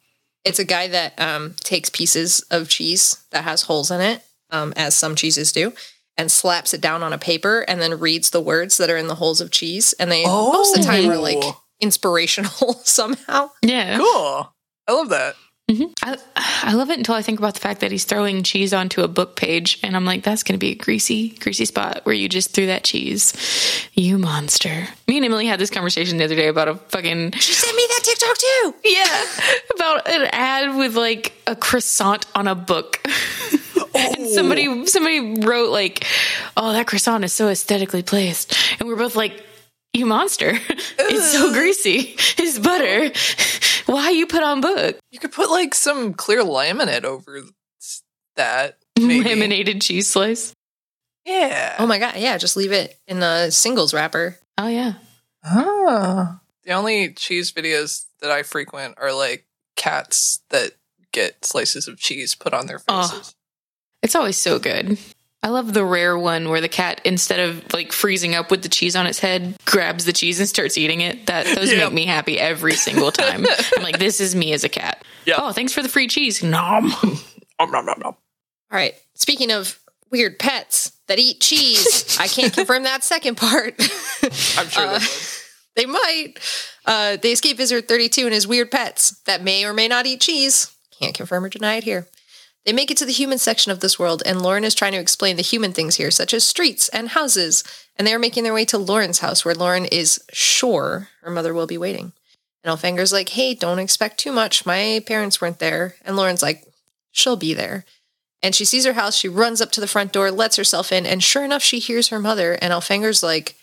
It's 0.44 0.60
a 0.60 0.66
guy 0.66 0.90
that 0.90 1.18
um, 1.22 1.56
takes 1.62 1.90
pieces 1.90 2.42
of 2.52 2.68
cheese 2.68 3.24
that 3.32 3.46
has 3.46 3.62
holes 3.64 3.92
in 3.92 4.02
it, 4.02 4.24
um, 4.50 4.74
as 4.76 4.94
some 4.94 5.16
cheeses 5.16 5.54
do, 5.54 5.72
and 6.22 6.32
slaps 6.32 6.74
it 6.74 6.80
down 6.80 7.04
on 7.04 7.12
a 7.12 7.18
paper, 7.18 7.66
and 7.68 7.82
then 7.82 8.00
reads 8.00 8.30
the 8.30 8.40
words 8.42 8.78
that 8.78 8.90
are 8.90 8.98
in 8.98 9.08
the 9.08 9.16
holes 9.16 9.42
of 9.42 9.52
cheese. 9.52 9.94
And 10.00 10.10
they 10.12 10.24
most 10.26 10.78
of 10.78 10.84
the 10.84 10.88
time 10.88 11.10
are 11.10 11.18
like 11.18 11.38
Oh. 11.42 11.60
inspirational 11.82 12.74
somehow. 12.84 13.50
Yeah. 13.62 13.98
Cool. 13.98 14.54
I 14.88 14.92
love 14.94 15.10
that. 15.10 15.36
Mm-hmm. 15.70 15.86
I, 16.04 16.18
I 16.36 16.74
love 16.74 16.90
it 16.90 16.98
until 16.98 17.16
I 17.16 17.22
think 17.22 17.40
about 17.40 17.54
the 17.54 17.62
fact 17.62 17.80
that 17.80 17.92
he's 17.92 18.04
throwing 18.04 18.44
cheese 18.44 18.74
onto 18.74 19.04
a 19.04 19.08
book 19.08 19.38
page, 19.38 19.80
and 19.84 19.96
I'm 19.96 20.04
like, 20.04 20.22
that's 20.22 20.44
going 20.44 20.56
to 20.60 20.60
be 20.60 20.72
a 20.72 20.76
greasy, 20.76 21.30
greasy 21.30 21.64
spot 21.64 22.02
where 22.04 22.14
you 22.14 22.28
just 22.28 22.52
threw 22.54 22.66
that 22.66 22.84
cheese. 22.84 23.34
You 23.94 24.18
monster. 24.18 24.88
Me 25.08 25.16
and 25.16 25.26
Emily 25.26 25.46
had 25.46 25.60
this 25.62 25.70
conversation 25.70 26.18
the 26.18 26.26
other 26.26 26.36
day 26.36 26.48
about 26.50 26.68
a 26.68 26.76
fucking 26.76 27.32
She 27.34 27.54
sent 27.54 27.74
me 27.78 27.84
that 27.88 28.02
TikTok 28.04 28.38
too. 28.38 28.76
yeah 28.84 29.26
about 29.76 30.10
an 30.10 30.28
ad 30.34 30.76
with 30.78 30.96
like 30.98 31.34
a 31.48 31.56
croissant 31.56 32.26
on 32.36 32.48
a 32.50 32.56
book. 32.56 33.00
and 34.18 34.28
somebody 34.28 34.86
somebody 34.88 35.42
wrote 35.46 35.70
like, 35.72 36.06
"Oh, 36.58 36.74
that 36.74 36.88
croissant 36.88 37.24
is 37.24 37.34
so 37.34 37.48
aesthetically 37.50 38.04
placed," 38.04 38.56
and 38.80 38.88
we're 38.88 38.96
both 38.96 39.16
like. 39.16 39.44
You 39.94 40.06
monster. 40.06 40.54
It's 41.00 41.34
so 41.34 41.52
greasy. 41.52 42.16
It's 42.38 42.58
butter. 42.60 43.12
Why 43.92 44.12
you 44.12 44.26
put 44.26 44.42
on 44.42 44.62
book? 44.62 44.98
You 45.12 45.20
could 45.20 45.34
put 45.34 45.50
like 45.52 45.76
some 45.76 46.14
clear 46.14 46.42
laminate 46.46 47.04
over 47.04 47.42
that. 48.38 48.78
Maybe. 48.98 49.28
Laminated 49.28 49.82
cheese 49.82 50.08
slice. 50.10 50.54
Yeah. 51.26 51.76
Oh 51.78 51.86
my 51.88 51.98
god! 52.00 52.16
Yeah, 52.16 52.38
just 52.38 52.56
leave 52.56 52.72
it 52.72 52.98
in 53.06 53.22
a 53.22 53.52
singles 53.52 53.94
wrapper. 53.94 54.38
Oh 54.58 54.68
yeah. 54.70 54.94
Ah. 55.44 56.40
The 56.64 56.72
only 56.72 57.12
cheese 57.14 57.52
videos 57.52 58.06
that 58.22 58.32
I 58.32 58.44
frequent 58.44 58.96
are 58.98 59.12
like 59.12 59.46
cats 59.76 60.42
that 60.52 60.72
get 61.12 61.44
slices 61.44 61.90
of 61.90 61.98
cheese 61.98 62.34
put 62.34 62.54
on 62.54 62.68
their 62.68 62.80
Oh. 62.88 63.08
faces. 63.10 63.36
It's 64.02 64.16
always 64.16 64.38
so 64.38 64.60
good. 64.60 64.98
I 65.44 65.48
love 65.50 65.74
the 65.74 65.84
rare 65.84 66.18
one 66.18 66.50
where 66.50 66.62
the 66.62 66.70
cat, 66.70 67.02
instead 67.04 67.40
of 67.40 67.74
like 67.74 67.92
freezing 67.92 68.36
up 68.36 68.52
with 68.52 68.62
the 68.62 68.70
cheese 68.70 68.96
on 68.96 69.08
its 69.08 69.20
head, 69.20 69.56
grabs 69.66 70.06
the 70.06 70.14
cheese 70.14 70.40
and 70.40 70.48
starts 70.48 70.78
eating 70.78 71.02
it. 71.02 71.26
That 71.28 71.46
those 71.56 71.72
Yeah. 71.72 71.86
make 71.86 71.94
me 71.94 72.06
happy 72.06 72.40
every 72.40 72.74
single 72.74 73.12
time. 73.12 73.46
I'm 73.78 73.84
like, 73.84 73.98
this 73.98 74.22
is 74.22 74.36
me 74.36 74.54
as 74.54 74.64
a 74.64 74.70
cat. 74.70 75.04
Yeah. 75.26 75.36
Oh, 75.38 75.52
thanks 75.52 75.74
for 75.74 75.82
the 75.82 75.90
free 75.90 76.08
cheese. 76.08 76.44
Nom. 76.44 76.92
Om 77.60 77.72
nom 77.72 77.86
nom 77.86 78.00
nom. 78.00 78.04
All 78.06 78.16
right. 78.72 78.94
Speaking 79.16 79.52
of 79.52 79.80
weird 80.12 80.38
pets 80.40 80.92
that 81.08 81.18
eat 81.20 81.42
cheese, 81.42 82.18
I 82.20 82.28
can't 82.28 82.54
confirm 82.54 82.84
that 82.84 83.04
second 83.04 83.36
part. 83.38 83.76
I'm 84.58 84.68
sure 84.70 84.86
Uh, 84.88 85.00
that. 85.00 85.38
They 85.76 85.86
might. 85.86 86.34
Uh, 86.86 87.18
they 87.18 87.32
escape 87.32 87.58
Visser 87.58 87.82
32 87.82 88.26
and 88.26 88.34
his 88.34 88.46
weird 88.48 88.70
pets 88.72 89.20
that 89.26 89.44
may 89.44 89.64
or 89.66 89.74
may 89.74 89.88
not 89.88 90.06
eat 90.06 90.22
cheese. 90.22 90.72
Can't 91.00 91.16
confirm 91.16 91.46
or 91.46 91.50
deny 91.50 91.76
it 91.76 91.84
here. 91.84 92.08
They 92.66 92.74
make 92.74 92.92
it 92.92 92.98
to 92.98 93.06
the 93.06 93.12
human 93.12 93.40
section 93.40 93.72
of 93.72 93.80
this 93.80 93.98
world, 93.98 94.22
and 94.26 94.42
Lauren 94.42 94.64
is 94.64 94.76
trying 94.76 94.92
to 94.92 95.00
explain 95.00 95.36
the 95.36 95.42
human 95.42 95.74
things 95.74 95.96
here, 95.96 96.12
such 96.12 96.34
as 96.34 96.44
streets 96.44 96.90
and 96.90 97.10
houses. 97.10 97.64
And 97.96 98.08
they 98.08 98.14
are 98.14 98.20
making 98.20 98.44
their 98.44 98.54
way 98.54 98.66
to 98.66 98.78
Lauren's 98.78 99.20
house, 99.20 99.44
where 99.44 99.56
Lauren 99.56 99.86
is 99.86 100.24
sure 100.32 101.10
her 101.22 101.32
mother 101.32 101.54
will 101.54 101.68
be 101.68 101.78
waiting. 101.78 102.14
And 102.64 102.72
Elfangor's 102.72 103.12
like, 103.12 103.30
hey, 103.30 103.56
don't 103.56 103.80
expect 103.80 104.20
too 104.20 104.32
much. 104.32 104.66
My 104.66 105.02
parents 105.08 105.42
weren't 105.42 105.60
there. 105.60 105.96
And 106.06 106.16
Lauren's 106.16 106.44
like, 106.44 106.64
she'll 107.12 107.36
be 107.36 107.56
there. 107.56 107.86
And 108.44 108.54
she 108.54 108.66
sees 108.66 108.86
her 108.86 108.94
house. 108.94 109.16
She 109.16 109.28
runs 109.28 109.62
up 109.62 109.72
to 109.72 109.82
the 109.82 109.88
front 109.88 110.14
door, 110.14 110.30
lets 110.32 110.56
herself 110.56 110.92
in, 110.92 111.06
and 111.06 111.24
sure 111.24 111.44
enough, 111.44 111.64
she 111.64 111.80
hears 111.80 112.10
her 112.10 112.20
mother. 112.20 112.54
And 112.62 112.72
Elfangor's 112.72 113.24
like, 113.24 113.56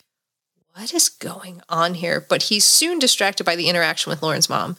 what 0.75 0.93
is 0.93 1.09
going 1.09 1.63
on 1.69 1.95
here? 1.95 2.25
But 2.29 2.45
he's 2.45 2.65
soon 2.65 2.99
distracted 2.99 3.45
by 3.45 3.57
the 3.57 3.69
interaction 3.69 4.11
with 4.11 4.23
Lauren's 4.23 4.49
mom. 4.49 4.77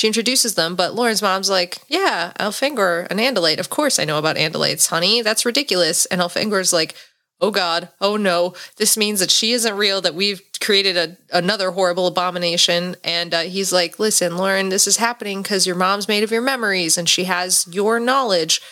She 0.00 0.06
introduces 0.06 0.54
them, 0.54 0.76
but 0.76 0.94
Lauren's 0.94 1.20
mom's 1.20 1.50
like, 1.50 1.82
Yeah, 1.86 2.32
Elfangor, 2.40 3.06
an 3.10 3.18
Andalite. 3.18 3.58
Of 3.58 3.68
course 3.68 3.98
I 3.98 4.06
know 4.06 4.16
about 4.16 4.36
Andalites, 4.36 4.88
honey. 4.88 5.20
That's 5.20 5.44
ridiculous. 5.44 6.06
And 6.06 6.22
Elfangor's 6.22 6.72
like, 6.72 6.94
Oh 7.38 7.50
God, 7.50 7.90
oh 8.00 8.16
no. 8.16 8.54
This 8.78 8.96
means 8.96 9.20
that 9.20 9.30
she 9.30 9.52
isn't 9.52 9.76
real, 9.76 10.00
that 10.00 10.14
we've 10.14 10.40
created 10.58 10.96
a, 10.96 11.18
another 11.36 11.72
horrible 11.72 12.06
abomination. 12.06 12.96
And 13.04 13.34
uh, 13.34 13.40
he's 13.40 13.74
like, 13.74 13.98
Listen, 13.98 14.38
Lauren, 14.38 14.70
this 14.70 14.86
is 14.86 14.96
happening 14.96 15.42
because 15.42 15.66
your 15.66 15.76
mom's 15.76 16.08
made 16.08 16.22
of 16.22 16.30
your 16.30 16.40
memories 16.40 16.96
and 16.96 17.06
she 17.06 17.24
has 17.24 17.68
your 17.70 18.00
knowledge. 18.00 18.62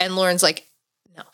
And 0.00 0.16
Lauren's 0.16 0.42
like, 0.42 0.66
No, 1.14 1.24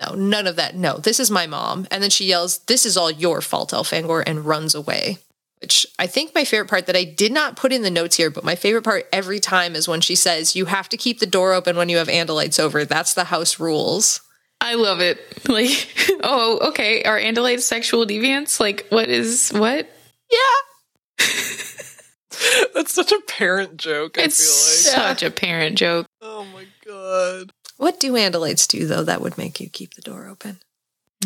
no, 0.00 0.14
none 0.14 0.46
of 0.46 0.56
that. 0.56 0.76
No, 0.76 0.96
this 0.96 1.20
is 1.20 1.30
my 1.30 1.46
mom. 1.46 1.86
And 1.90 2.02
then 2.02 2.08
she 2.08 2.24
yells, 2.24 2.60
This 2.60 2.86
is 2.86 2.96
all 2.96 3.10
your 3.10 3.42
fault, 3.42 3.72
Elfangor, 3.72 4.22
and 4.26 4.46
runs 4.46 4.74
away 4.74 5.18
which 5.60 5.86
I 5.98 6.06
think 6.06 6.34
my 6.34 6.44
favorite 6.44 6.68
part 6.70 6.86
that 6.86 6.96
I 6.96 7.04
did 7.04 7.32
not 7.32 7.56
put 7.56 7.72
in 7.72 7.82
the 7.82 7.90
notes 7.90 8.16
here, 8.16 8.30
but 8.30 8.44
my 8.44 8.54
favorite 8.54 8.84
part 8.84 9.06
every 9.12 9.40
time 9.40 9.74
is 9.74 9.88
when 9.88 10.00
she 10.00 10.14
says, 10.14 10.54
You 10.56 10.66
have 10.66 10.88
to 10.90 10.96
keep 10.96 11.18
the 11.18 11.26
door 11.26 11.52
open 11.52 11.76
when 11.76 11.88
you 11.88 11.96
have 11.98 12.08
Andalites 12.08 12.60
over. 12.60 12.84
That's 12.84 13.14
the 13.14 13.24
house 13.24 13.58
rules. 13.60 14.20
I 14.60 14.74
love 14.74 15.00
it. 15.00 15.18
Like, 15.48 15.88
oh, 16.22 16.68
okay. 16.70 17.02
Are 17.04 17.18
Andalites 17.18 17.60
sexual 17.62 18.04
deviants? 18.06 18.60
Like, 18.60 18.86
what 18.90 19.08
is 19.08 19.50
what? 19.50 19.88
Yeah. 20.30 21.26
That's 22.74 22.92
such 22.92 23.10
a 23.12 23.20
parent 23.26 23.76
joke, 23.78 24.18
I 24.18 24.22
It's 24.24 24.38
feel 24.84 24.92
like. 25.02 25.18
such 25.18 25.22
a 25.22 25.30
parent 25.30 25.78
joke. 25.78 26.06
Oh 26.20 26.44
my 26.54 26.66
god. 26.86 27.50
What 27.78 27.98
do 28.00 28.12
Andalites 28.14 28.66
do, 28.68 28.86
though, 28.86 29.04
that 29.04 29.20
would 29.20 29.38
make 29.38 29.60
you 29.60 29.68
keep 29.70 29.94
the 29.94 30.02
door 30.02 30.26
open? 30.28 30.58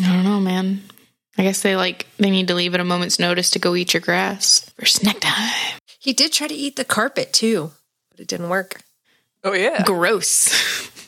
I 0.03 0.07
don't 0.13 0.23
know, 0.23 0.39
man. 0.39 0.81
I 1.37 1.43
guess 1.43 1.61
they 1.61 1.75
like 1.75 2.07
they 2.17 2.29
need 2.29 2.47
to 2.49 2.55
leave 2.55 2.73
at 2.75 2.79
a 2.79 2.83
moment's 2.83 3.19
notice 3.19 3.49
to 3.51 3.59
go 3.59 3.75
eat 3.75 3.93
your 3.93 4.01
grass 4.01 4.69
for 4.77 4.85
snack 4.85 5.19
time. 5.19 5.79
He 5.99 6.13
did 6.13 6.31
try 6.33 6.47
to 6.47 6.53
eat 6.53 6.75
the 6.75 6.85
carpet, 6.85 7.33
too, 7.33 7.71
but 8.11 8.19
it 8.19 8.27
didn't 8.27 8.49
work. 8.49 8.81
Oh 9.43 9.53
yeah. 9.53 9.83
Gross. 9.83 10.49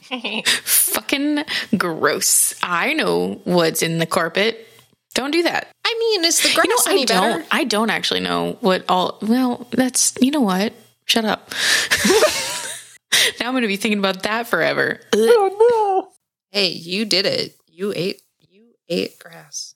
Fucking 0.46 1.44
gross. 1.78 2.56
I 2.64 2.94
know 2.94 3.42
what's 3.44 3.82
in 3.82 3.98
the 4.00 4.06
carpet. 4.06 4.68
Don't 5.14 5.32
do 5.32 5.44
that. 5.44 5.70
I 5.86 5.96
mean, 5.98 6.26
is 6.26 6.42
the 6.42 6.54
grass 6.54 6.66
You 6.66 6.70
know, 6.72 6.92
any 6.92 7.04
I 7.04 7.06
better? 7.06 7.40
don't. 7.40 7.48
I 7.52 7.64
don't 7.64 7.90
actually 7.90 8.20
know 8.20 8.58
what 8.62 8.84
all. 8.90 9.18
Well, 9.22 9.68
that's 9.72 10.14
you 10.20 10.32
know 10.32 10.42
what. 10.42 10.74
Shut 11.06 11.24
up. 11.24 11.52
now 13.40 13.48
I'm 13.48 13.54
going 13.54 13.62
to 13.62 13.68
be 13.68 13.78
thinking 13.78 14.00
about 14.00 14.24
that 14.24 14.48
forever. 14.48 15.00
Ugh. 15.14 15.20
Oh 15.22 16.10
Hey, 16.52 16.70
you 16.70 17.06
did 17.06 17.26
it. 17.26 17.56
You 17.68 17.94
ate. 17.96 18.22
You 18.50 18.74
ate 18.90 19.20
grass. 19.20 19.75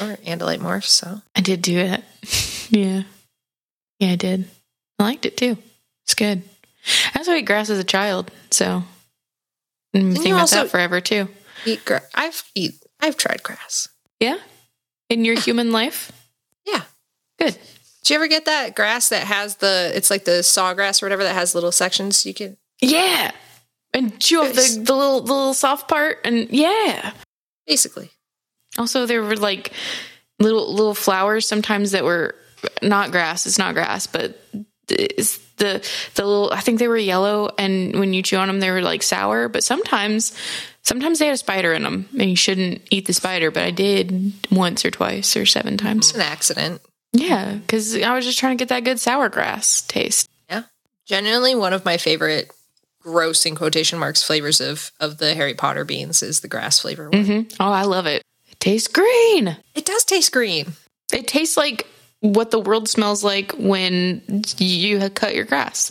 Or 0.00 0.16
Andalite 0.18 0.58
morphs, 0.60 0.84
so. 0.88 1.20
I 1.34 1.40
did 1.40 1.62
do 1.62 1.78
it. 1.78 2.02
yeah, 2.70 3.02
yeah, 3.98 4.10
I 4.12 4.16
did. 4.16 4.46
I 4.98 5.04
liked 5.04 5.26
it 5.26 5.36
too. 5.36 5.56
It's 6.04 6.14
good. 6.14 6.42
I 7.14 7.18
also 7.18 7.32
ate 7.32 7.46
grass 7.46 7.70
as 7.70 7.78
a 7.78 7.84
child, 7.84 8.30
so 8.50 8.82
I'm 9.94 10.12
thinking 10.14 10.32
about 10.32 10.50
that 10.50 10.70
forever 10.70 11.00
too. 11.00 11.28
Eat 11.64 11.84
grass. 11.84 12.04
I've 12.14 12.42
eat. 12.54 12.74
I've 13.00 13.16
tried 13.16 13.42
grass. 13.42 13.88
Yeah, 14.20 14.38
in 15.08 15.24
your 15.24 15.38
human 15.40 15.72
life, 15.72 16.12
Yeah. 16.66 16.82
good. 17.38 17.56
Did 18.02 18.10
you 18.10 18.16
ever 18.16 18.26
get 18.26 18.46
that 18.46 18.74
grass 18.74 19.10
that 19.10 19.24
has 19.28 19.56
the? 19.56 19.92
It's 19.94 20.10
like 20.10 20.24
the 20.24 20.42
sawgrass 20.42 21.02
or 21.02 21.06
whatever 21.06 21.22
that 21.22 21.34
has 21.34 21.54
little 21.54 21.70
sections 21.72 22.26
you 22.26 22.34
can. 22.34 22.56
Yeah, 22.80 23.30
and 23.94 24.18
chew 24.20 24.40
off 24.42 24.52
the 24.54 24.82
the 24.84 24.94
little 24.96 25.20
the 25.20 25.32
little 25.32 25.54
soft 25.54 25.88
part, 25.88 26.18
and 26.24 26.50
yeah. 26.50 27.12
Basically, 27.64 28.10
Also, 28.78 29.06
there 29.06 29.22
were 29.22 29.36
like 29.36 29.72
little 30.38 30.72
little 30.72 30.94
flowers 30.94 31.46
sometimes 31.46 31.92
that 31.92 32.04
were 32.04 32.34
not 32.80 33.10
grass. 33.10 33.46
It's 33.46 33.58
not 33.58 33.74
grass, 33.74 34.06
but 34.06 34.38
it's 34.88 35.38
the 35.56 35.86
the 36.14 36.24
little. 36.24 36.50
I 36.52 36.60
think 36.60 36.78
they 36.78 36.88
were 36.88 36.96
yellow, 36.96 37.50
and 37.58 37.98
when 37.98 38.12
you 38.14 38.22
chew 38.22 38.36
on 38.36 38.48
them, 38.48 38.60
they 38.60 38.70
were 38.70 38.82
like 38.82 39.02
sour. 39.02 39.48
But 39.48 39.62
sometimes, 39.64 40.36
sometimes 40.82 41.18
they 41.18 41.26
had 41.26 41.34
a 41.34 41.38
spider 41.38 41.72
in 41.72 41.82
them, 41.82 42.08
and 42.18 42.30
you 42.30 42.36
shouldn't 42.36 42.82
eat 42.90 43.06
the 43.06 43.12
spider. 43.12 43.50
But 43.50 43.62
I 43.64 43.70
did 43.70 44.32
once 44.50 44.84
or 44.84 44.90
twice 44.90 45.36
or 45.36 45.46
seven 45.46 45.76
times. 45.76 46.08
it's 46.08 46.16
an 46.16 46.22
accident. 46.22 46.82
Yeah, 47.12 47.54
because 47.54 47.94
I 48.00 48.14
was 48.14 48.24
just 48.24 48.38
trying 48.38 48.56
to 48.56 48.62
get 48.62 48.70
that 48.70 48.84
good 48.84 48.98
sour 48.98 49.28
grass 49.28 49.82
taste. 49.82 50.28
Yeah, 50.48 50.62
genuinely 51.06 51.54
one 51.54 51.74
of 51.74 51.84
my 51.84 51.98
favorite 51.98 52.50
gross 53.02 53.44
in 53.44 53.54
quotation 53.56 53.98
marks 53.98 54.22
flavors 54.22 54.60
of 54.60 54.92
of 55.00 55.18
the 55.18 55.34
Harry 55.34 55.54
Potter 55.54 55.84
beans 55.84 56.22
is 56.22 56.40
the 56.40 56.48
grass 56.48 56.78
flavor 56.80 57.10
one. 57.10 57.24
hmm 57.24 57.40
Oh, 57.60 57.70
I 57.70 57.82
love 57.82 58.06
it. 58.06 58.22
It 58.62 58.70
tastes 58.70 58.88
green. 58.88 59.56
It 59.74 59.84
does 59.84 60.04
taste 60.04 60.30
green. 60.30 60.74
It 61.12 61.26
tastes 61.26 61.56
like 61.56 61.86
what 62.20 62.52
the 62.52 62.60
world 62.60 62.88
smells 62.88 63.24
like 63.24 63.52
when 63.52 64.44
you 64.58 65.00
had 65.00 65.16
cut 65.16 65.34
your 65.34 65.44
grass. 65.44 65.90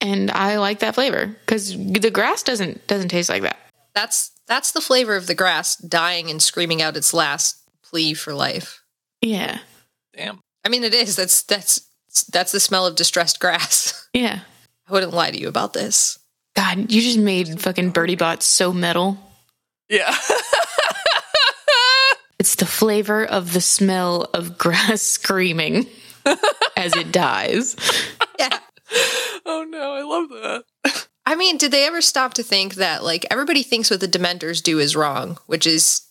And 0.00 0.30
I 0.30 0.58
like 0.58 0.78
that 0.78 0.94
flavor 0.94 1.26
because 1.26 1.76
the 1.76 2.10
grass 2.12 2.44
doesn't 2.44 2.86
doesn't 2.86 3.08
taste 3.08 3.28
like 3.28 3.42
that. 3.42 3.58
That's 3.94 4.30
that's 4.46 4.70
the 4.70 4.80
flavor 4.80 5.16
of 5.16 5.26
the 5.26 5.34
grass 5.34 5.76
dying 5.76 6.30
and 6.30 6.40
screaming 6.40 6.80
out 6.80 6.96
its 6.96 7.12
last 7.12 7.60
plea 7.82 8.14
for 8.14 8.32
life. 8.32 8.82
Yeah, 9.20 9.58
Damn. 10.14 10.40
I 10.64 10.68
mean, 10.68 10.84
it 10.84 10.94
is. 10.94 11.16
That's 11.16 11.42
that's 11.42 11.88
that's 12.30 12.52
the 12.52 12.60
smell 12.60 12.86
of 12.86 12.94
distressed 12.94 13.40
grass. 13.40 14.08
yeah. 14.12 14.40
I 14.88 14.92
wouldn't 14.92 15.14
lie 15.14 15.30
to 15.30 15.40
you 15.40 15.48
about 15.48 15.72
this. 15.72 16.18
God, 16.54 16.92
you 16.92 17.00
just 17.00 17.18
made 17.18 17.60
fucking 17.60 17.90
Bertie 17.90 18.16
Bott 18.16 18.42
so 18.42 18.72
metal. 18.72 19.18
Yeah. 19.88 20.14
It's 22.42 22.56
the 22.56 22.66
flavor 22.66 23.24
of 23.24 23.52
the 23.52 23.60
smell 23.60 24.28
of 24.34 24.58
grass 24.64 25.00
screaming 25.00 25.86
as 26.76 26.96
it 26.96 27.12
dies. 27.12 27.76
Yeah. 28.36 28.58
oh 29.46 29.62
no, 29.62 29.94
I 29.94 30.02
love 30.02 30.28
that. 30.30 31.06
I 31.24 31.36
mean, 31.36 31.56
did 31.56 31.70
they 31.70 31.86
ever 31.86 32.00
stop 32.00 32.34
to 32.34 32.42
think 32.42 32.74
that 32.74 33.04
like 33.04 33.24
everybody 33.30 33.62
thinks 33.62 33.92
what 33.92 34.00
the 34.00 34.08
Dementors 34.08 34.60
do 34.60 34.80
is 34.80 34.96
wrong, 34.96 35.38
which 35.46 35.68
is 35.68 36.02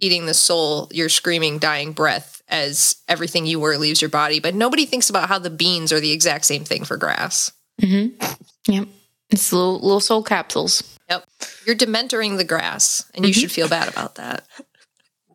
eating 0.00 0.26
the 0.26 0.34
soul, 0.34 0.88
your 0.90 1.08
screaming, 1.08 1.60
dying 1.60 1.92
breath 1.92 2.42
as 2.48 2.96
everything 3.06 3.46
you 3.46 3.60
were 3.60 3.78
leaves 3.78 4.02
your 4.02 4.08
body, 4.08 4.40
but 4.40 4.56
nobody 4.56 4.86
thinks 4.86 5.08
about 5.08 5.28
how 5.28 5.38
the 5.38 5.50
beans 5.50 5.92
are 5.92 6.00
the 6.00 6.10
exact 6.10 6.46
same 6.46 6.64
thing 6.64 6.84
for 6.84 6.96
grass. 6.96 7.52
Mhm. 7.80 8.20
Yep. 8.66 8.88
It's 9.30 9.52
little 9.52 9.78
little 9.78 10.00
soul 10.00 10.24
capsules. 10.24 10.82
Yep. 11.08 11.28
You're 11.64 11.76
dementoring 11.76 12.38
the 12.38 12.44
grass, 12.44 13.04
and 13.14 13.24
you 13.24 13.32
should 13.32 13.52
feel 13.52 13.68
bad 13.68 13.86
about 13.86 14.16
that. 14.16 14.44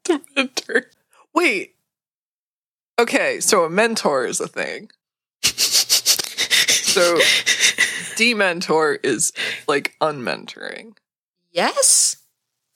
Dementor. 0.04 0.84
Wait. 1.34 1.76
Okay, 3.00 3.40
so 3.40 3.64
a 3.64 3.70
mentor 3.70 4.26
is 4.26 4.40
a 4.40 4.48
thing. 4.48 4.92
So 6.92 7.18
dementor 8.16 8.98
is 9.04 9.32
like 9.68 9.96
unmentoring. 10.02 10.98
Yes. 11.52 12.18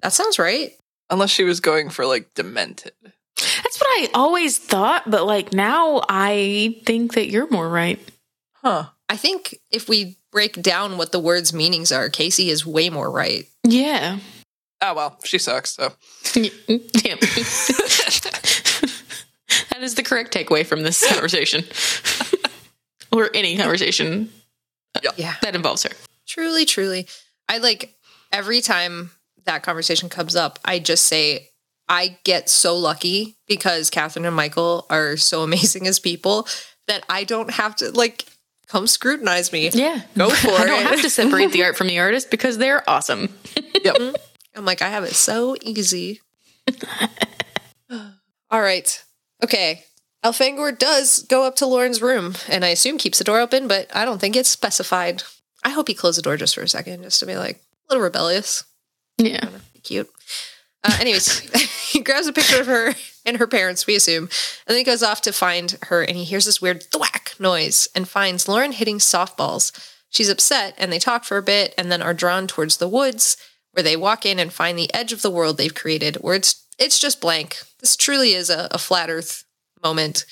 That 0.01 0.13
sounds 0.13 0.39
right. 0.39 0.71
Unless 1.09 1.31
she 1.31 1.43
was 1.43 1.59
going 1.59 1.89
for 1.89 2.05
like 2.05 2.33
demented. 2.33 2.93
That's 3.03 3.79
what 3.79 3.87
I 3.87 4.07
always 4.13 4.57
thought, 4.57 5.09
but 5.09 5.25
like 5.25 5.51
now 5.53 6.01
I 6.07 6.81
think 6.85 7.15
that 7.15 7.27
you're 7.27 7.49
more 7.49 7.69
right. 7.69 7.99
Huh. 8.53 8.85
I 9.09 9.17
think 9.17 9.59
if 9.69 9.87
we 9.87 10.17
break 10.31 10.61
down 10.61 10.97
what 10.97 11.11
the 11.11 11.19
words' 11.19 11.53
meanings 11.53 11.91
are, 11.91 12.09
Kaycie 12.09 12.47
is 12.47 12.65
way 12.65 12.89
more 12.89 13.11
right. 13.11 13.47
Yeah. 13.63 14.19
Oh 14.87 14.93
well, 14.93 15.17
she 15.23 15.39
sucks, 15.39 15.71
so 15.71 15.93
Yep. 16.35 16.51
that 19.71 19.79
is 19.81 19.95
the 19.95 20.03
correct 20.03 20.31
takeaway 20.33 20.63
from 20.65 20.83
this 20.83 21.07
conversation. 21.11 21.63
or 23.11 23.29
any 23.33 23.57
conversation 23.57 24.29
Yeah. 25.15 25.35
that 25.41 25.55
involves 25.55 25.83
her. 25.83 25.89
Truly, 26.27 26.65
truly. 26.65 27.07
I 27.49 27.57
like 27.57 27.95
every 28.31 28.61
time 28.61 29.09
that 29.45 29.63
conversation 29.63 30.07
comes 30.09 30.35
up, 30.35 30.59
I 30.65 30.77
just 30.79 31.05
say, 31.07 31.49
I 31.89 32.17
get 32.23 32.47
so 32.49 32.75
lucky 32.77 33.37
because 33.47 33.89
Katherine 33.89 34.25
and 34.25 34.35
Michael 34.35 34.85
are 34.89 35.17
so 35.17 35.41
amazing 35.43 35.87
as 35.87 35.99
people 35.99 36.47
that 36.87 37.03
I 37.09 37.23
don't 37.23 37.49
have 37.51 37.75
to 37.77 37.91
like 37.91 38.25
come 38.67 38.85
scrutinize 38.87 39.51
me. 39.51 39.69
Yeah. 39.69 40.01
Go 40.15 40.29
for 40.31 40.49
I 40.51 40.65
don't 40.67 40.85
have 40.85 41.01
to 41.01 41.09
separate 41.09 41.51
the 41.51 41.63
art 41.63 41.75
from 41.75 41.87
the 41.87 41.97
artist 41.99 42.29
because 42.29 42.57
they're 42.59 42.87
awesome. 42.87 43.29
Yep. 43.83 43.95
Mm-hmm. 43.95 44.15
I'm 44.55 44.65
like, 44.65 44.81
I 44.81 44.89
have 44.89 45.03
it 45.03 45.13
so 45.13 45.55
easy. 45.61 46.21
All 47.89 48.61
right. 48.61 49.03
Okay. 49.43 49.83
Elfangor 50.23 50.77
does 50.77 51.23
go 51.23 51.43
up 51.43 51.55
to 51.57 51.67
Lauren's 51.67 52.01
room 52.01 52.33
and 52.49 52.65
I 52.65 52.69
assume 52.69 52.97
keeps 52.97 53.19
the 53.19 53.23
door 53.23 53.39
open, 53.39 53.67
but 53.67 53.95
I 53.95 54.05
don't 54.05 54.19
think 54.19 54.35
it's 54.35 54.49
specified. 54.49 55.23
I 55.63 55.69
hope 55.69 55.87
he 55.87 55.93
closed 55.93 56.17
the 56.17 56.23
door 56.23 56.37
just 56.37 56.55
for 56.55 56.61
a 56.61 56.67
second, 56.67 57.03
just 57.03 57.19
to 57.19 57.25
be 57.25 57.35
like 57.35 57.57
a 57.57 57.93
little 57.93 58.03
rebellious. 58.03 58.63
Yeah. 59.17 59.49
Cute. 59.83 60.09
Uh, 60.83 60.97
anyways, 60.99 61.39
he 61.91 62.01
grabs 62.01 62.27
a 62.27 62.33
picture 62.33 62.59
of 62.59 62.67
her 62.67 62.93
and 63.25 63.37
her 63.37 63.47
parents, 63.47 63.87
we 63.87 63.95
assume, 63.95 64.23
and 64.23 64.29
then 64.67 64.77
he 64.77 64.83
goes 64.83 65.03
off 65.03 65.21
to 65.21 65.31
find 65.31 65.77
her 65.83 66.03
and 66.03 66.15
he 66.15 66.23
hears 66.23 66.45
this 66.45 66.61
weird 66.61 66.83
thwack 66.83 67.33
noise 67.39 67.87
and 67.95 68.07
finds 68.07 68.47
Lauren 68.47 68.71
hitting 68.71 68.99
softballs. 68.99 69.71
She's 70.09 70.29
upset 70.29 70.75
and 70.77 70.91
they 70.91 70.99
talk 70.99 71.23
for 71.23 71.37
a 71.37 71.43
bit 71.43 71.73
and 71.77 71.91
then 71.91 72.01
are 72.01 72.13
drawn 72.13 72.47
towards 72.47 72.77
the 72.77 72.87
woods 72.87 73.37
where 73.75 73.83
they 73.83 73.97
walk 73.97 74.25
in 74.25 74.39
and 74.39 74.53
find 74.53 74.77
the 74.77 74.93
edge 74.93 75.11
of 75.11 75.21
the 75.21 75.29
world 75.29 75.57
they've 75.57 75.75
created 75.75 76.15
where 76.17 76.35
it's 76.35 76.63
it's 76.77 76.99
just 76.99 77.21
blank. 77.21 77.57
This 77.79 77.95
truly 77.95 78.33
is 78.33 78.49
a, 78.49 78.67
a 78.71 78.77
flat 78.77 79.09
earth 79.09 79.43
moment. 79.83 80.25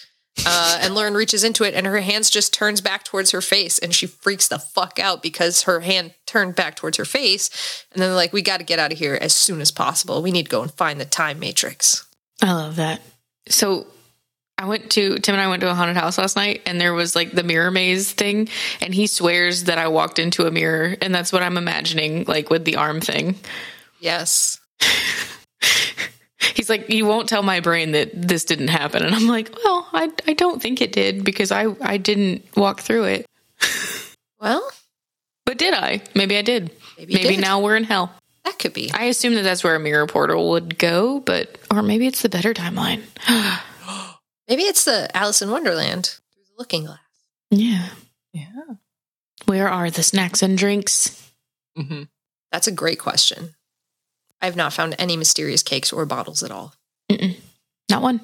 Uh, 0.46 0.80
and 0.82 0.96
Lauren 0.96 1.14
reaches 1.14 1.44
into 1.44 1.64
it 1.64 1.74
and 1.74 1.86
her 1.86 2.00
hands 2.00 2.30
just 2.30 2.54
turns 2.54 2.82
back 2.82 3.04
towards 3.04 3.32
her 3.32 3.42
face 3.42 3.80
and 3.80 3.94
she 3.94 4.08
freaks 4.08 4.48
the 4.48 4.60
fuck 4.60 5.00
out 5.00 5.22
because 5.22 5.64
her 5.64 5.82
hand 5.82 6.14
turned 6.26 6.56
back 6.56 6.76
towards 6.76 6.98
her 6.98 7.06
face. 7.06 7.86
And 7.92 8.02
then 8.02 8.10
they're 8.10 8.16
like, 8.16 8.34
we 8.34 8.42
got 8.42 8.58
to 8.58 8.66
get 8.66 8.80
out 8.80 8.92
of 8.92 8.98
here 8.98 9.18
as 9.20 9.36
soon 9.36 9.62
as 9.62 9.72
possible. 9.72 10.22
We 10.22 10.32
need 10.32 10.46
to 10.46 10.52
go 10.52 10.62
and 10.62 10.72
find 10.72 11.00
the 11.00 11.06
time 11.06 11.40
matrix. 11.40 12.06
I 12.42 12.52
love 12.54 12.78
that. 12.78 13.02
So 13.48 13.88
I 14.64 14.66
went 14.66 14.92
to 14.92 15.20
Tim 15.20 15.36
and 15.36 15.42
I 15.42 15.50
went 15.50 15.60
to 15.60 15.70
a 15.70 15.74
haunted 15.74 15.98
house 15.98 16.18
last 16.18 16.38
night 16.38 16.62
and 16.66 16.80
there 16.80 16.94
was 16.94 17.18
like 17.18 17.34
the 17.34 17.44
mirror 17.44 17.70
maze 17.70 18.10
thing 18.10 18.48
and 18.80 18.96
he 18.96 19.08
swears 19.08 19.66
that 19.66 19.78
I 19.78 19.90
walked 19.90 20.20
into 20.20 20.46
a 20.46 20.52
mirror 20.52 20.96
and 21.02 21.14
that's 21.14 21.34
what 21.34 21.44
I'm 21.44 21.58
imagining 21.58 22.24
like 22.30 22.50
with 22.50 22.64
the 22.64 22.78
arm 22.78 23.02
thing. 23.02 23.36
Yes. 24.00 24.62
He's 26.56 26.70
like, 26.70 26.90
you 26.90 27.06
won't 27.06 27.28
tell 27.28 27.44
my 27.44 27.60
brain 27.60 27.92
that 27.92 28.12
this 28.14 28.46
didn't 28.46 28.70
happen. 28.70 29.04
And 29.04 29.14
I'm 29.14 29.28
like, 29.28 29.54
well, 29.66 29.86
I, 29.92 30.10
I 30.28 30.34
don't 30.34 30.62
think 30.62 30.80
it 30.80 30.94
did 30.94 31.26
because 31.26 31.52
I, 31.52 31.66
I 31.82 31.98
didn't 31.98 32.46
walk 32.56 32.80
through 32.80 33.04
it. 33.04 33.26
Well, 34.40 34.70
But 35.46 35.58
did 35.58 35.74
I? 35.74 36.02
Maybe 36.16 36.38
I 36.38 36.42
did. 36.42 36.70
Maybe 36.98 37.14
maybe 37.14 37.36
did. 37.36 37.40
now 37.40 37.62
we're 37.62 37.78
in 37.78 37.86
hell. 37.86 38.14
that 38.44 38.60
could 38.60 38.74
be. 38.74 38.92
I 38.94 39.06
assume 39.06 39.36
that 39.36 39.44
that's 39.44 39.64
where 39.64 39.76
a 39.76 39.80
mirror 39.80 40.06
portal 40.06 40.50
would 40.50 40.78
go, 40.78 41.22
but, 41.22 41.58
or 41.72 41.82
maybe 41.82 42.08
it's 42.08 42.24
the 42.24 42.30
better 42.30 42.54
timeline. 42.54 43.04
Maybe 44.48 44.64
it's 44.64 44.86
the 44.86 45.16
Alice 45.16 45.42
in 45.42 45.50
Wonderland 45.52 46.06
through 46.34 46.44
the 46.44 46.54
looking 46.58 46.86
glass. 46.86 47.00
yeah. 47.50 47.88
Yeah. 48.34 48.48
Where 49.46 49.70
are 49.70 49.92
the 49.92 50.02
snacks 50.04 50.42
and 50.42 50.58
drinks? 50.58 51.32
hmm 51.78 52.04
That's 52.52 52.68
a 52.68 52.72
great 52.72 53.00
question. 53.00 53.56
I 54.42 54.46
have 54.46 54.56
not 54.56 54.74
found 54.74 54.96
any 54.98 55.16
mysterious 55.18 55.62
cakes 55.64 55.94
or 55.94 56.06
bottles 56.06 56.42
at 56.44 56.52
all. 56.52 56.74
Not 57.90 58.02
one. 58.02 58.22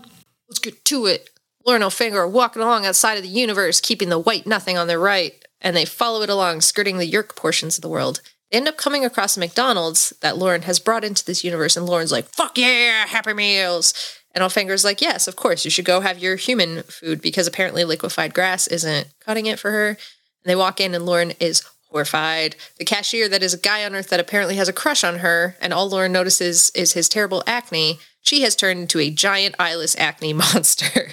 Let's 0.50 0.60
get 0.60 0.84
to 0.86 1.06
it. 1.06 1.30
Lauren 1.66 1.82
Elfangor 1.84 2.16
are 2.16 2.28
walking 2.28 2.62
along 2.62 2.86
outside 2.86 3.18
of 3.18 3.24
the 3.24 3.30
universe, 3.30 3.80
keeping 3.82 4.10
the 4.10 4.18
white 4.20 4.48
nothing 4.48 4.78
on 4.78 4.88
their 4.88 5.00
right, 5.00 5.34
and 5.62 5.76
they 5.76 5.86
follow 5.86 6.22
it 6.24 6.30
along, 6.30 6.62
skirting 6.62 6.98
the 6.98 7.10
Yeerk 7.10 7.36
portions 7.36 7.78
of 7.78 7.82
the 7.84 7.90
world. 7.90 8.22
They 8.52 8.58
end 8.58 8.68
up 8.68 8.78
coming 8.78 9.06
across 9.06 9.38
a 9.38 9.40
McDonald's 9.40 10.12
that 10.22 10.38
Lauren 10.38 10.64
has 10.64 10.80
brought 10.80 11.04
into 11.04 11.24
this 11.24 11.44
universe, 11.44 11.78
and 11.78 11.86
Lauren's 11.86 12.12
like, 12.12 12.26
fuck 12.30 12.58
yeah, 12.58 13.06
Happy 13.06 13.34
Meals. 13.34 13.94
And 14.34 14.44
Elfangor's 14.44 14.86
like, 14.86 15.02
yes, 15.02 15.28
of 15.28 15.36
course, 15.36 15.66
you 15.66 15.72
should 15.72 15.86
go 15.86 16.02
have 16.02 16.20
your 16.20 16.36
human 16.36 16.84
food 16.84 17.22
because 17.22 17.48
apparently 17.48 17.84
liquefied 17.84 18.34
grass 18.34 18.68
isn't 18.68 19.08
cutting 19.26 19.48
it 19.48 19.60
for 19.60 19.72
her. 19.72 19.90
And 19.90 19.98
they 20.46 20.56
walk 20.56 20.80
in, 20.80 20.94
and 20.94 21.06
Lauren 21.06 21.32
is 21.40 21.64
horrified. 21.90 22.56
The 22.78 22.86
cashier, 22.86 23.28
that 23.30 23.44
is 23.44 23.54
a 23.54 23.60
guy 23.60 23.84
on 23.84 23.96
Earth 23.96 24.10
that 24.10 24.20
apparently 24.20 24.56
has 24.56 24.68
a 24.68 24.74
crush 24.74 25.04
on 25.04 25.20
her, 25.20 25.56
and 25.60 25.74
all 25.74 25.90
Lauren 25.90 26.12
notices 26.12 26.72
is 26.76 26.94
his 26.94 27.10
terrible 27.10 27.44
acne. 27.48 28.00
She 28.22 28.42
has 28.42 28.56
turned 28.56 28.82
into 28.82 29.00
a 29.00 29.10
giant 29.10 29.56
eyeless 29.58 29.96
acne 29.98 30.34
monster. 30.34 31.10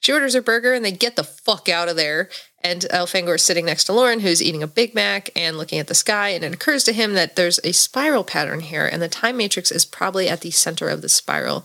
she 0.00 0.12
orders 0.12 0.34
her 0.34 0.40
burger, 0.40 0.72
and 0.72 0.84
they 0.84 0.92
get 0.92 1.16
the 1.16 1.24
fuck 1.24 1.68
out 1.68 1.88
of 1.88 1.96
there. 1.96 2.30
And 2.62 2.82
Elfangor 2.90 3.36
is 3.36 3.42
sitting 3.42 3.64
next 3.66 3.84
to 3.84 3.92
Lauren, 3.92 4.20
who's 4.20 4.42
eating 4.42 4.62
a 4.62 4.66
Big 4.66 4.94
Mac 4.94 5.30
and 5.34 5.56
looking 5.56 5.78
at 5.78 5.86
the 5.86 5.94
sky. 5.94 6.30
And 6.30 6.44
it 6.44 6.52
occurs 6.52 6.84
to 6.84 6.92
him 6.92 7.14
that 7.14 7.36
there's 7.36 7.58
a 7.64 7.72
spiral 7.72 8.24
pattern 8.24 8.60
here, 8.60 8.86
and 8.86 9.00
the 9.00 9.08
time 9.08 9.36
matrix 9.36 9.70
is 9.70 9.84
probably 9.84 10.28
at 10.28 10.40
the 10.40 10.50
center 10.50 10.88
of 10.88 11.02
the 11.02 11.08
spiral. 11.08 11.64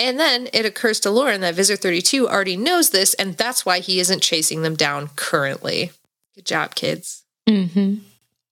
And 0.00 0.18
then 0.18 0.48
it 0.54 0.64
occurs 0.64 0.98
to 1.00 1.10
Lauren 1.10 1.42
that 1.42 1.54
Visser 1.54 1.76
32 1.76 2.26
already 2.26 2.56
knows 2.56 2.88
this, 2.88 3.12
and 3.14 3.36
that's 3.36 3.66
why 3.66 3.80
he 3.80 4.00
isn't 4.00 4.22
chasing 4.22 4.62
them 4.62 4.74
down 4.74 5.08
currently. 5.14 5.92
Good 6.34 6.46
job, 6.46 6.74
kids. 6.74 7.22
hmm 7.48 7.96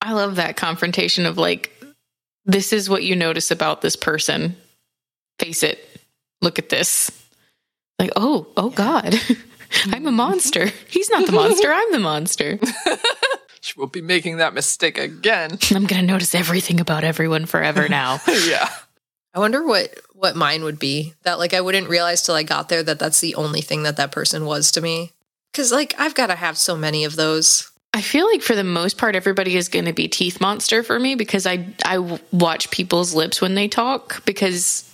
I 0.00 0.12
love 0.12 0.36
that 0.36 0.56
confrontation 0.56 1.26
of 1.26 1.38
like, 1.38 1.72
this 2.44 2.72
is 2.72 2.88
what 2.88 3.02
you 3.02 3.16
notice 3.16 3.50
about 3.50 3.80
this 3.80 3.96
person. 3.96 4.56
Face 5.40 5.62
it. 5.62 5.84
Look 6.40 6.58
at 6.60 6.68
this. 6.68 7.10
Like, 7.98 8.12
oh, 8.14 8.46
oh 8.56 8.70
God, 8.70 9.16
I'm 9.86 10.06
a 10.06 10.12
monster. 10.12 10.70
He's 10.88 11.10
not 11.10 11.26
the 11.26 11.32
monster. 11.32 11.72
I'm 11.72 11.92
the 11.92 11.98
monster. 11.98 12.60
She 13.60 13.74
won't 13.78 13.92
be 13.92 14.00
making 14.00 14.38
that 14.38 14.54
mistake 14.54 14.98
again. 14.98 15.58
I'm 15.74 15.86
going 15.86 16.00
to 16.00 16.06
notice 16.06 16.34
everything 16.34 16.80
about 16.80 17.04
everyone 17.04 17.44
forever 17.44 17.88
now. 17.88 18.20
yeah. 18.46 18.70
I 19.34 19.38
wonder 19.38 19.64
what 19.64 19.94
what 20.12 20.36
mine 20.36 20.64
would 20.64 20.78
be. 20.78 21.14
That 21.22 21.38
like 21.38 21.54
I 21.54 21.60
wouldn't 21.60 21.88
realize 21.88 22.22
till 22.22 22.34
I 22.34 22.42
got 22.42 22.68
there 22.68 22.82
that 22.82 22.98
that's 22.98 23.20
the 23.20 23.34
only 23.34 23.60
thing 23.60 23.82
that 23.84 23.96
that 23.96 24.12
person 24.12 24.44
was 24.44 24.70
to 24.72 24.80
me. 24.80 25.12
Because 25.52 25.72
like 25.72 25.94
I've 25.98 26.14
got 26.14 26.28
to 26.28 26.34
have 26.34 26.58
so 26.58 26.76
many 26.76 27.04
of 27.04 27.16
those. 27.16 27.70
I 27.94 28.02
feel 28.02 28.26
like 28.26 28.42
for 28.42 28.54
the 28.54 28.64
most 28.64 28.98
part, 28.98 29.16
everybody 29.16 29.56
is 29.56 29.68
going 29.68 29.86
to 29.86 29.92
be 29.92 30.08
teeth 30.08 30.40
monster 30.40 30.82
for 30.82 30.98
me 30.98 31.14
because 31.14 31.46
I 31.46 31.66
I 31.84 31.98
watch 32.32 32.70
people's 32.70 33.14
lips 33.14 33.40
when 33.40 33.54
they 33.54 33.68
talk 33.68 34.24
because 34.24 34.84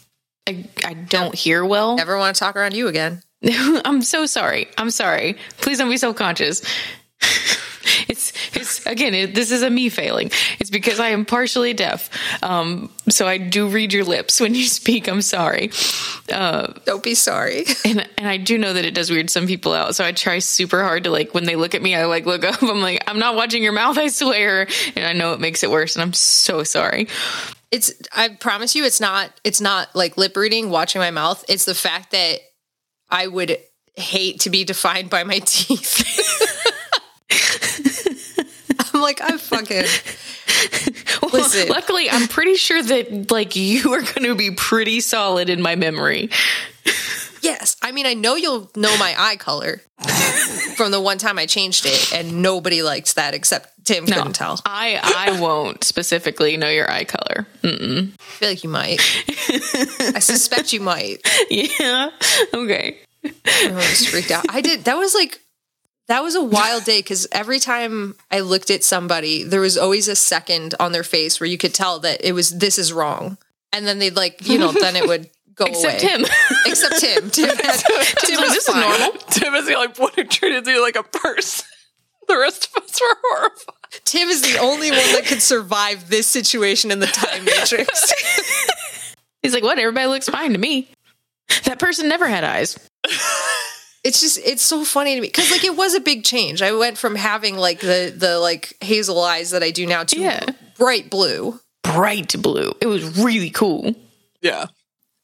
I 0.48 0.66
I 0.84 0.94
don't 0.94 1.34
hear 1.34 1.64
well. 1.64 1.96
Never 1.96 2.18
want 2.18 2.34
to 2.36 2.40
talk 2.40 2.56
around 2.56 2.74
you 2.74 2.88
again. 2.88 3.22
I'm 3.84 4.02
so 4.02 4.26
sorry. 4.26 4.68
I'm 4.78 4.90
sorry. 4.90 5.36
Please 5.58 5.78
don't 5.78 5.90
be 5.90 5.96
self 5.96 6.16
conscious. 6.16 6.62
it's 8.08 8.32
it's 8.54 8.84
again. 8.86 9.14
It, 9.14 9.34
this 9.34 9.50
is 9.50 9.62
a 9.62 9.70
me 9.70 9.88
failing. 9.88 10.30
It's 10.60 10.70
because 10.70 11.00
I 11.00 11.08
am 11.08 11.24
partially 11.24 11.72
deaf. 11.72 12.10
Um, 12.42 12.90
so 13.08 13.26
I 13.26 13.38
do 13.38 13.68
read 13.68 13.92
your 13.92 14.04
lips 14.04 14.40
when 14.40 14.54
you 14.54 14.64
speak. 14.64 15.08
I'm 15.08 15.22
sorry. 15.22 15.70
Uh, 16.32 16.72
Don't 16.84 17.02
be 17.02 17.14
sorry. 17.14 17.64
and 17.84 18.08
and 18.18 18.28
I 18.28 18.36
do 18.36 18.58
know 18.58 18.72
that 18.72 18.84
it 18.84 18.94
does 18.94 19.10
weird 19.10 19.30
some 19.30 19.46
people 19.46 19.72
out. 19.72 19.94
So 19.94 20.04
I 20.04 20.12
try 20.12 20.38
super 20.38 20.82
hard 20.82 21.04
to 21.04 21.10
like 21.10 21.34
when 21.34 21.44
they 21.44 21.56
look 21.56 21.74
at 21.74 21.82
me, 21.82 21.94
I 21.94 22.06
like 22.06 22.26
look 22.26 22.44
up. 22.44 22.62
I'm 22.62 22.80
like, 22.80 23.02
I'm 23.06 23.18
not 23.18 23.36
watching 23.36 23.62
your 23.62 23.72
mouth. 23.72 23.98
I 23.98 24.08
swear. 24.08 24.66
And 24.96 25.04
I 25.04 25.12
know 25.12 25.32
it 25.32 25.40
makes 25.40 25.62
it 25.62 25.70
worse. 25.70 25.96
And 25.96 26.02
I'm 26.02 26.12
so 26.12 26.62
sorry. 26.64 27.08
It's 27.70 27.92
I 28.14 28.28
promise 28.28 28.74
you 28.74 28.84
it's 28.84 29.00
not 29.00 29.30
it's 29.42 29.60
not 29.60 29.94
like 29.94 30.16
lip 30.16 30.36
reading, 30.36 30.70
watching 30.70 31.00
my 31.00 31.10
mouth. 31.10 31.44
It's 31.48 31.64
the 31.64 31.74
fact 31.74 32.12
that 32.12 32.38
I 33.10 33.26
would 33.26 33.58
hate 33.96 34.40
to 34.40 34.50
be 34.50 34.64
defined 34.64 35.10
by 35.10 35.24
my 35.24 35.38
teeth. 35.44 36.02
I'm 39.04 39.08
like, 39.08 39.20
I 39.20 39.36
fucking 39.36 39.84
Listen. 41.32 41.68
Luckily, 41.68 42.08
I'm 42.08 42.28
pretty 42.28 42.54
sure 42.54 42.82
that 42.82 43.30
like 43.30 43.56
you 43.56 43.92
are 43.92 44.00
going 44.00 44.22
to 44.24 44.34
be 44.34 44.50
pretty 44.52 45.00
solid 45.00 45.50
in 45.50 45.60
my 45.60 45.74
memory. 45.74 46.30
Yes. 47.42 47.76
I 47.82 47.92
mean, 47.92 48.06
I 48.06 48.14
know 48.14 48.36
you'll 48.36 48.70
know 48.74 48.96
my 48.96 49.14
eye 49.18 49.36
color 49.36 49.82
from 50.76 50.90
the 50.90 51.00
one 51.00 51.18
time 51.18 51.38
I 51.38 51.44
changed 51.46 51.84
it, 51.86 52.14
and 52.14 52.40
nobody 52.40 52.82
liked 52.82 53.16
that 53.16 53.34
except 53.34 53.84
Tim 53.84 54.06
couldn't 54.06 54.32
tell. 54.32 54.60
I 54.64 54.98
I 55.02 55.38
won't 55.40 55.84
specifically 55.84 56.56
know 56.56 56.70
your 56.70 56.90
eye 56.90 57.04
color. 57.04 57.46
Mm-mm. 57.62 58.12
I 58.14 58.22
feel 58.22 58.48
like 58.48 58.64
you 58.64 58.70
might. 58.70 59.00
I 60.14 60.20
suspect 60.20 60.72
you 60.72 60.80
might. 60.80 61.18
Yeah. 61.50 62.10
Okay. 62.54 62.98
I 63.24 63.70
was 63.72 64.06
freaked 64.06 64.30
out. 64.30 64.46
I 64.48 64.60
did. 64.60 64.84
That 64.84 64.96
was 64.96 65.14
like, 65.14 65.40
that 66.08 66.22
was 66.22 66.34
a 66.34 66.42
wild 66.44 66.84
day 66.84 66.98
because 67.00 67.26
every 67.32 67.58
time 67.58 68.14
I 68.30 68.40
looked 68.40 68.70
at 68.70 68.84
somebody, 68.84 69.42
there 69.44 69.60
was 69.60 69.78
always 69.78 70.06
a 70.08 70.16
second 70.16 70.74
on 70.78 70.92
their 70.92 71.02
face 71.04 71.40
where 71.40 71.48
you 71.48 71.56
could 71.58 71.72
tell 71.74 71.98
that 72.00 72.20
it 72.22 72.32
was, 72.32 72.50
this 72.50 72.78
is 72.78 72.92
wrong. 72.92 73.38
And 73.72 73.86
then 73.86 73.98
they'd 73.98 74.14
like, 74.16 74.46
you 74.46 74.58
know, 74.58 74.70
then 74.72 74.96
it 74.96 75.06
would 75.06 75.30
go 75.54 75.64
Except 75.66 76.02
away. 76.02 76.12
him. 76.12 76.26
Except 76.66 76.98
Tim. 76.98 77.30
Tim, 77.30 77.48
had, 77.48 77.56
Tim 78.18 78.36
like, 78.36 78.44
was 78.44 78.54
"This 78.54 78.68
is 78.68 78.74
fine. 78.74 78.80
normal." 78.80 79.12
Tim 79.30 79.54
is 79.54 79.66
the 79.66 79.74
only 79.74 79.88
one 79.96 80.12
who 80.14 80.24
treated 80.24 80.66
you 80.66 80.80
like 80.82 80.96
a 80.96 81.02
person. 81.02 81.66
The 82.28 82.38
rest 82.38 82.68
of 82.74 82.82
us 82.84 83.00
were 83.00 83.16
horrified. 83.22 83.74
Tim 84.04 84.28
is 84.28 84.42
the 84.42 84.58
only 84.58 84.90
one 84.90 84.98
that 85.12 85.24
could 85.26 85.42
survive 85.42 86.08
this 86.08 86.26
situation 86.26 86.90
in 86.90 86.98
the 87.00 87.06
time 87.06 87.44
matrix. 87.44 88.12
He's 89.42 89.52
like, 89.54 89.62
what? 89.62 89.78
Everybody 89.78 90.06
looks 90.06 90.28
fine 90.28 90.52
to 90.52 90.58
me. 90.58 90.88
That 91.64 91.78
person 91.78 92.08
never 92.08 92.26
had 92.26 92.42
eyes. 92.44 92.78
It's 94.04 94.20
just 94.20 94.38
it's 94.44 94.62
so 94.62 94.84
funny 94.84 95.14
to 95.14 95.20
me 95.20 95.28
because 95.28 95.50
like 95.50 95.64
it 95.64 95.76
was 95.76 95.94
a 95.94 96.00
big 96.00 96.24
change. 96.24 96.60
I 96.60 96.72
went 96.72 96.98
from 96.98 97.16
having 97.16 97.56
like 97.56 97.80
the 97.80 98.14
the 98.14 98.38
like 98.38 98.76
hazel 98.82 99.20
eyes 99.20 99.50
that 99.50 99.62
I 99.62 99.70
do 99.70 99.86
now 99.86 100.04
to 100.04 100.20
Yeah. 100.20 100.44
bright 100.76 101.10
blue. 101.10 101.58
Bright 101.82 102.40
blue. 102.40 102.74
It 102.80 102.86
was 102.86 103.18
really 103.18 103.50
cool. 103.50 103.94
Yeah. 104.42 104.66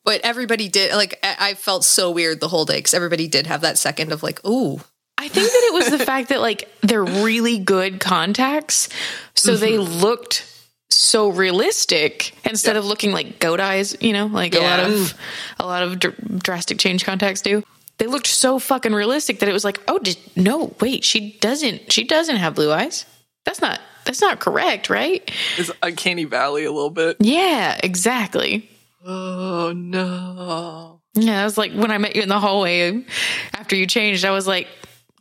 But 0.04 0.22
everybody 0.22 0.68
did 0.68 0.94
like 0.94 1.18
I 1.22 1.50
I 1.50 1.54
felt 1.54 1.84
so 1.84 2.10
weird 2.10 2.40
the 2.40 2.48
whole 2.48 2.64
day 2.64 2.78
because 2.78 2.94
everybody 2.94 3.28
did 3.28 3.46
have 3.46 3.60
that 3.60 3.76
second 3.76 4.12
of 4.12 4.22
like, 4.22 4.44
ooh, 4.46 4.80
I 5.18 5.28
think 5.28 5.46
that 5.46 5.62
it 5.64 5.74
was 5.74 5.90
the 5.90 6.04
fact 6.04 6.30
that 6.30 6.40
like 6.40 6.66
they're 6.80 7.04
really 7.04 7.58
good 7.58 8.00
contacts, 8.00 8.88
so 9.34 9.56
they 9.56 9.72
mm-hmm. 9.72 10.00
looked 10.00 10.46
so 10.88 11.28
realistic 11.28 12.34
instead 12.44 12.76
of 12.76 12.86
looking 12.86 13.12
like 13.12 13.38
goat 13.38 13.60
eyes. 13.60 13.94
You 14.00 14.14
know, 14.14 14.26
like 14.26 14.54
a 14.54 14.60
lot 14.60 14.80
of 14.80 15.14
a 15.58 15.66
lot 15.66 15.82
of 15.82 15.98
dr- 15.98 16.42
drastic 16.42 16.78
change 16.78 17.04
contacts 17.04 17.42
do. 17.42 17.62
They 18.00 18.06
looked 18.06 18.26
so 18.26 18.58
fucking 18.58 18.94
realistic 18.94 19.40
that 19.40 19.48
it 19.48 19.52
was 19.52 19.62
like, 19.62 19.78
oh, 19.86 19.98
did, 19.98 20.16
no, 20.34 20.74
wait, 20.80 21.04
she 21.04 21.36
doesn't, 21.40 21.92
she 21.92 22.02
doesn't 22.04 22.36
have 22.36 22.54
blue 22.54 22.72
eyes. 22.72 23.04
That's 23.44 23.60
not, 23.60 23.78
that's 24.06 24.22
not 24.22 24.40
correct, 24.40 24.88
right? 24.88 25.30
It's 25.58 25.70
uncanny 25.82 26.24
valley 26.24 26.64
a 26.64 26.72
little 26.72 26.88
bit. 26.88 27.18
Yeah, 27.20 27.78
exactly. 27.82 28.68
Oh 29.04 29.72
no. 29.76 31.02
Yeah, 31.14 31.42
I 31.42 31.44
was 31.44 31.58
like 31.58 31.72
when 31.72 31.90
I 31.90 31.98
met 31.98 32.16
you 32.16 32.22
in 32.22 32.30
the 32.30 32.40
hallway 32.40 33.04
after 33.52 33.76
you 33.76 33.86
changed, 33.86 34.24
I 34.24 34.30
was 34.30 34.46
like, 34.46 34.66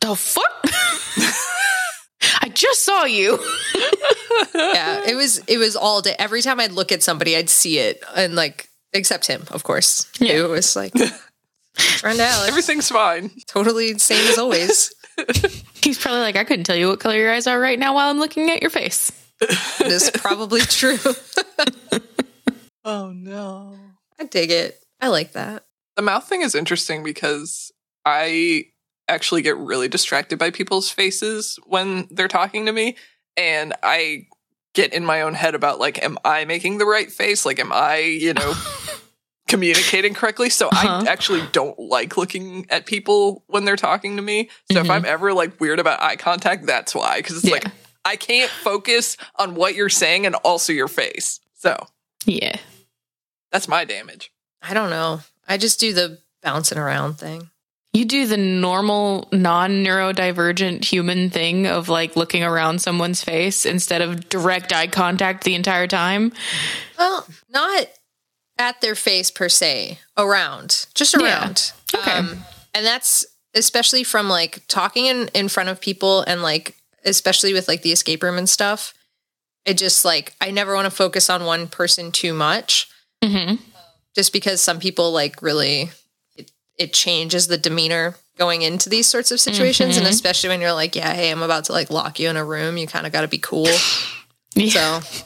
the 0.00 0.16
fuck? 0.16 0.64
I 2.42 2.48
just 2.48 2.82
saw 2.82 3.04
you. 3.04 3.38
yeah, 4.54 5.02
it 5.06 5.16
was 5.16 5.38
it 5.46 5.58
was 5.58 5.76
all 5.76 6.00
day. 6.00 6.14
Every 6.18 6.40
time 6.40 6.60
I'd 6.60 6.72
look 6.72 6.92
at 6.92 7.02
somebody, 7.02 7.36
I'd 7.36 7.50
see 7.50 7.78
it, 7.78 8.02
and 8.16 8.34
like, 8.34 8.68
except 8.94 9.26
him, 9.26 9.44
of 9.50 9.64
course. 9.64 10.10
Yeah. 10.18 10.44
It 10.44 10.48
was 10.48 10.76
like, 10.76 10.94
friend 11.76 12.20
Alex, 12.20 12.48
Everything's 12.48 12.88
fine. 12.88 13.30
totally 13.46 13.98
same 13.98 14.26
as 14.28 14.38
always. 14.38 14.92
He's 15.82 15.98
probably 15.98 16.20
like, 16.20 16.36
I 16.36 16.44
couldn't 16.44 16.64
tell 16.64 16.76
you 16.76 16.88
what 16.88 17.00
color 17.00 17.16
your 17.16 17.32
eyes 17.32 17.46
are 17.46 17.58
right 17.60 17.78
now 17.78 17.94
while 17.94 18.10
I'm 18.10 18.18
looking 18.18 18.50
at 18.50 18.60
your 18.62 18.70
face. 18.70 19.12
It 19.40 19.86
is 19.86 20.10
probably 20.14 20.60
true. 20.62 20.98
Oh 22.84 23.12
no. 23.14 23.76
I 24.18 24.24
dig 24.24 24.50
it. 24.50 24.82
I 25.00 25.08
like 25.08 25.32
that. 25.32 25.64
The 25.96 26.02
mouth 26.02 26.26
thing 26.26 26.40
is 26.42 26.54
interesting 26.54 27.02
because 27.04 27.70
I 28.06 28.64
actually 29.06 29.42
get 29.42 29.56
really 29.58 29.86
distracted 29.88 30.38
by 30.38 30.50
people's 30.50 30.88
faces 30.90 31.58
when 31.66 32.08
they're 32.10 32.26
talking 32.26 32.64
to 32.66 32.72
me. 32.72 32.96
And 33.36 33.74
I 33.82 34.22
get 34.74 34.94
in 34.94 35.04
my 35.04 35.20
own 35.20 35.34
head 35.34 35.54
about 35.54 35.78
like, 35.78 36.02
am 36.02 36.16
I 36.24 36.46
making 36.46 36.78
the 36.78 36.86
right 36.86 37.12
face? 37.12 37.44
Like, 37.44 37.58
am 37.58 37.70
I, 37.70 37.98
you 37.98 38.32
know, 38.32 38.54
communicating 39.50 40.14
correctly? 40.14 40.48
So 40.50 40.68
Uh-huh. 40.68 41.02
I 41.06 41.10
actually 41.10 41.42
don't 41.52 41.78
like 41.78 42.16
looking 42.16 42.66
at 42.70 42.86
people 42.86 43.44
when 43.48 43.64
they're 43.64 43.76
talking 43.76 44.16
to 44.16 44.22
me. 44.22 44.48
So 44.72 44.80
if 44.80 44.86
Mhm. 44.86 44.90
I'm 44.90 45.04
ever 45.04 45.32
like 45.34 45.60
weird 45.60 45.78
about 45.78 46.00
eye 46.02 46.16
contact, 46.16 46.64
that's 46.66 46.94
why. 46.94 47.18
Because 47.18 47.36
it's 47.44 47.52
like 47.52 47.66
I 48.04 48.16
can't 48.16 48.50
focus 48.50 49.16
on 49.36 49.54
what 49.54 49.74
you're 49.74 49.90
saying 49.90 50.24
and 50.24 50.34
also 50.36 50.72
your 50.72 50.88
face. 50.88 51.40
So 51.58 51.86
Yeah. 52.24 52.56
that's 53.52 53.68
my 53.68 53.84
damage. 53.84 54.32
I 54.62 54.72
don't 54.72 54.90
know. 54.90 55.20
I 55.46 55.58
just 55.58 55.78
do 55.80 55.92
the 55.92 56.18
bouncing 56.42 56.78
around 56.78 57.18
thing. 57.18 57.50
You 57.92 58.04
do 58.04 58.26
the 58.26 58.36
normal 58.36 59.28
non 59.32 59.84
neurodivergent 59.84 60.84
human 60.84 61.28
thing 61.28 61.66
of 61.66 61.88
like 61.88 62.14
looking 62.14 62.44
around 62.44 62.80
someone's 62.80 63.22
face 63.24 63.66
instead 63.66 64.00
of 64.00 64.28
direct 64.28 64.72
eye 64.72 64.86
contact 64.86 65.42
the 65.44 65.56
entire 65.56 65.88
time. 65.88 66.32
Well, 66.96 67.26
not 67.50 67.88
at 68.60 68.80
their 68.80 68.94
face 68.94 69.30
per 69.32 69.48
se, 69.48 69.98
around, 70.16 70.86
just 70.94 71.14
Yeah. 71.14 71.24
around. 71.24 71.72
Okay. 71.92 72.18
and 72.74 72.86
that's 72.86 73.24
especially 73.54 74.04
from 74.04 74.28
like 74.28 74.62
talking 74.68 75.06
in, 75.06 75.28
in 75.34 75.48
front 75.48 75.68
of 75.68 75.80
people 75.80 76.20
and 76.22 76.40
like, 76.42 76.76
especially 77.04 77.52
with 77.52 77.66
like 77.66 77.82
the 77.82 77.90
escape 77.90 78.22
room 78.22 78.38
and 78.38 78.48
stuff. 78.48 78.94
It 79.64 79.74
just 79.76 80.04
like, 80.04 80.34
I 80.40 80.50
never 80.52 80.74
want 80.74 80.84
to 80.84 80.90
focus 80.90 81.28
on 81.28 81.44
one 81.44 81.66
person 81.66 82.12
too 82.12 82.32
much 82.34 82.88
hmm 83.24 83.54
just 84.16 84.32
because 84.32 84.60
some 84.60 84.78
people 84.80 85.12
like 85.12 85.40
really, 85.42 85.90
it, 86.36 86.50
it 86.78 86.92
changes 86.92 87.46
the 87.46 87.56
demeanor 87.58 88.16
going 88.38 88.62
into 88.62 88.88
these 88.88 89.06
sorts 89.06 89.30
of 89.30 89.38
situations. 89.40 89.96
And 89.96 90.06
Mhm. 90.06 90.10
especially 90.10 90.48
when 90.48 90.60
you're 90.60 90.72
like, 90.72 90.94
yeah, 90.96 91.12
hey, 91.14 91.30
I'm 91.30 91.42
about 91.42 91.64
to 91.66 91.72
like 91.72 91.90
lock 91.90 92.18
you 92.18 92.28
in 92.28 92.36
a 92.36 92.44
room, 92.44 92.76
you 92.76 92.86
kind 92.88 93.06
of 93.06 93.12
got 93.12 93.22
to 93.22 93.28
be 93.28 93.38
cool. 93.38 93.68
Yeah. 94.56 94.98
So 95.00 95.18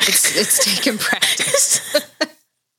it's, 0.00 0.36
it's 0.36 0.64
taken 0.64 0.98
practice. 0.98 1.80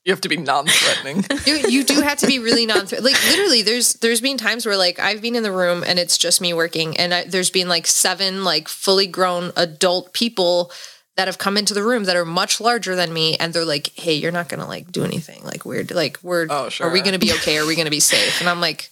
You 0.06 0.12
have 0.12 0.20
to 0.20 0.28
be 0.28 0.36
non-threatening. 0.36 1.24
you, 1.46 1.68
you 1.68 1.84
do 1.84 2.00
have 2.00 2.18
to 2.18 2.28
be 2.28 2.38
really 2.38 2.64
non 2.64 2.86
threatening. 2.86 3.12
like 3.12 3.22
literally 3.26 3.62
there's 3.62 3.94
there's 3.94 4.20
been 4.20 4.38
times 4.38 4.64
where 4.64 4.76
like 4.76 5.00
I've 5.00 5.20
been 5.20 5.34
in 5.34 5.42
the 5.42 5.50
room 5.50 5.82
and 5.84 5.98
it's 5.98 6.16
just 6.16 6.40
me 6.40 6.52
working 6.54 6.96
and 6.96 7.12
I, 7.12 7.24
there's 7.24 7.50
been 7.50 7.68
like 7.68 7.88
seven 7.88 8.44
like 8.44 8.68
fully 8.68 9.08
grown 9.08 9.50
adult 9.56 10.12
people 10.12 10.70
that 11.16 11.26
have 11.26 11.38
come 11.38 11.56
into 11.56 11.74
the 11.74 11.82
room 11.82 12.04
that 12.04 12.14
are 12.14 12.24
much 12.24 12.60
larger 12.60 12.94
than 12.94 13.12
me 13.12 13.36
and 13.38 13.52
they're 13.52 13.64
like 13.64 13.90
hey 13.96 14.14
you're 14.14 14.30
not 14.30 14.48
gonna 14.48 14.68
like 14.68 14.92
do 14.92 15.02
anything 15.02 15.42
like 15.42 15.64
weird 15.64 15.90
like 15.90 16.18
we're 16.22 16.46
Oh, 16.50 16.68
sure. 16.68 16.86
are 16.86 16.92
we 16.92 17.00
gonna 17.00 17.18
be 17.18 17.32
okay 17.32 17.58
are 17.58 17.66
we 17.66 17.74
gonna 17.74 17.90
be 17.90 17.98
safe 18.00 18.40
and 18.40 18.48
I'm 18.48 18.60
like 18.60 18.90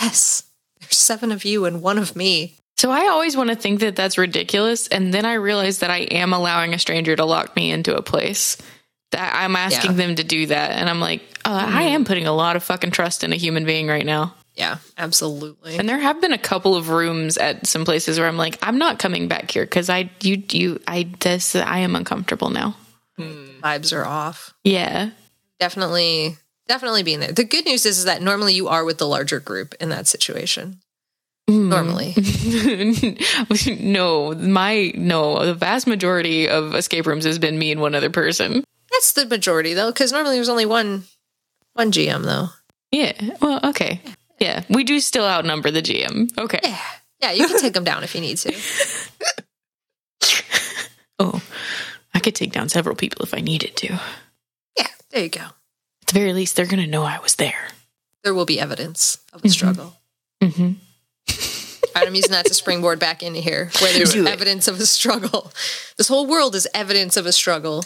yes 0.00 0.42
there's 0.80 0.96
seven 0.96 1.30
of 1.30 1.44
you 1.44 1.66
and 1.66 1.82
one 1.82 1.98
of 1.98 2.16
me 2.16 2.56
So 2.78 2.90
I 2.90 3.06
always 3.08 3.36
want 3.36 3.50
to 3.50 3.54
think 3.56 3.78
that 3.80 3.94
that's 3.94 4.18
ridiculous. 4.18 4.88
And 4.88 5.14
then 5.14 5.24
I 5.24 5.34
realize 5.34 5.78
that 5.80 5.90
I 5.90 5.98
am 6.10 6.32
allowing 6.32 6.74
a 6.74 6.78
stranger 6.80 7.14
to 7.14 7.24
lock 7.24 7.54
me 7.54 7.70
into 7.70 7.94
a 7.96 8.02
place. 8.02 8.56
That 9.12 9.34
I'm 9.34 9.56
asking 9.56 9.92
Yeah. 9.92 9.96
them 9.96 10.14
to 10.16 10.24
do 10.24 10.46
that. 10.46 10.72
And 10.72 10.88
I'm 10.90 11.00
like, 11.00 11.22
uh, 11.44 11.66
I 11.68 11.82
am 11.84 12.04
putting 12.04 12.26
a 12.26 12.32
lot 12.32 12.56
of 12.56 12.62
fucking 12.64 12.90
trust 12.90 13.24
in 13.24 13.32
a 13.32 13.36
human 13.36 13.64
being 13.64 13.86
right 13.88 14.04
now. 14.06 14.34
yeah 14.54 14.76
absolutely 14.98 15.78
And 15.78 15.88
there 15.88 15.98
have 15.98 16.20
been 16.20 16.32
a 16.32 16.38
couple 16.38 16.76
of 16.76 16.88
rooms 16.90 17.38
at 17.38 17.66
some 17.66 17.84
places 17.86 18.18
where 18.18 18.28
I'm 18.28 18.36
like, 18.36 18.58
I'm 18.62 18.76
not 18.78 18.98
coming 18.98 19.26
back 19.28 19.50
here 19.50 19.64
because 19.64 19.88
I, 19.90 20.10
you, 20.20 20.42
you, 20.50 20.80
I, 20.86 21.08
this, 21.20 21.54
I 21.56 21.78
am 21.80 21.96
uncomfortable 21.96 22.50
now. 22.50 22.76
vibes 23.18 23.92
are 23.96 24.04
off 24.04 24.52
Yeah. 24.64 25.10
definitely 25.60 26.36
definitely 26.68 27.02
being 27.02 27.20
there 27.20 27.32
the 27.32 27.44
good 27.44 27.64
news 27.66 27.84
is, 27.86 27.98
is 27.98 28.04
that 28.04 28.22
normally 28.22 28.54
you 28.54 28.68
are 28.68 28.84
with 28.84 28.98
the 28.98 29.06
larger 29.06 29.40
group 29.40 29.74
in 29.80 29.88
that 29.90 30.06
situation 30.06 30.78
Mm. 31.50 31.68
normally 31.74 32.14
no, 33.82 34.32
my, 34.34 34.92
no, 34.94 35.44
the 35.44 35.54
vast 35.54 35.86
majority 35.88 36.48
of 36.48 36.72
escape 36.74 37.04
rooms 37.06 37.24
has 37.24 37.38
been 37.40 37.58
me 37.58 37.72
and 37.72 37.80
one 37.80 37.96
other 37.96 38.10
person. 38.10 38.62
That's 38.92 39.12
the 39.14 39.26
majority 39.26 39.74
though, 39.74 39.90
because 39.90 40.12
normally 40.12 40.36
there's 40.36 40.48
only 40.48 40.66
one 40.66 41.04
one 41.74 41.90
GM 41.92 42.22
though. 42.24 42.48
Yeah. 42.90 43.12
Well, 43.40 43.60
okay. 43.64 44.00
Yeah. 44.38 44.62
We 44.68 44.84
do 44.84 45.00
still 45.00 45.24
outnumber 45.24 45.70
the 45.70 45.82
GM. 45.82 46.36
Okay. 46.38 46.60
Yeah, 46.62 46.78
yeah, 47.20 47.32
you 47.32 47.46
can 47.48 47.58
take 47.58 47.72
them 47.72 47.84
down 47.84 48.04
if 48.04 48.14
you 48.14 48.20
need 48.20 48.36
to. 48.38 48.54
Oh, 51.18 51.40
I 52.14 52.18
could 52.18 52.34
take 52.34 52.50
down 52.52 52.68
several 52.68 52.96
people 52.96 53.24
if 53.24 53.32
I 53.34 53.38
needed 53.40 53.76
to. 53.76 54.00
Yeah, 54.76 54.86
there 55.10 55.22
you 55.22 55.28
go. 55.28 55.40
At 55.42 56.06
the 56.08 56.14
very 56.14 56.32
least, 56.32 56.56
they're 56.56 56.66
going 56.66 56.82
to 56.82 56.88
know 56.90 57.04
I 57.04 57.20
was 57.20 57.36
there. 57.36 57.68
There 58.24 58.34
will 58.34 58.46
be 58.46 58.58
evidence 58.58 59.18
of 59.32 59.44
a 59.44 59.48
struggle. 59.48 59.94
Mm-hmm. 60.42 60.72
All 61.84 61.92
right, 61.94 62.08
I'm 62.08 62.14
using 62.14 62.32
that 62.32 62.46
to 62.46 62.54
springboard 62.54 62.98
back 62.98 63.22
into 63.22 63.38
here, 63.40 63.70
where 63.80 63.92
there's 63.92 64.14
Do 64.14 64.26
it. 64.26 64.30
evidence 64.32 64.66
of 64.66 64.80
a 64.80 64.86
struggle. 64.86 65.52
This 65.96 66.08
whole 66.08 66.26
world 66.26 66.56
is 66.56 66.66
evidence 66.74 67.16
of 67.16 67.26
a 67.26 67.32
struggle. 67.32 67.84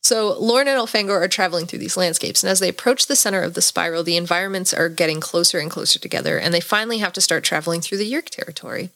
So, 0.00 0.38
Lauren 0.38 0.68
and 0.68 0.78
Elfangor 0.78 1.20
are 1.20 1.28
traveling 1.28 1.66
through 1.66 1.80
these 1.80 1.96
landscapes, 1.96 2.42
and 2.42 2.50
as 2.50 2.60
they 2.60 2.68
approach 2.68 3.06
the 3.06 3.16
center 3.16 3.42
of 3.42 3.54
the 3.54 3.60
spiral, 3.60 4.04
the 4.04 4.16
environments 4.16 4.72
are 4.72 4.88
getting 4.88 5.20
closer 5.20 5.58
and 5.58 5.70
closer 5.70 5.98
together, 5.98 6.38
and 6.38 6.54
they 6.54 6.60
finally 6.60 6.98
have 6.98 7.12
to 7.14 7.20
start 7.20 7.44
traveling 7.44 7.80
through 7.80 7.98
the 7.98 8.10
Yeerk 8.10 8.30
territory. 8.30 8.90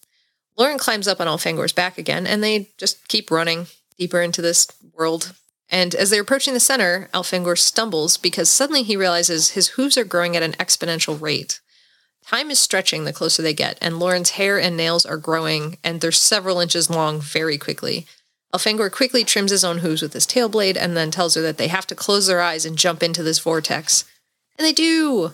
Lauren 0.57 0.79
climbs 0.79 1.09
up 1.09 1.21
on 1.21 1.27
Elfangor's 1.27 1.73
back 1.73 1.99
again, 1.99 2.27
and 2.27 2.43
they 2.43 2.69
just 2.79 3.09
keep 3.09 3.31
running 3.31 3.67
deeper 3.99 4.21
into 4.21 4.43
this 4.43 4.69
world. 4.97 5.35
And 5.69 5.95
as 5.95 6.11
they're 6.11 6.23
approaching 6.23 6.55
the 6.55 6.61
center, 6.61 7.09
Elfangor 7.15 7.59
stumbles 7.59 8.17
because 8.17 8.49
suddenly 8.49 8.83
he 8.83 8.97
realizes 8.97 9.51
his 9.51 9.69
hooves 9.69 9.97
are 9.97 10.05
growing 10.05 10.37
at 10.37 10.43
an 10.43 10.53
exponential 10.53 11.21
rate. 11.21 11.61
Time 12.27 12.51
is 12.51 12.61
stretching 12.61 13.05
the 13.05 13.13
closer 13.13 13.43
they 13.43 13.55
get, 13.55 13.79
and 13.81 13.99
Lauren's 13.99 14.31
hair 14.31 14.61
and 14.61 14.77
nails 14.77 15.05
are 15.05 15.17
growing, 15.17 15.79
and 15.83 16.01
they're 16.01 16.13
several 16.13 16.61
inches 16.61 16.89
long 16.89 17.21
very 17.21 17.59
quickly. 17.59 18.07
Elfangor 18.55 18.91
quickly 18.91 19.25
trims 19.25 19.51
his 19.51 19.65
own 19.65 19.79
hooves 19.79 20.03
with 20.03 20.13
his 20.13 20.27
tail 20.27 20.49
blade 20.49 20.77
and 20.77 20.97
then 20.97 21.11
tells 21.11 21.35
her 21.35 21.41
that 21.43 21.57
they 21.57 21.69
have 21.69 21.87
to 21.87 21.95
close 21.95 22.27
their 22.27 22.43
eyes 22.43 22.67
and 22.67 22.77
jump 22.77 23.03
into 23.03 23.23
this 23.23 23.39
vortex. 23.39 24.05
And 24.59 24.67
they 24.67 24.73
do! 24.73 25.33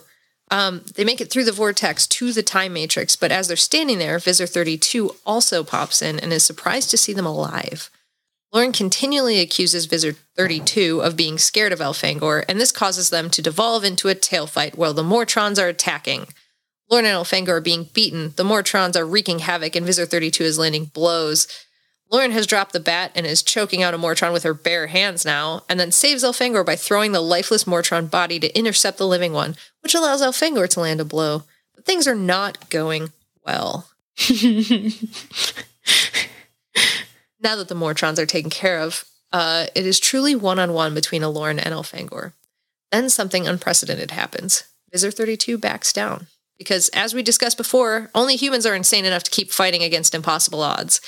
Um, 0.51 0.83
they 0.95 1.03
make 1.03 1.21
it 1.21 1.29
through 1.29 1.43
the 1.43 1.51
vortex 1.51 2.07
to 2.07 2.31
the 2.31 2.41
time 2.41 2.73
matrix, 2.73 3.15
but 3.15 3.31
as 3.31 3.47
they're 3.47 3.57
standing 3.57 3.99
there, 3.99 4.17
Visser 4.17 4.47
32 4.47 5.15
also 5.25 5.63
pops 5.63 6.01
in 6.01 6.19
and 6.19 6.33
is 6.33 6.43
surprised 6.43 6.89
to 6.89 6.97
see 6.97 7.13
them 7.13 7.25
alive. 7.25 7.91
Lauren 8.51 8.71
continually 8.71 9.39
accuses 9.39 9.85
Visser 9.85 10.13
32 10.35 11.01
of 11.01 11.15
being 11.15 11.37
scared 11.37 11.71
of 11.71 11.79
Elfangor, 11.79 12.43
and 12.49 12.59
this 12.59 12.71
causes 12.71 13.11
them 13.11 13.29
to 13.29 13.43
devolve 13.43 13.83
into 13.83 14.07
a 14.07 14.15
tail 14.15 14.47
fight 14.47 14.75
while 14.75 14.93
the 14.93 15.03
Mortrons 15.03 15.59
are 15.59 15.67
attacking. 15.67 16.25
Lauren 16.89 17.05
and 17.05 17.13
Elfangor 17.13 17.49
are 17.49 17.61
being 17.61 17.89
beaten, 17.93 18.33
the 18.35 18.43
Mortrons 18.43 18.97
are 18.97 19.05
wreaking 19.05 19.39
havoc, 19.39 19.75
and 19.75 19.85
Visser 19.85 20.07
32 20.07 20.43
is 20.43 20.57
landing 20.57 20.85
blows. 20.85 21.47
Lauren 22.11 22.31
has 22.31 22.47
dropped 22.47 22.73
the 22.73 22.79
bat 22.79 23.11
and 23.13 23.25
is 23.25 23.43
choking 23.43 23.83
out 23.83 23.93
a 23.93 23.97
Mortron 23.97 24.33
with 24.33 24.43
her 24.43 24.53
bare 24.53 24.87
hands 24.87 25.23
now, 25.23 25.63
and 25.69 25.79
then 25.79 25.91
saves 25.91 26.23
Elfangor 26.23 26.65
by 26.65 26.75
throwing 26.75 27.11
the 27.11 27.21
lifeless 27.21 27.65
Mortron 27.65 28.09
body 28.09 28.39
to 28.39 28.57
intercept 28.57 28.97
the 28.97 29.07
living 29.07 29.31
one, 29.31 29.55
which 29.81 29.93
allows 29.93 30.21
Elfangor 30.21 30.67
to 30.69 30.79
land 30.79 30.99
a 30.99 31.05
blow. 31.05 31.43
But 31.75 31.85
things 31.85 32.07
are 32.07 32.15
not 32.15 32.69
going 32.69 33.11
well. 33.45 33.89
now 37.41 37.55
that 37.55 37.67
the 37.67 37.75
Mortrons 37.75 38.19
are 38.19 38.25
taken 38.25 38.49
care 38.49 38.79
of, 38.79 39.05
uh, 39.31 39.67
it 39.75 39.85
is 39.85 39.99
truly 39.99 40.35
one 40.35 40.57
on 40.57 40.73
one 40.73 40.95
between 40.95 41.21
Alloran 41.21 41.61
and 41.63 41.73
Elfangor. 41.75 42.33
Then 42.91 43.09
something 43.09 43.47
unprecedented 43.47 44.11
happens. 44.11 44.63
Visser 44.91 45.11
32 45.11 45.59
backs 45.59 45.93
down. 45.93 46.27
Because, 46.57 46.89
as 46.89 47.13
we 47.13 47.23
discussed 47.23 47.55
before, 47.55 48.09
only 48.13 48.35
humans 48.35 48.65
are 48.65 48.75
insane 48.75 49.05
enough 49.05 49.23
to 49.23 49.31
keep 49.31 49.51
fighting 49.51 49.83
against 49.83 50.15
impossible 50.15 50.61
odds. 50.61 50.99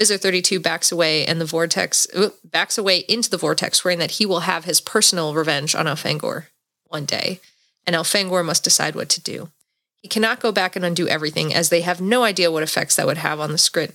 Visser 0.00 0.16
32 0.16 0.60
backs 0.60 0.90
away 0.90 1.26
and 1.26 1.38
the 1.38 1.44
vortex 1.44 2.06
backs 2.42 2.78
away 2.78 3.04
into 3.06 3.28
the 3.28 3.36
vortex, 3.36 3.78
swearing 3.78 3.98
that 3.98 4.12
he 4.12 4.24
will 4.24 4.40
have 4.40 4.64
his 4.64 4.80
personal 4.80 5.34
revenge 5.34 5.74
on 5.74 5.84
Elfangor 5.84 6.46
one 6.86 7.04
day, 7.04 7.38
and 7.86 7.94
Elfangor 7.94 8.42
must 8.42 8.64
decide 8.64 8.94
what 8.94 9.10
to 9.10 9.20
do. 9.20 9.50
He 10.00 10.08
cannot 10.08 10.40
go 10.40 10.52
back 10.52 10.74
and 10.74 10.86
undo 10.86 11.06
everything, 11.06 11.52
as 11.52 11.68
they 11.68 11.82
have 11.82 12.00
no 12.00 12.22
idea 12.22 12.50
what 12.50 12.62
effects 12.62 12.96
that 12.96 13.06
would 13.06 13.18
have 13.18 13.40
on 13.40 13.52
the 13.52 13.58
script 13.58 13.94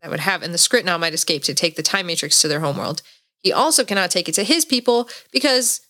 that 0.00 0.10
would 0.10 0.20
have, 0.20 0.42
and 0.42 0.54
the 0.54 0.58
Skrit 0.58 0.86
Na 0.86 0.96
might 0.96 1.12
escape 1.12 1.42
to 1.42 1.52
take 1.52 1.76
the 1.76 1.82
time 1.82 2.06
matrix 2.06 2.40
to 2.40 2.48
their 2.48 2.60
homeworld. 2.60 3.02
He 3.40 3.52
also 3.52 3.84
cannot 3.84 4.10
take 4.10 4.30
it 4.30 4.34
to 4.36 4.44
his 4.44 4.64
people 4.64 5.10
because 5.30 5.82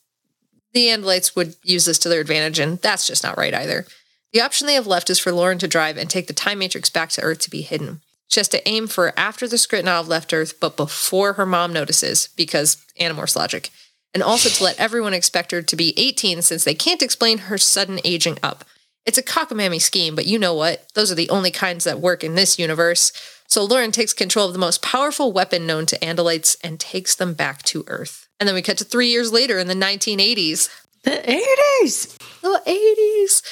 the 0.72 0.88
Andalites 0.88 1.36
would 1.36 1.54
use 1.62 1.84
this 1.84 1.98
to 2.00 2.08
their 2.08 2.20
advantage, 2.20 2.58
and 2.58 2.80
that's 2.80 3.06
just 3.06 3.22
not 3.22 3.38
right 3.38 3.54
either. 3.54 3.86
The 4.32 4.40
option 4.40 4.66
they 4.66 4.74
have 4.74 4.88
left 4.88 5.10
is 5.10 5.20
for 5.20 5.30
Lauren 5.30 5.58
to 5.58 5.68
drive 5.68 5.96
and 5.96 6.10
take 6.10 6.26
the 6.26 6.32
time 6.32 6.58
matrix 6.58 6.90
back 6.90 7.10
to 7.10 7.22
Earth 7.22 7.38
to 7.40 7.50
be 7.50 7.62
hidden. 7.62 8.00
She 8.28 8.40
has 8.40 8.48
to 8.48 8.68
aim 8.68 8.86
for 8.86 9.12
after 9.18 9.46
the 9.46 9.56
Skrit 9.56 9.84
Na 9.84 9.98
have 9.98 10.08
left 10.08 10.32
Earth, 10.32 10.58
but 10.60 10.76
before 10.76 11.34
her 11.34 11.46
mom 11.46 11.72
notices, 11.72 12.28
because 12.36 12.76
Animorphs 13.00 13.36
logic. 13.36 13.70
And 14.12 14.22
also 14.22 14.48
to 14.48 14.64
let 14.64 14.78
everyone 14.78 15.14
expect 15.14 15.50
her 15.50 15.62
to 15.62 15.76
be 15.76 15.98
18 15.98 16.42
since 16.42 16.64
they 16.64 16.74
can't 16.74 17.02
explain 17.02 17.38
her 17.38 17.58
sudden 17.58 17.98
aging 18.04 18.38
up. 18.42 18.64
It's 19.06 19.18
a 19.18 19.22
cockamamie 19.22 19.82
scheme, 19.82 20.14
but 20.14 20.26
you 20.26 20.38
know 20.38 20.54
what? 20.54 20.86
Those 20.94 21.12
are 21.12 21.16
the 21.16 21.28
only 21.30 21.50
kinds 21.50 21.84
that 21.84 22.00
work 22.00 22.24
in 22.24 22.34
this 22.36 22.58
universe. 22.58 23.12
So 23.48 23.64
Lauren 23.64 23.92
takes 23.92 24.12
control 24.12 24.46
of 24.46 24.52
the 24.52 24.58
most 24.58 24.82
powerful 24.82 25.32
weapon 25.32 25.66
known 25.66 25.84
to 25.86 25.98
Andalites 25.98 26.56
and 26.64 26.80
takes 26.80 27.14
them 27.14 27.34
back 27.34 27.62
to 27.64 27.84
Earth. 27.86 28.28
And 28.40 28.48
then 28.48 28.54
we 28.54 28.62
cut 28.62 28.78
to 28.78 28.84
three 28.84 29.08
years 29.08 29.32
later 29.32 29.58
in 29.58 29.66
the 29.66 29.74
1980s. 29.74 30.70
The 31.02 31.10
80s. 31.10 32.16
The 32.40 32.62
80s. 32.66 33.42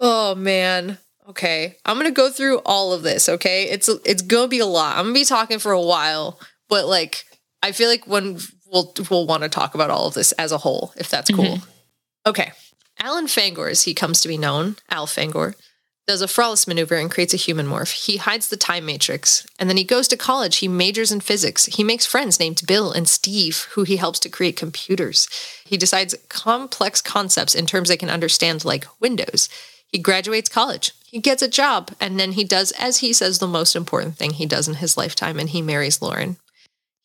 Oh 0.00 0.34
man. 0.34 0.98
Okay. 1.28 1.76
I'm 1.84 1.98
to 2.00 2.10
go 2.10 2.30
through 2.30 2.58
all 2.64 2.92
of 2.92 3.02
this, 3.02 3.28
okay? 3.28 3.64
It's 3.64 3.88
it's 3.88 4.22
to 4.22 4.48
be 4.48 4.60
a 4.60 4.66
lot. 4.66 4.96
I'm 4.96 5.08
to 5.08 5.12
be 5.12 5.24
talking 5.24 5.58
for 5.58 5.72
a 5.72 5.80
while, 5.80 6.40
but 6.68 6.86
like 6.86 7.24
I 7.62 7.72
feel 7.72 7.88
like 7.88 8.06
when 8.06 8.38
we'll 8.66 8.94
we'll 9.10 9.26
want 9.26 9.42
to 9.42 9.48
talk 9.48 9.74
about 9.74 9.90
all 9.90 10.06
of 10.06 10.14
this 10.14 10.32
as 10.32 10.52
a 10.52 10.58
whole 10.58 10.92
if 10.96 11.10
that's 11.10 11.30
cool. 11.30 11.44
Mm-hmm. 11.44 11.70
Okay. 12.26 12.52
Alan 13.00 13.26
Fangor, 13.26 13.70
as 13.70 13.84
he 13.84 13.94
comes 13.94 14.20
to 14.22 14.28
be 14.28 14.36
known, 14.36 14.76
Al 14.90 15.06
Fangor, 15.06 15.54
does 16.08 16.20
a 16.20 16.26
Frolis 16.26 16.66
maneuver 16.66 16.96
and 16.96 17.10
creates 17.10 17.34
a 17.34 17.36
human 17.36 17.66
morph. 17.66 18.06
He 18.06 18.16
hides 18.16 18.48
the 18.48 18.56
time 18.56 18.86
matrix, 18.86 19.46
and 19.58 19.68
then 19.68 19.76
he 19.76 19.84
goes 19.84 20.08
to 20.08 20.16
college. 20.16 20.56
He 20.56 20.66
majors 20.66 21.12
in 21.12 21.20
physics. 21.20 21.66
He 21.66 21.84
makes 21.84 22.06
friends 22.06 22.40
named 22.40 22.62
Bill 22.66 22.90
and 22.90 23.08
Steve, 23.08 23.68
who 23.72 23.84
he 23.84 23.98
helps 23.98 24.18
to 24.20 24.28
create 24.28 24.56
computers. 24.56 25.28
He 25.64 25.76
decides 25.76 26.16
complex 26.28 27.00
concepts 27.00 27.54
in 27.54 27.66
terms 27.66 27.88
they 27.88 27.96
can 27.96 28.10
understand, 28.10 28.64
like 28.64 28.86
Windows. 29.00 29.48
He 29.86 29.98
graduates 29.98 30.48
college. 30.48 30.92
He 31.10 31.20
gets 31.20 31.40
a 31.40 31.48
job, 31.48 31.92
and 31.98 32.20
then 32.20 32.32
he 32.32 32.44
does, 32.44 32.70
as 32.72 32.98
he 32.98 33.14
says, 33.14 33.38
the 33.38 33.46
most 33.46 33.74
important 33.74 34.16
thing 34.16 34.32
he 34.32 34.44
does 34.44 34.68
in 34.68 34.74
his 34.74 34.98
lifetime, 34.98 35.38
and 35.38 35.48
he 35.48 35.62
marries 35.62 36.02
Lauren. 36.02 36.36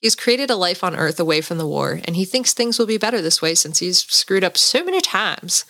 He's 0.02 0.14
created 0.14 0.50
a 0.50 0.58
life 0.58 0.84
on 0.84 0.94
Earth 0.94 1.22
away 1.22 1.40
from 1.40 1.58
the 1.58 1.66
war, 1.66 2.02
and 2.04 2.18
he 2.18 2.26
thinks 2.26 2.52
things 2.52 2.78
will 2.78 2.86
be 2.86 2.98
better 2.98 3.22
this 3.22 3.42
way 3.42 3.56
since 3.56 3.80
he's 3.80 4.00
screwed 4.00 4.44
up 4.44 4.58
so 4.58 4.84
many 4.84 5.00
times. 5.00 5.64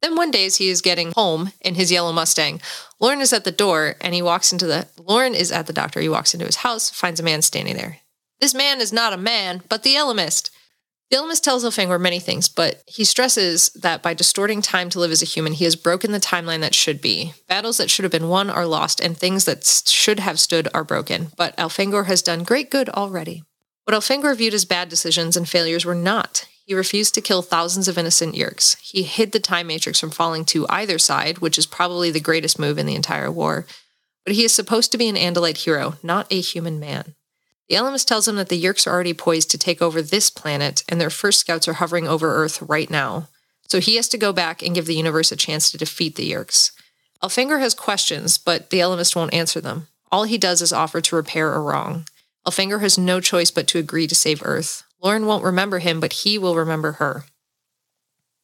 Then 0.00 0.16
one 0.16 0.30
day 0.30 0.46
as 0.46 0.56
he 0.56 0.70
is 0.70 0.80
getting 0.80 1.12
home 1.12 1.52
in 1.60 1.74
his 1.74 1.92
yellow 1.92 2.14
Mustang, 2.14 2.62
Lauren 2.98 3.20
is 3.20 3.34
at 3.34 3.44
the 3.44 3.52
door 3.52 3.96
and 4.00 4.14
he 4.14 4.22
walks 4.22 4.52
into 4.52 4.66
the 4.66 4.86
Lauren 4.98 5.34
is 5.34 5.52
at 5.52 5.66
the 5.66 5.72
doctor. 5.72 6.00
He 6.00 6.08
walks 6.08 6.32
into 6.32 6.46
his 6.46 6.56
house, 6.56 6.88
finds 6.88 7.20
a 7.20 7.22
man 7.22 7.42
standing 7.42 7.76
there. 7.76 7.98
This 8.40 8.54
man 8.54 8.80
is 8.80 8.92
not 8.92 9.12
a 9.12 9.18
man, 9.18 9.62
but 9.68 9.82
the 9.82 9.94
Ellimist. 9.94 10.50
The 11.10 11.18
Ellimist 11.18 11.42
tells 11.42 11.64
Elfangor 11.64 12.00
many 12.00 12.18
things, 12.18 12.48
but 12.48 12.82
he 12.86 13.04
stresses 13.04 13.70
that 13.70 14.02
by 14.02 14.12
distorting 14.12 14.60
time 14.60 14.90
to 14.90 14.98
live 14.98 15.12
as 15.12 15.22
a 15.22 15.26
human, 15.26 15.52
he 15.52 15.64
has 15.64 15.76
broken 15.76 16.10
the 16.10 16.18
timeline 16.18 16.60
that 16.60 16.74
should 16.74 17.00
be. 17.00 17.32
Battles 17.48 17.76
that 17.76 17.90
should 17.90 18.02
have 18.02 18.10
been 18.10 18.28
won 18.28 18.50
are 18.50 18.66
lost, 18.66 18.98
and 18.98 19.16
things 19.16 19.44
that 19.44 19.64
should 19.64 20.18
have 20.18 20.40
stood 20.40 20.68
are 20.74 20.82
broken. 20.82 21.28
But 21.36 21.56
Elfangor 21.56 22.06
has 22.06 22.22
done 22.22 22.42
great 22.42 22.70
good 22.70 22.88
already. 22.88 23.44
What 23.84 23.94
Elfangor 23.94 24.36
viewed 24.36 24.54
as 24.54 24.64
bad 24.64 24.88
decisions 24.88 25.36
and 25.36 25.48
failures 25.48 25.84
were 25.84 25.94
not. 25.94 26.48
He 26.64 26.74
refused 26.74 27.14
to 27.14 27.20
kill 27.20 27.42
thousands 27.42 27.86
of 27.86 27.96
innocent 27.96 28.34
Yeerks. 28.34 28.76
He 28.80 29.04
hid 29.04 29.30
the 29.30 29.38
time 29.38 29.68
matrix 29.68 30.00
from 30.00 30.10
falling 30.10 30.44
to 30.46 30.66
either 30.68 30.98
side, 30.98 31.38
which 31.38 31.56
is 31.56 31.66
probably 31.66 32.10
the 32.10 32.18
greatest 32.18 32.58
move 32.58 32.78
in 32.78 32.86
the 32.86 32.96
entire 32.96 33.30
war. 33.30 33.64
But 34.24 34.34
he 34.34 34.44
is 34.44 34.52
supposed 34.52 34.90
to 34.90 34.98
be 34.98 35.08
an 35.08 35.14
Andalite 35.14 35.58
hero, 35.58 35.94
not 36.02 36.26
a 36.32 36.40
human 36.40 36.80
man. 36.80 37.14
The 37.68 37.74
Ellimist 37.74 38.06
tells 38.06 38.28
him 38.28 38.36
that 38.36 38.48
the 38.48 38.62
Yeerks 38.62 38.86
are 38.86 38.90
already 38.92 39.14
poised 39.14 39.50
to 39.50 39.58
take 39.58 39.82
over 39.82 40.00
this 40.00 40.30
planet, 40.30 40.84
and 40.88 41.00
their 41.00 41.10
first 41.10 41.40
scouts 41.40 41.66
are 41.66 41.74
hovering 41.74 42.06
over 42.06 42.34
Earth 42.34 42.62
right 42.62 42.88
now. 42.88 43.28
So 43.68 43.80
he 43.80 43.96
has 43.96 44.08
to 44.10 44.18
go 44.18 44.32
back 44.32 44.62
and 44.62 44.74
give 44.74 44.86
the 44.86 44.94
universe 44.94 45.32
a 45.32 45.36
chance 45.36 45.70
to 45.70 45.78
defeat 45.78 46.14
the 46.14 46.30
Yeerks. 46.30 46.70
Elfangor 47.22 47.58
has 47.58 47.74
questions, 47.74 48.38
but 48.38 48.70
the 48.70 48.78
Ellimist 48.78 49.16
won't 49.16 49.34
answer 49.34 49.60
them. 49.60 49.88
All 50.12 50.24
he 50.24 50.38
does 50.38 50.62
is 50.62 50.72
offer 50.72 51.00
to 51.00 51.16
repair 51.16 51.52
a 51.52 51.60
wrong. 51.60 52.06
Elfangor 52.46 52.80
has 52.80 52.96
no 52.96 53.20
choice 53.20 53.50
but 53.50 53.66
to 53.68 53.78
agree 53.78 54.06
to 54.06 54.14
save 54.14 54.40
Earth. 54.44 54.84
Lauren 55.02 55.26
won't 55.26 55.44
remember 55.44 55.80
him, 55.80 55.98
but 55.98 56.12
he 56.12 56.38
will 56.38 56.54
remember 56.54 56.92
her. 56.92 57.24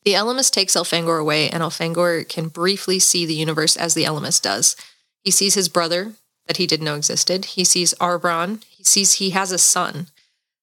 The 0.04 0.14
Ellimist 0.14 0.52
takes 0.52 0.74
Elfangor 0.74 1.20
away, 1.20 1.48
and 1.48 1.62
Elfangor 1.62 2.28
can 2.28 2.48
briefly 2.48 2.98
see 2.98 3.24
the 3.24 3.34
universe 3.34 3.76
as 3.76 3.94
the 3.94 4.04
Ellimist 4.04 4.42
does. 4.42 4.74
He 5.22 5.30
sees 5.30 5.54
his 5.54 5.68
brother 5.68 6.14
that 6.48 6.56
he 6.56 6.66
didn't 6.66 6.84
know 6.84 6.96
existed. 6.96 7.44
He 7.44 7.62
sees 7.62 7.94
Arbron. 7.94 8.64
He 8.82 8.88
sees 8.88 9.12
he 9.14 9.30
has 9.30 9.52
a 9.52 9.58
son. 9.58 10.08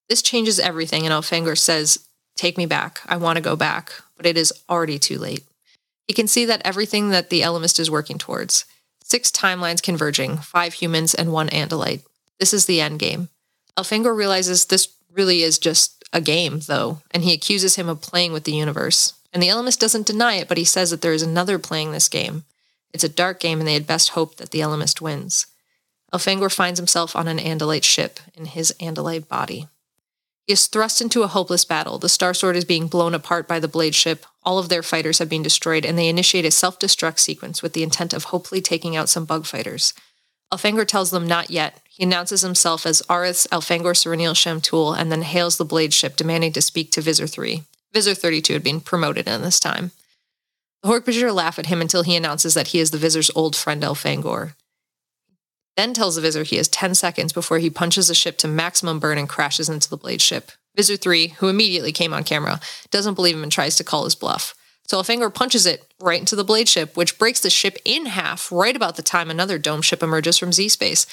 This 0.10 0.22
changes 0.22 0.60
everything, 0.60 1.06
and 1.06 1.14
Elfangor 1.14 1.58
says, 1.58 2.06
Take 2.36 2.58
me 2.58 2.66
back. 2.66 3.00
I 3.08 3.16
want 3.16 3.38
to 3.38 3.42
go 3.42 3.56
back. 3.56 3.94
But 4.18 4.26
it 4.26 4.38
is 4.38 4.52
already 4.70 5.00
too 5.00 5.18
late. 5.18 5.46
He 6.06 6.14
can 6.14 6.28
see 6.28 6.44
that 6.44 6.62
everything 6.66 7.12
that 7.12 7.30
the 7.30 7.42
Ellimist 7.42 7.80
is 7.80 7.90
working 7.90 8.18
towards 8.18 8.66
six 9.02 9.32
timelines 9.32 9.82
converging, 9.82 10.38
five 10.38 10.74
humans 10.74 11.14
and 11.14 11.32
one 11.32 11.48
Andalite. 11.48 12.04
This 12.40 12.54
is 12.54 12.66
the 12.66 12.82
end 12.82 13.00
game. 13.00 13.30
Elfangor 13.78 14.16
realizes 14.16 14.66
this 14.66 14.90
really 15.14 15.42
is 15.42 15.58
just 15.58 16.04
a 16.12 16.20
game, 16.20 16.60
though, 16.68 17.02
and 17.12 17.24
he 17.24 17.34
accuses 17.34 17.76
him 17.76 17.88
of 17.88 18.02
playing 18.02 18.34
with 18.34 18.44
the 18.44 18.52
universe. 18.52 19.14
And 19.32 19.42
the 19.42 19.48
Ellimist 19.48 19.80
doesn't 19.80 20.08
deny 20.08 20.36
it, 20.36 20.50
but 20.50 20.58
he 20.58 20.66
says 20.66 20.90
that 20.90 21.02
there 21.02 21.14
is 21.14 21.22
another 21.22 21.58
playing 21.58 21.92
this 21.92 22.10
game. 22.10 22.44
It's 22.94 23.04
a 23.04 23.10
dark 23.10 23.40
game, 23.40 23.60
and 23.60 23.68
they 23.68 23.74
had 23.74 23.88
best 23.88 24.10
hope 24.10 24.38
that 24.38 24.52
the 24.52 24.60
Ellimist 24.60 25.00
wins. 25.02 25.46
Elfangor 26.14 26.54
finds 26.54 26.80
himself 26.80 27.16
on 27.16 27.28
an 27.28 27.38
Andalite 27.38 27.84
ship 27.84 28.20
in 28.36 28.46
his 28.46 28.74
Andalite 28.80 29.28
body. 29.28 29.68
He 30.48 30.54
is 30.54 30.66
thrust 30.66 31.00
into 31.00 31.22
a 31.22 31.28
hopeless 31.28 31.64
battle. 31.64 32.00
The 32.00 32.10
Star 32.10 32.34
Sword 32.34 32.56
is 32.56 32.66
being 32.66 32.88
blown 32.88 33.14
apart 33.14 33.48
by 33.48 33.60
the 33.60 33.68
Blade 33.68 33.94
ship. 33.94 34.26
All 34.44 34.58
of 34.58 34.70
their 34.70 34.82
fighters 34.82 35.20
have 35.20 35.30
been 35.30 35.44
destroyed, 35.44 35.86
and 35.86 35.96
they 35.96 36.08
initiate 36.08 36.46
a 36.46 36.50
self 36.50 36.80
destruct 36.80 37.20
sequence 37.20 37.62
with 37.62 37.74
the 37.74 37.84
intent 37.84 38.14
of 38.14 38.26
hopefully 38.26 38.60
taking 38.60 38.96
out 38.96 39.10
some 39.10 39.26
bug 39.26 39.46
fighters. 39.46 39.94
Elfangor 40.52 40.88
tells 40.88 41.12
them 41.12 41.28
not 41.28 41.52
yet. 41.52 41.80
He 41.88 42.04
announces 42.04 42.42
himself 42.42 42.88
as 42.88 43.04
Arith's 43.10 43.46
Elfangor 43.52 43.96
Sirinial 43.96 44.34
Shamtul 44.34 44.98
and 44.98 45.12
then 45.12 45.22
hails 45.22 45.58
the 45.58 45.66
Blade 45.66 45.94
ship, 45.94 46.16
demanding 46.16 46.54
to 46.54 46.62
speak 46.62 46.92
to 46.94 47.02
Visser 47.02 47.28
3. 47.28 47.62
Visser 47.94 48.16
32 48.16 48.54
had 48.54 48.64
been 48.64 48.82
promoted 48.82 49.28
in 49.28 49.44
this 49.44 49.60
time. 49.60 49.92
The 50.82 50.90
Hork-Bajir 50.90 51.34
laugh 51.34 51.60
at 51.60 51.68
him 51.68 51.82
until 51.82 52.04
he 52.04 52.16
announces 52.16 52.54
that 52.56 52.70
he 52.70 52.80
is 52.80 52.90
the 52.90 52.98
Visser's 52.98 53.30
old 53.36 53.56
friend 53.56 53.84
Elfangor. 53.84 54.54
Then 55.80 55.94
tells 55.94 56.16
the 56.16 56.22
Visser 56.22 56.44
he 56.44 56.58
has 56.58 56.68
10 56.68 56.94
seconds 56.94 57.32
before 57.32 57.60
he 57.60 57.70
punches 57.70 58.10
the 58.10 58.14
ship 58.14 58.38
to 58.40 58.50
maximum 58.50 59.00
burn 59.00 59.18
and 59.18 59.30
crashes 59.30 59.70
into 59.70 59.90
the 59.90 59.96
Blade 59.96 60.22
ship. 60.22 60.52
Visser 60.76 60.98
3, 60.98 61.30
who 61.38 61.48
immediately 61.48 61.94
came 61.94 62.14
on 62.14 62.26
camera, 62.26 62.60
doesn't 62.92 63.14
believe 63.14 63.38
him 63.38 63.44
and 63.44 63.52
tries 63.52 63.78
to 63.78 63.86
call 63.86 64.04
his 64.04 64.14
bluff. 64.14 64.54
So 64.90 65.00
Elfangor 65.00 65.34
punches 65.34 65.66
it 65.66 65.90
right 66.02 66.20
into 66.20 66.36
the 66.36 66.44
blade 66.44 66.68
ship, 66.68 66.98
which 66.98 67.18
breaks 67.18 67.40
the 67.40 67.50
ship 67.50 67.78
in 67.86 68.08
half 68.08 68.52
right 68.52 68.76
about 68.76 68.98
the 68.98 69.02
time 69.02 69.30
another 69.30 69.58
dome 69.58 69.82
ship 69.82 70.04
emerges 70.04 70.38
from 70.38 70.52
Z 70.52 70.68
space. 70.68 71.08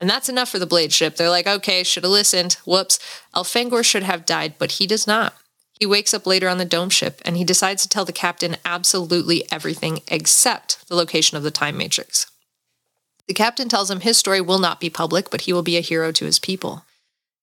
And 0.00 0.08
that's 0.08 0.28
enough 0.28 0.50
for 0.50 0.60
the 0.60 0.66
blade 0.66 0.92
ship. 0.92 1.16
They're 1.16 1.28
like, 1.28 1.48
okay, 1.48 1.82
should 1.82 2.04
have 2.04 2.12
listened. 2.12 2.58
Whoops. 2.64 3.00
Elfangor 3.34 3.84
should 3.84 4.04
have 4.04 4.24
died, 4.24 4.54
but 4.56 4.70
he 4.70 4.86
does 4.86 5.08
not. 5.08 5.34
He 5.80 5.84
wakes 5.84 6.14
up 6.14 6.28
later 6.28 6.48
on 6.48 6.58
the 6.58 6.64
dome 6.64 6.90
ship 6.90 7.20
and 7.24 7.36
he 7.36 7.42
decides 7.42 7.82
to 7.82 7.88
tell 7.88 8.04
the 8.04 8.12
captain 8.12 8.56
absolutely 8.64 9.50
everything 9.50 10.02
except 10.06 10.88
the 10.88 10.94
location 10.94 11.36
of 11.36 11.42
the 11.42 11.50
time 11.50 11.76
matrix. 11.76 12.30
The 13.28 13.34
captain 13.34 13.68
tells 13.68 13.90
him 13.90 14.00
his 14.00 14.16
story 14.16 14.40
will 14.40 14.58
not 14.58 14.80
be 14.80 14.90
public, 14.90 15.30
but 15.30 15.42
he 15.42 15.52
will 15.52 15.62
be 15.62 15.76
a 15.76 15.80
hero 15.80 16.12
to 16.12 16.24
his 16.24 16.38
people 16.38 16.84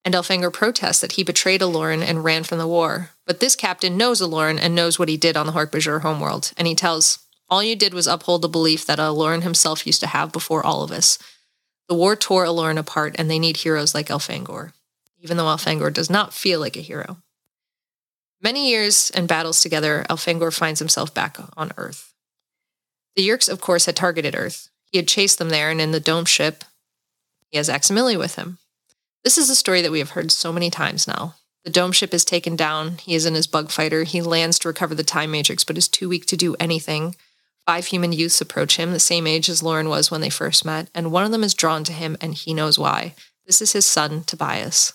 and 0.06 0.14
Elfangor 0.14 0.52
protests 0.52 1.00
that 1.00 1.14
he 1.14 1.24
betrayed 1.24 1.62
Alloran 1.62 2.04
and 2.04 2.24
ran 2.24 2.44
from 2.44 2.58
the 2.58 2.68
war. 2.68 3.12
But 3.26 3.40
this 3.40 3.56
captain 3.56 3.96
knows 3.96 4.22
Alloran 4.22 4.60
and 4.62 4.76
knows 4.76 5.00
what 5.00 5.10
he 5.10 5.18
did 5.18 5.38
on 5.38 5.46
the 5.46 5.54
Hork-Bajir 5.54 6.02
homeworld, 6.02 6.52
and 6.58 6.68
he 6.68 6.76
tells, 6.76 7.20
All 7.50 7.64
you 7.64 7.76
did 7.76 7.94
was 7.94 8.08
uphold 8.08 8.42
the 8.42 8.50
belief 8.50 8.86
that 8.86 9.00
Alloran 9.00 9.44
himself 9.44 9.88
used 9.88 10.02
to 10.02 10.08
have 10.08 10.32
before 10.32 10.66
all 10.66 10.84
of 10.84 10.92
us. 10.92 11.18
The 11.88 11.96
war 11.96 12.16
tore 12.16 12.46
Alloran 12.46 12.78
apart, 12.78 13.16
and 13.18 13.30
they 13.30 13.40
need 13.40 13.58
heroes 13.58 13.96
like 13.96 14.08
Elfangor, 14.08 14.74
even 15.20 15.38
though 15.38 15.46
Elfangor 15.46 15.94
does 15.94 16.10
not 16.10 16.34
feel 16.34 16.60
like 16.60 16.76
a 16.76 16.82
hero. 16.82 17.18
Many 18.42 18.70
years 18.70 19.10
and 19.12 19.28
battles 19.28 19.62
together, 19.62 20.06
Elfangor 20.10 20.54
finds 20.54 20.80
himself 20.80 21.14
back 21.14 21.38
on 21.56 21.72
Earth. 21.78 22.14
The 23.16 23.26
Yeerks, 23.26 23.48
of 23.48 23.62
course, 23.62 23.86
had 23.86 23.96
targeted 23.96 24.36
Earth. 24.36 24.70
He 24.94 25.00
had 25.00 25.08
chased 25.08 25.40
them 25.40 25.50
there, 25.50 25.72
and 25.72 25.82
in 25.82 25.90
the 25.90 26.00
dome 26.00 26.26
ship, 26.26 26.64
he 27.50 27.58
has 27.58 27.68
Aximili 27.68 28.16
with 28.16 28.36
him. 28.36 28.60
This 29.24 29.40
is 29.40 29.50
a 29.50 29.56
story 29.56 29.82
that 29.82 29.92
we 29.92 29.98
have 29.98 30.12
heard 30.12 30.32
so 30.32 30.54
many 30.54 30.70
times 30.70 31.08
now. 31.08 31.34
The 31.66 31.72
dome 31.72 31.92
ship 31.94 32.14
is 32.14 32.24
taken 32.24 32.56
down. 32.56 33.00
He 33.00 33.16
is 33.16 33.26
in 33.26 33.34
his 33.34 33.48
bug 33.48 33.72
fighter. 33.72 34.04
He 34.04 34.22
lands 34.22 34.60
to 34.60 34.68
recover 34.68 34.94
the 34.94 35.04
time 35.04 35.32
matrix, 35.32 35.64
but 35.64 35.80
is 35.80 35.88
too 35.88 36.10
weak 36.10 36.28
to 36.28 36.38
do 36.38 36.56
anything. 36.60 37.16
Five 37.66 37.88
human 37.88 38.12
youths 38.12 38.40
approach 38.40 38.78
him, 38.78 38.92
the 38.92 39.00
same 39.00 39.26
age 39.26 39.50
as 39.50 39.64
Lauren 39.64 39.90
was 39.90 40.12
when 40.12 40.22
they 40.22 40.30
first 40.30 40.64
met, 40.64 40.90
and 40.94 41.12
one 41.12 41.26
of 41.26 41.32
them 41.32 41.44
is 41.44 41.56
drawn 41.56 41.84
to 41.86 41.94
him, 41.94 42.16
and 42.22 42.36
he 42.36 42.54
knows 42.54 42.78
why. 42.78 43.16
This 43.48 43.64
is 43.64 43.72
his 43.72 43.86
son, 43.88 44.24
Tobias. 44.26 44.94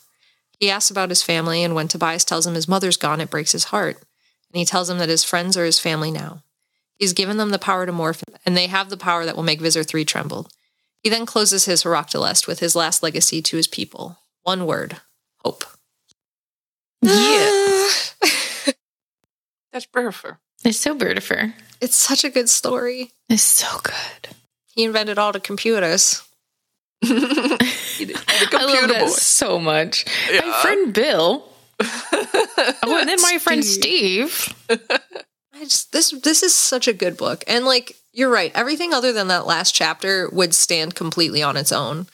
He 0.61 0.71
asks 0.71 0.93
about 0.93 1.09
his 1.09 1.25
family, 1.25 1.65
and 1.65 1.75
when 1.75 1.89
Tobias 1.89 2.25
tells 2.25 2.47
him 2.47 2.55
his 2.55 2.69
mother's 2.69 2.97
gone, 2.97 3.21
it 3.21 3.31
breaks 3.31 3.51
his 3.51 3.65
heart. 3.65 3.97
And 4.53 4.61
he 4.61 4.65
tells 4.65 4.89
him 4.89 4.99
that 4.99 5.09
his 5.09 5.25
friends 5.25 5.57
are 5.57 5.65
his 5.65 5.81
family 5.81 6.13
now. 6.13 6.43
He's 6.99 7.13
given 7.13 7.37
them 7.37 7.51
the 7.51 7.59
power 7.59 7.87
to 7.87 7.93
morph, 7.93 8.23
and 8.45 8.57
they 8.57 8.67
have 8.67 8.91
the 8.91 8.97
power 8.97 9.25
that 9.25 9.37
will 9.37 9.45
make 9.45 9.61
Visser 9.61 9.85
3 9.85 10.05
tremble. 10.05 10.49
He 11.03 11.11
then 11.11 11.27
closes 11.27 11.65
his 11.65 11.85
Heroctolest 11.85 12.47
with 12.47 12.59
his 12.59 12.75
last 12.75 13.03
legacy 13.03 13.41
to 13.43 13.57
his 13.57 13.69
people. 13.69 14.19
One 14.43 14.67
word 14.67 15.01
hope. 15.45 15.65
Yeah. 17.03 17.89
That's 19.73 19.87
beautiful. 19.87 20.39
It's 20.65 20.79
so 20.79 20.95
beautiful. 20.95 21.53
It's 21.81 21.95
such 21.95 22.25
a 22.25 22.31
good 22.31 22.49
story. 22.49 23.13
It's 23.29 23.43
so 23.43 23.79
good. 23.83 24.35
He 24.75 24.85
invented 24.85 25.19
all 25.19 25.31
the 25.31 25.41
computers. 25.41 26.23
the 27.01 27.09
I 28.53 28.65
love 28.65 28.89
that 28.89 29.01
boy. 29.01 29.07
so 29.07 29.61
much. 29.61 30.05
My 30.33 30.59
friend 30.63 30.93
Bill. 30.93 31.49
oh, 31.81 32.99
and 32.99 33.09
then 33.09 33.21
my 33.23 33.39
friend 33.39 33.65
Steve. 33.65 34.53
I 35.61 35.65
just 35.65 35.93
this 35.93 36.11
this 36.11 36.43
is 36.43 36.55
such 36.55 36.87
a 36.89 36.93
good 36.93 37.17
book. 37.17 37.43
And 37.47 37.65
like 37.65 37.97
you're 38.13 38.31
right, 38.31 38.53
everything 38.55 38.93
other 38.95 39.13
than 39.13 39.29
that 39.29 39.47
last 39.47 39.75
chapter 39.75 40.29
would 40.31 40.55
stand 40.55 40.95
completely 40.95 41.43
on 41.43 41.57
its 41.57 41.73
own. 41.73 42.07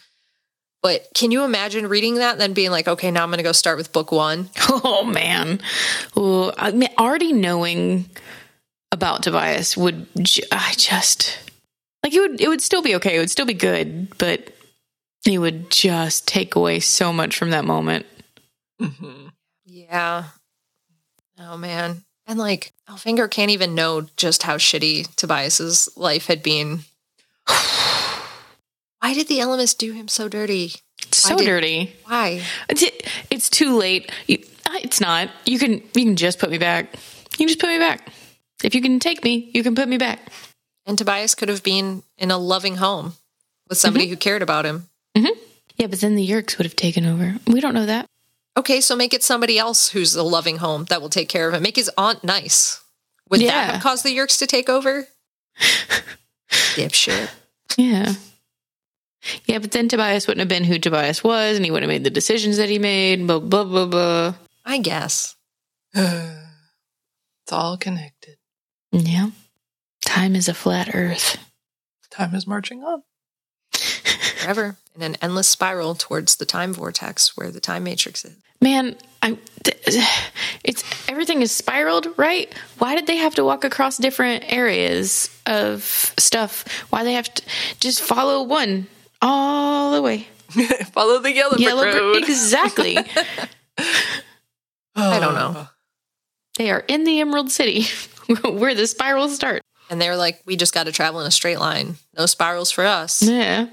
But 0.83 1.09
can 1.15 1.31
you 1.31 1.45
imagine 1.45 1.87
reading 1.89 2.17
that 2.17 2.33
and 2.33 2.41
then 2.41 2.53
being 2.53 2.71
like, 2.71 2.89
okay, 2.89 3.11
now 3.11 3.23
I'm 3.23 3.31
going 3.31 3.39
to 3.39 3.43
go 3.43 3.53
start 3.53 3.79
with 3.79 3.93
book 3.93 4.13
1? 4.13 4.51
Oh 4.69 5.05
man. 5.05 5.61
Ooh, 6.17 6.53
I 6.59 6.73
mean, 6.73 6.91
already 6.99 7.33
knowing 7.33 8.07
about 8.93 9.23
Tobias 9.23 9.77
would 9.77 10.07
I 10.53 10.75
just 10.77 11.39
like 12.03 12.15
it 12.15 12.21
would 12.21 12.41
it 12.41 12.49
would 12.49 12.63
still 12.63 12.83
be 12.83 12.95
okay. 12.97 13.17
It 13.17 13.19
would 13.19 13.31
still 13.31 13.47
be 13.47 13.55
good, 13.55 14.17
but 14.19 14.53
it 15.27 15.39
would 15.39 15.71
just 15.71 16.29
take 16.29 16.55
away 16.55 16.81
so 16.81 17.13
much 17.13 17.37
from 17.37 17.51
that 17.51 17.65
moment. 17.65 18.07
Mhm. 18.81 19.33
Yeah. 19.65 20.25
Oh 21.39 21.57
man. 21.57 22.05
And 22.27 22.39
like 22.39 22.73
Elfangor 22.89 23.31
can't 23.31 23.51
even 23.51 23.75
know 23.75 24.07
just 24.17 24.43
how 24.43 24.57
shitty 24.57 25.15
Tobias's 25.17 25.89
life 25.97 26.27
had 26.27 26.43
been. 26.43 26.81
Why 27.47 29.13
did 29.13 29.29
the 29.29 29.39
Ellimist 29.39 29.79
do 29.79 29.93
him 29.93 30.09
so 30.09 30.29
dirty? 30.29 30.73
So 31.13 31.37
did- 31.37 31.45
dirty. 31.45 31.95
Why? 32.07 32.43
It's, 32.69 32.85
it's 33.31 33.51
too 33.51 33.77
late. 33.77 34.11
You, 34.27 34.39
it's 34.77 35.01
not. 35.01 35.31
You 35.45 35.59
can 35.59 35.73
you 35.73 36.05
can 36.05 36.17
just 36.17 36.39
put 36.39 36.51
me 36.51 36.59
back. 36.59 36.95
You 37.33 37.39
can 37.39 37.49
just 37.49 37.61
put 37.61 37.69
me 37.69 37.79
back. 37.79 38.09
If 38.63 38.75
you 38.75 38.81
can 38.81 38.99
take 38.99 39.23
me, 39.25 39.51
you 39.53 39.63
can 39.63 39.75
put 39.75 39.89
me 39.89 39.99
back. 39.99 40.21
And 40.87 40.97
Tobias 40.97 41.35
could 41.35 41.49
have 41.49 41.63
been 41.63 42.03
in 42.19 42.31
a 42.31 42.39
loving 42.39 42.77
home 42.77 43.15
with 43.69 43.79
somebody 43.79 44.07
mm-hmm. 44.07 44.13
who 44.13 44.17
cared 44.17 44.43
about 44.43 44.67
him. 44.67 44.89
Mm-hmm. 45.17 45.39
Yeah, 45.77 45.87
but 45.89 46.01
then 46.01 46.15
the 46.15 46.27
Yeerks 46.27 46.57
would 46.59 46.67
have 46.67 46.77
taken 46.77 47.05
over. 47.05 47.37
We 47.47 47.61
don't 47.61 47.75
know 47.75 47.87
that. 47.87 48.07
Okay, 48.57 48.81
so 48.81 48.95
make 48.95 49.13
it 49.13 49.23
somebody 49.25 49.59
else 49.59 49.89
who's 49.91 50.15
a 50.15 50.23
loving 50.23 50.59
home 50.59 50.85
that 50.85 51.03
will 51.03 51.09
take 51.09 51.29
care 51.29 51.49
of 51.49 51.55
him. 51.55 51.63
Make 51.63 51.77
his 51.77 51.91
aunt 51.99 52.23
nice. 52.23 52.81
Would 53.31 53.41
Yeah. 53.43 53.49
that 53.67 53.73
have 53.75 53.83
caused 53.83 54.05
the 54.05 54.17
Yeerks 54.17 54.39
to 54.39 54.47
take 54.47 54.69
over? 54.69 55.09
Dipshit. 56.51 57.31
Yeah. 57.77 58.15
Yeah, 59.47 59.59
but 59.59 59.71
then 59.73 59.89
Tobias 59.89 60.27
wouldn't 60.27 60.41
have 60.41 60.49
been 60.49 60.65
who 60.65 60.79
Tobias 60.79 61.25
was, 61.25 61.57
and 61.57 61.65
he 61.65 61.71
wouldn't 61.71 61.91
have 61.91 61.95
made 61.97 62.05
the 62.05 62.11
decisions 62.11 62.59
that 62.59 62.69
he 62.69 62.79
made. 62.79 63.27
Blah 63.27 63.39
blah 63.41 63.65
blah 63.65 63.87
blah. 63.87 64.35
I 64.67 64.79
guess. 64.79 65.35
it's 65.95 67.51
all 67.51 67.77
connected. 67.79 68.37
Yeah. 68.93 69.31
Time 70.05 70.37
is 70.37 70.49
a 70.49 70.55
flat 70.55 70.95
Earth. 70.95 71.39
Time 72.11 72.35
is 72.35 72.47
marching 72.47 72.83
on. 72.85 73.03
Forever 73.73 74.77
in 74.95 75.03
an 75.03 75.17
endless 75.23 75.49
spiral 75.49 75.95
towards 75.95 76.37
the 76.37 76.45
time 76.45 76.73
vortex 76.75 77.35
where 77.37 77.51
the 77.51 77.61
time 77.61 77.85
matrix 77.85 78.25
is. 78.27 78.37
Man, 78.65 78.97
I. 79.23 79.37
th- 79.63 79.79
It's 80.65 80.83
everything 81.11 81.43
is 81.43 81.53
spiraled, 81.53 82.07
right? 82.17 82.51
Why 82.79 82.95
did 82.95 83.07
they 83.07 83.17
have 83.17 83.35
to 83.35 83.45
walk 83.45 83.65
across 83.65 83.99
different 83.99 84.45
areas 84.51 85.29
of 85.45 85.85
stuff? 86.17 86.65
Why 86.89 87.05
they 87.05 87.13
have 87.13 87.33
to 87.35 87.43
just 87.81 88.01
follow 88.01 88.43
one 88.45 88.87
all 89.21 89.93
the 89.93 90.01
way? 90.01 90.27
Follow 90.93 91.19
the 91.21 91.35
yellow, 91.35 91.59
Yellow 91.59 91.83
brick 91.83 91.93
brick- 91.93 92.03
road. 92.03 92.17
exactly. 92.17 92.97
I 94.97 95.19
don't 95.21 95.35
oh. 95.35 95.53
know. 95.53 95.69
they 96.57 96.71
are 96.71 96.83
in 96.89 97.05
the 97.05 97.21
Emerald 97.21 97.51
City, 97.51 97.85
where 98.43 98.75
the 98.75 98.87
spirals 98.87 99.35
start. 99.35 99.61
And 99.91 100.01
they're 100.01 100.17
like, 100.17 100.41
we 100.47 100.57
just 100.57 100.73
got 100.73 100.85
to 100.85 100.93
travel 100.93 101.21
in 101.21 101.27
a 101.27 101.31
straight 101.31 101.59
line. 101.59 101.97
No 102.17 102.25
spirals 102.25 102.71
for 102.71 102.85
us. 102.85 103.21
Yeah. 103.23 103.67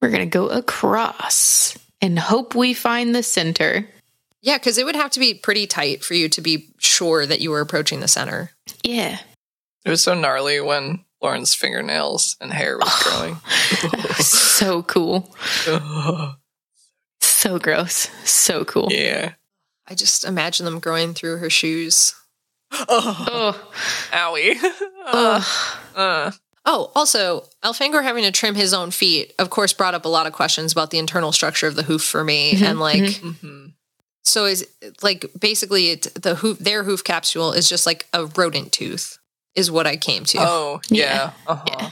We're 0.00 0.08
going 0.08 0.20
to 0.20 0.26
go 0.26 0.48
across 0.48 1.76
and 2.02 2.18
hope 2.18 2.54
we 2.54 2.74
find 2.74 3.14
the 3.14 3.22
center. 3.22 3.88
Yeah, 4.42 4.58
because 4.58 4.76
it 4.76 4.84
would 4.84 4.96
have 4.96 5.12
to 5.12 5.20
be 5.20 5.32
pretty 5.34 5.66
tight 5.66 6.02
for 6.04 6.12
you 6.14 6.28
to 6.30 6.40
be 6.42 6.68
sure 6.78 7.24
that 7.24 7.40
you 7.40 7.50
were 7.50 7.60
approaching 7.60 8.00
the 8.00 8.08
center. 8.08 8.50
Yeah. 8.82 9.18
It 9.84 9.90
was 9.90 10.02
so 10.02 10.14
gnarly 10.14 10.60
when 10.60 11.04
Lauren's 11.22 11.54
fingernails 11.54 12.36
and 12.40 12.52
hair 12.52 12.76
was 12.76 13.02
growing. 13.04 13.36
so 14.18 14.82
cool. 14.82 15.34
So 17.20 17.58
gross. 17.58 18.08
So 18.24 18.64
cool. 18.64 18.88
yeah. 18.92 19.32
I 19.88 19.94
just 19.96 20.24
imagine 20.24 20.64
them 20.64 20.78
growing 20.78 21.12
through 21.12 21.38
her 21.38 21.50
shoes. 21.50 22.14
Oh, 22.72 23.26
Oh, 23.28 23.70
owie. 24.12 24.56
ugh. 25.06 25.42
Uh, 25.96 26.30
Oh, 26.64 26.92
also, 26.94 27.44
Elfangor 27.64 28.02
having 28.04 28.22
to 28.24 28.30
trim 28.30 28.54
his 28.54 28.72
own 28.72 28.90
feet, 28.92 29.32
of 29.38 29.50
course, 29.50 29.72
brought 29.72 29.94
up 29.94 30.04
a 30.04 30.08
lot 30.08 30.26
of 30.28 30.32
questions 30.32 30.70
about 30.72 30.90
the 30.90 30.98
internal 30.98 31.32
structure 31.32 31.66
of 31.66 31.74
the 31.74 31.82
hoof 31.82 32.04
for 32.04 32.22
me. 32.22 32.54
Mhm, 32.54 32.62
And 32.66 32.78
like, 32.80 33.02
mhm. 33.02 33.72
so 34.22 34.44
is 34.44 34.66
like 35.02 35.26
basically 35.38 35.90
it, 35.90 36.02
the 36.14 36.36
hoof, 36.36 36.58
their 36.60 36.84
hoof 36.84 37.02
capsule 37.02 37.52
is 37.52 37.68
just 37.68 37.84
like 37.84 38.06
a 38.12 38.26
rodent 38.26 38.70
tooth, 38.72 39.18
is 39.56 39.70
what 39.72 39.88
I 39.88 39.96
came 39.96 40.24
to. 40.26 40.38
Oh, 40.40 40.80
Yeah. 40.88 41.04
yeah. 41.04 41.30
Uh-huh. 41.48 41.64
Yeah. 41.66 41.90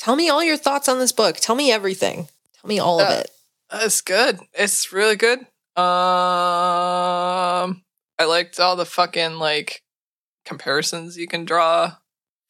Tell 0.00 0.16
me 0.16 0.28
all 0.28 0.42
your 0.42 0.56
thoughts 0.56 0.88
on 0.88 0.98
this 0.98 1.12
book. 1.12 1.36
Tell 1.36 1.54
me 1.54 1.70
everything. 1.70 2.26
Tell 2.60 2.68
me 2.68 2.78
all 2.80 3.00
of 3.00 3.08
Uh, 3.08 3.12
it. 3.20 3.30
It's 3.72 4.00
good. 4.00 4.40
It's 4.54 4.92
really 4.92 5.14
good. 5.16 5.46
Um, 6.50 7.82
I 8.18 8.24
liked 8.26 8.58
all 8.58 8.74
the 8.76 8.84
fucking 8.84 9.34
like 9.38 9.82
comparisons 10.44 11.16
you 11.16 11.28
can 11.28 11.44
draw 11.44 11.94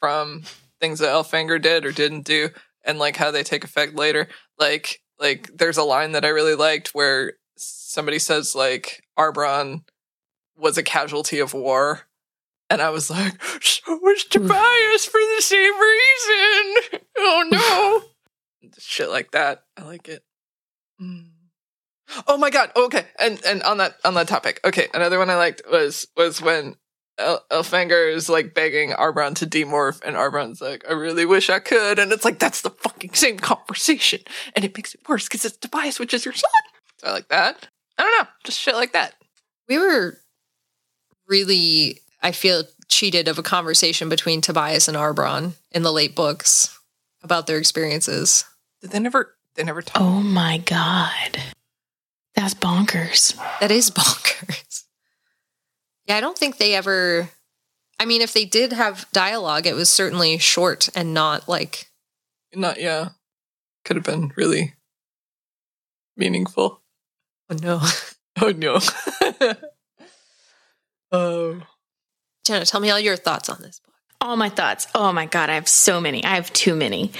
from 0.01 0.45
things 0.81 0.98
that 1.01 1.11
Elfangor 1.11 1.61
did 1.61 1.85
or 1.85 1.93
didn't 1.93 2.23
do, 2.23 2.51
and 2.85 2.98
like 2.98 3.16
how 3.16 3.31
they 3.31 3.43
take 3.43 3.65
effect 3.65 3.94
later. 3.94 4.28
Like, 4.59 5.01
like 5.19 5.51
there's 5.55 5.77
a 5.77 5.85
line 5.85 6.12
that 6.12 6.24
I 6.24 6.28
really 6.28 6.55
liked 6.55 6.89
where 6.94 7.35
somebody 7.57 8.19
says 8.19 8.55
like 8.55 9.02
Arbron 9.19 9.82
was 10.57 10.78
a 10.78 10.82
casualty 10.82 11.39
of 11.39 11.55
war. 11.55 12.02
And 12.69 12.81
I 12.81 12.90
was 12.90 13.11
like, 13.11 13.43
so 13.61 13.98
was 14.01 14.24
Tobias 14.24 15.05
for 15.07 15.20
the 15.36 15.43
same 15.43 15.73
reason. 15.74 17.01
Oh 17.23 17.44
no. 17.51 18.70
Shit 18.78 19.11
like 19.11 19.32
that. 19.32 19.65
I 19.77 19.82
like 19.82 20.09
it. 20.09 20.23
Mm. 21.02 21.32
Oh 22.27 22.39
my 22.39 22.48
god. 22.48 22.73
Okay. 22.74 23.05
And 23.19 23.39
and 23.44 23.62
on 23.62 23.77
that 23.77 23.97
on 24.07 24.15
that 24.15 24.27
topic. 24.27 24.59
Okay, 24.65 24.89
another 24.94 25.19
one 25.19 25.28
I 25.28 25.36
liked 25.36 25.61
was 25.70 26.07
was 26.16 26.40
when 26.40 26.77
Uh, 27.19 27.39
uh, 27.51 27.62
Elfangor 27.62 28.12
is 28.12 28.28
like 28.28 28.55
begging 28.55 28.91
Arbron 28.91 29.35
to 29.37 29.47
demorph, 29.47 30.03
and 30.03 30.16
Arbron's 30.16 30.61
like, 30.61 30.85
"I 30.89 30.93
really 30.93 31.27
wish 31.27 31.51
I 31.51 31.59
could," 31.59 31.99
and 31.99 32.12
it's 32.12 32.24
like 32.24 32.39
that's 32.39 32.62
the 32.62 32.70
fucking 32.70 33.15
same 33.15 33.39
conversation, 33.39 34.20
and 34.55 34.65
it 34.65 34.77
makes 34.77 34.95
it 34.95 35.01
worse 35.09 35.24
because 35.28 35.45
it's 35.45 35.57
Tobias, 35.57 35.99
which 35.99 36.15
is 36.15 36.24
your 36.24 36.35
son. 36.35 36.51
So 36.99 37.09
I 37.09 37.12
like 37.12 37.28
that. 37.28 37.69
I 37.99 38.03
don't 38.03 38.23
know, 38.23 38.28
just 38.45 38.59
shit 38.59 38.74
like 38.74 38.93
that. 38.93 39.15
We 39.69 39.78
were 39.78 40.19
really, 41.28 42.01
I 42.23 42.32
feel, 42.32 42.65
cheated 42.89 43.28
of 43.28 43.39
a 43.39 43.43
conversation 43.43 44.09
between 44.09 44.41
Tobias 44.41 44.89
and 44.89 44.97
Arbron 44.97 45.53
in 45.70 45.82
the 45.82 45.93
late 45.93 46.15
books 46.16 46.77
about 47.23 47.47
their 47.47 47.59
experiences. 47.59 48.45
Did 48.81 48.91
they 48.91 48.99
never? 48.99 49.35
They 49.55 49.65
never 49.65 49.82
talk. 49.82 50.01
Oh 50.01 50.20
my 50.20 50.59
God. 50.59 51.39
That's 52.35 52.55
bonkers. 52.55 53.37
That 53.61 53.70
is 53.70 53.91
bonkers. 53.91 54.85
Yeah, 56.11 56.16
I 56.16 56.20
don't 56.20 56.37
think 56.37 56.57
they 56.57 56.74
ever. 56.74 57.31
I 58.01 58.05
mean, 58.05 58.20
if 58.20 58.32
they 58.32 58.45
did 58.45 58.73
have 58.73 59.07
dialogue, 59.12 59.65
it 59.65 59.77
was 59.77 59.89
certainly 59.89 60.39
short 60.39 60.89
and 60.97 61.15
not 61.15 61.49
like. 61.49 61.89
Not 62.53 62.81
yeah. 62.81 63.11
Could 63.85 63.95
have 63.95 64.05
been 64.05 64.32
really 64.35 64.74
meaningful. 66.16 66.82
Oh 67.49 67.57
no, 67.62 67.81
Oh 68.43 68.51
no. 68.51 68.81
Oh. 71.12 71.61
Jenna, 72.45 72.65
tell 72.65 72.81
me 72.81 72.91
all 72.91 72.99
your 72.99 73.16
thoughts 73.16 73.49
on 73.49 73.59
this 73.61 73.78
book. 73.78 73.95
All 74.20 74.37
my 74.37 74.49
thoughts. 74.49 74.89
Oh 74.97 75.12
my 75.12 75.27
God. 75.27 75.49
I 75.49 75.55
have 75.55 75.69
so 75.69 76.01
many. 76.01 76.24
I 76.24 76.35
have 76.35 76.53
too 76.53 76.74
many. 76.74 77.12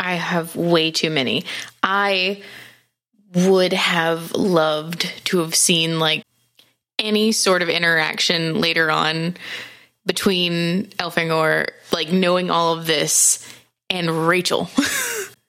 I 0.00 0.14
have 0.14 0.56
way 0.56 0.90
too 0.90 1.10
many. 1.10 1.44
I 1.82 2.42
would 3.34 3.74
have 3.74 4.32
loved 4.32 5.02
to 5.26 5.40
have 5.40 5.54
seen 5.54 5.98
like 5.98 6.24
any 6.98 7.32
sort 7.32 7.62
of 7.62 7.68
interaction 7.68 8.60
later 8.60 8.90
on 8.90 9.36
between 10.06 10.86
Elfangor, 10.98 11.68
like 11.92 12.10
knowing 12.10 12.50
all 12.50 12.76
of 12.76 12.86
this, 12.86 13.46
and 13.90 14.28
Rachel. 14.28 14.70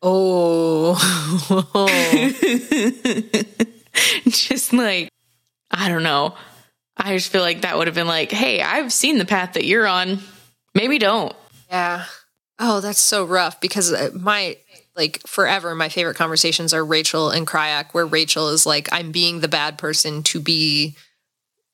Oh, 0.01 0.95
just 4.27 4.71
like 4.71 5.09
I 5.71 5.89
don't 5.89 6.03
know. 6.03 6.35
I 6.95 7.17
just 7.17 7.31
feel 7.31 7.41
like 7.41 7.61
that 7.61 7.77
would 7.77 7.87
have 7.87 7.95
been 7.95 8.07
like, 8.07 8.31
hey, 8.31 8.61
I've 8.61 8.93
seen 8.93 9.17
the 9.17 9.25
path 9.25 9.53
that 9.53 9.65
you're 9.65 9.87
on. 9.87 10.19
Maybe 10.73 10.99
don't. 10.99 11.35
Yeah. 11.69 12.05
Oh, 12.59 12.79
that's 12.79 12.99
so 12.99 13.25
rough 13.25 13.59
because 13.59 13.91
uh, 13.91 14.11
my 14.13 14.57
like 14.95 15.21
forever 15.27 15.75
my 15.75 15.89
favorite 15.89 16.17
conversations 16.17 16.73
are 16.73 16.85
Rachel 16.85 17.29
and 17.29 17.45
Crayak 17.45 17.91
where 17.91 18.05
Rachel 18.05 18.49
is 18.49 18.65
like 18.65 18.87
I'm 18.91 19.11
being 19.11 19.39
the 19.39 19.47
bad 19.47 19.77
person 19.77 20.23
to 20.23 20.39
be 20.39 20.95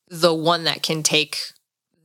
the 0.10 0.34
one 0.34 0.64
that 0.66 0.82
can 0.84 1.04
take 1.04 1.38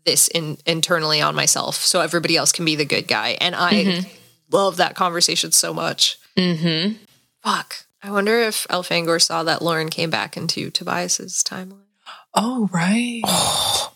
this 0.05 0.29
in 0.29 0.57
internally 0.67 1.21
on 1.21 1.35
myself 1.35 1.77
so 1.77 2.01
everybody 2.01 2.37
else 2.37 2.53
can 2.53 2.65
be 2.65 2.75
the 2.77 2.85
good 2.87 3.07
guy 3.07 3.37
and 3.41 3.55
I 3.55 3.73
Mhm. 3.85 4.09
love 4.51 4.77
that 4.79 4.95
conversation 4.97 5.53
so 5.53 5.75
much. 5.75 6.17
Mm-hmm. 6.37 6.95
Fuck. 7.45 7.85
I 8.03 8.11
wonder 8.11 8.41
if 8.41 8.67
Elfangor 8.71 9.21
saw 9.21 9.43
that 9.43 9.61
Lauren 9.61 9.91
came 9.91 10.09
back 10.09 10.37
into 10.37 10.71
Tobias's 10.71 11.45
timeline. 11.47 11.85
Oh, 12.35 12.69
right. 12.73 13.21
Oh 13.27 13.93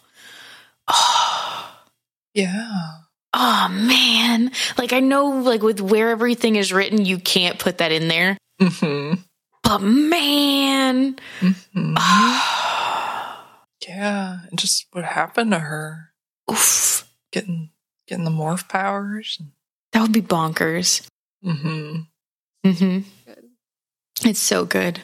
yeah. 2.35 2.91
Oh 3.33 3.69
man. 3.71 4.51
Like 4.77 4.93
I 4.93 5.01
know 5.01 5.27
like 5.41 5.63
with 5.63 5.81
where 5.81 6.11
everything 6.11 6.57
is 6.57 6.73
written, 6.73 7.05
you 7.05 7.19
can't 7.19 7.59
put 7.59 7.79
that 7.79 7.93
in 7.93 8.09
there. 8.09 8.37
mm-hmm. 8.61 9.21
But 9.63 9.79
man. 9.81 11.17
Yeah. 13.87 14.39
And 14.49 14.59
just 14.59 14.87
what 14.93 15.05
happened 15.05 15.53
to 15.53 15.59
her 15.59 16.13
Oof. 16.51 17.09
getting 17.33 17.71
getting 18.07 18.25
the 18.25 18.31
morph 18.31 18.69
powers. 18.69 19.41
That 19.93 20.03
would 20.03 20.13
be 20.13 20.23
bonkers. 20.23 21.07
Mm-hmm. 21.45 22.01
Mm-hmm. 22.67 22.99
It's 24.29 24.41
so 24.41 24.65
good. 24.65 25.01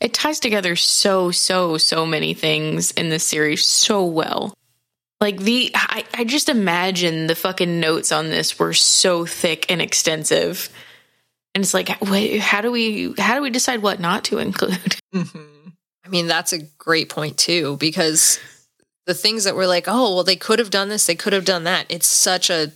It 0.00 0.14
ties 0.14 0.38
together 0.38 0.76
so, 0.76 1.30
so, 1.30 1.76
so 1.76 2.06
many 2.06 2.34
things 2.34 2.92
in 2.92 3.08
this 3.08 3.24
series 3.24 3.64
so 3.64 4.04
well. 4.04 4.54
Like 5.20 5.38
the, 5.38 5.72
I, 5.74 6.04
I 6.14 6.24
just 6.24 6.48
imagine 6.48 7.26
the 7.26 7.34
fucking 7.34 7.80
notes 7.80 8.12
on 8.12 8.28
this 8.28 8.58
were 8.58 8.74
so 8.74 9.26
thick 9.26 9.66
and 9.68 9.82
extensive, 9.82 10.68
and 11.54 11.64
it's 11.64 11.74
like, 11.74 12.00
wait, 12.00 12.38
how 12.38 12.60
do 12.60 12.70
we, 12.70 13.14
how 13.18 13.34
do 13.34 13.42
we 13.42 13.50
decide 13.50 13.82
what 13.82 13.98
not 13.98 14.24
to 14.24 14.38
include? 14.38 14.96
Mm-hmm. 15.14 15.57
I 16.08 16.10
mean, 16.10 16.26
that's 16.26 16.54
a 16.54 16.62
great 16.78 17.10
point 17.10 17.36
too, 17.36 17.76
because 17.76 18.40
the 19.04 19.12
things 19.12 19.44
that 19.44 19.54
were 19.54 19.66
like, 19.66 19.84
oh, 19.86 20.14
well, 20.14 20.24
they 20.24 20.36
could 20.36 20.58
have 20.58 20.70
done 20.70 20.88
this, 20.88 21.04
they 21.04 21.14
could 21.14 21.34
have 21.34 21.44
done 21.44 21.64
that. 21.64 21.84
It's 21.90 22.06
such 22.06 22.48
a 22.48 22.72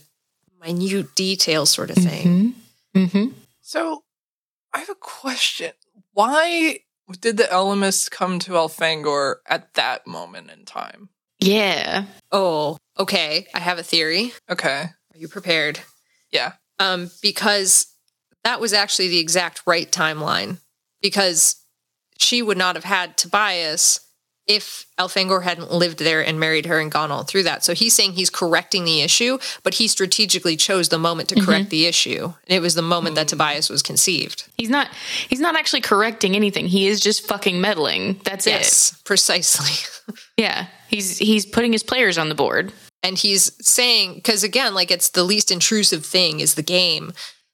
minute 0.61 1.15
detail 1.15 1.65
sort 1.65 1.89
of 1.89 1.95
thing. 1.95 2.53
Mm-hmm. 2.95 3.29
So 3.61 4.03
I 4.71 4.79
have 4.79 4.89
a 4.89 4.95
question. 4.95 5.71
Why 6.11 6.81
did 7.19 7.37
the 7.37 7.45
Ellimists 7.45 8.09
come 8.11 8.37
to 8.39 8.51
Elfangor 8.51 9.37
at 9.47 9.73
that 9.73 10.05
moment 10.05 10.51
in 10.51 10.65
time? 10.65 11.09
Yeah. 11.39 12.05
Oh, 12.31 12.77
okay. 12.99 13.47
I 13.55 13.59
have 13.59 13.79
a 13.79 13.83
theory. 13.83 14.31
Okay. 14.47 14.83
Are 14.83 15.17
you 15.17 15.27
prepared? 15.27 15.79
Yeah. 16.31 16.53
Um, 16.77 17.09
because 17.23 17.87
that 18.43 18.61
was 18.61 18.73
actually 18.73 19.07
the 19.07 19.19
exact 19.19 19.63
right 19.65 19.91
timeline. 19.91 20.59
Because 21.01 21.62
she 22.23 22.41
would 22.41 22.57
not 22.57 22.75
have 22.75 22.85
had 22.85 23.17
Tobias 23.17 23.99
if 24.45 24.85
Elfangor 24.99 25.43
hadn't 25.43 25.71
lived 25.71 25.99
there 25.99 26.25
and 26.25 26.39
married 26.39 26.65
her 26.65 26.79
and 26.79 26.91
gone 26.91 27.11
all 27.11 27.23
through 27.23 27.43
that. 27.43 27.63
So 27.63 27.73
he's 27.73 27.93
saying 27.93 28.13
he's 28.13 28.29
correcting 28.29 28.83
the 28.83 29.01
issue, 29.01 29.37
but 29.63 29.75
he 29.75 29.87
strategically 29.87 30.57
chose 30.57 30.89
the 30.89 30.97
moment 30.97 31.29
to 31.29 31.35
correct 31.35 31.65
mm-hmm. 31.65 31.69
the 31.69 31.85
issue. 31.85 32.25
And 32.25 32.57
it 32.57 32.61
was 32.61 32.75
the 32.75 32.81
moment 32.81 33.15
that 33.15 33.29
Tobias 33.29 33.69
was 33.69 33.81
conceived. 33.81 34.49
He's 34.57 34.69
not, 34.69 34.89
he's 35.29 35.39
not 35.39 35.55
actually 35.55 35.81
correcting 35.81 36.35
anything. 36.35 36.67
He 36.67 36.87
is 36.87 36.99
just 36.99 37.25
fucking 37.25 37.61
meddling. 37.61 38.19
That's 38.25 38.45
it. 38.47 38.51
Yes, 38.51 39.01
precisely. 39.03 39.89
Yeah. 40.35 40.65
He's, 40.89 41.19
he's 41.19 41.45
putting 41.45 41.71
his 41.71 41.83
players 41.83 42.17
on 42.17 42.27
the 42.27 42.35
board. 42.35 42.73
and 43.03 43.17
he's 43.17 43.51
saying 43.65 44.15
because 44.15 44.43
again 44.43 44.73
like 44.73 44.89
it's 44.89 45.09
the 45.09 45.23
least 45.23 45.51
intrusive 45.51 46.05
thing 46.05 46.39
is 46.39 46.55
the 46.55 46.63
game 46.63 47.13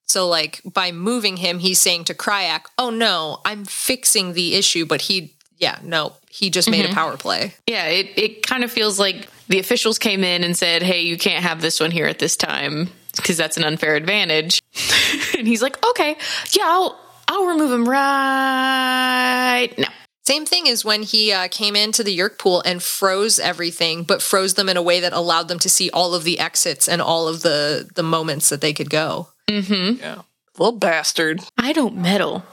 so 0.10 0.28
like 0.28 0.62
by 0.66 0.92
moving 0.92 1.38
him 1.38 1.60
he's 1.60 1.80
saying 1.80 2.04
to 2.04 2.14
Crayak 2.14 2.66
oh 2.78 2.90
no 2.90 3.40
i'm 3.46 3.66
fixing 3.66 4.34
the 4.34 4.56
issue 4.56 4.86
but 4.86 5.02
he 5.02 5.34
yeah 5.58 5.78
no 5.84 6.14
he 6.30 6.50
just 6.50 6.70
made 6.70 6.86
a 6.86 6.94
power 6.94 7.18
play 7.18 7.54
Yeah, 7.68 7.88
it, 7.88 8.12
it 8.16 8.46
kind 8.46 8.64
of 8.64 8.72
feels 8.72 9.00
like 9.00 9.28
the 9.48 9.60
officials 9.60 9.98
came 10.00 10.24
in 10.24 10.44
and 10.44 10.56
said, 10.56 10.84
hey, 10.84 11.02
you 11.02 11.18
can't 11.18 11.44
have 11.44 11.60
this 11.60 11.80
one 11.80 11.90
here 11.92 12.06
at 12.06 12.20
this 12.20 12.36
time 12.38 12.90
because 13.16 13.36
that's 13.36 13.58
an 13.58 13.64
unfair 13.64 13.96
advantage. 13.96 14.60
and 15.38 15.48
he's 15.48 15.62
like, 15.64 15.84
okay, 15.90 16.16
yeah, 16.52 16.66
I'll, 16.66 17.00
I'll 17.28 17.46
remove 17.48 17.72
him 17.72 17.90
right 17.90 19.70
now. 19.78 19.90
same 20.26 20.46
thing 20.46 20.70
as 20.70 20.86
when 20.86 21.02
he 21.02 21.32
uh, 21.32 21.48
came 21.50 21.76
into 21.76 22.04
the 22.04 22.16
yeerk 22.16 22.38
pool 22.38 22.62
and 22.64 22.82
froze 22.82 23.40
everything 23.40 24.04
but 24.04 24.22
froze 24.22 24.54
them 24.54 24.70
in 24.70 24.78
a 24.78 24.82
way 24.82 25.00
that 25.00 25.14
allowed 25.14 25.48
them 25.48 25.60
to 25.60 25.70
see 25.70 25.90
all 25.90 26.14
of 26.14 26.24
the 26.24 26.40
exits 26.40 26.88
and 26.88 27.02
all 27.02 27.28
of 27.28 27.42
the 27.42 27.90
the 27.96 28.04
moments 28.04 28.50
that 28.50 28.62
they 28.62 28.72
could 28.74 28.90
go 28.90 29.28
Mm-hmm. 29.50 30.00
Yeah. 30.02 30.22
Little 30.58 30.78
bastard. 30.78 31.42
I 31.58 31.74
don't 31.74 31.98
meddle. 31.98 32.44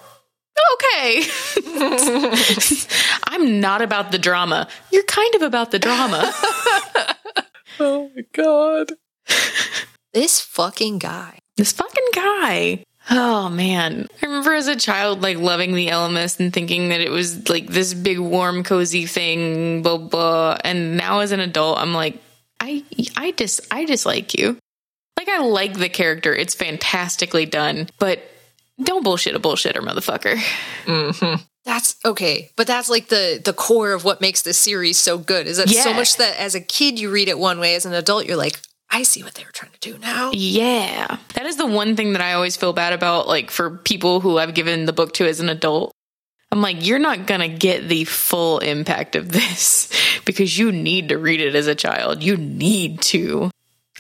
Okay. 0.75 1.25
I'm 3.25 3.61
not 3.61 3.83
about 3.83 4.11
the 4.13 4.19
drama. 4.19 4.69
You're 4.91 5.03
kind 5.05 5.35
of 5.35 5.43
about 5.43 5.71
the 5.71 5.79
drama. 5.79 6.33
Oh 7.79 8.11
my 8.17 8.23
god. 8.33 8.93
this 10.15 10.41
fucking 10.41 10.99
guy 10.99 11.39
this 11.57 11.73
fucking 11.73 12.09
guy. 12.15 12.83
Oh 13.11 13.49
man. 13.49 14.07
I 14.23 14.27
remember 14.27 14.55
as 14.55 14.67
a 14.67 14.77
child 14.77 15.23
like 15.23 15.39
loving 15.39 15.75
the 15.75 15.89
Ellimist 15.89 16.41
and 16.41 16.53
thinking 16.53 16.89
that 16.91 17.01
it 17.01 17.11
was 17.11 17.49
like 17.49 17.67
this 17.67 17.95
big 17.95 18.19
warm 18.19 18.63
cozy 18.65 19.07
thing 19.07 19.83
blah 19.83 19.99
blah 19.99 20.57
and 20.65 20.97
now 20.97 21.21
as 21.21 21.33
an 21.33 21.41
adult 21.41 21.79
I'm 21.79 21.95
like 21.95 22.19
I 22.61 22.83
I 23.17 23.33
just 23.33 23.61
I 23.71 23.85
dislike 23.85 24.35
you. 24.35 24.59
Like 25.17 25.29
I 25.29 25.39
like 25.39 25.75
the 25.75 25.89
character. 25.89 26.35
It's 26.35 26.55
fantastically 26.55 27.47
done, 27.47 27.89
but 27.99 28.21
don't 28.83 29.03
bullshit 29.03 29.35
a 29.35 29.41
bullshitter 29.41 29.81
motherfucker. 29.81 30.37
Mm-hmm. 30.85 31.43
That's 31.65 31.97
okay, 32.05 32.51
but 32.57 32.67
that's 32.67 32.89
like 32.89 33.09
the 33.09 33.41
the 33.45 33.53
core 33.53 33.93
of 33.93 34.05
what 34.05 34.21
makes 34.21 34.43
this 34.43 34.59
series 34.59 34.99
so 34.99 35.19
good. 35.19 35.47
Is 35.47 35.57
that 35.57 35.69
so 35.69 35.93
much 35.93 36.17
that 36.19 36.39
as 36.39 36.55
a 36.55 36.61
kid 36.61 37.01
you 37.01 37.11
read 37.11 37.29
it 37.29 37.39
one 37.39 37.59
way, 37.59 37.75
as 37.75 37.87
an 37.87 37.93
adult 37.93 38.27
you're 38.27 38.37
like, 38.37 38.61
I 38.91 39.03
see 39.03 39.23
what 39.23 39.35
they 39.35 39.45
were 39.45 39.51
trying 39.51 39.73
to 39.73 39.93
do 39.93 39.99
now. 39.99 40.31
Yeah. 40.33 41.19
That 41.35 41.47
is 41.47 41.57
the 41.57 41.67
one 41.67 41.97
thing 41.97 42.13
that 42.13 42.23
I 42.23 42.35
always 42.35 42.57
feel 42.57 42.73
bad 42.73 42.93
about, 42.93 43.27
like 43.27 43.51
for 43.51 43.79
people 43.79 44.21
who 44.21 44.39
I've 44.39 44.55
given 44.55 44.87
the 44.87 44.93
book 44.93 45.15
to 45.15 45.27
as 45.27 45.41
an 45.41 45.49
adult. 45.49 45.93
I'm 46.53 46.63
like, 46.63 46.87
you're 46.87 47.01
not 47.01 47.27
going 47.27 47.41
to 47.41 47.49
get 47.49 47.89
the 47.89 48.05
full 48.05 48.61
impact 48.61 49.17
of 49.17 49.33
this 49.33 49.91
because 50.25 50.57
you 50.57 50.71
need 50.71 51.09
to 51.09 51.19
read 51.19 51.41
it 51.41 51.55
as 51.55 51.67
a 51.67 51.75
child. 51.75 52.23
You 52.23 52.37
need 52.37 53.01
to. 53.03 53.51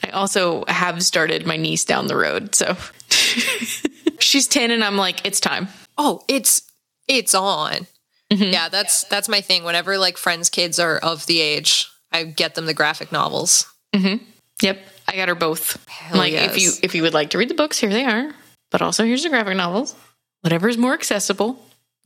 I 0.04 0.10
also 0.10 0.64
have 0.68 1.02
started 1.02 1.46
my 1.46 1.56
niece 1.56 1.84
down 1.84 2.06
the 2.06 2.16
road. 2.16 2.54
So 2.54 2.76
she's 4.18 4.46
10 4.48 4.70
and 4.70 4.84
I'm 4.84 4.96
like, 4.96 5.24
it's 5.26 5.40
time. 5.40 5.68
Oh, 5.98 6.22
it's 6.28 6.62
it's 7.08 7.34
on. 7.34 7.86
Mm-hmm. 8.32 8.52
Yeah, 8.52 8.68
that's 8.68 9.04
that's 9.04 9.28
my 9.28 9.40
thing. 9.40 9.64
Whenever 9.64 9.98
like 9.98 10.16
friends' 10.16 10.50
kids 10.50 10.78
are 10.78 10.98
of 10.98 11.26
the 11.26 11.40
age, 11.40 11.88
I 12.12 12.24
get 12.24 12.54
them 12.54 12.66
the 12.66 12.74
graphic 12.74 13.12
novels. 13.12 13.72
Mm-hmm. 13.94 14.24
Yep. 14.62 14.80
I 15.08 15.16
got 15.16 15.28
her 15.28 15.34
both. 15.34 15.84
Hell 15.88 16.18
like 16.18 16.32
if 16.32 16.60
you 16.60 16.72
if 16.82 16.94
you 16.94 17.02
would 17.02 17.14
like 17.14 17.30
to 17.30 17.38
read 17.38 17.48
the 17.50 17.54
books, 17.54 17.78
here 17.78 17.90
they 17.90 18.04
are. 18.04 18.32
But 18.70 18.82
also 18.82 19.04
here's 19.04 19.22
the 19.22 19.28
graphic 19.28 19.56
novels. 19.56 19.94
Whatever 20.40 20.68
is 20.68 20.76
more 20.76 20.94
accessible. 20.94 21.58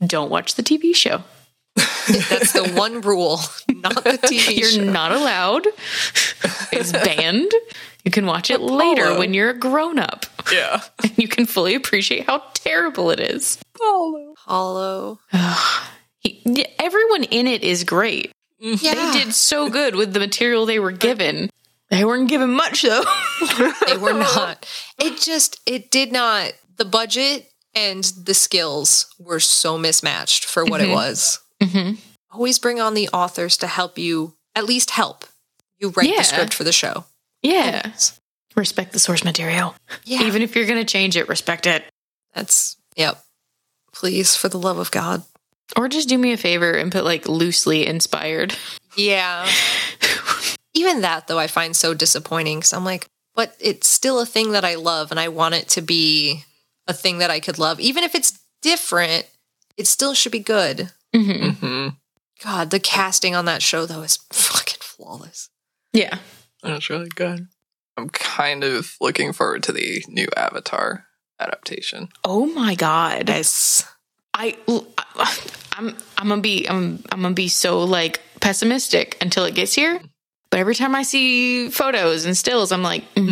Don't 0.05 0.31
watch 0.31 0.55
the 0.55 0.63
TV 0.63 0.95
show. 0.95 1.23
That's 2.07 2.53
the 2.53 2.71
one 2.75 3.01
rule, 3.01 3.39
not 3.69 4.03
the 4.03 4.11
TV 4.23 4.57
You're 4.57 4.69
show. 4.69 4.83
not 4.83 5.11
allowed. 5.11 5.67
It's 6.71 6.91
banned. 7.05 7.51
You 8.03 8.11
can 8.11 8.25
watch 8.25 8.49
it 8.49 8.61
later 8.61 9.17
when 9.17 9.33
you're 9.33 9.51
a 9.51 9.57
grown 9.57 9.99
up. 9.99 10.25
Yeah. 10.51 10.81
And 11.03 11.17
you 11.17 11.27
can 11.27 11.45
fully 11.45 11.75
appreciate 11.75 12.25
how 12.25 12.43
terrible 12.53 13.11
it 13.11 13.19
is. 13.19 13.59
Paulo. 13.77 14.33
Hollow. 14.37 15.19
He, 16.19 16.65
everyone 16.79 17.23
in 17.25 17.47
it 17.47 17.63
is 17.63 17.83
great. 17.83 18.31
Mm-hmm. 18.61 18.85
Yeah, 18.85 19.11
They 19.11 19.23
did 19.23 19.33
so 19.33 19.69
good 19.69 19.95
with 19.95 20.13
the 20.13 20.19
material 20.19 20.65
they 20.65 20.79
were 20.79 20.91
given. 20.91 21.49
They 21.89 22.05
weren't 22.05 22.29
given 22.29 22.51
much 22.51 22.83
though. 22.83 23.03
they 23.87 23.97
were 23.97 24.13
not. 24.13 24.65
It 24.99 25.19
just 25.19 25.59
it 25.65 25.91
did 25.91 26.11
not. 26.11 26.53
The 26.77 26.85
budget 26.85 27.51
and 27.75 28.03
the 28.03 28.33
skills 28.33 29.13
were 29.19 29.39
so 29.39 29.77
mismatched 29.77 30.45
for 30.45 30.63
what 30.63 30.81
it 30.81 30.85
mm-hmm. 30.85 30.93
was. 30.93 31.39
Mhm. 31.61 31.97
Always 32.31 32.59
bring 32.59 32.79
on 32.79 32.93
the 32.93 33.09
authors 33.09 33.57
to 33.57 33.67
help 33.67 33.97
you, 33.97 34.33
at 34.55 34.65
least 34.65 34.91
help 34.91 35.25
you 35.79 35.89
write 35.89 36.09
Yeah. 36.09 36.17
the 36.17 36.23
script 36.23 36.53
for 36.53 36.63
the 36.63 36.71
show. 36.71 37.05
Yeah. 37.41 37.91
Respect 38.55 38.93
the 38.93 38.99
source 38.99 39.23
material. 39.23 39.75
Yeah, 40.03 40.23
Even 40.27 40.41
if 40.41 40.55
you're 40.55 40.65
going 40.65 40.79
to 40.79 40.85
change 40.91 41.15
it, 41.17 41.27
respect 41.29 41.65
it. 41.65 41.83
that's 42.33 42.75
yep. 42.95 43.23
Please, 43.93 44.35
for 44.35 44.47
the 44.49 44.59
love 44.59 44.77
of 44.77 44.91
God. 44.91 45.23
Or 45.77 45.87
just 45.87 46.09
do 46.09 46.17
me 46.17 46.33
a 46.33 46.37
favor 46.37 46.71
and 46.71 46.91
put 46.91 47.03
like 47.05 47.27
loosely 47.27 47.85
inspired. 47.87 48.55
Yeah. 48.97 49.49
Even 50.73 51.01
that, 51.01 51.27
though, 51.27 51.39
I 51.39 51.47
find 51.47 51.75
so 51.75 51.93
disappointing 51.93 52.59
because 52.59 52.73
I'm 52.73 52.85
like, 52.85 53.07
but 53.35 53.55
it's 53.59 53.87
still 53.87 54.19
a 54.19 54.25
thing 54.25 54.51
that 54.51 54.65
I 54.65 54.75
love 54.75 55.11
and 55.11 55.19
I 55.19 55.27
want 55.29 55.55
it 55.55 55.67
to 55.69 55.81
be 55.81 56.43
a 56.87 56.93
thing 56.93 57.19
that 57.19 57.29
I 57.29 57.39
could 57.39 57.59
love. 57.59 57.79
Even 57.79 58.03
if 58.03 58.15
it's 58.15 58.39
different, 58.61 59.25
it 59.77 59.87
still 59.87 60.13
should 60.13 60.31
be 60.31 60.39
good. 60.39 60.91
Hmm 61.13 61.21
Mm-hmm. 61.21 61.87
God, 62.43 62.69
the 62.71 62.79
casting 62.79 63.35
on 63.35 63.45
that 63.45 63.61
show, 63.61 63.85
though, 63.85 64.01
is 64.01 64.17
fucking 64.31 64.79
flawless. 64.81 65.49
Yeah. 65.93 66.17
That's 66.63 66.89
really 66.89 67.09
good. 67.09 67.47
I'm 67.97 68.09
kind 68.09 68.63
of 68.63 68.95
looking 69.01 69.33
forward 69.33 69.63
to 69.63 69.71
the 69.71 70.03
new 70.07 70.27
Avatar 70.35 71.05
adaptation. 71.39 72.09
Oh 72.23 72.45
my 72.47 72.75
god. 72.75 73.29
Yes. 73.29 73.83
I 74.33 74.57
I'm 75.73 75.95
I'm 76.17 76.29
gonna 76.29 76.41
be 76.41 76.67
I'm 76.67 77.03
I'm 77.11 77.21
gonna 77.21 77.33
be 77.35 77.47
so 77.49 77.83
like 77.83 78.21
pessimistic 78.39 79.17
until 79.21 79.45
it 79.45 79.53
gets 79.55 79.73
here. 79.73 79.99
But 80.49 80.59
every 80.59 80.75
time 80.75 80.95
I 80.95 81.03
see 81.03 81.69
photos 81.69 82.25
and 82.25 82.35
stills, 82.35 82.71
I'm 82.71 82.83
like, 82.83 83.03
mm, 83.15 83.27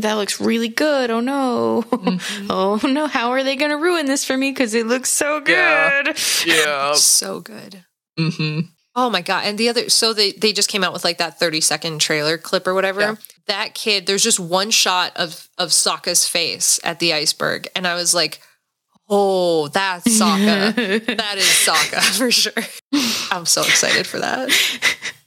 that 0.00 0.14
looks 0.14 0.40
really 0.40 0.68
good. 0.68 1.10
Oh 1.10 1.20
no, 1.20 1.84
oh 2.50 2.80
no, 2.82 3.06
how 3.06 3.30
are 3.30 3.42
they 3.42 3.56
gonna 3.56 3.76
ruin 3.76 4.06
this 4.06 4.24
for 4.24 4.36
me? 4.36 4.50
Because 4.50 4.74
it 4.74 4.86
looks 4.86 5.10
so 5.10 5.40
good. 5.40 6.18
Yeah. 6.46 6.94
So 6.94 7.40
good. 7.40 7.84
Mm-hmm. 8.18 8.60
Oh 8.96 9.08
my 9.08 9.22
god! 9.22 9.44
And 9.44 9.56
the 9.56 9.68
other, 9.68 9.88
so 9.88 10.12
they 10.12 10.32
they 10.32 10.52
just 10.52 10.68
came 10.68 10.82
out 10.82 10.92
with 10.92 11.04
like 11.04 11.18
that 11.18 11.38
thirty 11.38 11.60
second 11.60 12.00
trailer 12.00 12.36
clip 12.36 12.66
or 12.66 12.74
whatever. 12.74 13.00
Yeah. 13.00 13.14
That 13.46 13.74
kid, 13.74 14.06
there's 14.06 14.22
just 14.22 14.40
one 14.40 14.70
shot 14.70 15.12
of 15.16 15.48
of 15.58 15.70
Sokka's 15.70 16.26
face 16.26 16.80
at 16.84 16.98
the 16.98 17.12
iceberg, 17.14 17.68
and 17.76 17.86
I 17.86 17.94
was 17.94 18.14
like, 18.14 18.40
"Oh, 19.08 19.68
that's 19.68 20.06
Sokka. 20.06 20.74
that 21.16 21.38
is 21.38 21.44
Sokka 21.44 22.18
for 22.18 22.30
sure." 22.30 22.52
I'm 23.30 23.46
so 23.46 23.62
excited 23.62 24.06
for 24.06 24.18
that. 24.18 24.50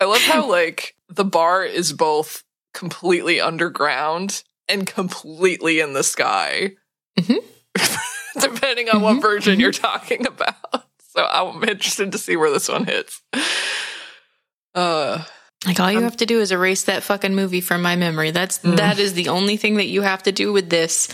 I 0.02 0.06
love 0.06 0.22
how 0.22 0.50
like 0.50 0.96
the 1.10 1.26
bar 1.26 1.64
is 1.64 1.94
both 1.94 2.44
completely 2.74 3.40
underground 3.40 4.44
and 4.70 4.86
completely 4.88 5.80
in 5.80 5.94
the 5.94 6.04
sky, 6.04 6.72
Mhm. 7.20 7.38
depending 8.42 8.90
on 8.90 9.02
what 9.02 9.22
version 9.22 9.60
you're 9.60 9.72
talking 9.72 10.26
about. 10.26 10.56
So 11.16 11.26
I'm 11.26 11.64
interested 11.64 12.12
to 12.14 12.18
see 12.18 12.36
where 12.36 12.50
this 12.52 12.68
one 12.70 12.86
hits. 12.86 13.22
Uh, 14.76 15.24
Like 15.66 15.80
all 15.80 15.92
you 15.92 16.02
have 16.02 16.18
to 16.18 16.26
do 16.26 16.42
is 16.42 16.52
erase 16.52 16.84
that 16.86 17.04
fucking 17.04 17.36
movie 17.36 17.62
from 17.62 17.82
my 17.82 17.96
memory. 17.96 18.32
That's 18.32 18.58
that 18.60 19.00
is 19.00 19.14
the 19.14 19.30
only 19.30 19.56
thing 19.58 19.76
that 19.78 19.86
you 19.88 20.02
have 20.02 20.24
to 20.24 20.32
do 20.32 20.52
with 20.52 20.70
this. 20.70 21.08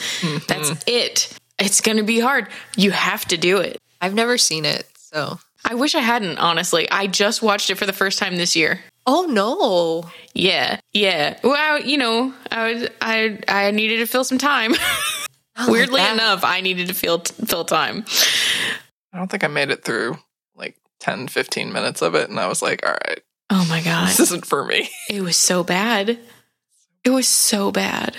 That's 0.47 0.71
it. 0.87 1.29
It's 1.59 1.81
gonna 1.81 2.03
be 2.03 2.19
hard. 2.19 2.47
You 2.77 2.91
have 2.91 3.25
to 3.25 3.37
do 3.37 3.57
it. 3.57 3.77
I've 4.01 4.13
never 4.13 4.37
seen 4.37 4.63
it, 4.65 4.87
so 4.97 5.39
I 5.65 5.75
wish 5.75 5.93
I 5.93 5.99
hadn't, 5.99 6.37
honestly. 6.37 6.89
I 6.89 7.07
just 7.07 7.41
watched 7.41 7.69
it 7.69 7.75
for 7.75 7.85
the 7.85 7.91
first 7.93 8.17
time 8.17 8.37
this 8.37 8.55
year. 8.55 8.79
Oh 9.09 9.25
no, 9.25 10.09
Yeah, 10.33 10.79
yeah. 10.93 11.39
Well, 11.43 11.81
you 11.81 11.97
know, 11.97 12.33
I 12.51 12.71
was, 12.73 12.87
I 13.01 13.39
I 13.47 13.71
needed 13.71 13.97
to 13.97 14.05
fill 14.05 14.23
some 14.23 14.37
time. 14.37 14.73
Oh, 15.57 15.63
Not 15.63 15.67
like 15.67 15.73
Weirdly 15.73 15.99
that. 15.99 16.13
enough, 16.13 16.43
I 16.45 16.61
needed 16.61 16.87
to 16.87 16.93
fill 16.93 17.19
fill 17.19 17.65
time. 17.65 18.05
I 19.11 19.17
don't 19.17 19.29
think 19.29 19.43
I 19.43 19.47
made 19.47 19.71
it 19.71 19.83
through 19.83 20.17
like 20.55 20.77
10, 21.01 21.27
15 21.27 21.73
minutes 21.73 22.01
of 22.01 22.15
it, 22.15 22.29
and 22.29 22.39
I 22.39 22.47
was 22.47 22.61
like, 22.61 22.85
all 22.85 22.93
right, 22.93 23.19
Oh 23.49 23.65
my 23.67 23.81
god, 23.81 24.07
this 24.07 24.21
isn't 24.21 24.45
for 24.45 24.63
me. 24.63 24.89
it 25.09 25.19
was 25.21 25.35
so 25.35 25.65
bad. 25.65 26.17
It 27.03 27.09
was 27.09 27.27
so 27.27 27.71
bad. 27.73 28.15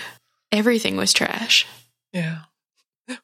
Everything 0.53 0.99
was 0.99 1.15
trash. 1.15 1.67
Yeah. 2.13 2.41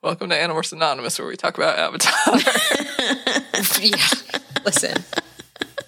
Welcome 0.02 0.30
to 0.30 0.36
Animorphs 0.36 0.72
Anonymous, 0.72 1.18
where 1.18 1.28
we 1.28 1.36
talk 1.36 1.58
about 1.58 1.78
Avatar. 1.78 2.38
yeah. 3.82 3.96
Listen, 4.64 4.96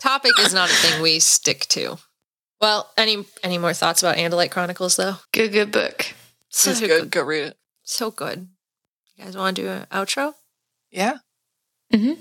topic 0.01 0.39
is 0.41 0.55
not 0.55 0.71
a 0.71 0.73
thing 0.75 1.03
we 1.03 1.19
stick 1.19 1.67
to. 1.69 1.99
Well, 2.61 2.91
any 2.97 3.25
any 3.43 3.59
more 3.59 3.73
thoughts 3.73 4.03
about 4.03 4.17
Andalite 4.17 4.51
Chronicles 4.51 4.97
though? 4.97 5.17
Good, 5.33 5.53
good 5.53 5.71
book. 5.73 6.07
So 6.49 6.71
it's 6.71 6.81
good. 6.81 7.11
Go 7.11 7.23
read 7.23 7.45
it. 7.45 7.57
So 7.83 8.11
good. 8.11 8.49
You 9.17 9.25
guys 9.25 9.37
want 9.37 9.57
to 9.57 9.63
do 9.63 9.69
an 9.69 9.87
outro? 9.93 10.35
Yeah. 10.91 11.19
Mm-hmm. 11.93 12.21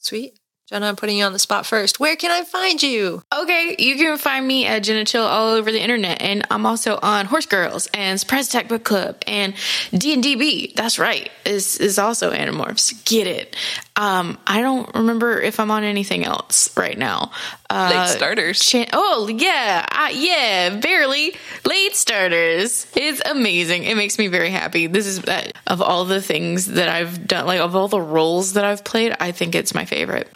Sweet. 0.00 0.38
Jenna, 0.68 0.86
I'm 0.88 0.96
putting 0.96 1.16
you 1.18 1.24
on 1.24 1.32
the 1.32 1.38
spot 1.38 1.64
first. 1.64 2.00
Where 2.00 2.16
can 2.16 2.32
I 2.32 2.42
find 2.42 2.82
you? 2.82 3.22
Okay, 3.32 3.76
you 3.78 3.94
can 3.94 4.18
find 4.18 4.44
me 4.44 4.66
at 4.66 4.80
Jenna 4.80 5.04
Chill 5.04 5.22
all 5.22 5.50
over 5.54 5.70
the 5.70 5.80
internet, 5.80 6.20
and 6.20 6.44
I'm 6.50 6.66
also 6.66 6.98
on 7.00 7.26
Horse 7.26 7.46
Girls 7.46 7.88
and 7.94 8.18
Surprise 8.18 8.48
Attack 8.48 8.66
Book 8.66 8.82
Club 8.82 9.22
and 9.28 9.54
D 9.92 10.12
and 10.12 10.24
DB. 10.24 10.74
That's 10.74 10.98
right, 10.98 11.30
is 11.44 11.76
is 11.76 12.00
also 12.00 12.32
Animorphs. 12.32 13.04
Get 13.04 13.28
it? 13.28 13.54
Um, 13.94 14.38
I 14.44 14.60
don't 14.60 14.92
remember 14.96 15.40
if 15.40 15.60
I'm 15.60 15.70
on 15.70 15.84
anything 15.84 16.24
else 16.24 16.76
right 16.76 16.98
now. 16.98 17.30
Uh, 17.70 17.92
Late 17.94 18.08
starters. 18.16 18.58
Chan- 18.58 18.88
oh 18.92 19.28
yeah, 19.28 19.86
uh, 19.88 20.08
yeah, 20.12 20.80
barely 20.80 21.36
late 21.64 21.94
starters. 21.94 22.88
It's 22.96 23.22
amazing. 23.24 23.84
It 23.84 23.96
makes 23.96 24.18
me 24.18 24.26
very 24.26 24.50
happy. 24.50 24.88
This 24.88 25.06
is 25.06 25.20
uh, 25.24 25.48
of 25.68 25.80
all 25.80 26.06
the 26.06 26.20
things 26.20 26.66
that 26.66 26.88
I've 26.88 27.28
done, 27.28 27.46
like 27.46 27.60
of 27.60 27.76
all 27.76 27.86
the 27.86 28.00
roles 28.00 28.54
that 28.54 28.64
I've 28.64 28.82
played, 28.82 29.14
I 29.20 29.30
think 29.30 29.54
it's 29.54 29.72
my 29.72 29.84
favorite. 29.84 30.28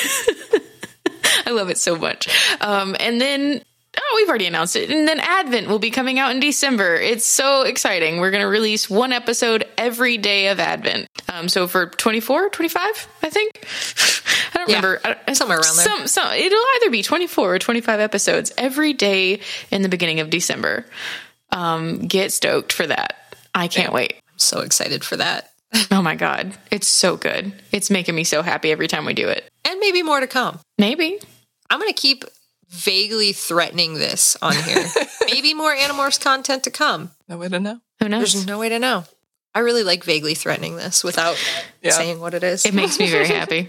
I 1.46 1.50
love 1.50 1.70
it 1.70 1.78
so 1.78 1.96
much. 1.96 2.28
Um, 2.60 2.96
and 2.98 3.20
then. 3.20 3.62
Oh, 3.98 4.12
we've 4.16 4.28
already 4.28 4.46
announced 4.46 4.76
it. 4.76 4.88
And 4.88 5.06
then 5.08 5.18
Advent 5.18 5.66
will 5.66 5.80
be 5.80 5.90
coming 5.90 6.20
out 6.20 6.30
in 6.30 6.38
December. 6.38 6.94
It's 6.94 7.24
so 7.26 7.62
exciting. 7.62 8.20
We're 8.20 8.30
going 8.30 8.42
to 8.42 8.46
release 8.48 8.88
one 8.88 9.12
episode 9.12 9.66
every 9.76 10.16
day 10.16 10.46
of 10.46 10.60
Advent. 10.60 11.08
Um, 11.28 11.48
so 11.48 11.66
for 11.66 11.86
24, 11.86 12.50
25, 12.50 13.08
I 13.24 13.30
think. 13.30 13.66
I 14.54 14.58
don't 14.58 14.68
Yeah, 14.70 14.76
remember. 14.76 15.18
I- 15.26 15.32
somewhere 15.32 15.58
around 15.58 15.76
there. 15.76 15.84
Some, 15.84 16.06
some, 16.06 16.32
it'll 16.32 16.64
either 16.76 16.90
be 16.90 17.02
24 17.02 17.54
or 17.54 17.58
25 17.58 17.98
episodes 17.98 18.52
every 18.56 18.92
day 18.92 19.40
in 19.72 19.82
the 19.82 19.88
beginning 19.88 20.20
of 20.20 20.30
December. 20.30 20.86
Um, 21.50 21.98
get 22.06 22.32
stoked 22.32 22.72
for 22.72 22.86
that. 22.86 23.34
I 23.52 23.66
can't 23.66 23.92
wait. 23.92 24.12
I'm 24.32 24.38
so 24.38 24.60
excited 24.60 25.02
for 25.02 25.16
that. 25.16 25.49
Oh 25.92 26.02
my 26.02 26.14
God. 26.14 26.56
It's 26.70 26.88
so 26.88 27.16
good. 27.16 27.52
It's 27.72 27.90
making 27.90 28.14
me 28.14 28.24
so 28.24 28.42
happy 28.42 28.70
every 28.72 28.88
time 28.88 29.04
we 29.04 29.14
do 29.14 29.28
it. 29.28 29.48
And 29.64 29.78
maybe 29.80 30.02
more 30.02 30.20
to 30.20 30.26
come. 30.26 30.58
Maybe. 30.78 31.18
I'm 31.68 31.78
going 31.80 31.92
to 31.92 32.00
keep 32.00 32.24
vaguely 32.70 33.32
threatening 33.32 33.94
this 33.94 34.36
on 34.40 34.54
here. 34.54 34.84
maybe 35.26 35.52
more 35.54 35.74
Animorphs 35.74 36.20
content 36.20 36.64
to 36.64 36.70
come. 36.70 37.10
No 37.28 37.36
way 37.38 37.48
to 37.48 37.60
know. 37.60 37.80
Who 38.00 38.08
knows? 38.08 38.32
There's 38.32 38.46
no 38.46 38.58
way 38.58 38.68
to 38.68 38.78
know. 38.78 39.04
I 39.54 39.60
really 39.60 39.82
like 39.82 40.04
vaguely 40.04 40.34
threatening 40.34 40.76
this 40.76 41.02
without 41.04 41.36
Yeah. 41.82 41.90
saying 41.92 42.20
what 42.20 42.34
it 42.34 42.42
is. 42.44 42.64
It 42.64 42.74
makes 42.74 42.98
me 42.98 43.10
very 43.10 43.26
happy. 43.26 43.68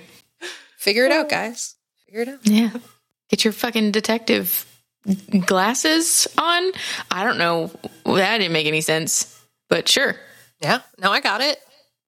Figure 0.78 1.06
it 1.06 1.12
out, 1.12 1.28
guys. 1.30 1.76
Figure 2.06 2.22
it 2.22 2.28
out. 2.30 2.40
Yeah. 2.44 2.70
Get 3.30 3.44
your 3.44 3.54
fucking 3.54 3.92
detective 3.92 4.66
glasses 5.46 6.28
on. 6.38 6.72
I 7.10 7.24
don't 7.24 7.38
know. 7.38 7.72
That 8.06 8.38
didn't 8.38 8.54
make 8.54 8.68
any 8.68 8.82
sense, 8.82 9.40
but 9.70 9.88
sure. 9.88 10.16
Yeah. 10.62 10.82
No, 11.00 11.12
I 11.12 11.20
got 11.22 11.42
it. 11.42 11.58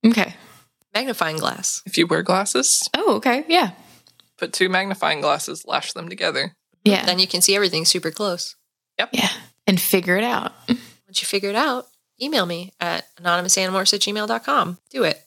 Okay. 0.06 0.36
Magnifying 0.94 1.38
glass. 1.38 1.82
If 1.86 1.98
you 1.98 2.06
wear 2.08 2.22
glasses, 2.24 2.88
Oh, 2.96 3.16
okay. 3.16 3.46
Yeah. 3.48 3.72
put 4.38 4.54
two 4.54 4.70
magnifying 4.70 5.22
glasses, 5.22 5.66
lash 5.66 5.94
them 5.94 6.10
together. 6.10 6.56
Yeah. 6.84 7.06
Then 7.06 7.20
you 7.20 7.28
can 7.28 7.42
see 7.42 7.56
everything 7.56 7.86
super 7.86 8.12
close. 8.12 8.56
Yep. 9.00 9.10
Yeah. 9.14 9.30
And 9.66 9.80
figure 9.80 10.18
it 10.18 10.24
out. 10.24 10.52
Once 10.68 11.22
you 11.22 11.26
figure 11.26 11.50
it 11.50 11.56
out, 11.56 11.88
email 12.22 12.46
me 12.46 12.74
at 12.80 13.06
anonymousanimorphs 13.18 13.94
at 13.94 14.02
gmail.com. 14.02 14.78
Do 14.92 15.04
it. 15.04 15.22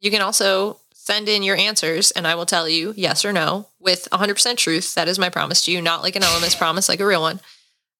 You 0.00 0.10
can 0.10 0.22
also 0.22 0.78
send 0.94 1.28
in 1.28 1.42
your 1.42 1.56
answers 1.56 2.10
and 2.12 2.26
I 2.26 2.34
will 2.34 2.46
tell 2.46 2.68
you 2.68 2.94
yes 2.96 3.24
or 3.24 3.32
no 3.32 3.68
with 3.80 4.08
100% 4.12 4.56
truth. 4.56 4.94
That 4.94 5.08
is 5.08 5.18
my 5.18 5.28
promise 5.28 5.64
to 5.66 5.72
you, 5.72 5.82
not 5.82 6.02
like 6.02 6.16
an 6.16 6.22
Ellimist 6.22 6.58
promise, 6.58 6.88
like 6.88 7.00
a 7.00 7.06
real 7.06 7.20
one. 7.20 7.40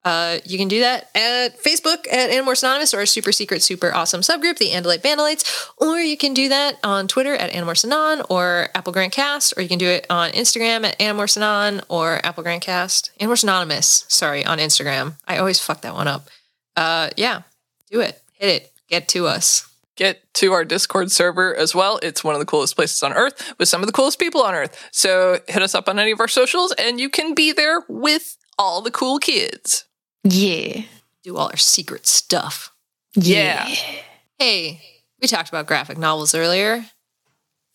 Uh, 0.05 0.39
you 0.45 0.59
can 0.59 0.69
do 0.69 0.81
that 0.81 1.11
at 1.15 1.62
Facebook 1.62 2.12
at 2.12 2.31
Animorphs 2.31 2.62
Anonymous 2.62 2.93
or 2.93 3.01
a 3.01 3.07
super 3.07 3.31
secret, 3.31 3.62
super 3.62 3.95
awesome 3.95 4.20
subgroup, 4.20 4.59
the 4.59 4.70
Andalite 4.70 5.01
Vandalites, 5.01 5.69
or 5.79 6.01
you 6.01 6.16
can 6.16 6.35
do 6.35 6.49
that 6.49 6.79
on 6.83 7.07
Twitter 7.07 7.35
at 7.35 7.53
Animorphs 7.53 7.85
Anon 7.85 8.23
or 8.29 8.69
Apple 8.74 8.93
Grant 8.93 9.12
Cast, 9.12 9.55
or 9.57 9.62
you 9.62 9.69
can 9.69 9.79
do 9.79 9.87
it 9.87 10.07
on 10.11 10.31
Instagram 10.33 10.85
at 10.85 10.99
Animorphs 10.99 11.37
Anon 11.37 11.83
or 11.89 12.20
Apple 12.24 12.43
Grant 12.43 12.62
Cast. 12.62 13.12
Animorphs 13.20 13.45
Anonymous, 13.45 14.05
sorry, 14.09 14.45
on 14.45 14.59
Instagram. 14.59 15.15
I 15.29 15.39
always 15.39 15.61
fuck 15.61 15.83
that 15.83 15.95
one 15.95 16.09
up. 16.09 16.29
Uh, 16.77 17.11
yeah, 17.16 17.43
do 17.91 18.01
it. 18.01 18.20
Hit 18.33 18.62
it. 18.62 18.73
Get 18.89 19.07
to 19.09 19.27
us. 19.27 19.69
Get 19.95 20.35
to 20.35 20.53
our 20.53 20.65
Discord 20.65 21.12
server 21.12 21.55
as 21.55 21.74
well. 21.74 22.01
It's 22.03 22.24
one 22.24 22.35
of 22.35 22.41
the 22.41 22.47
coolest 22.47 22.74
places 22.74 23.03
on 23.03 23.12
earth 23.12 23.55
with 23.59 23.69
some 23.69 23.83
of 23.83 23.87
the 23.87 23.93
coolest 23.93 24.19
people 24.19 24.43
on 24.43 24.55
earth. 24.55 24.89
So 24.91 25.39
hit 25.47 25.62
us 25.62 25.74
up 25.74 25.89
on 25.89 25.99
any 25.99 26.11
of 26.11 26.19
our 26.19 26.29
socials 26.29 26.73
and 26.73 26.99
you 26.99 27.09
can 27.09 27.35
be 27.35 27.53
there 27.53 27.85
with 27.89 28.37
all 28.59 28.81
the 28.81 28.91
cool 28.91 29.19
kids. 29.19 29.85
Yeah. 30.24 30.82
Do 31.23 31.36
all 31.36 31.49
our 31.49 31.57
secret 31.57 32.07
stuff. 32.07 32.73
Yeah. 33.15 33.69
Hey, 34.39 34.81
we 35.20 35.28
talked 35.28 35.49
about 35.49 35.66
graphic 35.66 35.99
novels 35.99 36.35
earlier. 36.35 36.85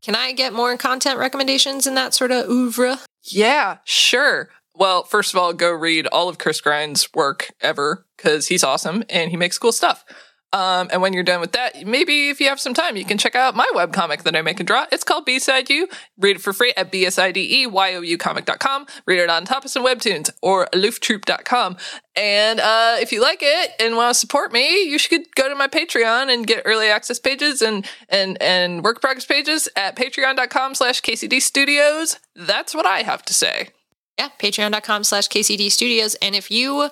Can 0.02 0.16
I 0.16 0.32
get 0.34 0.54
more 0.54 0.78
content 0.78 1.20
recommendations 1.20 1.88
in 1.88 1.96
that 1.96 2.14
sort 2.14 2.32
of 2.32 2.50
oeuvre? 2.50 3.00
Yeah, 3.24 3.78
sure. 3.84 4.50
Well, 4.76 5.04
first 5.04 5.34
of 5.34 5.40
all, 5.40 5.54
go 5.54 5.72
read 5.72 6.08
all 6.08 6.30
of 6.30 6.38
Chris 6.38 6.62
Grine's 6.62 7.12
work 7.14 7.52
ever 7.62 8.06
because 8.16 8.48
he's 8.48 8.64
awesome 8.64 9.04
and 9.10 9.32
he 9.32 9.38
makes 9.38 9.58
cool 9.58 9.72
stuff. 9.72 10.06
Um, 10.54 10.88
and 10.94 11.02
when 11.02 11.12
you're 11.12 11.24
done 11.24 11.42
with 11.42 11.52
that, 11.52 11.86
maybe 11.86 12.30
if 12.30 12.40
you 12.40 12.48
have 12.48 12.60
some 12.60 12.74
time, 12.74 12.96
you 12.96 13.04
can 13.04 13.18
check 13.18 13.36
out 13.36 13.54
my 13.56 13.70
webcomic 13.76 14.24
that 14.24 14.36
I 14.36 14.42
make 14.42 14.60
and 14.60 14.68
draw. 14.68 14.86
It's 14.92 15.04
called 15.04 15.26
B-Side 15.26 15.70
You. 15.70 15.90
Read 16.18 16.38
it 16.38 16.42
for 16.42 16.54
free 16.54 16.74
at 16.78 16.90
bsideyoucomic.com. 16.92 18.86
Read 19.06 19.20
it 19.20 19.30
on 19.30 19.46
Tapas 19.46 19.76
and 19.76 19.86
Webtoons 19.86 20.30
or 20.42 20.68
alooftroop.com. 20.74 21.76
And 22.16 22.60
uh, 22.62 22.96
if 23.00 23.12
you 23.12 23.22
like 23.22 23.40
it 23.42 23.72
and 23.80 23.98
want 23.98 24.14
to 24.14 24.20
support 24.20 24.54
me, 24.54 24.84
you 24.84 24.98
should 24.98 25.36
go 25.36 25.50
to 25.50 25.56
my 25.56 25.68
Patreon 25.68 26.34
and 26.34 26.48
get 26.48 26.64
early 26.66 26.88
access 26.88 27.20
pages 27.20 27.62
and 27.62 27.86
and 28.10 28.42
and 28.42 28.84
work 28.84 29.02
progress 29.02 29.26
pages 29.26 29.68
at 29.76 29.96
patreon.com 29.96 30.76
slash 30.76 31.02
KCD 31.02 31.42
Studios. 31.42 32.20
That's 32.36 32.74
what 32.74 32.86
I 32.86 33.04
have 33.04 33.24
to 33.24 33.34
say. 33.34 33.70
Yeah, 34.18 34.30
patreon.com 34.40 35.04
slash 35.04 35.28
KCD 35.28 35.70
Studios. 35.72 36.16
And 36.16 36.36
if 36.36 36.50
you 36.50 36.90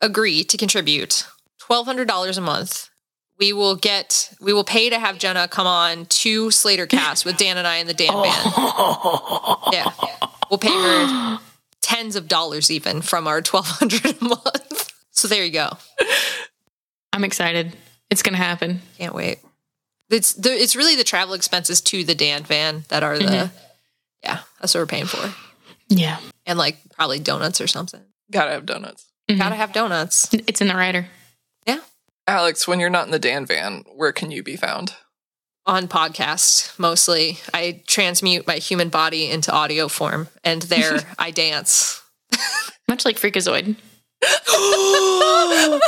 agree 0.00 0.42
to 0.44 0.56
contribute 0.56 1.26
twelve 1.66 1.86
hundred 1.86 2.08
dollars 2.08 2.38
a 2.38 2.40
month, 2.40 2.88
we 3.38 3.52
will 3.52 3.76
get 3.76 4.32
we 4.40 4.52
will 4.52 4.64
pay 4.64 4.90
to 4.90 4.98
have 4.98 5.18
Jenna 5.18 5.48
come 5.48 5.66
on 5.66 6.06
to 6.06 6.50
Slater 6.50 6.86
Cast 6.86 7.24
with 7.24 7.36
Dan 7.36 7.56
and 7.58 7.66
I 7.66 7.76
and 7.76 7.88
the 7.88 7.94
Dan 7.94 8.12
Band. 8.12 8.52
Yeah, 9.72 9.90
we'll 10.50 10.58
pay 10.58 10.68
her 10.72 11.38
tens 11.80 12.16
of 12.16 12.28
dollars 12.28 12.70
even 12.70 13.02
from 13.02 13.26
our 13.26 13.40
twelve 13.42 13.66
hundred 13.66 14.04
a 14.20 14.24
month. 14.24 14.92
So 15.10 15.28
there 15.28 15.44
you 15.44 15.52
go. 15.52 15.70
I'm 17.12 17.24
excited. 17.24 17.74
It's 18.10 18.22
gonna 18.22 18.36
happen. 18.36 18.80
Can't 18.98 19.14
wait. 19.14 19.38
It's 20.10 20.34
the, 20.34 20.50
it's 20.50 20.76
really 20.76 20.96
the 20.96 21.04
travel 21.04 21.34
expenses 21.34 21.80
to 21.82 22.04
the 22.04 22.14
Dan 22.14 22.44
van 22.44 22.84
that 22.88 23.02
are 23.02 23.18
the 23.18 23.24
Mm-hmm. 23.24 23.56
yeah 24.22 24.40
that's 24.60 24.74
what 24.74 24.80
we're 24.80 24.86
paying 24.86 25.06
for, 25.06 25.32
Yeah. 25.88 26.18
and 26.46 26.58
like 26.58 26.76
probably 26.92 27.18
donuts 27.20 27.60
or 27.60 27.66
something. 27.66 28.00
Gotta 28.30 28.50
have 28.52 28.66
donuts. 28.66 29.06
Mhm. 29.30 29.38
Gotta 29.38 29.54
have 29.56 29.72
donuts. 29.72 30.28
It's 30.32 30.60
in 30.60 30.68
the 30.68 30.74
rider. 30.74 31.06
Yeah, 32.28 32.38
Alex, 32.38 32.66
when 32.66 32.80
you're 32.80 32.90
not 32.90 33.06
in 33.06 33.12
the 33.12 33.18
Dan 33.18 33.46
van, 33.46 33.84
where 33.94 34.12
can 34.12 34.30
you 34.30 34.42
be 34.42 34.56
found? 34.56 34.94
on 35.66 35.88
podcast 35.88 36.78
mostly. 36.78 37.38
I 37.52 37.82
transmute 37.86 38.46
my 38.46 38.56
human 38.56 38.88
body 38.88 39.30
into 39.30 39.52
audio 39.52 39.88
form, 39.88 40.28
and 40.42 40.62
there 40.62 41.00
I 41.18 41.30
dance. 41.30 42.02
Much 42.88 43.04
like 43.04 43.16
Freakazoid. 43.18 43.76
yes. 44.22 45.80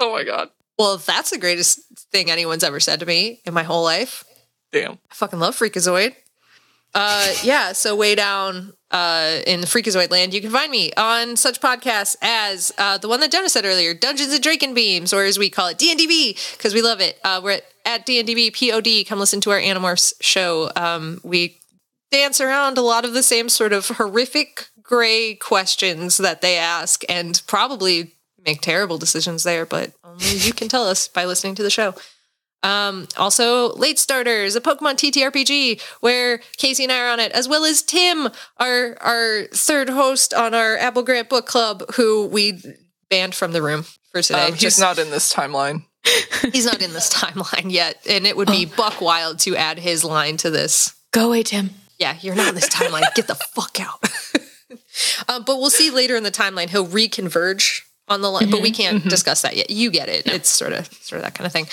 Oh 0.00 0.12
my 0.12 0.24
god. 0.24 0.50
Well, 0.78 0.98
that's 0.98 1.30
the 1.30 1.38
greatest 1.38 1.80
thing 2.10 2.30
anyone's 2.30 2.64
ever 2.64 2.80
said 2.80 3.00
to 3.00 3.06
me 3.06 3.40
in 3.44 3.54
my 3.54 3.62
whole 3.62 3.84
life. 3.84 4.24
Damn. 4.72 4.98
I 5.10 5.14
fucking 5.14 5.38
love 5.38 5.56
Freakazoid. 5.56 6.16
Uh, 6.94 7.32
yeah, 7.42 7.72
so 7.72 7.96
way 7.96 8.14
down 8.14 8.72
uh, 8.92 9.40
in 9.46 9.60
the 9.60 9.66
Freakazoid 9.66 10.10
land, 10.10 10.32
you 10.32 10.40
can 10.40 10.50
find 10.50 10.70
me 10.70 10.92
on 10.96 11.34
such 11.36 11.60
podcasts 11.60 12.14
as 12.22 12.72
uh, 12.78 12.96
the 12.98 13.08
one 13.08 13.18
that 13.20 13.32
Jenna 13.32 13.48
said 13.48 13.64
earlier, 13.64 13.94
Dungeons 13.94 14.32
and 14.32 14.42
Draken 14.42 14.74
Beams, 14.74 15.12
or 15.12 15.24
as 15.24 15.38
we 15.38 15.50
call 15.50 15.68
it, 15.68 15.78
DNDB, 15.78 16.56
because 16.56 16.72
we 16.72 16.82
love 16.82 17.00
it. 17.00 17.18
Uh, 17.24 17.40
we're 17.42 17.52
at, 17.52 17.64
at 17.84 18.06
DNDB 18.06 18.52
POD. 18.54 19.06
Come 19.08 19.18
listen 19.18 19.40
to 19.40 19.50
our 19.50 19.58
Animorphs 19.58 20.14
show. 20.20 20.70
Um, 20.76 21.20
we 21.24 21.58
dance 22.12 22.40
around 22.40 22.78
a 22.78 22.82
lot 22.82 23.04
of 23.04 23.12
the 23.12 23.24
same 23.24 23.48
sort 23.48 23.72
of 23.72 23.88
horrific 23.88 24.68
gray 24.80 25.34
questions 25.34 26.18
that 26.18 26.42
they 26.42 26.56
ask 26.56 27.02
and 27.08 27.42
probably 27.48 28.12
make 28.44 28.60
terrible 28.60 28.98
decisions 28.98 29.42
there, 29.42 29.66
but 29.66 29.92
only 30.04 30.36
you 30.36 30.52
can 30.52 30.68
tell 30.68 30.86
us 30.86 31.08
by 31.08 31.24
listening 31.24 31.56
to 31.56 31.62
the 31.64 31.70
show. 31.70 31.94
Um, 32.64 33.06
also, 33.18 33.74
Late 33.74 33.98
Starters, 33.98 34.56
a 34.56 34.60
Pokemon 34.60 34.94
TTRPG, 34.94 35.80
where 36.00 36.38
Kaycie 36.58 36.84
and 36.84 36.92
I 36.92 37.00
are 37.00 37.10
on 37.10 37.20
it, 37.20 37.30
as 37.32 37.46
well 37.46 37.64
as 37.64 37.82
Tim, 37.82 38.28
our 38.58 38.96
our 39.00 39.44
third 39.52 39.90
host 39.90 40.32
on 40.32 40.54
our 40.54 40.76
Apple 40.78 41.02
Grant 41.02 41.28
Book 41.28 41.46
Club, 41.46 41.84
who 41.94 42.26
we 42.26 42.60
banned 43.10 43.34
from 43.34 43.52
the 43.52 43.62
room 43.62 43.84
for 44.10 44.22
today. 44.22 44.46
Um, 44.46 44.52
he's 44.52 44.62
Just- 44.62 44.80
not 44.80 44.98
in 44.98 45.10
this 45.10 45.32
timeline. 45.32 45.84
he's 46.52 46.66
not 46.66 46.82
in 46.82 46.92
this 46.92 47.12
timeline 47.12 47.70
yet, 47.70 47.98
and 48.08 48.26
it 48.26 48.36
would 48.36 48.48
be 48.48 48.66
buck 48.66 49.00
wild 49.00 49.38
to 49.40 49.56
add 49.56 49.78
his 49.78 50.04
line 50.04 50.36
to 50.38 50.50
this. 50.50 50.94
Go 51.12 51.28
away, 51.28 51.42
Tim. 51.42 51.70
Yeah, 51.98 52.16
you're 52.20 52.34
not 52.34 52.50
in 52.50 52.54
this 52.54 52.68
timeline. 52.68 53.02
Get 53.14 53.26
the 53.26 53.34
fuck 53.34 53.78
out. 53.80 54.02
um, 55.28 55.44
but 55.44 55.56
we'll 55.56 55.70
see 55.70 55.90
later 55.90 56.14
in 56.16 56.22
the 56.22 56.30
timeline. 56.30 56.68
He'll 56.68 56.86
reconverge 56.86 57.80
on 58.08 58.20
the 58.20 58.30
line, 58.30 58.50
but 58.50 58.60
we 58.60 58.70
can't 58.70 59.02
discuss 59.08 59.42
that 59.42 59.56
yet. 59.56 59.70
You 59.70 59.90
get 59.90 60.08
it. 60.08 60.26
It's 60.26 60.50
sort 60.50 60.72
of 60.72 60.92
sort 60.92 61.20
of 61.20 61.24
that 61.24 61.34
kind 61.34 61.46
of 61.46 61.52
thing. 61.52 61.66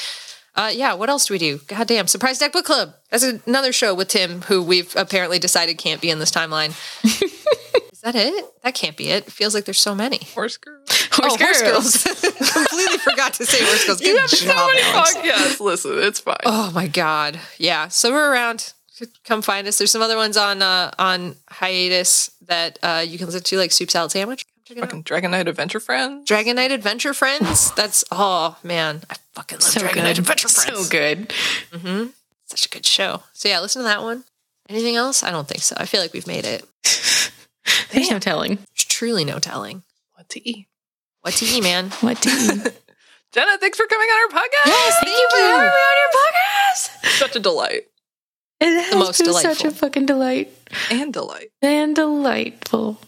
Uh, 0.56 0.69
yeah, 0.73 0.94
what 0.94 1.10
else 1.10 1.28
do 1.28 1.34
we 1.34 1.38
do? 1.38 1.60
Goddamn, 1.68 2.07
Surprise 2.07 2.38
Deck 2.38 2.52
Book 2.52 2.65
Club. 2.65 2.94
That's 3.10 3.23
another 3.23 3.72
show 3.72 3.94
with 3.95 4.10
Tim, 4.10 4.41
who 4.44 4.61
we've 4.61 4.94
apparently 4.98 5.40
decided 5.40 5.78
can't 5.78 6.02
be 6.02 6.10
in 6.10 6.19
this 6.19 6.32
timeline. 6.32 6.69
Is 7.91 8.02
that 8.02 8.15
it? 8.15 8.45
That 8.64 8.73
can't 8.73 8.98
be 8.98 9.10
it. 9.10 9.28
It 9.28 9.32
feels 9.32 9.53
like 9.53 9.65
there's 9.65 9.80
so 9.80 9.94
many. 9.95 10.19
Horse 10.34 10.57
girl. 10.57 10.82
oh, 11.22 11.38
Horse 11.38 11.61
Girls. 11.61 12.03
Completely 12.03 12.98
forgot 12.98 13.34
to 13.36 13.45
say 13.45 13.64
Horse 13.64 13.86
Girls. 13.86 13.99
Good 13.99 14.07
You 14.07 14.18
have 14.18 14.30
so 14.30 14.45
job, 14.48 14.69
many 14.69 14.82
Alex. 14.82 15.15
podcasts. 15.15 15.60
Listen, 15.60 15.91
it's 15.99 16.19
fine. 16.19 16.36
Oh 16.45 16.72
my 16.73 16.88
god. 16.88 17.40
Yeah. 17.60 17.88
So 17.90 18.11
we're 18.11 18.32
around. 18.32 18.73
Come 19.23 19.41
find 19.41 19.68
us. 19.68 19.78
There's 19.78 19.91
some 19.91 20.02
other 20.02 20.18
ones 20.18 20.36
on 20.36 20.61
uh 20.61 20.91
on 20.99 21.36
hiatus 21.49 22.32
that 22.48 22.78
uh 22.84 23.03
you 23.07 23.18
can 23.18 23.28
listen 23.28 23.41
to 23.44 23.57
like 23.57 23.72
Soup 23.72 23.90
Salad 23.90 24.11
Sandwich. 24.11 24.45
Come 24.67 24.75
check 24.75 24.77
it 24.77 24.79
out. 24.83 24.85
Fucking 24.89 25.01
Dragon 25.03 25.31
Knight 25.31 25.47
Adventure 25.47 25.79
Friends. 25.79 26.27
Dragon 26.27 26.55
Knight 26.55 26.71
Adventure 26.71 27.13
Friends. 27.13 27.71
That's 27.71 28.03
oh 28.11 28.57
man. 28.63 29.01
I 29.09 29.15
fucking 29.33 29.57
love 29.59 29.63
So 29.63 29.79
Dragon. 29.81 30.03
Knight 30.03 30.19
Adventure 30.19 30.47
Friends. 30.49 30.85
So 30.85 30.89
good. 30.89 31.29
Mm-hmm. 31.71 32.07
Such 32.45 32.65
a 32.65 32.69
good 32.69 32.85
show. 32.85 33.23
So 33.33 33.49
yeah, 33.49 33.59
listen 33.59 33.81
to 33.81 33.88
that 33.88 34.01
one. 34.03 34.23
Anything 34.69 34.95
else? 34.95 35.23
I 35.23 35.31
don't 35.31 35.47
think 35.47 35.61
so. 35.61 35.75
I 35.77 35.85
feel 35.85 36.01
like 36.01 36.13
we've 36.13 36.27
made 36.27 36.45
it. 36.45 36.65
There's 37.91 38.09
no 38.11 38.19
telling. 38.19 38.55
There's 38.55 38.85
truly 38.85 39.25
no 39.25 39.39
telling. 39.39 39.83
What 40.13 40.29
to 40.29 40.49
eat? 40.49 40.67
What 41.21 41.33
to 41.35 41.45
eat, 41.45 41.63
man. 41.63 41.89
What 42.01 42.21
to 42.21 42.29
eat. 42.29 42.73
Jenna, 43.31 43.57
thanks 43.57 43.77
for 43.77 43.85
coming 43.88 44.07
on 44.09 44.33
our 44.35 44.39
podcast. 44.41 44.65
Yes, 44.67 44.95
Thank 45.03 45.17
you 45.17 45.27
for 45.31 45.38
having 45.38 45.59
me 45.61 45.65
on 45.67 45.97
your 45.97 46.09
podcast. 46.21 47.17
Such 47.17 47.35
a 47.35 47.39
delight 47.39 47.83
It 48.59 48.83
has 48.83 48.93
most 48.95 49.19
been 49.23 49.33
such 49.33 49.63
a 49.63 49.71
fucking 49.71 50.05
delight 50.05 50.51
and 50.91 51.13
delight. 51.13 51.51
and 51.61 51.95
delightful. 51.95 52.99